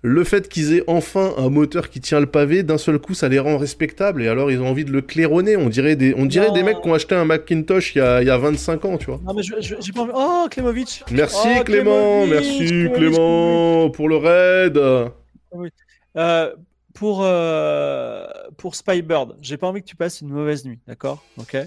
le 0.03 0.23
fait 0.23 0.47
qu'ils 0.47 0.73
aient 0.73 0.83
enfin 0.87 1.33
un 1.37 1.49
moteur 1.49 1.89
qui 1.89 2.01
tient 2.01 2.19
le 2.19 2.25
pavé, 2.25 2.63
d'un 2.63 2.77
seul 2.77 2.97
coup 2.99 3.13
ça 3.13 3.29
les 3.29 3.39
rend 3.39 3.57
respectables. 3.57 4.21
Et 4.23 4.27
alors 4.27 4.51
ils 4.51 4.59
ont 4.61 4.67
envie 4.67 4.85
de 4.85 4.91
le 4.91 5.01
claironner. 5.01 5.57
On 5.57 5.69
dirait 5.69 5.95
des 5.95 6.13
on 6.17 6.25
dirait 6.25 6.47
Non. 6.47 6.53
des 6.53 6.63
mecs 6.63 6.81
qui 6.81 6.87
ont 6.89 6.93
acheté 6.93 7.15
un 7.15 7.25
Macintosh 7.25 7.95
il 7.95 7.99
y 7.99 8.01
a 8.01 8.21
il 8.21 8.27
y 8.27 8.31
a 8.31 8.37
25 8.37 8.85
ans, 8.85 8.97
tu 8.97 9.07
vois. 9.07 9.19
Non, 9.25 9.33
mais 9.33 9.43
je- 9.43 9.55
je- 9.59 9.75
j'ai 9.79 9.91
pas 9.91 10.01
envie. 10.01 10.11
Oh, 10.15 10.47
Klemovic 10.49 11.03
Merci 11.11 11.47
Oh, 11.59 11.63
Clément, 11.63 12.25
merci 12.27 12.89
Clément 12.93 13.89
pour 13.89 14.07
le 14.09 14.17
raid. 14.17 14.77
Euh, 16.17 16.51
pour, 16.93 17.21
euh, 17.23 18.27
pour 18.57 18.75
Spybird, 18.75 19.35
j'ai 19.41 19.57
pas 19.57 19.67
envie 19.67 19.81
que 19.81 19.87
tu 19.87 19.95
passes 19.95 20.21
une 20.21 20.29
mauvaise 20.29 20.65
nuit, 20.65 20.79
d'accord? 20.87 21.23
Ok 21.39 21.57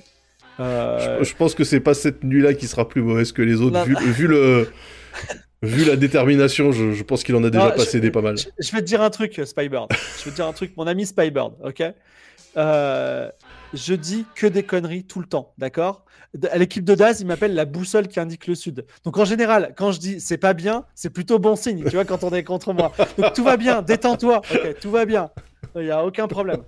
Euh, 0.60 1.18
Je, 1.20 1.24
je 1.24 1.34
pense 1.36 1.54
que 1.54 1.64
c'est 1.64 1.80
pas 1.80 1.94
cette 1.94 2.22
nuit-là 2.24 2.54
qui 2.54 2.66
sera 2.66 2.88
plus 2.88 3.02
mauvaise 3.02 3.32
que 3.32 3.42
les 3.42 3.60
autres, 3.60 3.76
Non. 3.78 3.84
vu, 3.84 3.96
vu 4.12 4.26
le, 4.26 4.68
vu 5.62 5.84
la 5.84 5.96
détermination. 5.96 6.72
Je, 6.72 6.92
je 6.92 7.02
pense 7.02 7.24
qu'il 7.24 7.34
en 7.36 7.44
a 7.44 7.50
déjà 7.50 7.70
Non, 7.70 7.74
passé 7.76 7.98
je- 7.98 8.02
des 8.02 8.10
pas 8.10 8.22
mal. 8.22 8.36
Je, 8.38 8.72
vais 8.72 8.80
te 8.80 8.86
dire 8.86 9.02
un 9.02 9.10
truc, 9.10 9.40
Spybird. 9.44 9.88
je 10.18 10.24
vais 10.24 10.30
te 10.30 10.36
dire 10.36 10.46
un 10.46 10.52
truc, 10.52 10.72
mon 10.76 10.86
ami 10.86 11.06
Spybird, 11.06 11.54
ok? 11.64 11.82
Euh, 12.56 13.28
Je 13.72 13.94
dis 13.94 14.24
que 14.36 14.46
des 14.46 14.62
conneries 14.62 15.04
tout 15.04 15.18
le 15.20 15.26
temps, 15.26 15.52
d'accord? 15.58 16.04
À 16.50 16.58
l'équipe 16.58 16.84
de 16.84 16.94
Daz, 16.94 17.20
il 17.20 17.26
m'appelle 17.26 17.54
la 17.54 17.64
boussole 17.64 18.06
qui 18.08 18.18
indique 18.20 18.46
le 18.46 18.54
sud. 18.54 18.84
Donc 19.04 19.18
en 19.18 19.24
général, 19.24 19.72
quand 19.76 19.90
je 19.92 19.98
dis 20.00 20.20
c'est 20.20 20.36
pas 20.38 20.52
bien, 20.52 20.84
c'est 20.94 21.10
plutôt 21.10 21.38
bon 21.40 21.54
signe, 21.56 21.82
tu 21.84 21.90
vois, 21.96 22.04
quand 22.04 22.22
on 22.24 22.30
est 22.30 22.42
contre 22.44 22.72
moi. 22.72 22.92
Donc 23.18 23.32
tout 23.34 23.44
va 23.44 23.56
bien, 23.56 23.82
détends-toi, 23.82 24.42
tout 24.80 24.90
va 24.90 25.04
bien. 25.04 25.30
Il 25.76 25.82
n'y 25.82 25.90
a 25.90 26.04
aucun 26.04 26.28
problème. 26.28 26.62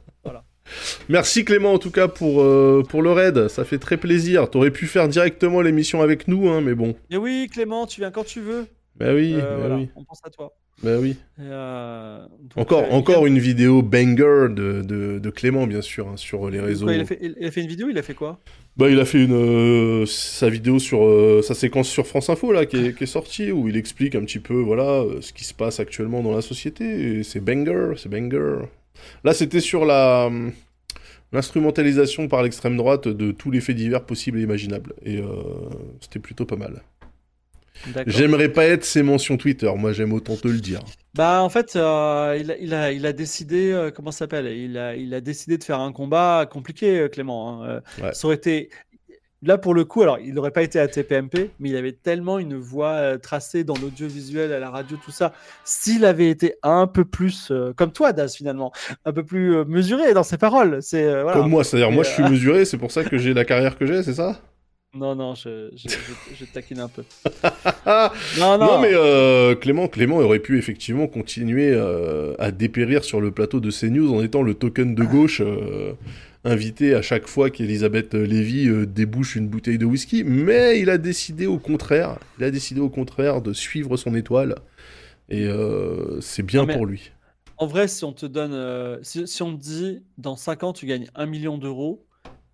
Merci 1.09 1.45
Clément 1.45 1.73
en 1.75 1.79
tout 1.79 1.91
cas 1.91 2.09
pour, 2.09 2.43
euh, 2.43 2.83
pour 2.89 3.03
le 3.03 3.13
raid, 3.13 3.49
ça 3.49 3.65
fait 3.65 3.79
très 3.79 3.97
plaisir. 3.97 4.51
T'aurais 4.51 4.71
pu 4.71 4.87
faire 4.87 5.09
directement 5.09 5.61
l'émission 5.61 6.03
avec 6.03 6.29
nous, 6.29 6.49
hein, 6.49 6.61
mais 6.61 6.75
bon. 6.75 6.95
Et 7.11 7.17
oui, 7.17 7.49
Clément, 7.53 7.87
tu 7.87 8.01
viens 8.01 8.11
quand 8.11 8.25
tu 8.25 8.41
veux. 8.41 8.67
Bah 8.99 9.13
oui, 9.15 9.35
Euh, 9.35 9.41
bah 9.41 9.57
voilà, 9.59 9.77
oui, 9.77 9.89
On 9.95 10.05
pense 10.05 10.21
à 10.25 10.31
toi. 10.31 10.53
bah 10.83 10.97
oui. 11.01 11.17
Euh, 11.39 12.21
donc, 12.41 12.57
Encore, 12.57 12.93
encore 12.95 13.27
une 13.27 13.39
vidéo 13.39 13.83
banger 13.83 14.49
de, 14.51 14.81
de, 14.83 15.19
de 15.19 15.31
Clément, 15.31 15.67
bien 15.67 15.83
sûr, 15.83 16.09
hein, 16.09 16.17
sur 16.17 16.49
les 16.49 16.61
réseaux. 16.61 16.87
Quoi, 16.87 16.95
il, 16.95 17.01
a 17.03 17.05
fait, 17.05 17.19
il- 17.21 17.37
il 17.39 17.47
a 17.47 17.51
fait 17.51 17.61
une 17.61 17.69
vidéo, 17.69 17.89
il 17.91 17.99
a 17.99 18.03
fait 18.03 18.15
quoi? 18.15 18.39
Bah, 18.79 18.89
il 18.91 18.99
a 19.01 19.05
fait 19.07 19.23
une, 19.25 20.05
sa 20.07 20.49
vidéo 20.51 20.79
sur 20.79 21.01
sa 21.43 21.55
séquence 21.55 21.89
sur 21.89 22.07
France 22.07 22.29
Info 22.31 22.53
là, 22.53 22.67
qui 22.67 22.77
est, 22.77 22.93
qui 22.97 23.05
est 23.05 23.07
sortie, 23.07 23.51
où 23.53 23.69
il 23.69 23.77
explique 23.77 24.15
un 24.15 24.21
petit 24.25 24.39
peu 24.39 24.55
voilà 24.55 25.03
ce 25.23 25.33
qui 25.33 25.45
se 25.45 25.55
passe 25.55 25.81
actuellement 25.81 26.23
dans 26.23 26.35
la 26.35 26.43
société. 26.43 27.23
C'est 27.23 27.41
banger, 27.41 27.93
c'est 27.97 28.11
banger. 28.11 28.67
Là, 29.25 29.35
c'était 29.35 29.61
sur 29.61 29.85
la 29.85 30.27
hum, 30.27 30.53
l'instrumentalisation 31.33 32.29
par 32.29 32.43
l'extrême 32.43 32.77
droite 32.77 33.09
de 33.09 33.33
tous 33.33 33.51
les 33.51 33.61
faits 33.61 33.77
divers 33.77 34.05
possibles 34.05 34.39
et 34.39 34.43
imaginables. 34.43 34.95
Et 35.05 35.19
euh, 35.19 35.27
c'était 36.01 36.21
plutôt 36.21 36.47
pas 36.47 36.57
mal. 36.57 36.83
J'aimerais 38.07 38.49
pas 38.49 38.65
être 38.65 38.85
ses 38.85 39.03
mentions 39.03 39.37
Twitter, 39.37 39.71
moi 39.77 39.93
j'aime 39.93 40.13
autant 40.15 40.37
te 40.37 40.49
le 40.49 40.61
dire. 40.61 40.81
Bah 41.15 41.43
en 41.43 41.51
fait, 41.51 41.77
euh, 41.77 42.37
il, 42.41 42.51
a, 42.51 42.57
il, 42.59 42.75
a, 42.75 42.93
il 42.93 43.07
a 43.07 43.13
décidé, 43.13 43.71
euh, 43.71 43.91
comment 43.91 44.11
ça 44.11 44.21
s'appelle? 44.21 44.47
Il 44.47 44.79
a, 44.79 44.97
il 44.97 45.13
a 45.15 45.21
décidé 45.21 45.59
de 45.59 45.65
faire 45.65 45.81
un 45.81 45.93
combat 45.93 46.47
compliqué, 46.51 47.07
Clément. 47.13 47.63
hein. 47.63 47.83
Ouais. 48.03 48.15
Ça 48.15 48.27
aurait 48.27 48.37
été, 48.37 48.71
là 49.47 49.59
pour 49.59 49.75
le 49.75 49.85
coup, 49.85 50.03
alors 50.03 50.19
il 50.19 50.35
n'aurait 50.35 50.51
pas 50.51 50.63
été 50.63 50.79
à 50.79 50.89
TPMP, 50.89 51.51
mais 51.61 51.71
il 51.71 51.77
avait 51.77 51.93
tellement 51.93 52.39
une 52.39 52.57
voix 52.57 52.93
euh, 52.93 53.19
tracée 53.19 53.65
dans 53.65 53.75
l'audiovisuel, 53.81 54.53
à 54.53 54.59
la 54.59 54.71
radio, 54.71 54.97
tout 55.03 55.11
ça. 55.11 55.33
S'il 55.65 56.05
avait 56.05 56.29
été 56.29 56.55
un 56.63 56.87
peu 56.87 57.05
plus 57.05 57.51
euh, 57.51 57.73
comme 57.75 57.93
toi, 57.93 58.13
Das, 58.13 58.37
finalement, 58.37 58.73
un 59.05 59.13
peu 59.13 59.25
plus 59.25 59.57
euh, 59.57 59.65
mesuré 59.65 60.13
dans 60.13 60.23
ses 60.25 60.39
paroles. 60.39 60.79
C'est 60.83 61.05
voilà. 61.23 61.33
Comme 61.33 61.51
moi, 61.51 61.65
c'est-à-dire 61.65 61.91
moi 61.91 62.05
je 62.05 62.11
suis 62.11 62.23
mesuré, 62.23 62.65
c'est 62.65 62.79
pour 62.79 62.91
ça 62.91 63.05
que 63.05 63.17
j'ai 63.19 63.33
la 63.33 63.45
carrière 63.45 63.79
que 63.79 63.87
j'ai, 63.87 64.03
c'est 64.03 64.15
ça? 64.15 64.41
Non, 64.95 65.15
non, 65.15 65.35
je, 65.35 65.69
je, 65.77 65.89
je, 66.35 66.45
taquine 66.47 66.81
un 66.81 66.89
peu. 66.89 67.03
non, 68.39 68.57
non. 68.57 68.59
non, 68.59 68.81
mais 68.81 69.57
Clément, 69.57 69.89
Clément 69.89 70.17
aurait 70.17 70.39
pu 70.39 70.57
effectivement 70.59 71.07
continuer 71.07 71.79
à 72.39 72.51
dépérir 72.51 73.05
sur 73.05 73.21
le 73.21 73.31
plateau 73.31 73.61
de 73.61 73.71
CNews 73.71 74.15
en 74.15 74.23
étant 74.23 74.43
le 74.43 74.55
token 74.55 74.95
de 74.95 75.05
gauche 75.05 75.43
invité 76.47 76.95
à 76.95 77.03
chaque 77.03 77.27
fois 77.27 77.51
qu'Elisabeth 77.51 78.15
Lévy 78.15 78.69
euh, 78.69 78.87
débouche 78.87 79.37
une 79.37 79.49
bouteille 79.49 79.79
de 79.79 79.85
whisky, 79.85 80.25
mais 80.25 80.81
il 80.81 80.91
a 80.91 80.99
décidé 80.99 81.47
au 81.47 81.59
contraire, 81.59 82.19
il 82.39 82.45
a 82.45 82.51
décidé 82.51 82.81
au 82.81 82.89
contraire 82.89 83.43
de 83.43 83.53
suivre 83.53 83.97
son 83.97 84.15
étoile, 84.15 84.57
et 85.29 85.45
euh, 85.45 86.21
c'est 86.21 86.45
bien 86.45 86.67
pour 86.67 86.87
lui. 86.87 87.11
En 87.59 87.67
vrai, 87.67 87.89
si 87.89 88.05
on 88.05 88.13
te 88.13 88.27
donne, 88.27 88.53
euh, 88.53 88.99
si, 89.03 89.43
on 89.43 89.57
te 89.57 89.63
dit 89.63 90.03
dans 90.19 90.37
5 90.37 90.63
ans 90.63 90.73
tu 90.73 90.87
gagnes 90.87 91.09
1 91.15 91.27
million 91.27 91.59
d'euros, 91.59 92.07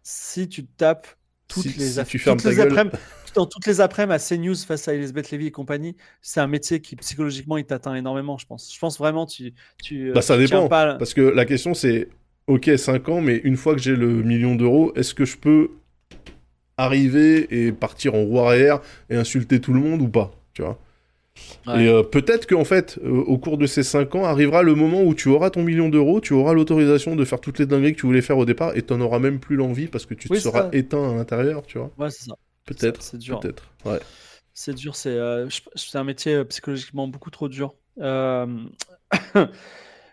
si 0.03 0.49
tu 0.49 0.64
tapes 0.64 1.09
toutes 1.49 1.76
les, 1.76 1.90
si 1.90 2.05
tu 2.05 2.18
toutes 2.18 2.45
les 2.45 2.61
après 2.61 2.90
dans 3.34 3.47
toutes 3.47 3.66
les 3.66 3.80
après-midi 3.80 4.14
à 4.14 4.18
CNews 4.18 4.57
face 4.57 4.88
à 4.88 4.95
Elisabeth 4.95 5.30
Lévy 5.30 5.47
et 5.47 5.51
compagnie, 5.51 5.97
c'est 6.20 6.40
un 6.40 6.47
métier 6.47 6.80
qui 6.80 6.97
psychologiquement 6.97 7.57
il 7.57 7.64
t'atteint 7.64 7.95
énormément, 7.95 8.36
je 8.36 8.47
pense. 8.47 8.72
Je 8.72 8.78
pense 8.78 8.99
vraiment 8.99 9.26
tu, 9.26 9.55
tu 9.82 10.12
bah 10.12 10.22
ça 10.22 10.36
dépend 10.36 10.68
parce 10.68 11.14
que 11.14 11.22
la 11.22 11.45
question 11.45 11.74
c'est 11.74 12.09
ok, 12.47 12.70
5 12.76 13.09
ans, 13.09 13.20
mais 13.20 13.36
une 13.45 13.57
fois 13.57 13.74
que 13.74 13.80
j'ai 13.80 13.97
le 13.97 14.22
million 14.22 14.55
d'euros, 14.55 14.93
est-ce 14.97 15.14
que 15.14 15.24
je 15.24 15.36
peux 15.36 15.70
arriver 16.76 17.66
et 17.66 17.72
partir 17.72 18.14
en 18.14 18.22
roue 18.24 18.40
arrière 18.40 18.80
et 19.11 19.16
insulter 19.16 19.61
tout 19.61 19.72
le 19.72 19.80
monde 19.80 20.03
ou 20.03 20.09
pas 20.09 20.32
Tu 20.55 20.62
vois? 20.62 20.78
Et 21.66 21.88
euh, 21.88 22.03
peut-être 22.03 22.47
qu'en 22.47 22.64
fait, 22.64 22.99
euh, 23.03 23.09
au 23.09 23.38
cours 23.38 23.57
de 23.57 23.66
ces 23.66 23.82
5 23.82 24.14
ans, 24.16 24.24
arrivera 24.24 24.62
le 24.62 24.74
moment 24.74 25.03
où 25.03 25.14
tu 25.14 25.28
auras 25.28 25.51
ton 25.51 25.62
million 25.62 25.88
d'euros, 25.88 26.20
tu 26.20 26.34
auras 26.34 26.53
l'autorisation 26.53 27.16
de 27.16 27.24
faire 27.24 27.40
toutes 27.40 27.59
les 27.59 27.66
dingueries 27.66 27.95
que 27.95 28.01
tu 28.01 28.07
voulais 28.07 28.20
faire 28.20 28.36
au 28.36 28.45
départ 28.45 28.76
et 28.76 28.82
tu 28.82 28.93
n'en 28.93 29.01
auras 29.01 29.18
même 29.18 29.38
plus 29.38 29.57
l'envie 29.57 29.86
parce 29.86 30.05
que 30.05 30.14
tu 30.14 30.28
te 30.28 30.34
seras 30.34 30.68
éteint 30.72 31.11
à 31.11 31.14
l'intérieur, 31.14 31.62
tu 31.62 31.78
vois 31.78 31.90
Ouais, 31.99 32.11
c'est 32.11 32.28
ça. 32.28 32.36
Peut-être. 32.66 33.03
C'est 33.03 33.18
dur. 33.18 33.40
Peut-être. 33.40 33.64
Ouais. 33.84 33.99
C'est 34.55 34.74
dur, 34.74 34.95
c'est 34.95 35.16
euh, 35.16 35.49
un 35.95 36.05
métier 36.05 36.45
psychologiquement 36.45 37.09
beaucoup 37.09 37.30
trop 37.30 37.49
dur. 37.49 37.74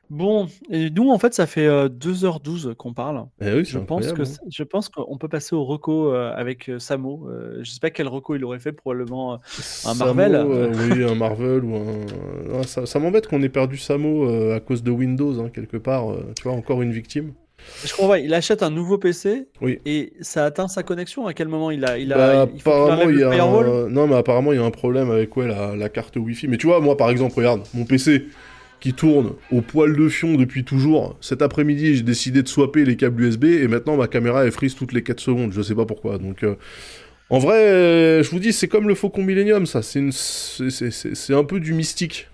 Bon, 0.09 0.47
et 0.71 0.89
nous, 0.89 1.11
en 1.11 1.19
fait, 1.19 1.33
ça 1.33 1.45
fait 1.45 1.67
2h12 1.67 2.73
qu'on 2.75 2.93
parle. 2.93 3.25
Eh 3.41 3.53
oui, 3.53 3.65
je, 3.65 3.77
pense 3.77 4.11
que, 4.11 4.23
hein. 4.23 4.47
je 4.49 4.63
pense 4.63 4.89
qu'on 4.89 5.17
peut 5.17 5.27
passer 5.27 5.55
au 5.55 5.63
reco 5.63 6.11
avec 6.11 6.71
Samo. 6.79 7.29
je 7.61 7.69
sais 7.69 7.79
pas 7.79 7.91
quel 7.91 8.07
reco 8.07 8.35
il 8.35 8.43
aurait 8.43 8.59
fait, 8.59 8.71
probablement 8.71 9.39
un 9.85 9.93
Marvel. 9.93 10.45
oui, 10.45 11.03
un 11.03 11.15
Marvel 11.15 11.63
ou 11.63 11.75
un. 11.75 12.63
ça, 12.63 12.99
m'embête 12.99 13.27
qu'on 13.27 13.43
ait 13.43 13.49
perdu 13.49 13.77
Samo 13.77 14.27
à 14.51 14.59
cause 14.59 14.83
de 14.83 14.91
Windows, 14.91 15.39
hein, 15.39 15.49
quelque 15.53 15.77
part. 15.77 16.07
tu 16.35 16.43
vois, 16.43 16.53
encore 16.53 16.81
une 16.81 16.91
victime. 16.91 17.33
Je 17.85 17.93
crois, 17.93 18.07
ouais, 18.07 18.23
il 18.23 18.33
achète 18.33 18.63
un 18.63 18.69
nouveau 18.69 18.97
PC 18.97 19.47
oui. 19.61 19.79
et 19.85 20.13
ça 20.21 20.45
atteint 20.45 20.67
sa 20.67 20.83
connexion. 20.83 21.27
À 21.27 21.33
quel 21.33 21.47
moment 21.47 21.71
il 21.71 21.85
a, 21.85 21.97
il 21.97 22.11
a, 22.13 22.17
bah, 22.17 22.41
apparemment, 22.41 23.09
il, 23.09 23.19
y 23.19 23.23
a 23.23 23.29
un... 23.29 23.89
non, 23.89 24.07
mais 24.07 24.15
apparemment 24.15 24.51
il 24.51 24.59
y 24.59 24.61
a 24.61 24.65
un 24.65 24.71
problème 24.71 25.11
avec 25.11 25.35
ouais, 25.37 25.47
la, 25.47 25.75
la, 25.75 25.89
carte 25.89 26.15
Wi-Fi. 26.17 26.47
Mais 26.47 26.57
tu 26.57 26.67
vois, 26.67 26.79
moi 26.81 26.97
par 26.97 27.09
exemple, 27.09 27.35
regarde, 27.35 27.61
mon 27.73 27.85
PC, 27.85 28.25
qui 28.79 28.93
tourne 28.93 29.33
au 29.51 29.61
poil 29.61 29.95
de 29.95 30.07
fion 30.09 30.35
depuis 30.35 30.63
toujours. 30.63 31.17
Cet 31.21 31.41
après-midi, 31.41 31.95
j'ai 31.95 32.03
décidé 32.03 32.43
de 32.43 32.47
swapper 32.47 32.85
les 32.85 32.95
câbles 32.95 33.23
USB 33.23 33.45
et 33.45 33.67
maintenant 33.67 33.97
ma 33.97 34.07
caméra 34.07 34.45
elle 34.45 34.51
frise 34.51 34.75
toutes 34.75 34.93
les 34.93 35.03
4 35.03 35.19
secondes. 35.19 35.53
Je 35.53 35.61
sais 35.61 35.75
pas 35.75 35.85
pourquoi. 35.85 36.17
Donc 36.17 36.43
euh, 36.43 36.55
en 37.29 37.39
vrai, 37.39 37.57
euh, 37.57 38.23
je 38.23 38.29
vous 38.31 38.39
dis, 38.39 38.53
c'est 38.53 38.67
comme 38.67 38.87
le 38.87 38.95
Faucon 38.95 39.23
Millennium, 39.23 39.65
ça. 39.65 39.81
C'est 39.81 39.99
une... 39.99 40.11
c'est 40.11 41.33
un 41.33 41.43
peu 41.43 41.59
du 41.59 41.73
mystique. 41.73 42.27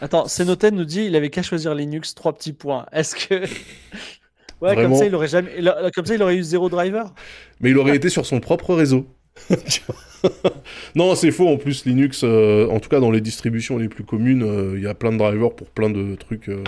Attends, 0.00 0.28
Senoten 0.28 0.74
nous 0.74 0.84
dit 0.84 1.04
il 1.04 1.16
avait 1.16 1.28
qu'à 1.28 1.42
choisir 1.42 1.74
Linux, 1.74 2.14
trois 2.14 2.32
petits 2.32 2.52
points. 2.52 2.86
Est-ce 2.92 3.16
que. 3.16 3.44
ouais, 4.60 4.74
comme 4.74 4.94
ça, 4.94 5.06
il 5.06 5.14
aurait 5.14 5.28
jamais... 5.28 5.50
comme 5.94 6.06
ça, 6.06 6.14
il 6.14 6.22
aurait 6.22 6.36
eu 6.36 6.42
zéro 6.42 6.68
driver? 6.68 7.12
Mais 7.60 7.70
il 7.70 7.78
aurait 7.78 7.96
été 7.96 8.08
sur 8.08 8.24
son 8.24 8.40
propre 8.40 8.74
réseau. 8.74 9.06
non, 10.94 11.14
c'est 11.14 11.30
faux. 11.30 11.48
En 11.48 11.56
plus, 11.56 11.84
Linux, 11.84 12.22
euh, 12.24 12.68
en 12.68 12.80
tout 12.80 12.88
cas 12.88 13.00
dans 13.00 13.10
les 13.10 13.20
distributions 13.20 13.78
les 13.78 13.88
plus 13.88 14.04
communes, 14.04 14.42
euh, 14.42 14.74
il 14.76 14.82
y 14.82 14.86
a 14.86 14.94
plein 14.94 15.12
de 15.12 15.18
drivers 15.18 15.54
pour 15.54 15.68
plein 15.68 15.90
de 15.90 16.14
trucs. 16.16 16.48
Euh. 16.48 16.62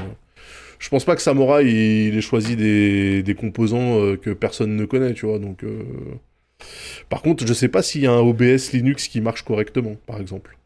Je 0.78 0.88
pense 0.88 1.04
pas 1.04 1.14
que 1.14 1.22
Samurai 1.22 1.66
il, 1.66 2.16
ait 2.16 2.20
choisi 2.22 2.56
des, 2.56 3.36
composants 3.38 4.16
que 4.16 4.30
personne 4.30 4.76
ne 4.76 4.84
connaît, 4.86 5.12
tu 5.12 5.26
vois. 5.26 5.38
Donc, 5.38 5.62
par 7.10 7.20
contre, 7.20 7.46
je 7.46 7.52
sais 7.52 7.68
pas 7.68 7.82
s'il 7.82 8.00
y 8.00 8.06
a 8.06 8.12
un 8.12 8.20
OBS 8.20 8.72
Linux 8.72 9.06
qui 9.08 9.20
marche 9.20 9.42
correctement, 9.42 9.96
par 10.06 10.20
exemple. 10.20 10.56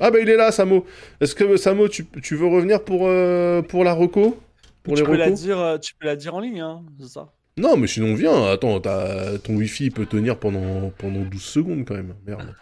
Ah 0.00 0.10
bah 0.10 0.20
il 0.22 0.30
est 0.30 0.36
là, 0.36 0.52
Samo. 0.52 0.86
Est-ce 1.20 1.34
que 1.34 1.58
Samo, 1.58 1.86
tu, 1.88 2.06
veux 2.34 2.46
revenir 2.46 2.82
pour 2.82 3.00
pour 3.68 3.84
la 3.84 3.92
reco? 3.92 4.38
Pour 4.84 4.94
tu, 4.94 5.04
peux 5.04 5.16
la 5.16 5.30
dire, 5.30 5.78
tu 5.82 5.94
peux 5.96 6.06
la 6.06 6.16
dire 6.16 6.34
en 6.34 6.40
ligne, 6.40 6.60
hein, 6.60 6.82
c'est 6.98 7.08
ça? 7.08 7.30
Non, 7.56 7.76
mais 7.76 7.86
sinon, 7.86 8.14
viens. 8.14 8.46
Attends, 8.46 8.80
ton 8.80 9.56
Wi-Fi 9.56 9.90
peut 9.90 10.06
tenir 10.06 10.38
pendant, 10.38 10.90
pendant 10.90 11.22
12 11.22 11.42
secondes 11.42 11.84
quand 11.86 11.94
même. 11.94 12.14
Merde. 12.26 12.54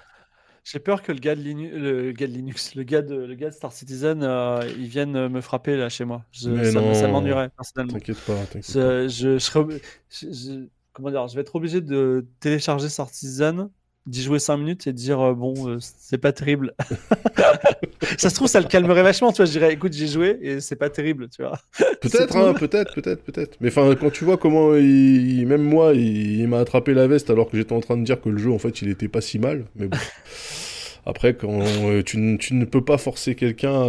J'ai 0.65 0.79
peur 0.79 1.03
que 1.03 1.11
le 1.11 1.19
gars 1.19 1.35
de, 1.35 1.43
le 1.43 2.13
gars 2.13 2.27
de 2.27 2.33
Linux, 2.33 2.75
le 2.75 2.83
gars 2.83 3.03
de, 3.03 3.15
le 3.15 3.35
gars 3.35 3.49
de 3.49 3.55
Star 3.55 3.73
Citizen, 3.73 4.23
euh, 4.23 4.61
il 4.77 4.89
vienne 4.89 5.29
me 5.29 5.41
frapper 5.41 5.77
là 5.77 5.89
chez 5.89 6.05
moi. 6.05 6.25
Je, 6.33 6.65
ça, 6.65 6.95
ça 6.95 7.09
m'ennuierait 7.09 7.49
personnellement. 7.49 7.95
T'inquiète 7.95 8.21
pas, 8.21 8.37
t'inquiète 8.47 8.75
pas. 8.75 9.09
Je, 9.09 9.39
je, 9.39 10.67
comment 10.93 11.11
dire, 11.11 11.27
je 11.29 11.35
vais 11.35 11.41
être 11.41 11.57
obligé 11.57 11.81
de 11.81 12.27
télécharger 12.41 12.89
Star 12.89 13.09
Citizen 13.09 13.71
d'y 14.07 14.23
jouer 14.23 14.39
5 14.39 14.57
minutes 14.57 14.87
et 14.87 14.93
de 14.93 14.97
dire 14.97 15.21
euh, 15.21 15.35
bon 15.35 15.69
euh, 15.69 15.79
c'est 15.81 16.19
pas 16.19 16.33
terrible. 16.33 16.75
Ça 18.19 18.31
se 18.31 18.35
trouve 18.35 18.49
ça 18.49 18.61
le 18.61 18.67
calmerait 18.67 19.03
vachement 19.03 19.31
tu 19.31 19.37
vois. 19.37 19.45
Je 19.45 19.53
dirais 19.53 19.73
écoute 19.73 19.93
j'ai 19.93 20.07
joué 20.07 20.39
et 20.41 20.61
c'est 20.61 20.77
pas 20.77 20.89
terrible 20.91 21.29
tu 21.29 21.43
vois. 21.43 21.59
Peut-être 22.01 22.37
hein, 22.37 22.55
peut-être 22.55 22.95
peut-être 22.95 23.23
peut-être. 23.23 23.57
Mais 23.61 23.69
enfin 23.69 23.95
quand 23.95 24.11
tu 24.11 24.25
vois 24.25 24.39
comment 24.39 24.75
il, 24.75 25.47
même 25.47 25.63
moi 25.63 25.93
il, 25.95 26.49
m'a 26.49 26.61
attrapé 26.61 26.95
la 26.95 27.07
veste 27.07 27.29
alors 27.31 27.51
que 27.51 27.57
j'étais 27.57 27.75
en 27.75 27.81
train 27.81 27.97
de 27.97 28.05
dire 28.05 28.21
que 28.21 28.31
le 28.31 28.39
jeu 28.39 28.51
en 28.51 28.59
fait 28.59 28.81
il 28.81 28.89
était 28.89 29.09
pas 29.09 29.21
si 29.21 29.39
mal 29.39 29.65
mais 29.77 29.87
bon. 29.87 29.99
Après 31.07 31.35
quand 31.35 31.61
euh, 31.61 32.03
tu, 32.03 32.39
tu, 32.39 32.55
ne 32.55 32.65
peux 32.65 32.85
pas 32.85 32.99
forcer 32.99 33.35
quelqu'un 33.35 33.85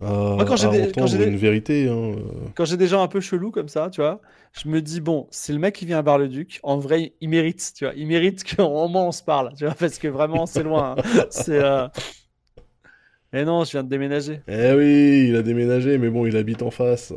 quand 0.00 0.56
j'ai 1.06 1.18
des, 1.18 1.26
une 1.26 1.36
vérité. 1.36 1.88
Hein. 1.88 2.16
Quand 2.54 2.64
j'ai 2.64 2.76
des 2.76 2.86
gens 2.86 3.02
un 3.02 3.08
peu 3.08 3.20
chelous 3.20 3.50
comme 3.50 3.68
ça, 3.68 3.88
tu 3.90 4.00
vois, 4.00 4.20
je 4.54 4.68
me 4.68 4.80
dis 4.80 5.00
bon, 5.00 5.26
c'est 5.30 5.52
le 5.52 5.58
mec 5.58 5.74
qui 5.74 5.84
vient 5.84 5.98
à 5.98 6.02
Bar-le-Duc. 6.02 6.60
En 6.62 6.78
vrai, 6.78 7.12
il 7.20 7.28
mérite, 7.28 7.72
tu 7.76 7.84
vois, 7.84 7.94
il 7.94 8.06
mérite 8.06 8.44
qu'au 8.56 8.88
moins 8.88 9.06
on 9.06 9.12
se 9.12 9.22
parle, 9.22 9.52
tu 9.56 9.64
vois, 9.64 9.74
parce 9.74 9.98
que 9.98 10.08
vraiment 10.08 10.46
c'est 10.46 10.62
loin. 10.62 10.94
Hein. 10.96 11.26
c'est. 11.30 11.62
Euh... 11.62 11.88
Mais 13.32 13.44
non, 13.44 13.64
je 13.64 13.72
viens 13.72 13.82
de 13.82 13.88
déménager. 13.88 14.40
Eh 14.46 14.72
oui, 14.74 15.26
il 15.28 15.36
a 15.36 15.42
déménagé, 15.42 15.98
mais 15.98 16.08
bon, 16.08 16.24
il 16.24 16.36
habite 16.36 16.62
en 16.62 16.70
face. 16.70 17.12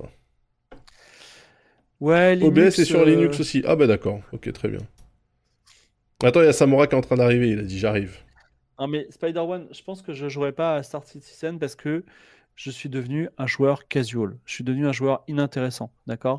Ouais, 2.00 2.36
Linux. 2.36 2.60
OBS 2.60 2.80
est 2.80 2.86
sur 2.86 3.02
euh, 3.02 3.06
Linux 3.06 3.40
aussi. 3.40 3.64
Ah 3.68 3.76
bah 3.76 3.86
d'accord, 3.86 4.22
ok, 4.34 4.52
très 4.52 4.70
bien. 4.70 4.80
Attends, 6.24 6.42
il 6.42 6.46
y 6.46 6.50
a 6.50 6.54
Samora 6.54 6.88
qui 6.88 6.96
est 6.96 6.98
en 6.98 7.02
train 7.02 7.18
d'arriver, 7.18 7.50
il 7.50 7.60
a 7.60 7.64
dit 7.64 7.78
j'arrive. 7.78 8.18
Non 8.80 8.88
mais 8.88 9.08
Spider-Man, 9.12 9.68
je 9.72 9.84
pense 9.84 10.02
que 10.02 10.14
je 10.14 10.28
jouerai 10.28 10.52
pas 10.52 10.76
à 10.76 10.84
Star 10.84 11.04
Citizen 11.04 11.60
parce 11.60 11.76
que 11.76 12.04
je 12.58 12.72
suis 12.72 12.89
devenu 12.89 13.30
un 13.38 13.45
joueur 13.45 13.88
casual. 13.88 14.36
Je 14.45 14.53
suis 14.55 14.64
devenu 14.64 14.88
un 14.88 14.91
joueur 14.91 15.24
inintéressant, 15.28 15.91
d'accord? 16.08 16.38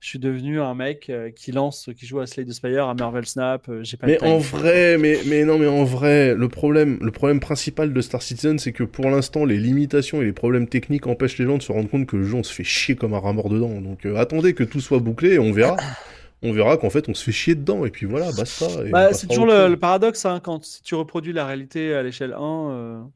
Je 0.00 0.08
suis 0.08 0.18
devenu 0.18 0.60
un 0.60 0.74
mec 0.74 1.08
euh, 1.10 1.30
qui 1.30 1.52
lance, 1.52 1.90
qui 1.96 2.06
joue 2.06 2.18
à 2.18 2.26
Slade 2.26 2.50
Spire, 2.50 2.88
à 2.88 2.94
Marvel 2.94 3.24
Snap. 3.24 3.68
Euh, 3.68 3.84
j'ai 3.84 3.96
pas 3.96 4.08
mais 4.08 4.20
en 4.24 4.38
vrai, 4.38 4.98
mais, 4.98 5.20
mais 5.26 5.44
non, 5.44 5.58
mais 5.58 5.68
en 5.68 5.84
vrai, 5.84 6.34
le 6.34 6.48
problème, 6.48 6.98
le 7.00 7.12
problème 7.12 7.38
principal 7.38 7.92
de 7.92 8.00
Star 8.00 8.20
Citizen, 8.20 8.58
c'est 8.58 8.72
que 8.72 8.82
pour 8.82 9.10
l'instant, 9.10 9.44
les 9.44 9.58
limitations 9.58 10.20
et 10.20 10.24
les 10.24 10.32
problèmes 10.32 10.66
techniques 10.66 11.06
empêchent 11.06 11.38
les 11.38 11.44
gens 11.44 11.58
de 11.58 11.62
se 11.62 11.70
rendre 11.70 11.88
compte 11.88 12.06
que 12.06 12.16
le 12.16 12.24
jeu, 12.24 12.34
on 12.34 12.42
se 12.42 12.52
fait 12.52 12.64
chier 12.64 12.96
comme 12.96 13.14
un 13.14 13.20
rat 13.20 13.32
mort 13.32 13.48
dedans. 13.48 13.80
Donc 13.80 14.06
euh, 14.06 14.16
attendez 14.16 14.54
que 14.54 14.64
tout 14.64 14.80
soit 14.80 14.98
bouclé 14.98 15.34
et 15.34 15.38
on 15.38 15.52
verra. 15.52 15.76
on 16.42 16.52
verra 16.52 16.78
qu'en 16.78 16.90
fait 16.90 17.08
on 17.08 17.14
se 17.14 17.22
fait 17.22 17.32
chier 17.32 17.54
dedans 17.54 17.84
et 17.84 17.90
puis 17.90 18.06
voilà, 18.06 18.32
basta. 18.32 18.66
Bah, 18.90 19.12
c'est 19.12 19.28
toujours 19.28 19.46
le, 19.46 19.76
paradoxe 19.76 20.24
hein, 20.24 20.40
quand 20.42 20.64
si 20.64 20.82
tu 20.82 20.96
reproduis 20.96 21.34
la 21.34 21.46
réalité 21.46 21.94
à 21.94 22.02
l'échelle 22.02 22.32
1, 22.32 23.10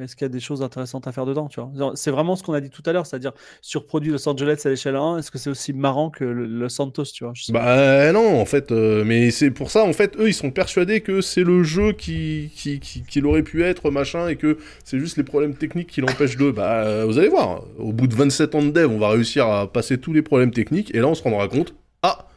est-ce 0.00 0.16
qu'il 0.16 0.24
y 0.24 0.30
a 0.30 0.32
des 0.32 0.40
choses 0.40 0.62
intéressantes 0.62 1.06
à 1.06 1.12
faire 1.12 1.26
dedans 1.26 1.48
tu 1.48 1.60
vois? 1.60 1.92
C'est 1.94 2.10
vraiment 2.10 2.36
ce 2.36 2.42
qu'on 2.42 2.52
a 2.52 2.60
dit 2.60 2.70
tout 2.70 2.82
à 2.86 2.92
l'heure, 2.92 3.06
c'est-à-dire 3.06 3.32
surproduit 3.60 4.10
Los 4.10 4.28
Angeles 4.28 4.62
à 4.64 4.68
l'échelle 4.68 4.96
1, 4.96 5.18
est-ce 5.18 5.30
que 5.30 5.38
c'est 5.38 5.50
aussi 5.50 5.72
marrant 5.72 6.10
que 6.10 6.24
le, 6.24 6.68
Santos, 6.68 7.04
tu 7.04 7.24
vois? 7.24 7.32
Bah 7.50 8.12
non, 8.12 8.40
en 8.40 8.44
fait, 8.44 8.70
euh, 8.72 9.04
mais 9.04 9.30
c'est 9.30 9.50
pour 9.50 9.70
ça, 9.70 9.84
en 9.84 9.92
fait, 9.92 10.16
eux, 10.18 10.28
ils 10.28 10.34
sont 10.34 10.50
persuadés 10.50 11.00
que 11.00 11.20
c'est 11.20 11.44
le 11.44 11.62
jeu 11.62 11.92
qui, 11.92 12.50
qui, 12.54 12.80
qui, 12.80 13.22
aurait 13.22 13.42
pu 13.42 13.62
être, 13.64 13.90
machin, 13.90 14.28
et 14.28 14.36
que 14.36 14.58
c'est 14.84 14.98
juste 14.98 15.16
les 15.16 15.24
problèmes 15.24 15.54
techniques 15.54 15.88
qui 15.88 16.00
l'empêchent 16.00 16.36
de... 16.36 16.50
Bah, 16.50 16.84
euh, 16.84 17.04
vous 17.06 17.18
allez 17.18 17.28
voir, 17.28 17.64
au 17.78 17.92
bout 17.92 18.06
de 18.06 18.14
27 18.14 18.54
ans 18.54 18.62
de 18.62 18.70
dev, 18.70 18.90
on 18.90 18.98
va 18.98 19.10
réussir 19.10 19.46
à 19.46 19.70
passer 19.72 19.98
tous 19.98 20.12
les 20.12 20.22
problèmes 20.22 20.52
techniques, 20.52 20.94
et 20.94 20.98
là, 20.98 21.08
on 21.08 21.14
se 21.14 21.22
rendra 21.22 21.48
compte, 21.48 21.74
ah, 22.02 22.28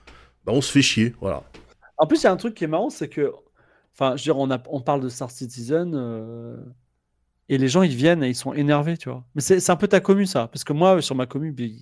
bah 0.45 0.53
on 0.55 0.61
se 0.61 0.71
fait 0.71 0.81
chier, 0.81 1.13
voilà. 1.21 1.43
En 1.97 2.07
plus, 2.07 2.21
il 2.21 2.23
y 2.23 2.27
a 2.27 2.31
un 2.31 2.37
truc 2.37 2.55
qui 2.55 2.63
est 2.63 2.67
marrant, 2.67 2.89
c'est 2.89 3.09
que... 3.09 3.31
Enfin, 3.93 4.15
je 4.15 4.21
veux 4.21 4.33
dire, 4.33 4.37
on, 4.37 4.49
a, 4.49 4.61
on 4.69 4.81
parle 4.81 5.01
de 5.01 5.09
Star 5.09 5.29
Citizen... 5.29 5.93
Euh, 5.93 6.55
Et 7.53 7.57
les 7.57 7.67
gens, 7.67 7.83
ils 7.83 7.93
viennent 7.95 8.23
et 8.23 8.29
ils 8.29 8.35
sont 8.35 8.53
énervés, 8.53 8.95
tu 8.97 9.09
vois. 9.09 9.25
Mais 9.35 9.41
c'est 9.41 9.69
un 9.69 9.75
peu 9.75 9.87
ta 9.87 9.99
commu, 9.99 10.25
ça. 10.25 10.47
Parce 10.47 10.63
que 10.63 10.71
moi, 10.71 11.01
sur 11.01 11.15
ma 11.15 11.25
commu, 11.25 11.53
il 11.59 11.75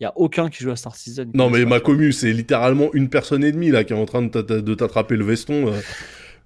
n'y 0.00 0.06
a 0.06 0.12
aucun 0.16 0.48
qui 0.48 0.62
joue 0.62 0.70
à 0.70 0.76
Star 0.76 0.94
Citizen. 0.94 1.30
Non, 1.34 1.50
mais 1.50 1.64
ma 1.64 1.80
commu, 1.80 2.12
c'est 2.12 2.32
littéralement 2.32 2.88
une 2.94 3.08
personne 3.10 3.42
et 3.42 3.50
demie 3.50 3.70
là 3.70 3.82
qui 3.82 3.92
est 3.92 3.96
en 3.96 4.06
train 4.06 4.22
de 4.22 4.28
t'a- 4.28 4.42
de 4.60 4.74
t'attraper 4.74 5.16
le 5.16 5.24
veston. 5.24 5.72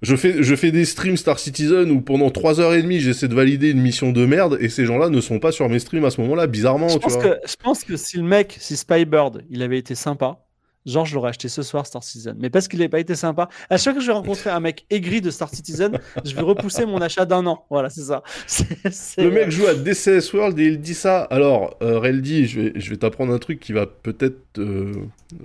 Je 0.01 0.15
fais, 0.17 0.41
je 0.43 0.55
fais 0.55 0.71
des 0.71 0.83
streams 0.85 1.15
Star 1.17 1.37
Citizen 1.39 1.89
où 1.91 2.01
pendant 2.01 2.29
3 2.31 2.59
heures 2.59 2.73
et 2.73 2.81
demie 2.81 2.99
j'essaie 2.99 3.27
de 3.29 3.35
valider 3.35 3.69
une 3.69 3.79
mission 3.79 4.11
de 4.11 4.25
merde 4.25 4.57
et 4.59 4.67
ces 4.67 4.85
gens-là 4.85 5.07
ne 5.09 5.21
sont 5.21 5.39
pas 5.39 5.53
sur 5.53 5.69
mes 5.69 5.79
streams 5.79 6.03
à 6.03 6.09
ce 6.09 6.19
moment-là, 6.21 6.45
bizarrement, 6.47 6.89
Je 6.89 6.95
tu 6.95 6.99
pense, 6.99 7.13
vois. 7.13 7.23
que, 7.23 7.47
je 7.47 7.55
pense 7.55 7.83
que 7.85 7.95
si 7.95 8.17
le 8.17 8.23
mec, 8.23 8.57
si 8.59 8.75
Spybird, 8.75 9.43
il 9.49 9.61
avait 9.61 9.77
été 9.77 9.95
sympa, 9.95 10.39
genre 10.85 11.05
je 11.05 11.15
l'aurais 11.15 11.29
acheté 11.29 11.47
ce 11.49 11.61
soir 11.63 11.85
Star 11.85 12.03
Citizen. 12.03 12.35
Mais 12.39 12.49
parce 12.49 12.67
qu'il 12.67 12.79
n'avait 12.79 12.89
pas 12.89 12.99
été 12.99 13.15
sympa, 13.15 13.49
à 13.69 13.77
chaque 13.77 13.93
fois 13.93 13.99
que 13.99 14.01
je 14.01 14.07
vais 14.07 14.13
rencontrer 14.13 14.49
un 14.49 14.59
mec 14.59 14.85
aigri 14.89 15.21
de 15.21 15.31
Star 15.31 15.49
Citizen, 15.49 15.99
je 16.25 16.35
vais 16.35 16.41
repousser 16.41 16.85
mon 16.85 17.01
achat 17.01 17.25
d'un 17.25 17.45
an. 17.45 17.65
Voilà, 17.69 17.89
c'est 17.89 18.01
ça. 18.01 18.23
C'est- 18.47 18.65
c'est- 18.91 19.23
Le 19.23 19.31
mec 19.31 19.49
joue 19.51 19.65
à 19.67 19.73
DCS 19.75 20.33
World 20.33 20.59
et 20.59 20.65
il 20.65 20.79
dit 20.79 20.93
ça. 20.93 21.21
Alors, 21.23 21.77
euh, 21.81 21.99
Reldi, 21.99 22.45
je 22.47 22.59
vais, 22.61 22.71
je 22.75 22.89
vais 22.89 22.97
t'apprendre 22.97 23.33
un 23.33 23.39
truc 23.39 23.59
qui 23.59 23.73
va 23.73 23.85
peut-être. 23.85 24.37
euh, 24.59 24.91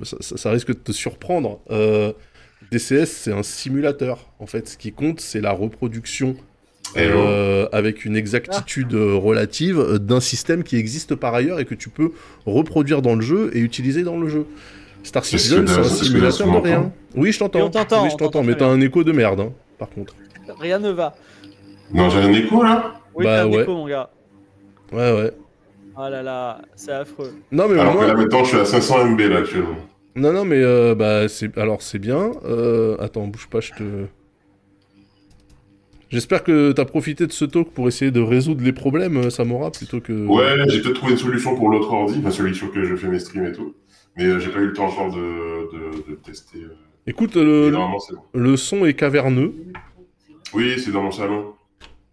ça, 0.03 0.17
ça- 0.21 0.37
ça 0.37 0.51
risque 0.51 0.69
de 0.69 0.73
te 0.75 0.93
surprendre. 0.93 1.61
Euh, 1.71 2.13
DCS, 2.73 3.07
c'est 3.07 3.33
un 3.33 3.43
simulateur. 3.43 4.27
En 4.41 4.47
fait, 4.47 4.69
ce 4.69 4.77
qui 4.77 4.93
compte, 4.93 5.21
c'est 5.21 5.41
la 5.41 5.53
reproduction 5.53 6.37
Hello. 6.95 7.19
euh, 7.19 7.69
avec 7.73 8.05
une 8.05 8.17
exactitude 8.17 8.95
euh, 8.95 9.15
relative 9.15 9.79
euh, 9.79 9.99
d'un 9.99 10.21
système 10.21 10.63
qui 10.65 10.77
existe 10.77 11.15
par 11.15 11.35
ailleurs 11.35 11.61
et 11.61 11.65
que 11.65 11.75
tu 11.75 11.89
peux 11.91 12.13
reproduire 12.47 13.03
dans 13.03 13.15
le 13.15 13.21
jeu 13.21 13.51
et 13.55 13.61
utiliser 13.61 14.03
dans 14.03 14.19
le 14.19 14.29
jeu. 14.29 14.47
Star 15.03 15.25
Citizen, 15.25 15.67
c'est 15.67 15.79
un 15.79 15.85
simulateur 15.85 16.51
de 16.51 16.57
rien. 16.59 16.93
Oui, 17.15 17.33
je 17.33 17.39
t'entends. 17.39 17.61
Et 17.61 17.63
on 17.63 17.71
t'entend, 17.71 18.05
Oui, 18.05 18.11
je 18.11 18.17
t'entends, 18.17 18.43
mais 18.43 18.55
t'as 18.55 18.67
un 18.67 18.81
écho 18.81 19.03
de 19.05 19.13
merde, 19.13 19.41
hein, 19.41 19.53
par 19.79 19.89
contre. 19.91 20.15
Rien 20.61 20.79
ne 20.79 20.91
va. 20.91 21.15
Non, 21.93 22.11
j'ai 22.11 22.19
un 22.19 22.33
écho 22.33 22.63
là? 22.63 22.95
Oui, 23.15 23.25
Bah, 23.25 23.37
t'as 23.39 23.45
un 23.45 23.51
ouais. 23.51 23.63
écho, 23.63 23.73
mon 23.75 23.87
gars. 23.89 24.11
Ouais, 24.93 25.13
ouais. 25.13 25.33
Ah 25.97 26.09
là 26.11 26.23
là, 26.23 26.61
c'est 26.77 26.93
affreux. 26.93 27.33
Non, 27.51 27.67
mais 27.69 27.79
Alors 27.81 27.99
que 27.99 28.05
là 28.05 28.15
maintenant 28.15 28.45
je 28.45 28.49
suis 28.51 28.59
à 28.59 28.65
500 28.65 29.05
MB 29.07 29.21
là 29.21 29.39
actuellement. 29.39 29.77
Non, 30.15 30.33
non, 30.33 30.45
mais 30.45 30.63
euh, 30.63 30.95
bah, 30.95 31.29
c'est... 31.29 31.57
alors 31.59 31.83
c'est 31.83 31.99
bien. 31.99 32.31
Euh, 32.45 32.97
attends, 33.01 33.27
bouge 33.27 33.49
pas, 33.49 33.61
je 33.61 33.73
te. 33.73 33.83
J'espère 36.11 36.43
que 36.43 36.73
t'as 36.73 36.85
profité 36.87 37.27
de 37.27 37.33
ce 37.33 37.45
talk 37.45 37.71
pour 37.71 37.87
essayer 37.89 38.11
de 38.11 38.21
résoudre 38.21 38.63
les 38.65 38.73
problèmes, 38.73 39.17
euh, 39.19 39.31
Samora, 39.31 39.71
plutôt 39.71 40.01
que. 40.01 40.27
Ouais, 40.27 40.69
j'ai 40.69 40.81
peut-être 40.81 40.95
trouvé 40.95 41.13
une 41.13 41.19
solution 41.19 41.55
pour 41.57 41.69
l'autre 41.69 41.93
ordi, 41.93 42.17
enfin 42.21 42.31
celui 42.31 42.55
sur 42.55 42.73
que 42.73 42.85
je 42.85 42.97
fais 42.97 43.09
mes 43.09 43.19
streams 43.19 43.47
et 43.47 43.53
tout. 43.53 43.75
Mais 44.19 44.25
euh, 44.25 44.39
j'ai 44.41 44.51
pas 44.51 44.59
eu 44.59 44.67
le 44.67 44.73
temps 44.73 44.87
encore 44.87 45.11
de, 45.13 45.71
de, 45.73 46.11
de 46.11 46.15
tester. 46.17 46.59
euh. 46.59 46.75
Écoute, 47.07 47.37
le, 47.37 47.71
bon. 48.35 48.57
son 48.57 48.85
est 48.85 48.95
caverneux. 48.95 49.55
Oui, 50.53 50.79
c'est 50.79 50.91
dans 50.91 51.03
mon 51.03 51.11
salon. 51.11 51.55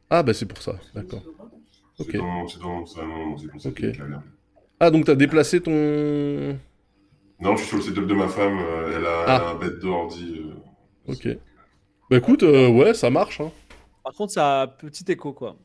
Ah, 0.09 0.21
bah 0.23 0.33
c'est 0.33 0.45
pour 0.45 0.61
ça, 0.61 0.75
d'accord. 0.93 1.23
C'est 1.97 2.03
Ok. 2.07 2.15
dans, 2.17 2.47
c'est 2.47 2.59
dans 2.59 2.75
mon 2.79 2.85
salon, 2.85 3.37
c'est 3.37 3.47
pour 3.47 3.59
ça 3.61 3.69
Ok. 3.69 3.75
qu'il 3.75 3.85
y 3.89 3.91
a 3.91 3.97
la 3.97 4.05
merde. 4.05 4.21
Ah, 4.79 4.91
donc 4.91 5.05
t'as 5.05 5.15
déplacé 5.15 5.61
ton. 5.61 5.71
Non, 7.41 7.55
je 7.55 7.61
suis 7.61 7.67
sur 7.67 7.77
le 7.77 7.83
setup 7.83 8.05
de 8.07 8.13
ma 8.13 8.27
femme, 8.27 8.57
euh, 8.59 8.93
elle 8.97 9.05
a, 9.05 9.23
Ah. 9.27 9.49
un 9.51 9.55
bête 9.55 9.79
d'ordi. 9.79 10.41
euh. 10.45 11.11
Ok. 11.11 11.27
Bah 12.09 12.17
écoute, 12.17 12.43
euh, 12.43 12.69
ouais, 12.69 12.93
ça 12.93 13.09
marche. 13.09 13.41
Hein. 13.41 13.51
Par 14.03 14.13
contre, 14.13 14.31
ça 14.33 14.61
a 14.61 14.63
un 14.65 14.67
petit 14.67 15.03
écho, 15.11 15.33
quoi. 15.33 15.55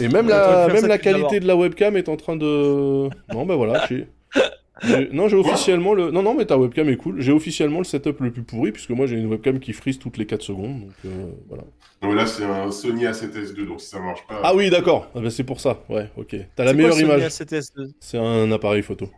Et 0.00 0.08
même 0.08 0.26
Ouais, 0.26 0.32
la, 0.32 0.68
même 0.68 0.86
la 0.86 0.98
qualité 0.98 1.38
de 1.40 1.46
la 1.46 1.54
webcam 1.56 1.96
est 1.96 2.08
en 2.08 2.16
train 2.16 2.36
de. 2.36 3.08
Non, 3.34 3.44
bah 3.46 3.56
voilà, 3.56 3.84
j'ai. 3.88 4.08
j'ai- 4.34 4.40
Non, 5.12 5.28
j'ai 5.28 5.36
officiellement 5.36 5.94
le. 5.94 6.10
Non, 6.10 6.22
non, 6.22 6.34
mais 6.34 6.46
ta 6.46 6.58
webcam 6.58 6.88
est 6.88 6.96
cool. 6.96 7.20
J'ai 7.20 7.32
officiellement 7.32 7.78
le 7.78 7.84
setup 7.84 8.20
le 8.20 8.30
plus 8.30 8.42
pourri, 8.42 8.72
puisque 8.72 8.90
moi 8.90 9.06
j'ai 9.06 9.16
une 9.16 9.26
webcam 9.26 9.60
qui 9.60 9.72
freeze 9.72 9.98
toutes 9.98 10.16
les 10.16 10.26
4 10.26 10.42
secondes. 10.42 10.80
Donc 10.80 10.92
euh, 11.06 11.30
voilà. 11.48 11.64
Non, 12.02 12.08
mais 12.08 12.14
là 12.14 12.26
c'est 12.26 12.44
un 12.44 12.70
Sony 12.70 13.04
A7S2, 13.04 13.66
donc 13.66 13.80
si 13.80 13.88
ça 13.88 14.00
marche 14.00 14.26
pas. 14.26 14.40
Ah 14.42 14.54
oui, 14.54 14.70
d'accord. 14.70 15.10
Ah 15.14 15.20
bah, 15.20 15.30
c'est 15.30 15.44
pour 15.44 15.60
ça. 15.60 15.82
Ouais, 15.88 16.10
ok. 16.16 16.36
T'as 16.56 16.64
la 16.64 16.72
meilleure 16.72 16.92
quoi, 16.92 17.02
image. 17.02 17.22
A7S2 17.22 17.92
C'est 18.00 18.18
un 18.18 18.50
appareil 18.52 18.82
photo. 18.82 19.08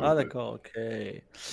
Ah, 0.00 0.14
d'accord, 0.14 0.54
ok. 0.54 0.70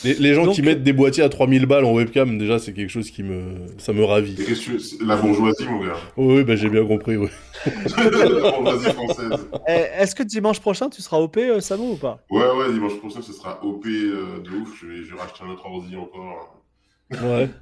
Les, 0.03 0.13
les 0.13 0.33
gens 0.33 0.45
Donc- 0.45 0.55
qui 0.55 0.61
mettent 0.61 0.83
des 0.83 0.93
boîtiers 0.93 1.23
à 1.23 1.29
3000 1.29 1.65
balles 1.65 1.85
en 1.85 1.93
webcam, 1.93 2.37
déjà, 2.37 2.59
c'est 2.59 2.73
quelque 2.73 2.89
chose 2.89 3.09
qui 3.11 3.23
me. 3.23 3.65
Ça 3.77 3.93
me 3.93 4.03
ravit. 4.03 4.35
Que 4.35 5.05
La 5.05 5.15
bourgeoisie, 5.15 5.67
mon 5.67 5.83
gars. 5.85 5.93
Oh, 6.17 6.35
oui, 6.35 6.43
bah 6.43 6.55
j'ai 6.55 6.69
bien 6.69 6.85
compris, 6.85 7.17
ouais. 7.17 7.29
la 7.65 8.51
bourgeoisie 8.51 8.91
française. 8.93 9.47
Eh, 9.67 9.71
Est-ce 10.01 10.15
que 10.15 10.23
dimanche 10.23 10.59
prochain, 10.59 10.89
tu 10.89 11.01
seras 11.01 11.17
OP, 11.19 11.37
euh, 11.37 11.59
Samo, 11.59 11.91
ou 11.93 11.95
pas? 11.95 12.23
Ouais, 12.29 12.43
ouais, 12.57 12.71
dimanche 12.73 12.97
prochain, 12.99 13.21
ce 13.21 13.33
sera 13.33 13.63
OP 13.63 13.85
euh, 13.87 14.39
de 14.43 14.49
ouf. 14.49 14.79
Je 14.81 14.87
vais, 14.87 15.03
je 15.03 15.13
vais 15.15 15.19
racheter 15.19 15.43
un 15.45 15.49
autre 15.49 15.65
ordi 15.65 15.95
encore. 15.95 16.63
Ouais. 17.11 17.49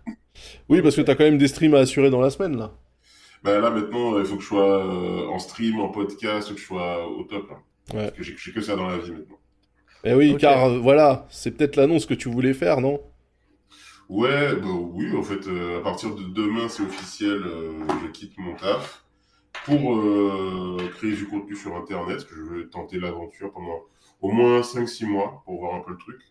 Oui, 0.67 0.81
parce 0.81 0.95
que 0.95 1.01
t'as 1.01 1.13
quand 1.13 1.25
même 1.25 1.37
des 1.37 1.47
streams 1.47 1.75
à 1.75 1.79
assurer 1.79 2.09
dans 2.09 2.19
la 2.19 2.31
semaine, 2.31 2.57
là. 2.57 2.71
Bah 3.43 3.59
là, 3.59 3.69
maintenant, 3.69 4.17
il 4.17 4.25
faut 4.25 4.37
que 4.37 4.41
je 4.41 4.47
sois 4.47 4.83
euh, 4.83 5.27
en 5.27 5.37
stream, 5.37 5.79
en 5.79 5.89
podcast, 5.89 6.51
que 6.51 6.59
je 6.59 6.65
sois 6.65 7.07
au 7.07 7.23
top. 7.23 7.49
Là. 7.51 7.55
Ouais. 7.95 8.07
Parce 8.07 8.17
que 8.17 8.23
j'ai 8.23 8.51
que 8.51 8.61
ça 8.61 8.75
dans 8.75 8.87
la 8.87 8.97
vie 8.97 9.11
maintenant. 9.11 9.37
Eh 10.05 10.13
oui, 10.13 10.37
car 10.37 10.65
euh, 10.65 10.79
voilà, 10.79 11.25
c'est 11.29 11.51
peut-être 11.51 11.75
l'annonce 11.75 12.05
que 12.05 12.13
tu 12.13 12.29
voulais 12.29 12.53
faire, 12.53 12.79
non? 12.81 13.01
Ouais, 14.09 14.55
bah 14.55 14.67
oui, 14.69 15.15
en 15.15 15.23
fait, 15.23 15.47
euh, 15.47 15.79
à 15.79 15.81
partir 15.81 16.13
de 16.15 16.23
demain, 16.23 16.67
c'est 16.67 16.83
officiel, 16.83 17.41
euh, 17.45 17.71
je 18.03 18.07
quitte 18.11 18.37
mon 18.37 18.55
taf 18.55 19.03
pour 19.65 19.95
euh, 19.97 20.77
créer 20.97 21.13
du 21.15 21.27
contenu 21.27 21.55
sur 21.55 21.75
Internet, 21.75 22.17
parce 22.17 22.25
que 22.25 22.35
je 22.35 22.41
veux 22.41 22.69
tenter 22.69 22.99
l'aventure 22.99 23.51
pendant 23.53 23.81
au 24.21 24.31
moins 24.31 24.63
5-6 24.63 25.05
mois 25.05 25.41
pour 25.45 25.59
voir 25.59 25.75
un 25.75 25.81
peu 25.81 25.91
le 25.91 25.97
truc. 25.97 26.21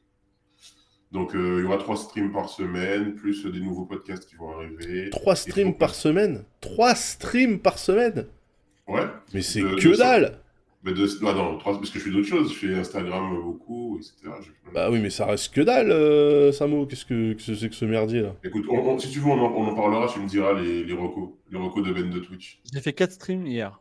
Donc, 1.10 1.34
euh, 1.34 1.58
il 1.58 1.64
y 1.64 1.66
aura 1.66 1.76
trois 1.76 1.96
streams 1.96 2.32
par 2.32 2.48
semaine, 2.48 3.14
plus 3.14 3.44
des 3.44 3.60
nouveaux 3.60 3.84
podcasts 3.84 4.26
qui 4.26 4.36
vont 4.36 4.50
arriver. 4.52 5.10
Trois 5.10 5.36
streams 5.36 5.74
par 5.74 5.94
semaine? 5.94 6.44
Trois 6.60 6.94
streams 6.94 7.58
par 7.60 7.78
semaine? 7.78 8.26
Ouais, 8.88 9.06
Mais 9.32 9.42
c'est 9.42 9.60
que 9.62 9.96
dalle 9.96 10.41
mais 10.85 10.93
de... 10.93 11.07
ah 11.26 11.33
non, 11.35 11.59
trois, 11.59 11.74
parce 11.74 11.91
que 11.91 11.99
je 11.99 12.05
fais 12.05 12.11
d'autres 12.11 12.26
choses, 12.28 12.53
je 12.53 12.59
fais 12.66 12.74
Instagram 12.74 13.41
beaucoup, 13.43 13.99
etc. 13.99 14.14
Je 14.43 14.72
Bah 14.74 14.91
oui, 14.91 14.99
mais 15.01 15.11
ça 15.11 15.26
reste 15.26 15.55
que 15.55 15.61
dalle, 15.61 15.91
euh, 15.91 16.51
Samo. 16.53 16.87
Qu'est-ce 16.87 17.05
que 17.05 17.37
c'est 17.39 17.68
que 17.68 17.74
ce 17.74 17.85
merdier, 17.85 18.22
là? 18.22 18.35
Écoute, 18.45 18.64
on- 18.68 18.78
on- 18.78 18.99
si 18.99 19.11
tu 19.11 19.20
veux, 19.20 19.26
on 19.26 19.39
en, 19.41 19.53
on 19.53 19.66
en 19.68 19.74
parlera, 19.74 20.09
tu 20.12 20.18
me 20.20 20.28
diras 20.28 20.53
les, 20.61 20.85
les 20.85 20.93
recos, 20.95 21.30
les 21.51 21.59
recos 21.59 21.87
de 21.87 21.93
Ben 21.93 22.11
de 22.11 22.18
Twitch. 22.18 22.61
J'ai 22.72 22.80
fait 22.80 22.93
4 22.93 23.12
streams 23.12 23.47
hier. 23.47 23.78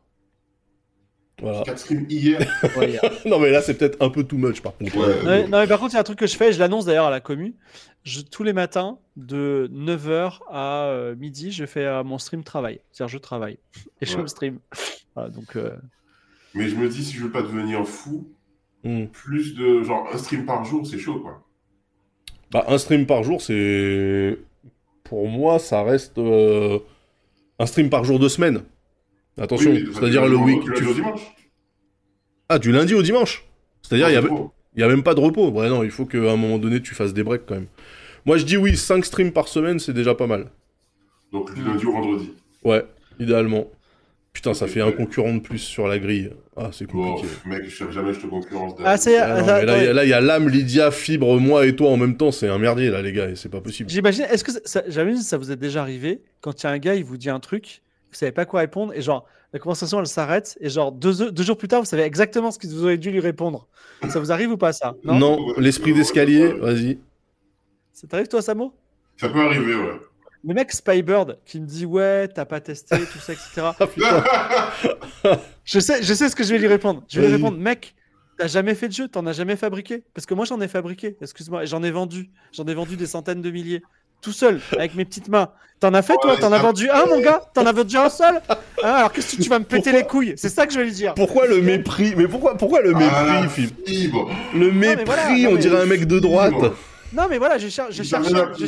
Voilà. 1.41 1.63
4 1.63 1.79
streams 1.79 2.05
hier? 2.07 2.39
Ouais, 2.77 2.91
hier. 2.91 3.01
non, 3.25 3.39
mais 3.39 3.49
là, 3.49 3.61
c'est 3.63 3.75
peut-être 3.75 3.99
un 3.99 4.09
peu 4.09 4.23
too 4.23 4.37
much, 4.37 4.61
par 4.61 4.77
contre. 4.77 4.95
Ouais. 4.95 5.15
non, 5.23 5.25
mais, 5.25 5.47
non, 5.47 5.59
mais 5.61 5.67
par 5.67 5.79
contre, 5.79 5.93
il 5.93 5.95
y 5.95 5.97
a 5.97 6.01
un 6.01 6.03
truc 6.03 6.19
que 6.19 6.27
je 6.27 6.37
fais, 6.37 6.51
je 6.53 6.59
l'annonce 6.59 6.85
d'ailleurs 6.85 7.05
à 7.07 7.09
la 7.09 7.19
commu. 7.19 7.55
Je, 8.03 8.21
tous 8.21 8.43
les 8.43 8.53
matins, 8.53 8.99
de 9.15 9.67
9h 9.73 10.39
à 10.49 10.85
euh, 10.89 11.15
midi, 11.15 11.51
je 11.51 11.65
fais 11.65 11.85
euh, 11.85 12.03
mon 12.03 12.19
stream 12.19 12.43
travail. 12.43 12.79
C'est-à-dire, 12.91 13.11
je 13.13 13.17
travaille. 13.17 13.57
Et 14.01 14.05
je 14.05 14.17
me 14.17 14.27
stream. 14.27 14.59
Voilà, 15.15 15.29
donc, 15.29 15.55
euh, 15.55 15.71
Mais 16.53 16.67
je 16.69 16.75
me 16.75 16.87
dis, 16.89 17.03
si 17.03 17.15
je 17.15 17.23
veux 17.23 17.31
pas 17.31 17.41
devenir 17.41 17.85
fou, 17.87 18.27
Hmm. 18.83 19.05
plus 19.07 19.53
de 19.55 19.83
genre 19.83 20.07
un 20.11 20.17
stream 20.17 20.43
par 20.45 20.65
jour, 20.65 20.87
c'est 20.87 20.97
chaud 20.97 21.19
quoi. 21.19 21.43
Bah, 22.51 22.65
un 22.67 22.77
stream 22.79 23.05
par 23.05 23.23
jour, 23.23 23.39
c'est. 23.41 24.39
Pour 25.03 25.27
moi, 25.27 25.59
ça 25.59 25.83
reste. 25.83 26.17
euh, 26.17 26.79
Un 27.59 27.67
stream 27.67 27.91
par 27.91 28.03
jour 28.03 28.17
de 28.17 28.27
semaine. 28.27 28.63
Attention, 29.37 29.69
Oui, 29.71 29.85
c'est-à-dire 29.93 30.25
le 30.25 30.35
lundi 30.35 30.43
week. 30.51 30.63
au- 30.63 30.63
du 30.63 30.73
tu- 30.73 30.83
lundi 30.83 30.87
au 30.89 30.93
dimanche. 30.95 31.21
Ah, 32.49 32.57
du 32.57 32.71
lundi 32.71 32.93
au 32.95 33.03
dimanche 33.03 33.45
C'est-à-dire, 33.83 34.09
il 34.09 34.13
y 34.13 34.17
a... 34.17 34.23
Oh, 34.31 34.51
Il 34.75 34.79
y 34.79 34.83
a 34.83 34.87
même 34.87 35.03
pas 35.03 35.13
de 35.13 35.19
repos. 35.19 35.49
Ouais, 35.51 35.69
non, 35.69 35.83
il 35.83 35.91
faut 35.91 36.05
qu'à 36.05 36.17
un 36.17 36.37
moment 36.37 36.57
donné, 36.57 36.81
tu 36.81 36.95
fasses 36.95 37.13
des 37.13 37.23
breaks 37.23 37.45
quand 37.45 37.53
même. 37.55 37.67
Moi, 38.25 38.37
je 38.37 38.45
dis 38.45 38.57
oui, 38.57 38.75
5 38.75 39.05
streams 39.05 39.31
par 39.31 39.47
semaine, 39.47 39.77
c'est 39.79 39.93
déjà 39.93 40.15
pas 40.15 40.25
mal. 40.27 40.49
Donc 41.31 41.53
du 41.53 41.61
lundi 41.63 41.85
au 41.85 41.91
vendredi. 41.91 42.31
Ouais, 42.63 42.83
idéalement. 43.19 43.67
Putain, 44.33 44.53
ça 44.53 44.65
fait 44.65 44.79
un 44.81 44.93
concurrent 44.93 45.33
de 45.33 45.39
plus 45.39 45.57
sur 45.59 45.87
la 45.87 45.99
grille. 45.99 46.31
Ah, 46.55 46.69
c'est 46.71 46.89
compliqué. 46.89 47.27
mec, 47.45 47.63
je 47.67 47.91
jamais 47.91 48.13
je 48.13 48.21
te 48.21 48.27
concurrence. 48.27 48.73
Ah, 48.83 48.95
c'est- 48.95 49.17
Ah, 49.17 49.41
non, 49.41 49.45
là, 49.47 50.03
il 50.05 50.09
y 50.09 50.13
a- 50.13 50.21
y 50.21 50.23
l'âme, 50.25 50.47
Lydia, 50.47 50.89
Fibre, 50.89 51.37
moi 51.39 51.65
et 51.65 51.75
toi 51.75 51.89
en 51.89 51.97
même 51.97 52.15
temps, 52.15 52.31
c'est 52.31 52.47
un 52.47 52.57
merdier 52.57 52.89
là, 52.89 53.01
les 53.01 53.11
gars, 53.11 53.29
et 53.29 53.35
c'est 53.35 53.49
pas 53.49 53.59
possible. 53.59 53.89
J'imagine, 53.89 54.23
est-ce 54.31 54.43
que 54.45 54.53
ça, 54.53 54.59
ça- 54.63 54.83
j'imagine 54.87 55.17
que 55.19 55.25
ça 55.25 55.37
vous 55.37 55.51
est 55.51 55.57
déjà 55.57 55.81
arrivé 55.81 56.21
quand 56.39 56.63
il 56.63 56.65
y 56.65 56.69
a 56.69 56.71
un 56.71 56.77
gars, 56.77 56.95
il 56.95 57.03
vous 57.03 57.17
dit 57.17 57.29
un 57.29 57.41
truc, 57.41 57.81
vous 58.09 58.15
savez 58.15 58.31
pas 58.31 58.45
quoi 58.45 58.61
répondre, 58.61 58.93
et 58.95 59.01
genre, 59.01 59.25
la 59.51 59.59
conversation 59.59 59.99
elle 59.99 60.07
s'arrête, 60.07 60.57
et 60.61 60.69
genre, 60.69 60.93
deux, 60.93 61.29
deux 61.29 61.43
jours 61.43 61.57
plus 61.57 61.67
tard, 61.67 61.81
vous 61.81 61.85
savez 61.87 62.03
exactement 62.03 62.51
ce 62.51 62.57
que 62.59 62.67
vous 62.67 62.85
auriez 62.85 62.97
dû 62.97 63.11
lui 63.11 63.19
répondre. 63.19 63.67
Ça 64.09 64.19
vous 64.21 64.31
arrive 64.31 64.51
ou 64.51 64.57
pas 64.57 64.71
ça? 64.71 64.95
Non, 65.03 65.45
Ouais, 65.45 65.53
l'esprit 65.57 65.93
d'escalier, 65.93 66.53
vas-y. 66.53 66.99
Ça 67.91 68.07
t'arrive 68.07 68.29
toi, 68.29 68.41
Samo? 68.41 68.73
Ça 69.17 69.27
peut 69.27 69.41
arriver, 69.41 69.75
ouais. 69.75 69.99
Le 70.43 70.53
mec 70.55 70.71
Spybird 70.71 71.37
qui 71.45 71.59
me 71.59 71.65
dit 71.67 71.85
ouais, 71.85 72.27
t'as 72.27 72.45
pas 72.45 72.59
testé, 72.59 72.97
tout 72.97 73.19
ça, 73.19 73.33
etc. 73.33 73.61
Ah 73.79 73.87
putain, 73.87 74.23
Je 75.65 75.79
sais, 75.79 76.01
je 76.01 76.13
sais 76.13 76.29
ce 76.29 76.35
que 76.35 76.43
je 76.43 76.51
vais 76.51 76.57
lui 76.59 76.67
répondre. 76.67 77.03
Je 77.07 77.19
vais 77.21 77.27
lui 77.27 77.35
répondre, 77.35 77.57
mec, 77.57 77.93
t'as 78.37 78.47
jamais 78.47 78.73
fait 78.73 78.87
de 78.87 78.93
jeu, 78.93 79.07
t'en 79.07 79.25
as 79.27 79.33
jamais 79.33 79.55
fabriqué. 79.55 80.03
Parce 80.15 80.25
que 80.25 80.33
moi 80.33 80.45
j'en 80.45 80.59
ai 80.61 80.67
fabriqué, 80.67 81.15
excuse-moi, 81.21 81.63
et 81.63 81.67
j'en 81.67 81.83
ai 81.83 81.91
vendu. 81.91 82.31
J'en 82.53 82.65
ai 82.65 82.73
vendu 82.73 82.95
des 82.97 83.05
centaines 83.05 83.41
de 83.41 83.51
milliers. 83.51 83.83
Tout 84.21 84.31
seul, 84.31 84.59
avec 84.73 84.93
mes 84.95 85.05
petites 85.05 85.29
mains. 85.29 85.49
T'en 85.79 85.93
as 85.95 86.03
fait 86.03 86.13
toi? 86.21 86.37
T'en 86.37 86.51
as 86.51 86.59
vendu 86.59 86.87
un, 86.91 87.05
mon 87.07 87.19
gars? 87.21 87.41
T'en 87.55 87.65
as 87.65 87.71
vendu 87.71 87.97
un 87.97 88.09
seul? 88.09 88.39
Hein, 88.83 88.93
Alors 88.93 89.11
qu'est-ce 89.11 89.35
que 89.37 89.43
tu 89.43 89.47
vas 89.49 89.59
me 89.59 89.63
péter 89.65 89.91
les 89.91 90.01
couilles? 90.05 90.33
C'est 90.37 90.49
ça 90.49 90.65
que 90.65 90.73
je 90.73 90.79
vais 90.79 90.85
lui 90.85 90.91
dire. 90.91 91.13
pourquoi 91.13 91.45
le 91.45 91.61
mépris? 91.61 92.15
Mais 92.17 92.27
pourquoi, 92.27 92.57
pourquoi 92.57 92.81
le 92.81 92.93
mépris, 92.93 93.13
Ah, 93.15 93.47
fibre. 93.47 94.27
Le 94.55 94.71
mépris, 94.71 95.45
on 95.45 95.55
dirait 95.55 95.83
un 95.83 95.85
mec 95.85 96.05
de 96.07 96.17
droite. 96.17 96.53
Non, 97.13 97.23
mais 97.29 97.37
voilà, 97.37 97.57
j'ai 97.57 97.69
cher- 97.69 97.87
j'ai 97.89 98.03
cherché, 98.03 98.31
poser- 98.33 98.45
j'ai 98.57 98.67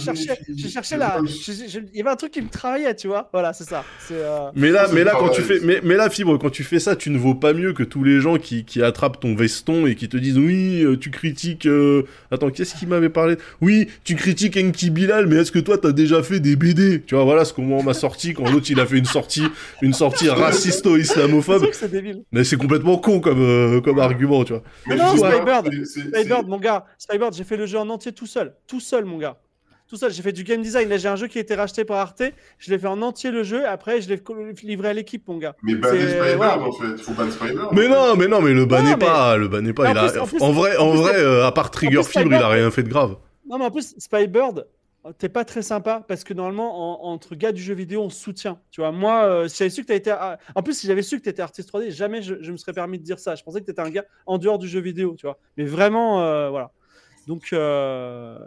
cherché 0.70 0.96
il- 0.96 1.00
là. 1.00 1.18
il- 1.22 1.90
y 1.98 2.02
avait 2.02 2.10
un 2.10 2.16
truc 2.16 2.32
qui 2.32 2.42
me 2.42 2.50
travaillait, 2.50 2.94
tu 2.96 3.08
vois. 3.08 3.30
Voilà, 3.32 3.54
c'est 3.54 3.64
ça. 3.64 3.84
Euh, 4.12 4.50
Mais 4.56 4.70
là, 4.70 4.88
mais 4.94 5.04
là, 5.04 5.14
quand 5.18 5.30
tu 5.30 5.42
fais, 5.42 5.60
mais, 5.64 5.80
mais 5.84 5.96
là, 5.96 6.10
fibre, 6.10 6.38
quand 6.38 6.50
tu 6.50 6.64
fais 6.64 6.80
ça, 6.80 6.96
tu 6.96 7.10
ne 7.10 7.18
vaux 7.18 7.36
pas 7.36 7.54
mieux 7.54 7.74
que 7.74 7.84
tous 7.84 8.04
les 8.04 8.20
gens 8.20 8.38
qui, 8.38 8.66
qui 8.66 8.84
attrapent 8.84 9.20
ton 9.20 9.34
veston 9.36 9.88
et 9.88 9.96
qui 9.96 10.10
te 10.10 10.18
disent 10.18 10.38
oui, 10.38 10.84
euh, 10.84 10.98
tu 10.98 11.10
critiques. 11.10 11.66
euh, 11.68 12.04
Attends, 12.32 12.50
qu'est-ce 12.50 12.76
qui 12.76 12.86
m'avait 12.86 13.10
parlé? 13.10 13.38
Oui, 13.62 13.88
tu 14.04 14.16
critiques 14.16 14.58
Enki 14.58 14.90
Bilal, 14.90 15.28
mais 15.28 15.38
est-ce 15.38 15.52
que 15.52 15.60
toi 15.60 15.78
t'as 15.78 15.92
déjà 15.92 16.22
fait 16.24 16.40
des 16.40 16.56
BD 16.56 17.02
Tu 17.06 17.16
vois, 17.16 17.24
voilà 17.24 17.46
ce 17.46 17.54
qu'on 17.54 17.82
m'a 17.84 17.94
sorti 17.94 18.34
quand 18.34 18.50
l'autre 18.52 18.68
il 18.70 18.80
a 18.80 18.86
fait 18.86 18.98
une 18.98 19.06
sortie, 19.06 19.44
une 19.82 19.94
sortie 19.94 20.30
racisto-islamophobe. 20.30 21.68
c'est 21.72 21.90
débile. 21.92 22.24
Mais 22.32 22.44
c'est 22.44 22.58
complètement 22.58 22.98
con 22.98 23.20
comme, 23.20 23.42
euh, 23.42 23.82
comme 23.82 24.00
argument, 24.00 24.44
tu 24.44 24.54
vois. 24.54 24.64
Mais 24.88 24.96
Non, 24.96 25.16
Spybird. 25.16 25.72
Spybird, 25.86 26.48
mon 26.48 26.58
gars, 26.60 26.86
Spybird, 26.98 27.34
j'ai 27.36 27.44
fait 27.44 27.58
le 27.58 27.66
jeu 27.66 27.78
en 27.78 27.90
entier 27.90 28.12
tout 28.12 28.26
seul. 28.34 28.56
Tout 28.68 28.80
seul, 28.80 29.06
mon 29.06 29.18
gars. 29.18 29.38
Tout 29.88 29.98
seul. 29.98 30.12
J'ai 30.12 30.24
fait 30.24 30.32
du 30.32 30.44
game 30.44 30.62
design. 30.62 30.90
Là, 30.90 30.98
j'ai 30.98 31.08
un 31.10 31.16
jeu 31.16 31.28
qui 31.28 31.38
a 31.38 31.42
été 31.42 31.54
racheté 31.56 31.86
par 31.86 31.98
Arte. 31.98 32.24
Je 32.58 32.72
l'ai 32.72 32.80
fait 32.80 32.88
en 32.88 33.02
entier 33.02 33.30
le 33.32 33.44
jeu. 33.44 33.66
Après, 33.68 34.02
je 34.02 34.10
l'ai 34.10 34.20
livré 34.64 34.90
à 34.90 34.94
l'équipe, 34.94 35.28
mon 35.28 35.38
gars. 35.38 35.56
Mais 35.62 35.74
Spybird, 35.74 36.36
voilà. 36.38 36.60
en 36.60 36.72
fait. 36.72 36.98
Faut 37.02 37.14
ban. 37.14 37.26
Mais 37.74 37.88
non, 37.88 38.16
mais 38.16 38.28
non, 38.28 38.42
mais 38.42 38.54
le 38.54 38.66
ban 38.66 38.78
Non, 38.80 38.84
n'est 38.86 38.90
mais- 38.92 39.06
pas, 39.06 39.38
le 39.38 39.48
ban 39.48 39.62
n'est 39.62 39.74
pas. 39.74 39.92
Il 39.92 39.98
en 39.98 40.02
a- 40.04 40.10
plus- 40.10 40.20
en 40.20 40.26
plus- 40.28 40.42
en 40.42 40.52
vrai, 40.52 40.78
en 40.78 40.90
plus, 40.92 41.00
vrai, 41.00 41.16
euh, 41.18 41.46
à 41.46 41.52
part 41.52 41.70
Trigger 41.70 42.02
plus, 42.02 42.06
Fibre, 42.20 42.32
il 42.32 42.36
a 42.36 42.48
rien 42.50 42.72
fait 42.72 42.84
de 42.84 42.90
grave. 42.90 43.18
Non, 43.48 43.58
mais 43.60 43.66
en 43.66 43.72
plus, 43.72 43.94
Spybird, 44.00 44.66
t'es 45.20 45.28
pas 45.30 45.44
très 45.46 45.62
sympa 45.62 46.04
parce 46.08 46.24
que 46.24 46.34
normalement, 46.34 47.04
en- 47.06 47.14
entre 47.14 47.36
gars 47.36 47.52
du 47.52 47.62
jeu 47.62 47.74
vidéo, 47.76 48.02
on 48.04 48.10
se 48.10 48.20
soutient. 48.20 48.58
Tu 48.72 48.80
vois, 48.82 48.92
moi, 48.94 49.26
euh, 49.26 49.48
si 49.50 49.58
j'avais 49.60 49.70
su 49.70 49.82
que 49.84 49.88
t'as 49.88 49.96
été. 49.96 50.12
ah, 50.12 50.40
En 50.56 50.64
plus, 50.64 50.74
si 50.80 50.88
j'avais 50.88 51.02
su 51.04 51.20
que 51.20 51.24
t'étais 51.24 51.42
artiste 51.42 51.68
3D, 51.70 51.92
jamais 51.92 52.22
je, 52.24 52.36
je 52.42 52.52
me 52.52 52.58
serais 52.58 52.74
permis 52.74 52.98
de 52.98 53.04
dire 53.04 53.20
ça. 53.20 53.36
Je 53.36 53.44
pensais 53.44 53.60
que 53.60 53.66
t'étais 53.66 53.82
un 53.82 53.90
gars 53.90 54.06
en 54.26 54.38
dehors 54.40 54.58
du 54.58 54.68
jeu 54.68 54.80
vidéo, 54.80 55.16
tu 55.20 55.28
vois. 55.28 55.38
Mais 55.58 55.66
vraiment, 55.66 56.24
euh, 56.24 56.50
voilà. 56.50 56.72
Donc, 57.28 57.50
euh, 57.54 58.38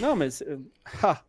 non, 0.00 0.16
mais. 0.16 0.28
euh, 0.48 0.56
ah. 1.02 1.22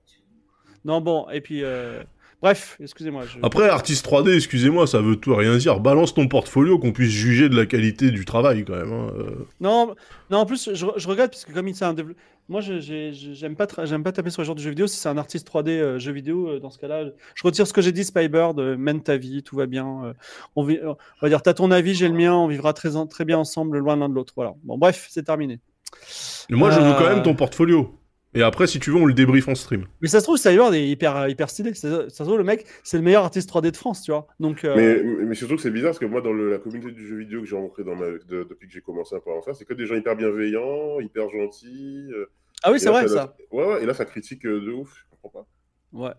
Non, 0.86 1.02
bon, 1.02 1.28
et 1.32 1.42
puis. 1.42 1.64
euh, 1.64 2.02
Bref, 2.42 2.76
excusez-moi. 2.82 3.24
je- 3.26 3.40
Après, 3.42 3.70
artiste 3.70 4.06
3D, 4.06 4.36
excusez-moi, 4.36 4.86
ça 4.86 5.00
veut 5.00 5.16
tout 5.16 5.34
rien 5.34 5.56
dire. 5.56 5.80
Balance 5.80 6.14
ton 6.14 6.28
portfolio 6.28 6.78
qu'on 6.78 6.92
puisse 6.92 7.10
juger 7.12 7.48
de 7.48 7.56
la 7.56 7.66
qualité 7.66 8.12
du 8.12 8.26
travail, 8.26 8.66
quand 8.66 8.76
même. 8.76 8.92
hein, 8.92 9.12
euh. 9.18 9.48
Non, 9.62 9.96
non, 10.30 10.40
en 10.40 10.46
plus, 10.46 10.70
je, 10.74 10.86
je 10.98 11.08
regrette 11.08 11.32
parce 11.32 11.46
que 11.46 11.54
comme 11.54 11.70
il 11.70 11.76
c'est 11.76 11.86
un 11.86 11.94
développeur. 11.94 12.22
Moi, 12.50 12.60
j'aime 12.60 13.56
pas, 13.56 13.64
tra- 13.66 13.86
j'aime 13.86 14.04
pas 14.04 14.12
taper 14.12 14.30
sur 14.30 14.42
le 14.42 14.46
genre 14.46 14.56
de 14.56 14.60
jeu 14.60 14.72
vidéo. 14.72 14.88
Si 14.88 14.98
c'est 14.98 15.08
un 15.08 15.18
artiste 15.18 15.48
3D 15.48 15.70
euh, 15.70 16.00
jeu 16.00 16.12
vidéo, 16.12 16.50
euh, 16.50 16.60
dans 16.60 16.70
ce 16.70 16.78
cas-là, 16.80 17.06
je 17.34 17.44
retire 17.46 17.66
ce 17.66 17.72
que 17.72 17.82
j'ai 17.82 17.94
dit. 17.94 18.04
Spybird, 18.04 18.60
mène 18.78 19.02
ta 19.02 19.16
vie, 19.16 19.42
tout 19.42 19.56
va 19.56 19.66
bien. 19.66 20.14
on, 20.58 20.64
va 20.66 21.30
dire, 21.30 21.42
t'as 21.42 21.54
ton 21.54 21.72
avis, 21.72 21.96
j'ai 21.96 22.10
le 22.10 22.14
mien. 22.14 22.34
On 22.36 22.48
vivra 22.50 22.74
très, 22.74 22.98
en- 22.98 23.08
très 23.08 23.24
bien 23.24 23.38
ensemble, 23.38 23.78
loin 23.78 23.96
l'un 23.96 24.10
de 24.10 24.16
l'autre. 24.16 24.34
Voilà. 24.36 24.54
Bon, 24.66 24.78
bref, 24.78 25.08
c'est 25.10 25.24
terminé. 25.24 25.62
Mais 26.50 26.58
moi, 26.58 26.70
je 26.72 26.80
veux 26.80 26.94
quand 26.94 27.06
Euh. 27.06 27.16
même 27.16 27.24
ton 27.24 27.36
portfolio. 27.36 28.00
Et 28.36 28.42
après, 28.42 28.66
si 28.66 28.80
tu 28.80 28.90
veux, 28.90 28.98
on 28.98 29.06
le 29.06 29.14
débrief 29.14 29.48
en 29.48 29.54
stream. 29.54 29.86
Mais 30.02 30.08
ça 30.08 30.20
se 30.20 30.24
trouve, 30.24 30.38
Spybird 30.38 30.74
est 30.74 30.88
hyper, 30.90 31.28
hyper 31.30 31.52
stylé. 31.52 31.72
Ça, 31.76 32.10
ça 32.10 32.18
se 32.18 32.24
trouve, 32.24 32.38
le 32.40 32.44
mec, 32.44 32.66
c'est 32.84 32.98
le 32.98 33.04
meilleur 33.04 33.24
artiste 33.24 33.48
3D 33.48 33.70
de 33.70 33.78
France, 33.78 34.02
tu 34.02 34.10
vois. 34.12 34.26
Donc, 34.40 34.64
euh, 34.66 34.74
Mais, 34.76 35.26
mais 35.26 35.36
surtout 35.36 35.56
que 35.56 35.62
c'est 35.62 35.70
bizarre 35.70 35.92
parce 35.92 36.00
que 36.00 36.06
moi, 36.06 36.20
dans 36.22 36.34
le- 36.34 36.50
la 36.50 36.58
communauté 36.58 36.94
du 36.96 37.06
jeu 37.08 37.18
vidéo 37.18 37.42
que 37.42 37.46
j'ai 37.48 37.56
rencontré 37.56 37.84
dans 37.84 37.96
ma, 37.96 38.08
de- 38.08 38.44
depuis 38.50 38.68
que 38.68 38.74
j'ai 38.74 38.82
commencé 38.82 39.16
un 39.16 39.20
peu 39.20 39.30
à 39.30 39.36
en 39.36 39.44
faire, 39.44 39.56
c'est 39.56 39.66
que 39.66 39.76
des 39.76 39.86
gens 39.86 39.94
hyper 39.94 40.16
bienveillants, 40.16 41.00
hyper 41.00 41.30
gentils. 41.30 42.08
euh, 42.12 42.26
ah 42.64 42.72
oui, 42.72 42.80
c'est 42.80 42.90
vrai 42.90 43.08
ça- 43.08 43.14
ça. 43.14 43.36
Ouais, 43.52 43.66
ouais, 43.68 43.84
et 43.84 43.86
là, 43.86 43.94
ça 43.94 44.06
critique 44.06 44.46
euh, 44.48 44.60
de 44.66 44.72
ouf, 44.72 44.92
je 44.98 45.04
comprends 45.22 45.42
pas. 45.42 45.48
Ouais. 45.92 46.14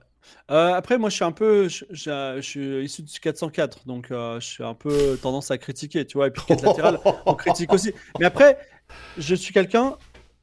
Euh, 0.53 0.73
après, 0.73 0.99
moi, 0.99 1.11
je 1.11 1.17
suis 1.17 1.25
un 1.25 1.33
peu, 1.33 1.69
je, 1.69 1.85
je- 1.91 2.35
je 2.37 2.41
suis 2.43 2.85
issu 2.85 3.03
du 3.03 3.19
404, 3.19 3.87
donc 3.89 4.13
euh, 4.13 4.39
je 4.39 4.47
suis 4.47 4.63
un 4.65 4.75
peu 4.75 5.19
tendance 5.21 5.51
à 5.51 5.59
critiquer, 5.59 6.05
tu 6.07 6.17
vois. 6.17 6.29
Et 6.29 6.31
puis 6.31 6.43
quête 6.47 6.63
latérale, 6.63 7.01
on 7.27 7.35
critique 7.35 7.73
aussi. 7.73 7.93
Mais 8.21 8.25
après, 8.27 8.57
je 9.19 9.35
suis 9.35 9.53
quelqu'un. 9.53 9.97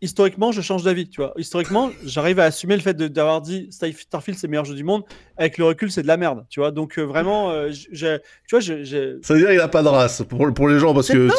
Historiquement, 0.04 0.52
je 0.52 0.62
change 0.62 0.82
d'avis, 0.82 1.08
tu 1.08 1.22
vois. 1.22 1.32
Historiquement, 1.38 1.92
j'arrive 2.04 2.40
à 2.40 2.46
assumer 2.46 2.76
le 2.76 2.82
fait 2.82 2.96
de- 2.96 3.08
d'avoir 3.08 3.40
dit 3.40 3.68
Star- 3.72 3.92
Starfield 3.96 4.36
c'est 4.40 4.48
le 4.48 4.52
meilleur 4.52 4.66
jeu 4.66 4.74
du 4.74 4.84
monde. 4.84 5.04
Avec 5.38 5.60
le 5.60 5.66
recul, 5.66 5.92
c'est 5.92 6.02
de 6.02 6.08
la 6.08 6.18
merde, 6.18 6.44
tu 6.50 6.60
vois. 6.60 6.72
Donc 6.72 6.98
euh, 6.98 7.04
vraiment, 7.04 7.52
euh, 7.52 7.70
j'ai- 7.70 8.18
tu 8.48 8.56
vois, 8.56 8.60
j'ai- 8.62 8.84
Ça 9.22 9.36
veut 9.36 9.40
dire 9.42 9.50
qu'il 9.50 9.60
a 9.60 9.68
pas 9.68 9.84
de 9.84 9.88
race 9.90 10.24
pour, 10.28 10.52
pour 10.56 10.68
les 10.68 10.80
gens, 10.80 10.96
parce 10.96 11.06
C'est- 11.06 11.14
que. 11.14 11.28
non, 11.28 11.34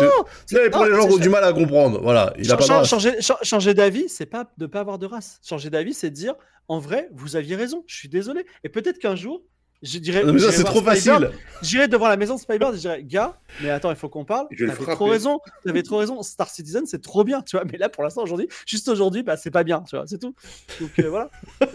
c'est- 0.47 0.71
pour 0.71 0.83
non, 0.83 0.87
les 0.87 0.95
gens 0.95 1.09
qui 1.09 1.15
ont 1.15 1.19
du 1.19 1.29
mal 1.29 1.43
à 1.43 1.53
comprendre. 1.53 2.01
Voilà, 2.03 2.33
il 2.39 2.53
a 2.53 2.57
pas 2.57 2.65
de 2.65 2.71
race. 2.71 2.89
changer, 2.89 3.21
cha- 3.21 3.39
changer 3.43 3.75
d'avis, 3.75 4.09
c'est 4.09 4.27
pas 4.27 4.49
de 4.57 4.67
pas 4.67 4.79
avoir 4.79 5.01
de 5.01 5.07
race. 5.07 5.41
Changer 5.45 5.69
d'avis, 5.69 5.93
c'est 5.93 6.11
de 6.11 6.15
dire 6.15 6.35
en 6.69 6.79
vrai, 6.79 7.09
vous 7.13 7.35
aviez 7.35 7.57
raison. 7.57 7.83
Je 7.89 7.97
suis 7.97 8.09
désolé. 8.09 8.47
Et 8.63 8.69
peut-être 8.69 9.01
qu'un 9.01 9.17
jour, 9.17 9.43
je 9.83 9.99
dirais. 9.99 10.25
Non, 10.25 10.33
mais 10.33 10.39
ça, 10.39 10.53
c'est 10.53 10.65
trop 10.65 10.83
facile. 10.83 11.31
J'irai 11.63 11.89
devant 11.89 12.09
la 12.09 12.17
maison 12.17 12.37
de 12.37 12.41
Spybird 12.41 12.75
et 12.75 12.77
je 12.77 12.83
dirais, 12.83 13.03
gars, 13.03 13.39
mais 13.61 13.71
attends, 13.71 13.91
il 13.91 13.97
faut 13.97 14.09
qu'on 14.09 14.25
parle. 14.25 14.47
T'avais 14.57 14.73
trop 14.73 15.07
raison. 15.07 15.41
T'avais 15.65 15.83
trop 15.83 15.99
raison. 15.99 16.23
Star 16.23 16.49
Citizen, 16.49 16.85
c'est 16.87 17.03
trop 17.03 17.25
bien, 17.25 17.43
tu 17.43 17.57
vois. 17.57 17.65
Mais 17.71 17.79
là, 17.79 17.89
pour 17.89 18.05
l'instant, 18.05 18.23
aujourd'hui, 18.23 18.49
juste 18.67 18.89
aujourd'hui, 18.89 19.23
bah, 19.23 19.37
c'est 19.37 19.51
pas 19.51 19.65
bien, 19.65 19.83
tu 19.89 19.97
vois. 19.97 20.07
C'est 20.07 20.19
tout. 20.19 20.35
Donc 20.81 20.91
euh, 20.99 21.09
voilà. 21.09 21.31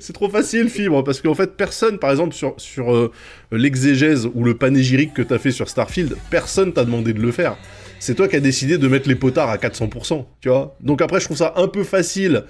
C'est 0.00 0.12
trop 0.12 0.28
facile, 0.28 0.68
Fibre, 0.68 1.02
parce 1.02 1.20
qu'en 1.20 1.34
fait, 1.34 1.56
personne, 1.56 1.98
par 1.98 2.10
exemple, 2.10 2.34
sur, 2.34 2.54
sur 2.58 2.94
euh, 2.94 3.10
l'exégèse 3.50 4.28
ou 4.34 4.44
le 4.44 4.56
panégyrique 4.56 5.12
que 5.12 5.22
t'as 5.22 5.38
fait 5.38 5.50
sur 5.50 5.68
Starfield, 5.68 6.16
personne 6.30 6.72
t'a 6.72 6.84
demandé 6.84 7.12
de 7.12 7.20
le 7.20 7.32
faire. 7.32 7.56
C'est 7.98 8.14
toi 8.14 8.28
qui 8.28 8.36
as 8.36 8.40
décidé 8.40 8.78
de 8.78 8.86
mettre 8.88 9.08
les 9.08 9.14
potards 9.14 9.50
à 9.50 9.56
400%, 9.56 10.24
tu 10.40 10.48
vois. 10.48 10.76
Donc 10.80 11.02
après, 11.02 11.20
je 11.20 11.24
trouve 11.24 11.36
ça 11.36 11.54
un 11.56 11.68
peu 11.68 11.84
facile 11.84 12.44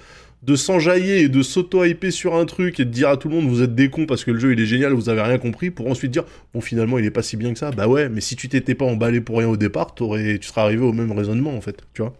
de 0.45 0.55
s'enjailler 0.55 1.21
et 1.21 1.29
de 1.29 1.41
s'auto-hyper 1.41 2.11
sur 2.11 2.35
un 2.35 2.45
truc 2.45 2.79
et 2.79 2.85
de 2.85 2.89
dire 2.91 3.09
à 3.09 3.17
tout 3.17 3.29
le 3.29 3.35
monde 3.35 3.47
vous 3.47 3.61
êtes 3.63 3.73
des 3.73 3.89
cons 3.89 4.05
parce 4.05 4.23
que 4.23 4.31
le 4.31 4.39
jeu 4.39 4.51
il 4.53 4.59
est 4.59 4.65
génial, 4.65 4.93
vous 4.93 5.09
avez 5.09 5.21
rien 5.21 5.37
compris, 5.39 5.71
pour 5.71 5.87
ensuite 5.87 6.11
dire 6.11 6.23
bon 6.53 6.61
finalement 6.61 6.99
il 6.99 7.05
est 7.05 7.11
pas 7.11 7.23
si 7.23 7.35
bien 7.37 7.51
que 7.53 7.59
ça. 7.59 7.71
Bah 7.71 7.87
ouais, 7.87 8.09
mais 8.09 8.21
si 8.21 8.35
tu 8.35 8.47
t'étais 8.49 8.75
pas 8.75 8.85
emballé 8.85 9.21
pour 9.21 9.37
rien 9.39 9.47
au 9.49 9.57
départ, 9.57 9.95
t'aurais, 9.95 10.37
tu 10.39 10.47
serais 10.47 10.61
arrivé 10.61 10.83
au 10.83 10.93
même 10.93 11.11
raisonnement 11.11 11.55
en 11.55 11.61
fait, 11.61 11.77
tu 11.93 12.01
vois. 12.03 12.13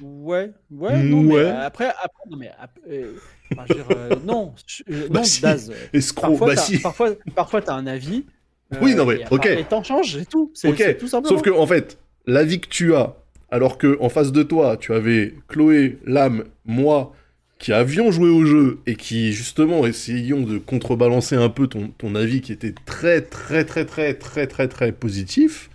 Ouais, 0.00 0.50
ouais, 0.70 1.02
non, 1.04 1.24
Ouais. 1.24 1.40
euh, 1.40 1.60
après, 1.66 1.86
après, 1.88 2.24
non, 2.30 2.36
mais 2.36 2.50
euh, 2.90 3.12
enfin, 3.52 3.64
je 3.66 3.72
veux 3.72 3.78
dire, 3.82 3.86
euh, 3.96 4.10
non, 4.24 4.52
euh, 4.90 5.06
Bah 5.10 5.20
non, 5.20 5.24
si. 5.24 5.40
Daz. 5.40 5.70
euh, 5.70 5.74
Escroc, 5.94 6.28
Parfois, 6.30 6.46
bah 6.48 6.54
t'as- 6.56 6.60
si. 6.62 6.78
parfois, 6.78 7.10
parfois, 7.34 7.62
t'as 7.62 7.74
un 7.74 7.86
avis. 7.86 8.26
euh, 8.74 8.78
Oui, 8.82 8.94
non, 8.94 9.06
mais, 9.06 9.20
et 9.20 9.24
ok. 9.30 9.46
Et 9.46 9.64
t'en 9.64 9.82
changes, 9.82 10.18
c'est 10.18 10.28
tout. 10.28 10.50
C'est 10.54 10.98
tout 10.98 11.08
simplement. 11.08 11.34
Sauf 11.34 11.42
que 11.42 11.50
en 11.50 11.66
fait, 11.66 11.98
l'avis 12.26 12.60
que 12.60 12.68
tu 12.68 12.94
as, 12.94 13.16
alors 13.50 13.78
que 13.78 13.96
en 14.00 14.10
face 14.10 14.32
de 14.32 14.42
toi, 14.42 14.76
tu 14.76 14.92
avais 14.92 15.34
Chloé, 15.48 15.98
Lame, 16.04 16.44
moi, 16.66 17.14
qui 17.58 17.72
avions 17.72 18.10
joué 18.10 18.28
au 18.28 18.44
jeu 18.44 18.80
et 18.86 18.96
qui 18.96 19.32
justement 19.32 19.86
essayions 19.86 20.40
de 20.42 20.58
contrebalancer 20.58 21.36
un 21.36 21.48
peu 21.48 21.66
ton, 21.66 21.88
ton 21.98 22.14
avis 22.14 22.40
qui 22.42 22.52
était 22.52 22.74
très 22.84 23.22
très 23.22 23.64
très 23.64 23.84
très 23.86 24.14
très 24.14 24.46
très 24.46 24.68
très 24.68 24.92
positif, 24.92 25.70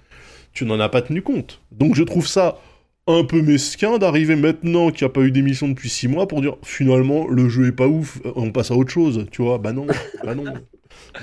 tu 0.53 0.65
n'en 0.65 0.79
as 0.79 0.89
pas 0.89 1.01
tenu 1.01 1.21
compte. 1.21 1.61
Donc 1.71 1.95
je 1.95 2.03
trouve 2.03 2.27
ça 2.27 2.59
un 3.07 3.23
peu 3.23 3.41
mesquin 3.41 3.97
d'arriver 3.97 4.35
maintenant 4.35 4.91
qu'il 4.91 5.05
n'y 5.05 5.11
a 5.11 5.13
pas 5.13 5.21
eu 5.21 5.31
d'émission 5.31 5.67
depuis 5.67 5.89
6 5.89 6.07
mois 6.07 6.27
pour 6.27 6.41
dire 6.41 6.55
finalement 6.63 7.27
le 7.27 7.49
jeu 7.49 7.67
est 7.67 7.71
pas 7.71 7.87
ouf, 7.87 8.19
on 8.35 8.51
passe 8.51 8.69
à 8.71 8.75
autre 8.75 8.91
chose, 8.91 9.25
tu 9.31 9.41
vois, 9.41 9.57
bah 9.57 9.73
non, 9.73 9.87
bah 10.23 10.35
non. 10.35 10.43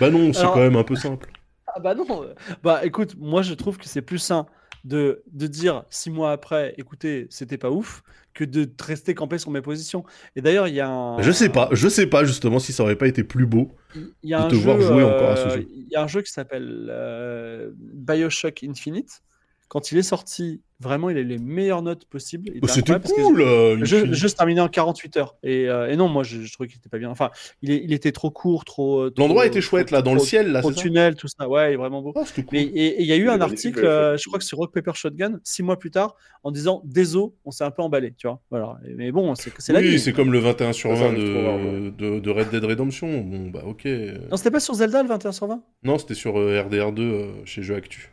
Bah 0.00 0.10
non, 0.10 0.32
c'est 0.32 0.40
Alors- 0.40 0.54
quand 0.54 0.60
même 0.60 0.76
un 0.76 0.82
peu 0.84 0.96
simple. 0.96 1.30
Ah 1.66 1.78
bah 1.80 1.94
non. 1.94 2.06
euh, 2.24 2.34
Bah 2.64 2.80
écoute, 2.84 3.14
moi 3.18 3.42
je 3.42 3.54
trouve 3.54 3.76
que 3.78 3.86
c'est 3.86 4.02
plus 4.02 4.18
sain 4.18 4.46
de, 4.84 5.22
de 5.32 5.46
dire 5.46 5.84
six 5.90 6.10
mois 6.10 6.32
après, 6.32 6.74
écoutez, 6.78 7.26
c'était 7.30 7.58
pas 7.58 7.70
ouf, 7.70 8.02
que 8.34 8.44
de 8.44 8.64
te 8.64 8.84
rester 8.84 9.14
campé 9.14 9.38
sur 9.38 9.50
mes 9.50 9.60
positions. 9.60 10.04
Et 10.36 10.40
d'ailleurs, 10.40 10.68
il 10.68 10.74
y 10.74 10.80
a 10.80 10.88
un. 10.88 11.20
Je 11.20 11.32
sais 11.32 11.48
pas, 11.48 11.68
je 11.72 11.88
sais 11.88 12.06
pas 12.06 12.24
justement 12.24 12.58
si 12.58 12.72
ça 12.72 12.84
aurait 12.84 12.96
pas 12.96 13.08
été 13.08 13.24
plus 13.24 13.46
beau. 13.46 13.74
Il 13.94 14.30
y 14.30 14.34
a 14.34 14.40
de 14.40 14.44
un 14.44 14.48
te 14.48 14.54
jeu, 14.54 14.60
voir 14.60 14.80
jouer 14.80 15.02
encore 15.02 15.30
à 15.30 15.36
ce 15.36 15.46
euh, 15.46 15.50
jeu. 15.56 15.66
Il 15.70 15.88
y 15.90 15.96
a 15.96 16.02
un 16.02 16.06
jeu 16.06 16.22
qui 16.22 16.32
s'appelle 16.32 16.88
euh, 16.90 17.70
Bioshock 17.74 18.62
Infinite. 18.62 19.22
Quand 19.68 19.92
il 19.92 19.98
est 19.98 20.02
sorti, 20.02 20.62
vraiment, 20.80 21.10
il 21.10 21.18
a 21.18 21.20
eu 21.20 21.24
les 21.24 21.36
meilleures 21.36 21.82
notes 21.82 22.06
possibles. 22.06 22.50
Bah, 22.62 22.68
C'était 22.68 22.98
parce 22.98 23.12
que 23.12 23.20
cool. 23.20 23.42
euh, 23.42 23.84
jeu 23.84 24.28
se 24.28 24.34
terminait 24.34 24.62
en 24.62 24.68
48 24.68 25.16
heures. 25.18 25.36
Et, 25.42 25.68
euh, 25.68 25.90
et 25.90 25.96
non, 25.96 26.08
moi, 26.08 26.22
je, 26.22 26.40
je 26.42 26.50
trouvais 26.54 26.68
qu'il 26.70 26.78
était 26.78 26.88
pas 26.88 26.96
bien. 26.96 27.10
Enfin, 27.10 27.30
il, 27.60 27.70
est- 27.70 27.82
il 27.84 27.92
était 27.92 28.10
trop 28.12 28.30
court, 28.30 28.64
trop. 28.64 29.10
trop- 29.10 29.22
L'endroit 29.22 29.44
était 29.44 29.60
trop- 29.60 29.68
chouette 29.68 29.90
là, 29.90 30.00
dans 30.00 30.14
le 30.14 30.20
ciel 30.20 30.52
là, 30.52 30.62
c'est 30.62 30.68
ça 30.68 30.74
tunnel, 30.80 31.16
tout 31.16 31.28
ça. 31.28 31.46
Ouais, 31.48 31.70
il 31.70 31.74
est 31.74 31.76
vraiment 31.76 32.00
beau. 32.00 32.14
C'était 32.24 32.42
cool. 32.44 32.58
Mais 32.58 32.62
et 32.64 33.02
il 33.02 33.06
y 33.06 33.12
a 33.12 33.16
eu 33.16 33.28
un 33.28 33.40
article, 33.42 33.84
euh, 33.84 34.16
je 34.16 34.24
crois 34.26 34.38
que 34.38 34.44
sur 34.46 34.56
Rock 34.56 34.72
Paper 34.72 34.92
Shotgun, 34.94 35.38
six 35.44 35.62
mois 35.62 35.78
plus 35.78 35.90
tard, 35.90 36.16
en 36.44 36.50
disant 36.50 36.80
désolé, 36.86 37.32
on 37.44 37.50
s'est 37.50 37.64
un 37.64 37.70
peu 37.70 37.82
emballé, 37.82 38.14
tu 38.16 38.26
vois. 38.26 38.40
Voilà. 38.50 38.78
Mais 38.96 39.12
bon, 39.12 39.34
c'est 39.34 39.52
c'est 39.58 39.74
la 39.74 39.80
Oui, 39.80 39.98
c'est 39.98 40.14
comme 40.14 40.32
le 40.32 40.38
21 40.38 40.72
sur 40.72 40.90
Ça 40.96 41.02
20 41.02 41.06
arrive 41.08 41.30
trop 41.34 41.44
rarement. 41.46 41.72
de, 41.72 41.90
de, 41.90 42.20
de 42.20 42.30
Red 42.30 42.48
Dead 42.50 42.64
Redemption. 42.64 43.20
Bon, 43.20 43.50
bah 43.50 43.64
ok. 43.66 43.84
Non, 44.30 44.36
c'était 44.38 44.50
pas 44.50 44.60
sur 44.60 44.72
Zelda 44.72 45.02
le 45.02 45.08
21 45.10 45.32
sur 45.32 45.46
20 45.46 45.62
Non, 45.82 45.98
c'était 45.98 46.14
sur 46.14 46.38
euh, 46.38 46.62
RDR2 46.62 47.00
euh, 47.00 47.32
chez 47.44 47.62
Jeux 47.62 47.74
Actu. 47.74 48.12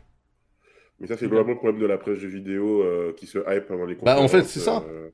Mais 1.00 1.06
ça, 1.06 1.16
c'est 1.16 1.26
vraiment 1.26 1.50
le 1.50 1.56
problème 1.56 1.80
de 1.80 1.86
la 1.86 1.98
presse 1.98 2.20
de 2.20 2.26
vidéo 2.26 2.82
euh, 2.82 3.12
qui 3.16 3.26
se 3.26 3.38
hype 3.38 3.66
pendant 3.66 3.84
les 3.84 3.94
Bah, 3.96 4.16
en 4.18 4.22
conférences. 4.22 4.30
fait, 4.30 4.44
c'est 4.44 4.64
ça. 4.64 4.84
euh, 4.90 5.08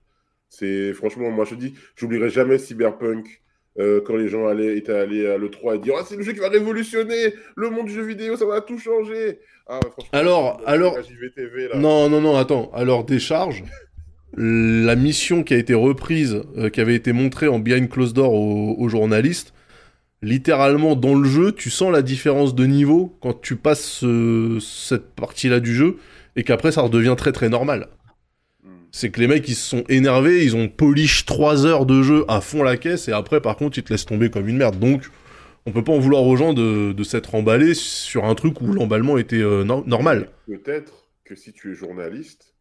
c'est 0.48 0.92
franchement, 0.92 1.30
moi 1.30 1.44
je 1.44 1.54
dis, 1.56 1.74
j'oublierai 1.96 2.28
jamais 2.30 2.58
Cyberpunk 2.58 3.42
euh, 3.78 4.00
quand 4.04 4.16
les 4.16 4.28
gens 4.28 4.46
allaient, 4.46 4.76
étaient 4.76 4.92
allés 4.92 5.26
à 5.26 5.38
l'E3 5.38 5.76
et 5.76 5.78
dire 5.78 5.94
Ah, 5.98 6.04
c'est 6.06 6.16
le 6.16 6.22
jeu 6.22 6.32
qui 6.34 6.40
va 6.40 6.50
révolutionner 6.50 7.34
le 7.56 7.70
monde 7.70 7.86
du 7.86 7.92
jeu 7.94 8.02
vidéo, 8.02 8.36
ça 8.36 8.44
va 8.46 8.60
tout 8.60 8.78
changer. 8.78 9.38
Ah, 9.66 9.80
franchement, 9.90 10.10
Alors, 10.12 10.60
alors- 10.66 11.02
JVTV, 11.02 11.68
là. 11.68 11.78
Non, 11.78 12.08
non, 12.10 12.20
non, 12.20 12.36
attends. 12.36 12.70
Alors, 12.74 13.04
décharge. 13.04 13.64
La 14.36 14.96
mission 14.96 15.42
qui 15.42 15.52
a 15.54 15.58
été 15.58 15.74
reprise, 15.74 16.42
qui 16.72 16.80
avait 16.80 16.94
été 16.94 17.12
montrée 17.12 17.48
en 17.48 17.58
behind 17.58 17.88
closed 17.90 18.14
door 18.14 18.32
aux, 18.32 18.74
aux 18.78 18.88
journalistes, 18.88 19.52
littéralement 20.22 20.94
dans 20.96 21.14
le 21.14 21.28
jeu, 21.28 21.52
tu 21.52 21.68
sens 21.70 21.92
la 21.92 22.02
différence 22.02 22.54
de 22.54 22.64
niveau 22.64 23.16
quand 23.20 23.40
tu 23.40 23.56
passes 23.56 23.84
ce- 23.84 24.58
cette 24.60 25.14
partie-là 25.14 25.60
du 25.60 25.74
jeu 25.74 25.96
et 26.36 26.44
qu'après 26.44 26.72
ça 26.72 26.82
redevient 26.82 27.14
très 27.18 27.32
très 27.32 27.48
normal. 27.48 27.88
Hmm. 28.64 28.68
C'est 28.92 29.10
que 29.10 29.20
les 29.20 29.26
mecs 29.26 29.48
ils 29.48 29.54
se 29.56 29.68
sont 29.68 29.84
énervés, 29.88 30.44
ils 30.44 30.54
ont 30.56 30.68
polish 30.68 31.24
3 31.26 31.66
heures 31.66 31.86
de 31.86 32.02
jeu 32.02 32.24
à 32.28 32.40
fond 32.40 32.62
la 32.62 32.76
caisse 32.76 33.08
et 33.08 33.12
après 33.12 33.40
par 33.40 33.56
contre 33.56 33.78
ils 33.78 33.82
te 33.82 33.92
laissent 33.92 34.06
tomber 34.06 34.30
comme 34.30 34.48
une 34.48 34.56
merde. 34.58 34.78
Donc 34.78 35.02
on 35.66 35.72
peut 35.72 35.84
pas 35.84 35.92
en 35.92 35.98
vouloir 35.98 36.22
aux 36.24 36.36
gens 36.36 36.52
de, 36.54 36.92
de 36.92 37.02
s'être 37.04 37.34
emballés 37.34 37.74
sur 37.74 38.24
un 38.24 38.34
truc 38.34 38.60
où 38.60 38.72
l'emballement 38.72 39.18
était 39.18 39.36
euh, 39.42 39.64
no- 39.64 39.84
normal. 39.86 40.28
Peut-être 40.46 41.08
que 41.24 41.34
si 41.34 41.52
tu 41.52 41.72
es 41.72 41.74
journaliste, 41.74 42.54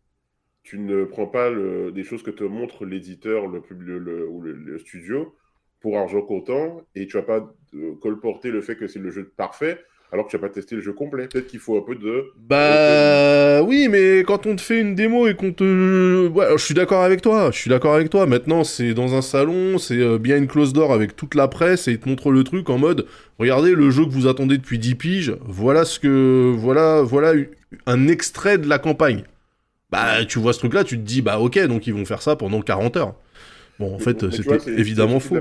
tu 0.63 0.77
ne 0.79 1.03
prends 1.05 1.25
pas 1.27 1.49
le- 1.49 1.91
des 1.91 2.03
choses 2.03 2.21
que 2.23 2.29
te 2.31 2.43
montre 2.43 2.85
l'éditeur 2.85 3.47
le, 3.47 3.61
pub- 3.61 3.81
le- 3.81 3.97
le- 3.99 4.27
ou 4.29 4.41
le, 4.41 4.53
le 4.53 4.77
studio 4.79 5.33
pour 5.82 5.98
argent 5.98 6.22
comptant 6.22 6.82
et 6.95 7.08
tu 7.08 7.18
vas 7.18 7.24
pas 7.24 7.53
euh, 7.76 7.94
colporter 8.02 8.52
le 8.52 8.62
fait 8.62 8.76
que 8.76 8.88
c'est 8.88 8.99
le 8.99 9.12
jeu 9.12 9.32
parfait 9.36 9.80
alors 10.12 10.26
que 10.26 10.32
tu 10.32 10.36
n'as 10.36 10.41
pas 10.41 10.49
testé 10.49 10.76
le 10.76 10.82
jeu 10.82 10.91
complet. 10.94 11.28
Peut-être 11.28 11.48
qu'il 11.48 11.60
faut 11.60 11.78
un 11.78 11.82
peu 11.82 11.95
de. 11.95 12.26
Bah 12.38 13.64
oui, 13.64 13.88
mais 13.90 14.20
quand 14.20 14.45
on 14.45 14.56
te 14.56 14.62
fait 14.62 14.80
une 14.80 14.94
démo 14.94 15.28
et 15.28 15.36
qu'on 15.36 15.53
te... 15.53 16.28
Ouais, 16.28 16.48
je 16.52 16.64
suis 16.64 16.74
d'accord 16.74 17.03
avec 17.03 17.22
toi, 17.22 17.49
je 17.52 17.58
suis 17.58 17.70
d'accord 17.70 17.94
avec 17.95 18.10
toi. 18.10 18.26
Maintenant, 18.26 18.64
c'est 18.64 18.94
dans 18.94 19.16
un 19.16 19.22
salon, 19.22 19.78
c'est 19.78 19.99
euh, 19.99 20.18
bien 20.18 20.38
une 20.38 20.48
close 20.48 20.74
door 20.74 20.94
avec 20.94 21.16
toute 21.16 21.36
la 21.36 21.48
presse 21.48 21.88
et 21.88 21.91
ils 21.94 21.99
te 21.99 22.10
montrent 22.10 22.32
le 22.32 22.44
truc 22.44 22.70
en 22.70 22.78
mode 22.78 23.08
regardez 23.40 23.74
le 23.74 23.90
jeu 23.90 24.06
que 24.06 24.12
vous 24.12 24.28
attendez 24.28 24.58
depuis 24.58 24.78
10 24.78 24.95
piges, 24.95 25.36
voilà 25.45 25.84
ce 25.86 25.99
que 25.99 26.53
voilà 26.56 27.02
voilà 27.02 27.34
un 27.88 28.08
extrait 28.08 28.58
de 28.58 28.68
la 28.68 28.80
campagne. 28.80 29.24
Bah 29.91 30.26
tu 30.26 30.40
vois 30.40 30.53
ce 30.53 30.60
truc 30.60 30.74
là, 30.74 30.84
tu 30.84 30.98
te 30.98 31.03
dis 31.03 31.22
bah 31.22 31.40
OK, 31.40 31.58
donc 31.68 31.88
ils 31.88 31.94
vont 31.94 32.06
faire 32.06 32.22
ça 32.22 32.36
pendant 32.36 32.62
40 32.62 32.98
heures. 32.98 33.16
Bon, 33.80 33.95
en 33.95 33.99
fait, 33.99 34.22
Mais 34.22 34.32
c'était 34.32 34.72
évidemment 34.72 35.20
faux. 35.20 35.38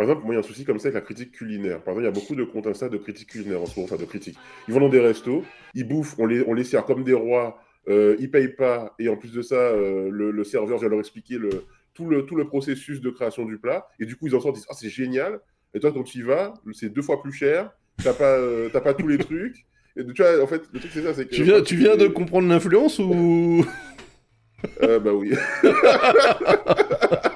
Par 0.00 0.08
exemple, 0.08 0.24
moi, 0.24 0.32
il 0.32 0.38
y 0.38 0.40
a 0.40 0.40
un 0.40 0.46
souci 0.48 0.64
comme 0.64 0.78
ça 0.78 0.88
avec 0.88 0.94
la 0.94 1.02
critique 1.02 1.32
culinaire. 1.32 1.82
Par 1.82 1.92
exemple, 1.92 2.00
il 2.00 2.04
y 2.04 2.08
a 2.08 2.10
beaucoup 2.10 2.34
de 2.34 2.42
comptes 2.42 2.66
Insta 2.66 2.88
de 2.88 2.96
critiques 2.96 3.28
culinaires 3.28 3.60
en 3.60 3.66
ce 3.66 3.78
moment, 3.78 3.84
enfin 3.84 4.02
de 4.02 4.08
critiques. 4.08 4.38
Ils 4.66 4.72
vont 4.72 4.80
dans 4.80 4.88
des 4.88 4.98
restos, 4.98 5.44
ils 5.74 5.86
bouffent, 5.86 6.14
on 6.18 6.24
les, 6.24 6.42
on 6.46 6.54
les 6.54 6.64
sert 6.64 6.86
comme 6.86 7.04
des 7.04 7.12
rois, 7.12 7.58
euh, 7.86 8.16
ils 8.18 8.30
payent 8.30 8.54
pas, 8.56 8.94
et 8.98 9.10
en 9.10 9.18
plus 9.18 9.30
de 9.30 9.42
ça, 9.42 9.56
euh, 9.56 10.08
le, 10.10 10.30
le 10.30 10.42
serveur 10.44 10.78
vient 10.78 10.88
leur 10.88 11.00
expliquer 11.00 11.36
le, 11.36 11.50
tout, 11.92 12.06
le, 12.06 12.24
tout 12.24 12.34
le 12.34 12.46
processus 12.46 13.02
de 13.02 13.10
création 13.10 13.44
du 13.44 13.58
plat, 13.58 13.88
et 13.98 14.06
du 14.06 14.16
coup, 14.16 14.26
ils 14.26 14.34
en 14.34 14.40
sortent, 14.40 14.56
ils 14.56 14.60
disent 14.60 14.68
Ah, 14.70 14.74
c'est 14.74 14.88
génial. 14.88 15.38
Et 15.74 15.80
toi, 15.80 15.92
quand 15.92 16.02
tu 16.02 16.20
y 16.20 16.22
vas, 16.22 16.54
c'est 16.72 16.88
deux 16.88 17.02
fois 17.02 17.20
plus 17.20 17.32
cher, 17.32 17.70
t'as 18.02 18.14
pas, 18.14 18.38
euh, 18.38 18.70
t'as 18.72 18.80
pas 18.80 18.94
tous 18.94 19.06
les 19.06 19.18
trucs. 19.18 19.66
Et 19.98 20.06
tu 20.14 20.22
vois, 20.22 20.42
en 20.42 20.46
fait, 20.46 20.62
le 20.72 20.80
truc, 20.80 20.92
c'est 20.94 21.02
ça. 21.02 21.12
c'est 21.12 21.26
que 21.26 21.34
Tu 21.34 21.42
viens 21.42 21.60
tu 21.60 21.76
viens 21.76 21.98
de 21.98 22.06
comprendre 22.06 22.48
l'influence 22.48 22.98
ou? 23.00 23.66
Euh, 24.82 24.98
bah 24.98 25.12
oui. 25.12 25.34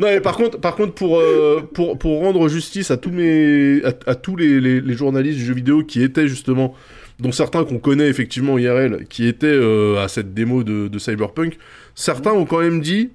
Non, 0.00 0.08
mais 0.08 0.20
par 0.20 0.36
contre, 0.36 0.58
par 0.58 0.76
contre 0.76 0.94
pour, 0.94 1.18
euh, 1.18 1.68
pour, 1.72 1.98
pour 1.98 2.20
rendre 2.20 2.48
justice 2.48 2.90
à 2.90 2.96
tous, 2.96 3.10
mes, 3.10 3.82
à, 3.84 3.92
à 4.10 4.14
tous 4.14 4.36
les, 4.36 4.60
les, 4.60 4.80
les 4.80 4.94
journalistes 4.94 5.38
du 5.38 5.44
jeu 5.44 5.54
vidéo 5.54 5.84
qui 5.84 6.02
étaient 6.02 6.28
justement, 6.28 6.74
dont 7.20 7.32
certains 7.32 7.64
qu'on 7.64 7.78
connaît 7.78 8.08
effectivement 8.08 8.58
IRL, 8.58 9.06
qui 9.08 9.26
étaient 9.26 9.46
euh, 9.46 10.02
à 10.02 10.08
cette 10.08 10.34
démo 10.34 10.64
de, 10.64 10.88
de 10.88 10.98
Cyberpunk, 10.98 11.58
certains 11.94 12.32
ont 12.32 12.44
quand 12.44 12.60
même 12.60 12.80
dit 12.80 13.10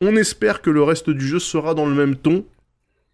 on 0.00 0.16
espère 0.16 0.62
que 0.62 0.70
le 0.70 0.82
reste 0.82 1.10
du 1.10 1.26
jeu 1.26 1.38
sera 1.38 1.74
dans 1.74 1.86
le 1.86 1.94
même 1.94 2.16
ton. 2.16 2.44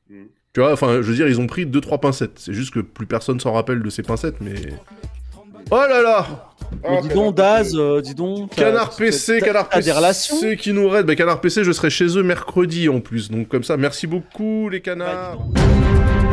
Mm. 0.08 0.24
Tu 0.54 0.60
vois, 0.60 0.72
enfin, 0.72 0.96
je 0.96 1.06
veux 1.06 1.14
dire, 1.14 1.28
ils 1.28 1.40
ont 1.40 1.46
pris 1.46 1.66
2-3 1.66 2.00
pincettes. 2.00 2.38
C'est 2.38 2.54
juste 2.54 2.72
que 2.72 2.80
plus 2.80 3.06
personne 3.06 3.38
s'en 3.38 3.52
rappelle 3.52 3.82
de 3.82 3.90
ces 3.90 4.02
pincettes, 4.02 4.40
mais. 4.40 4.54
Oh 5.70 5.76
là 5.76 6.02
là 6.02 6.26
Ah, 6.84 7.00
dis 7.02 7.08
donc, 7.08 7.34
Daz, 7.34 7.74
euh, 7.76 8.00
dis 8.00 8.14
donc. 8.14 8.50
Canard 8.54 8.94
PC, 8.96 9.40
Canard 9.40 9.68
PC 9.68 9.92
relations 9.92 10.36
qui 10.56 10.72
nous 10.72 10.88
raide. 10.88 11.06
Bah, 11.06 11.14
Canard 11.16 11.40
PC, 11.40 11.64
je 11.64 11.72
serai 11.72 11.90
chez 11.90 12.16
eux 12.18 12.22
mercredi 12.22 12.88
en 12.88 13.00
plus. 13.00 13.30
Donc 13.30 13.48
comme 13.48 13.64
ça, 13.64 13.76
merci 13.76 14.06
beaucoup 14.06 14.68
les 14.68 14.78
Bah, 14.80 14.84
canards. 14.84 15.36
donc. 15.36 16.27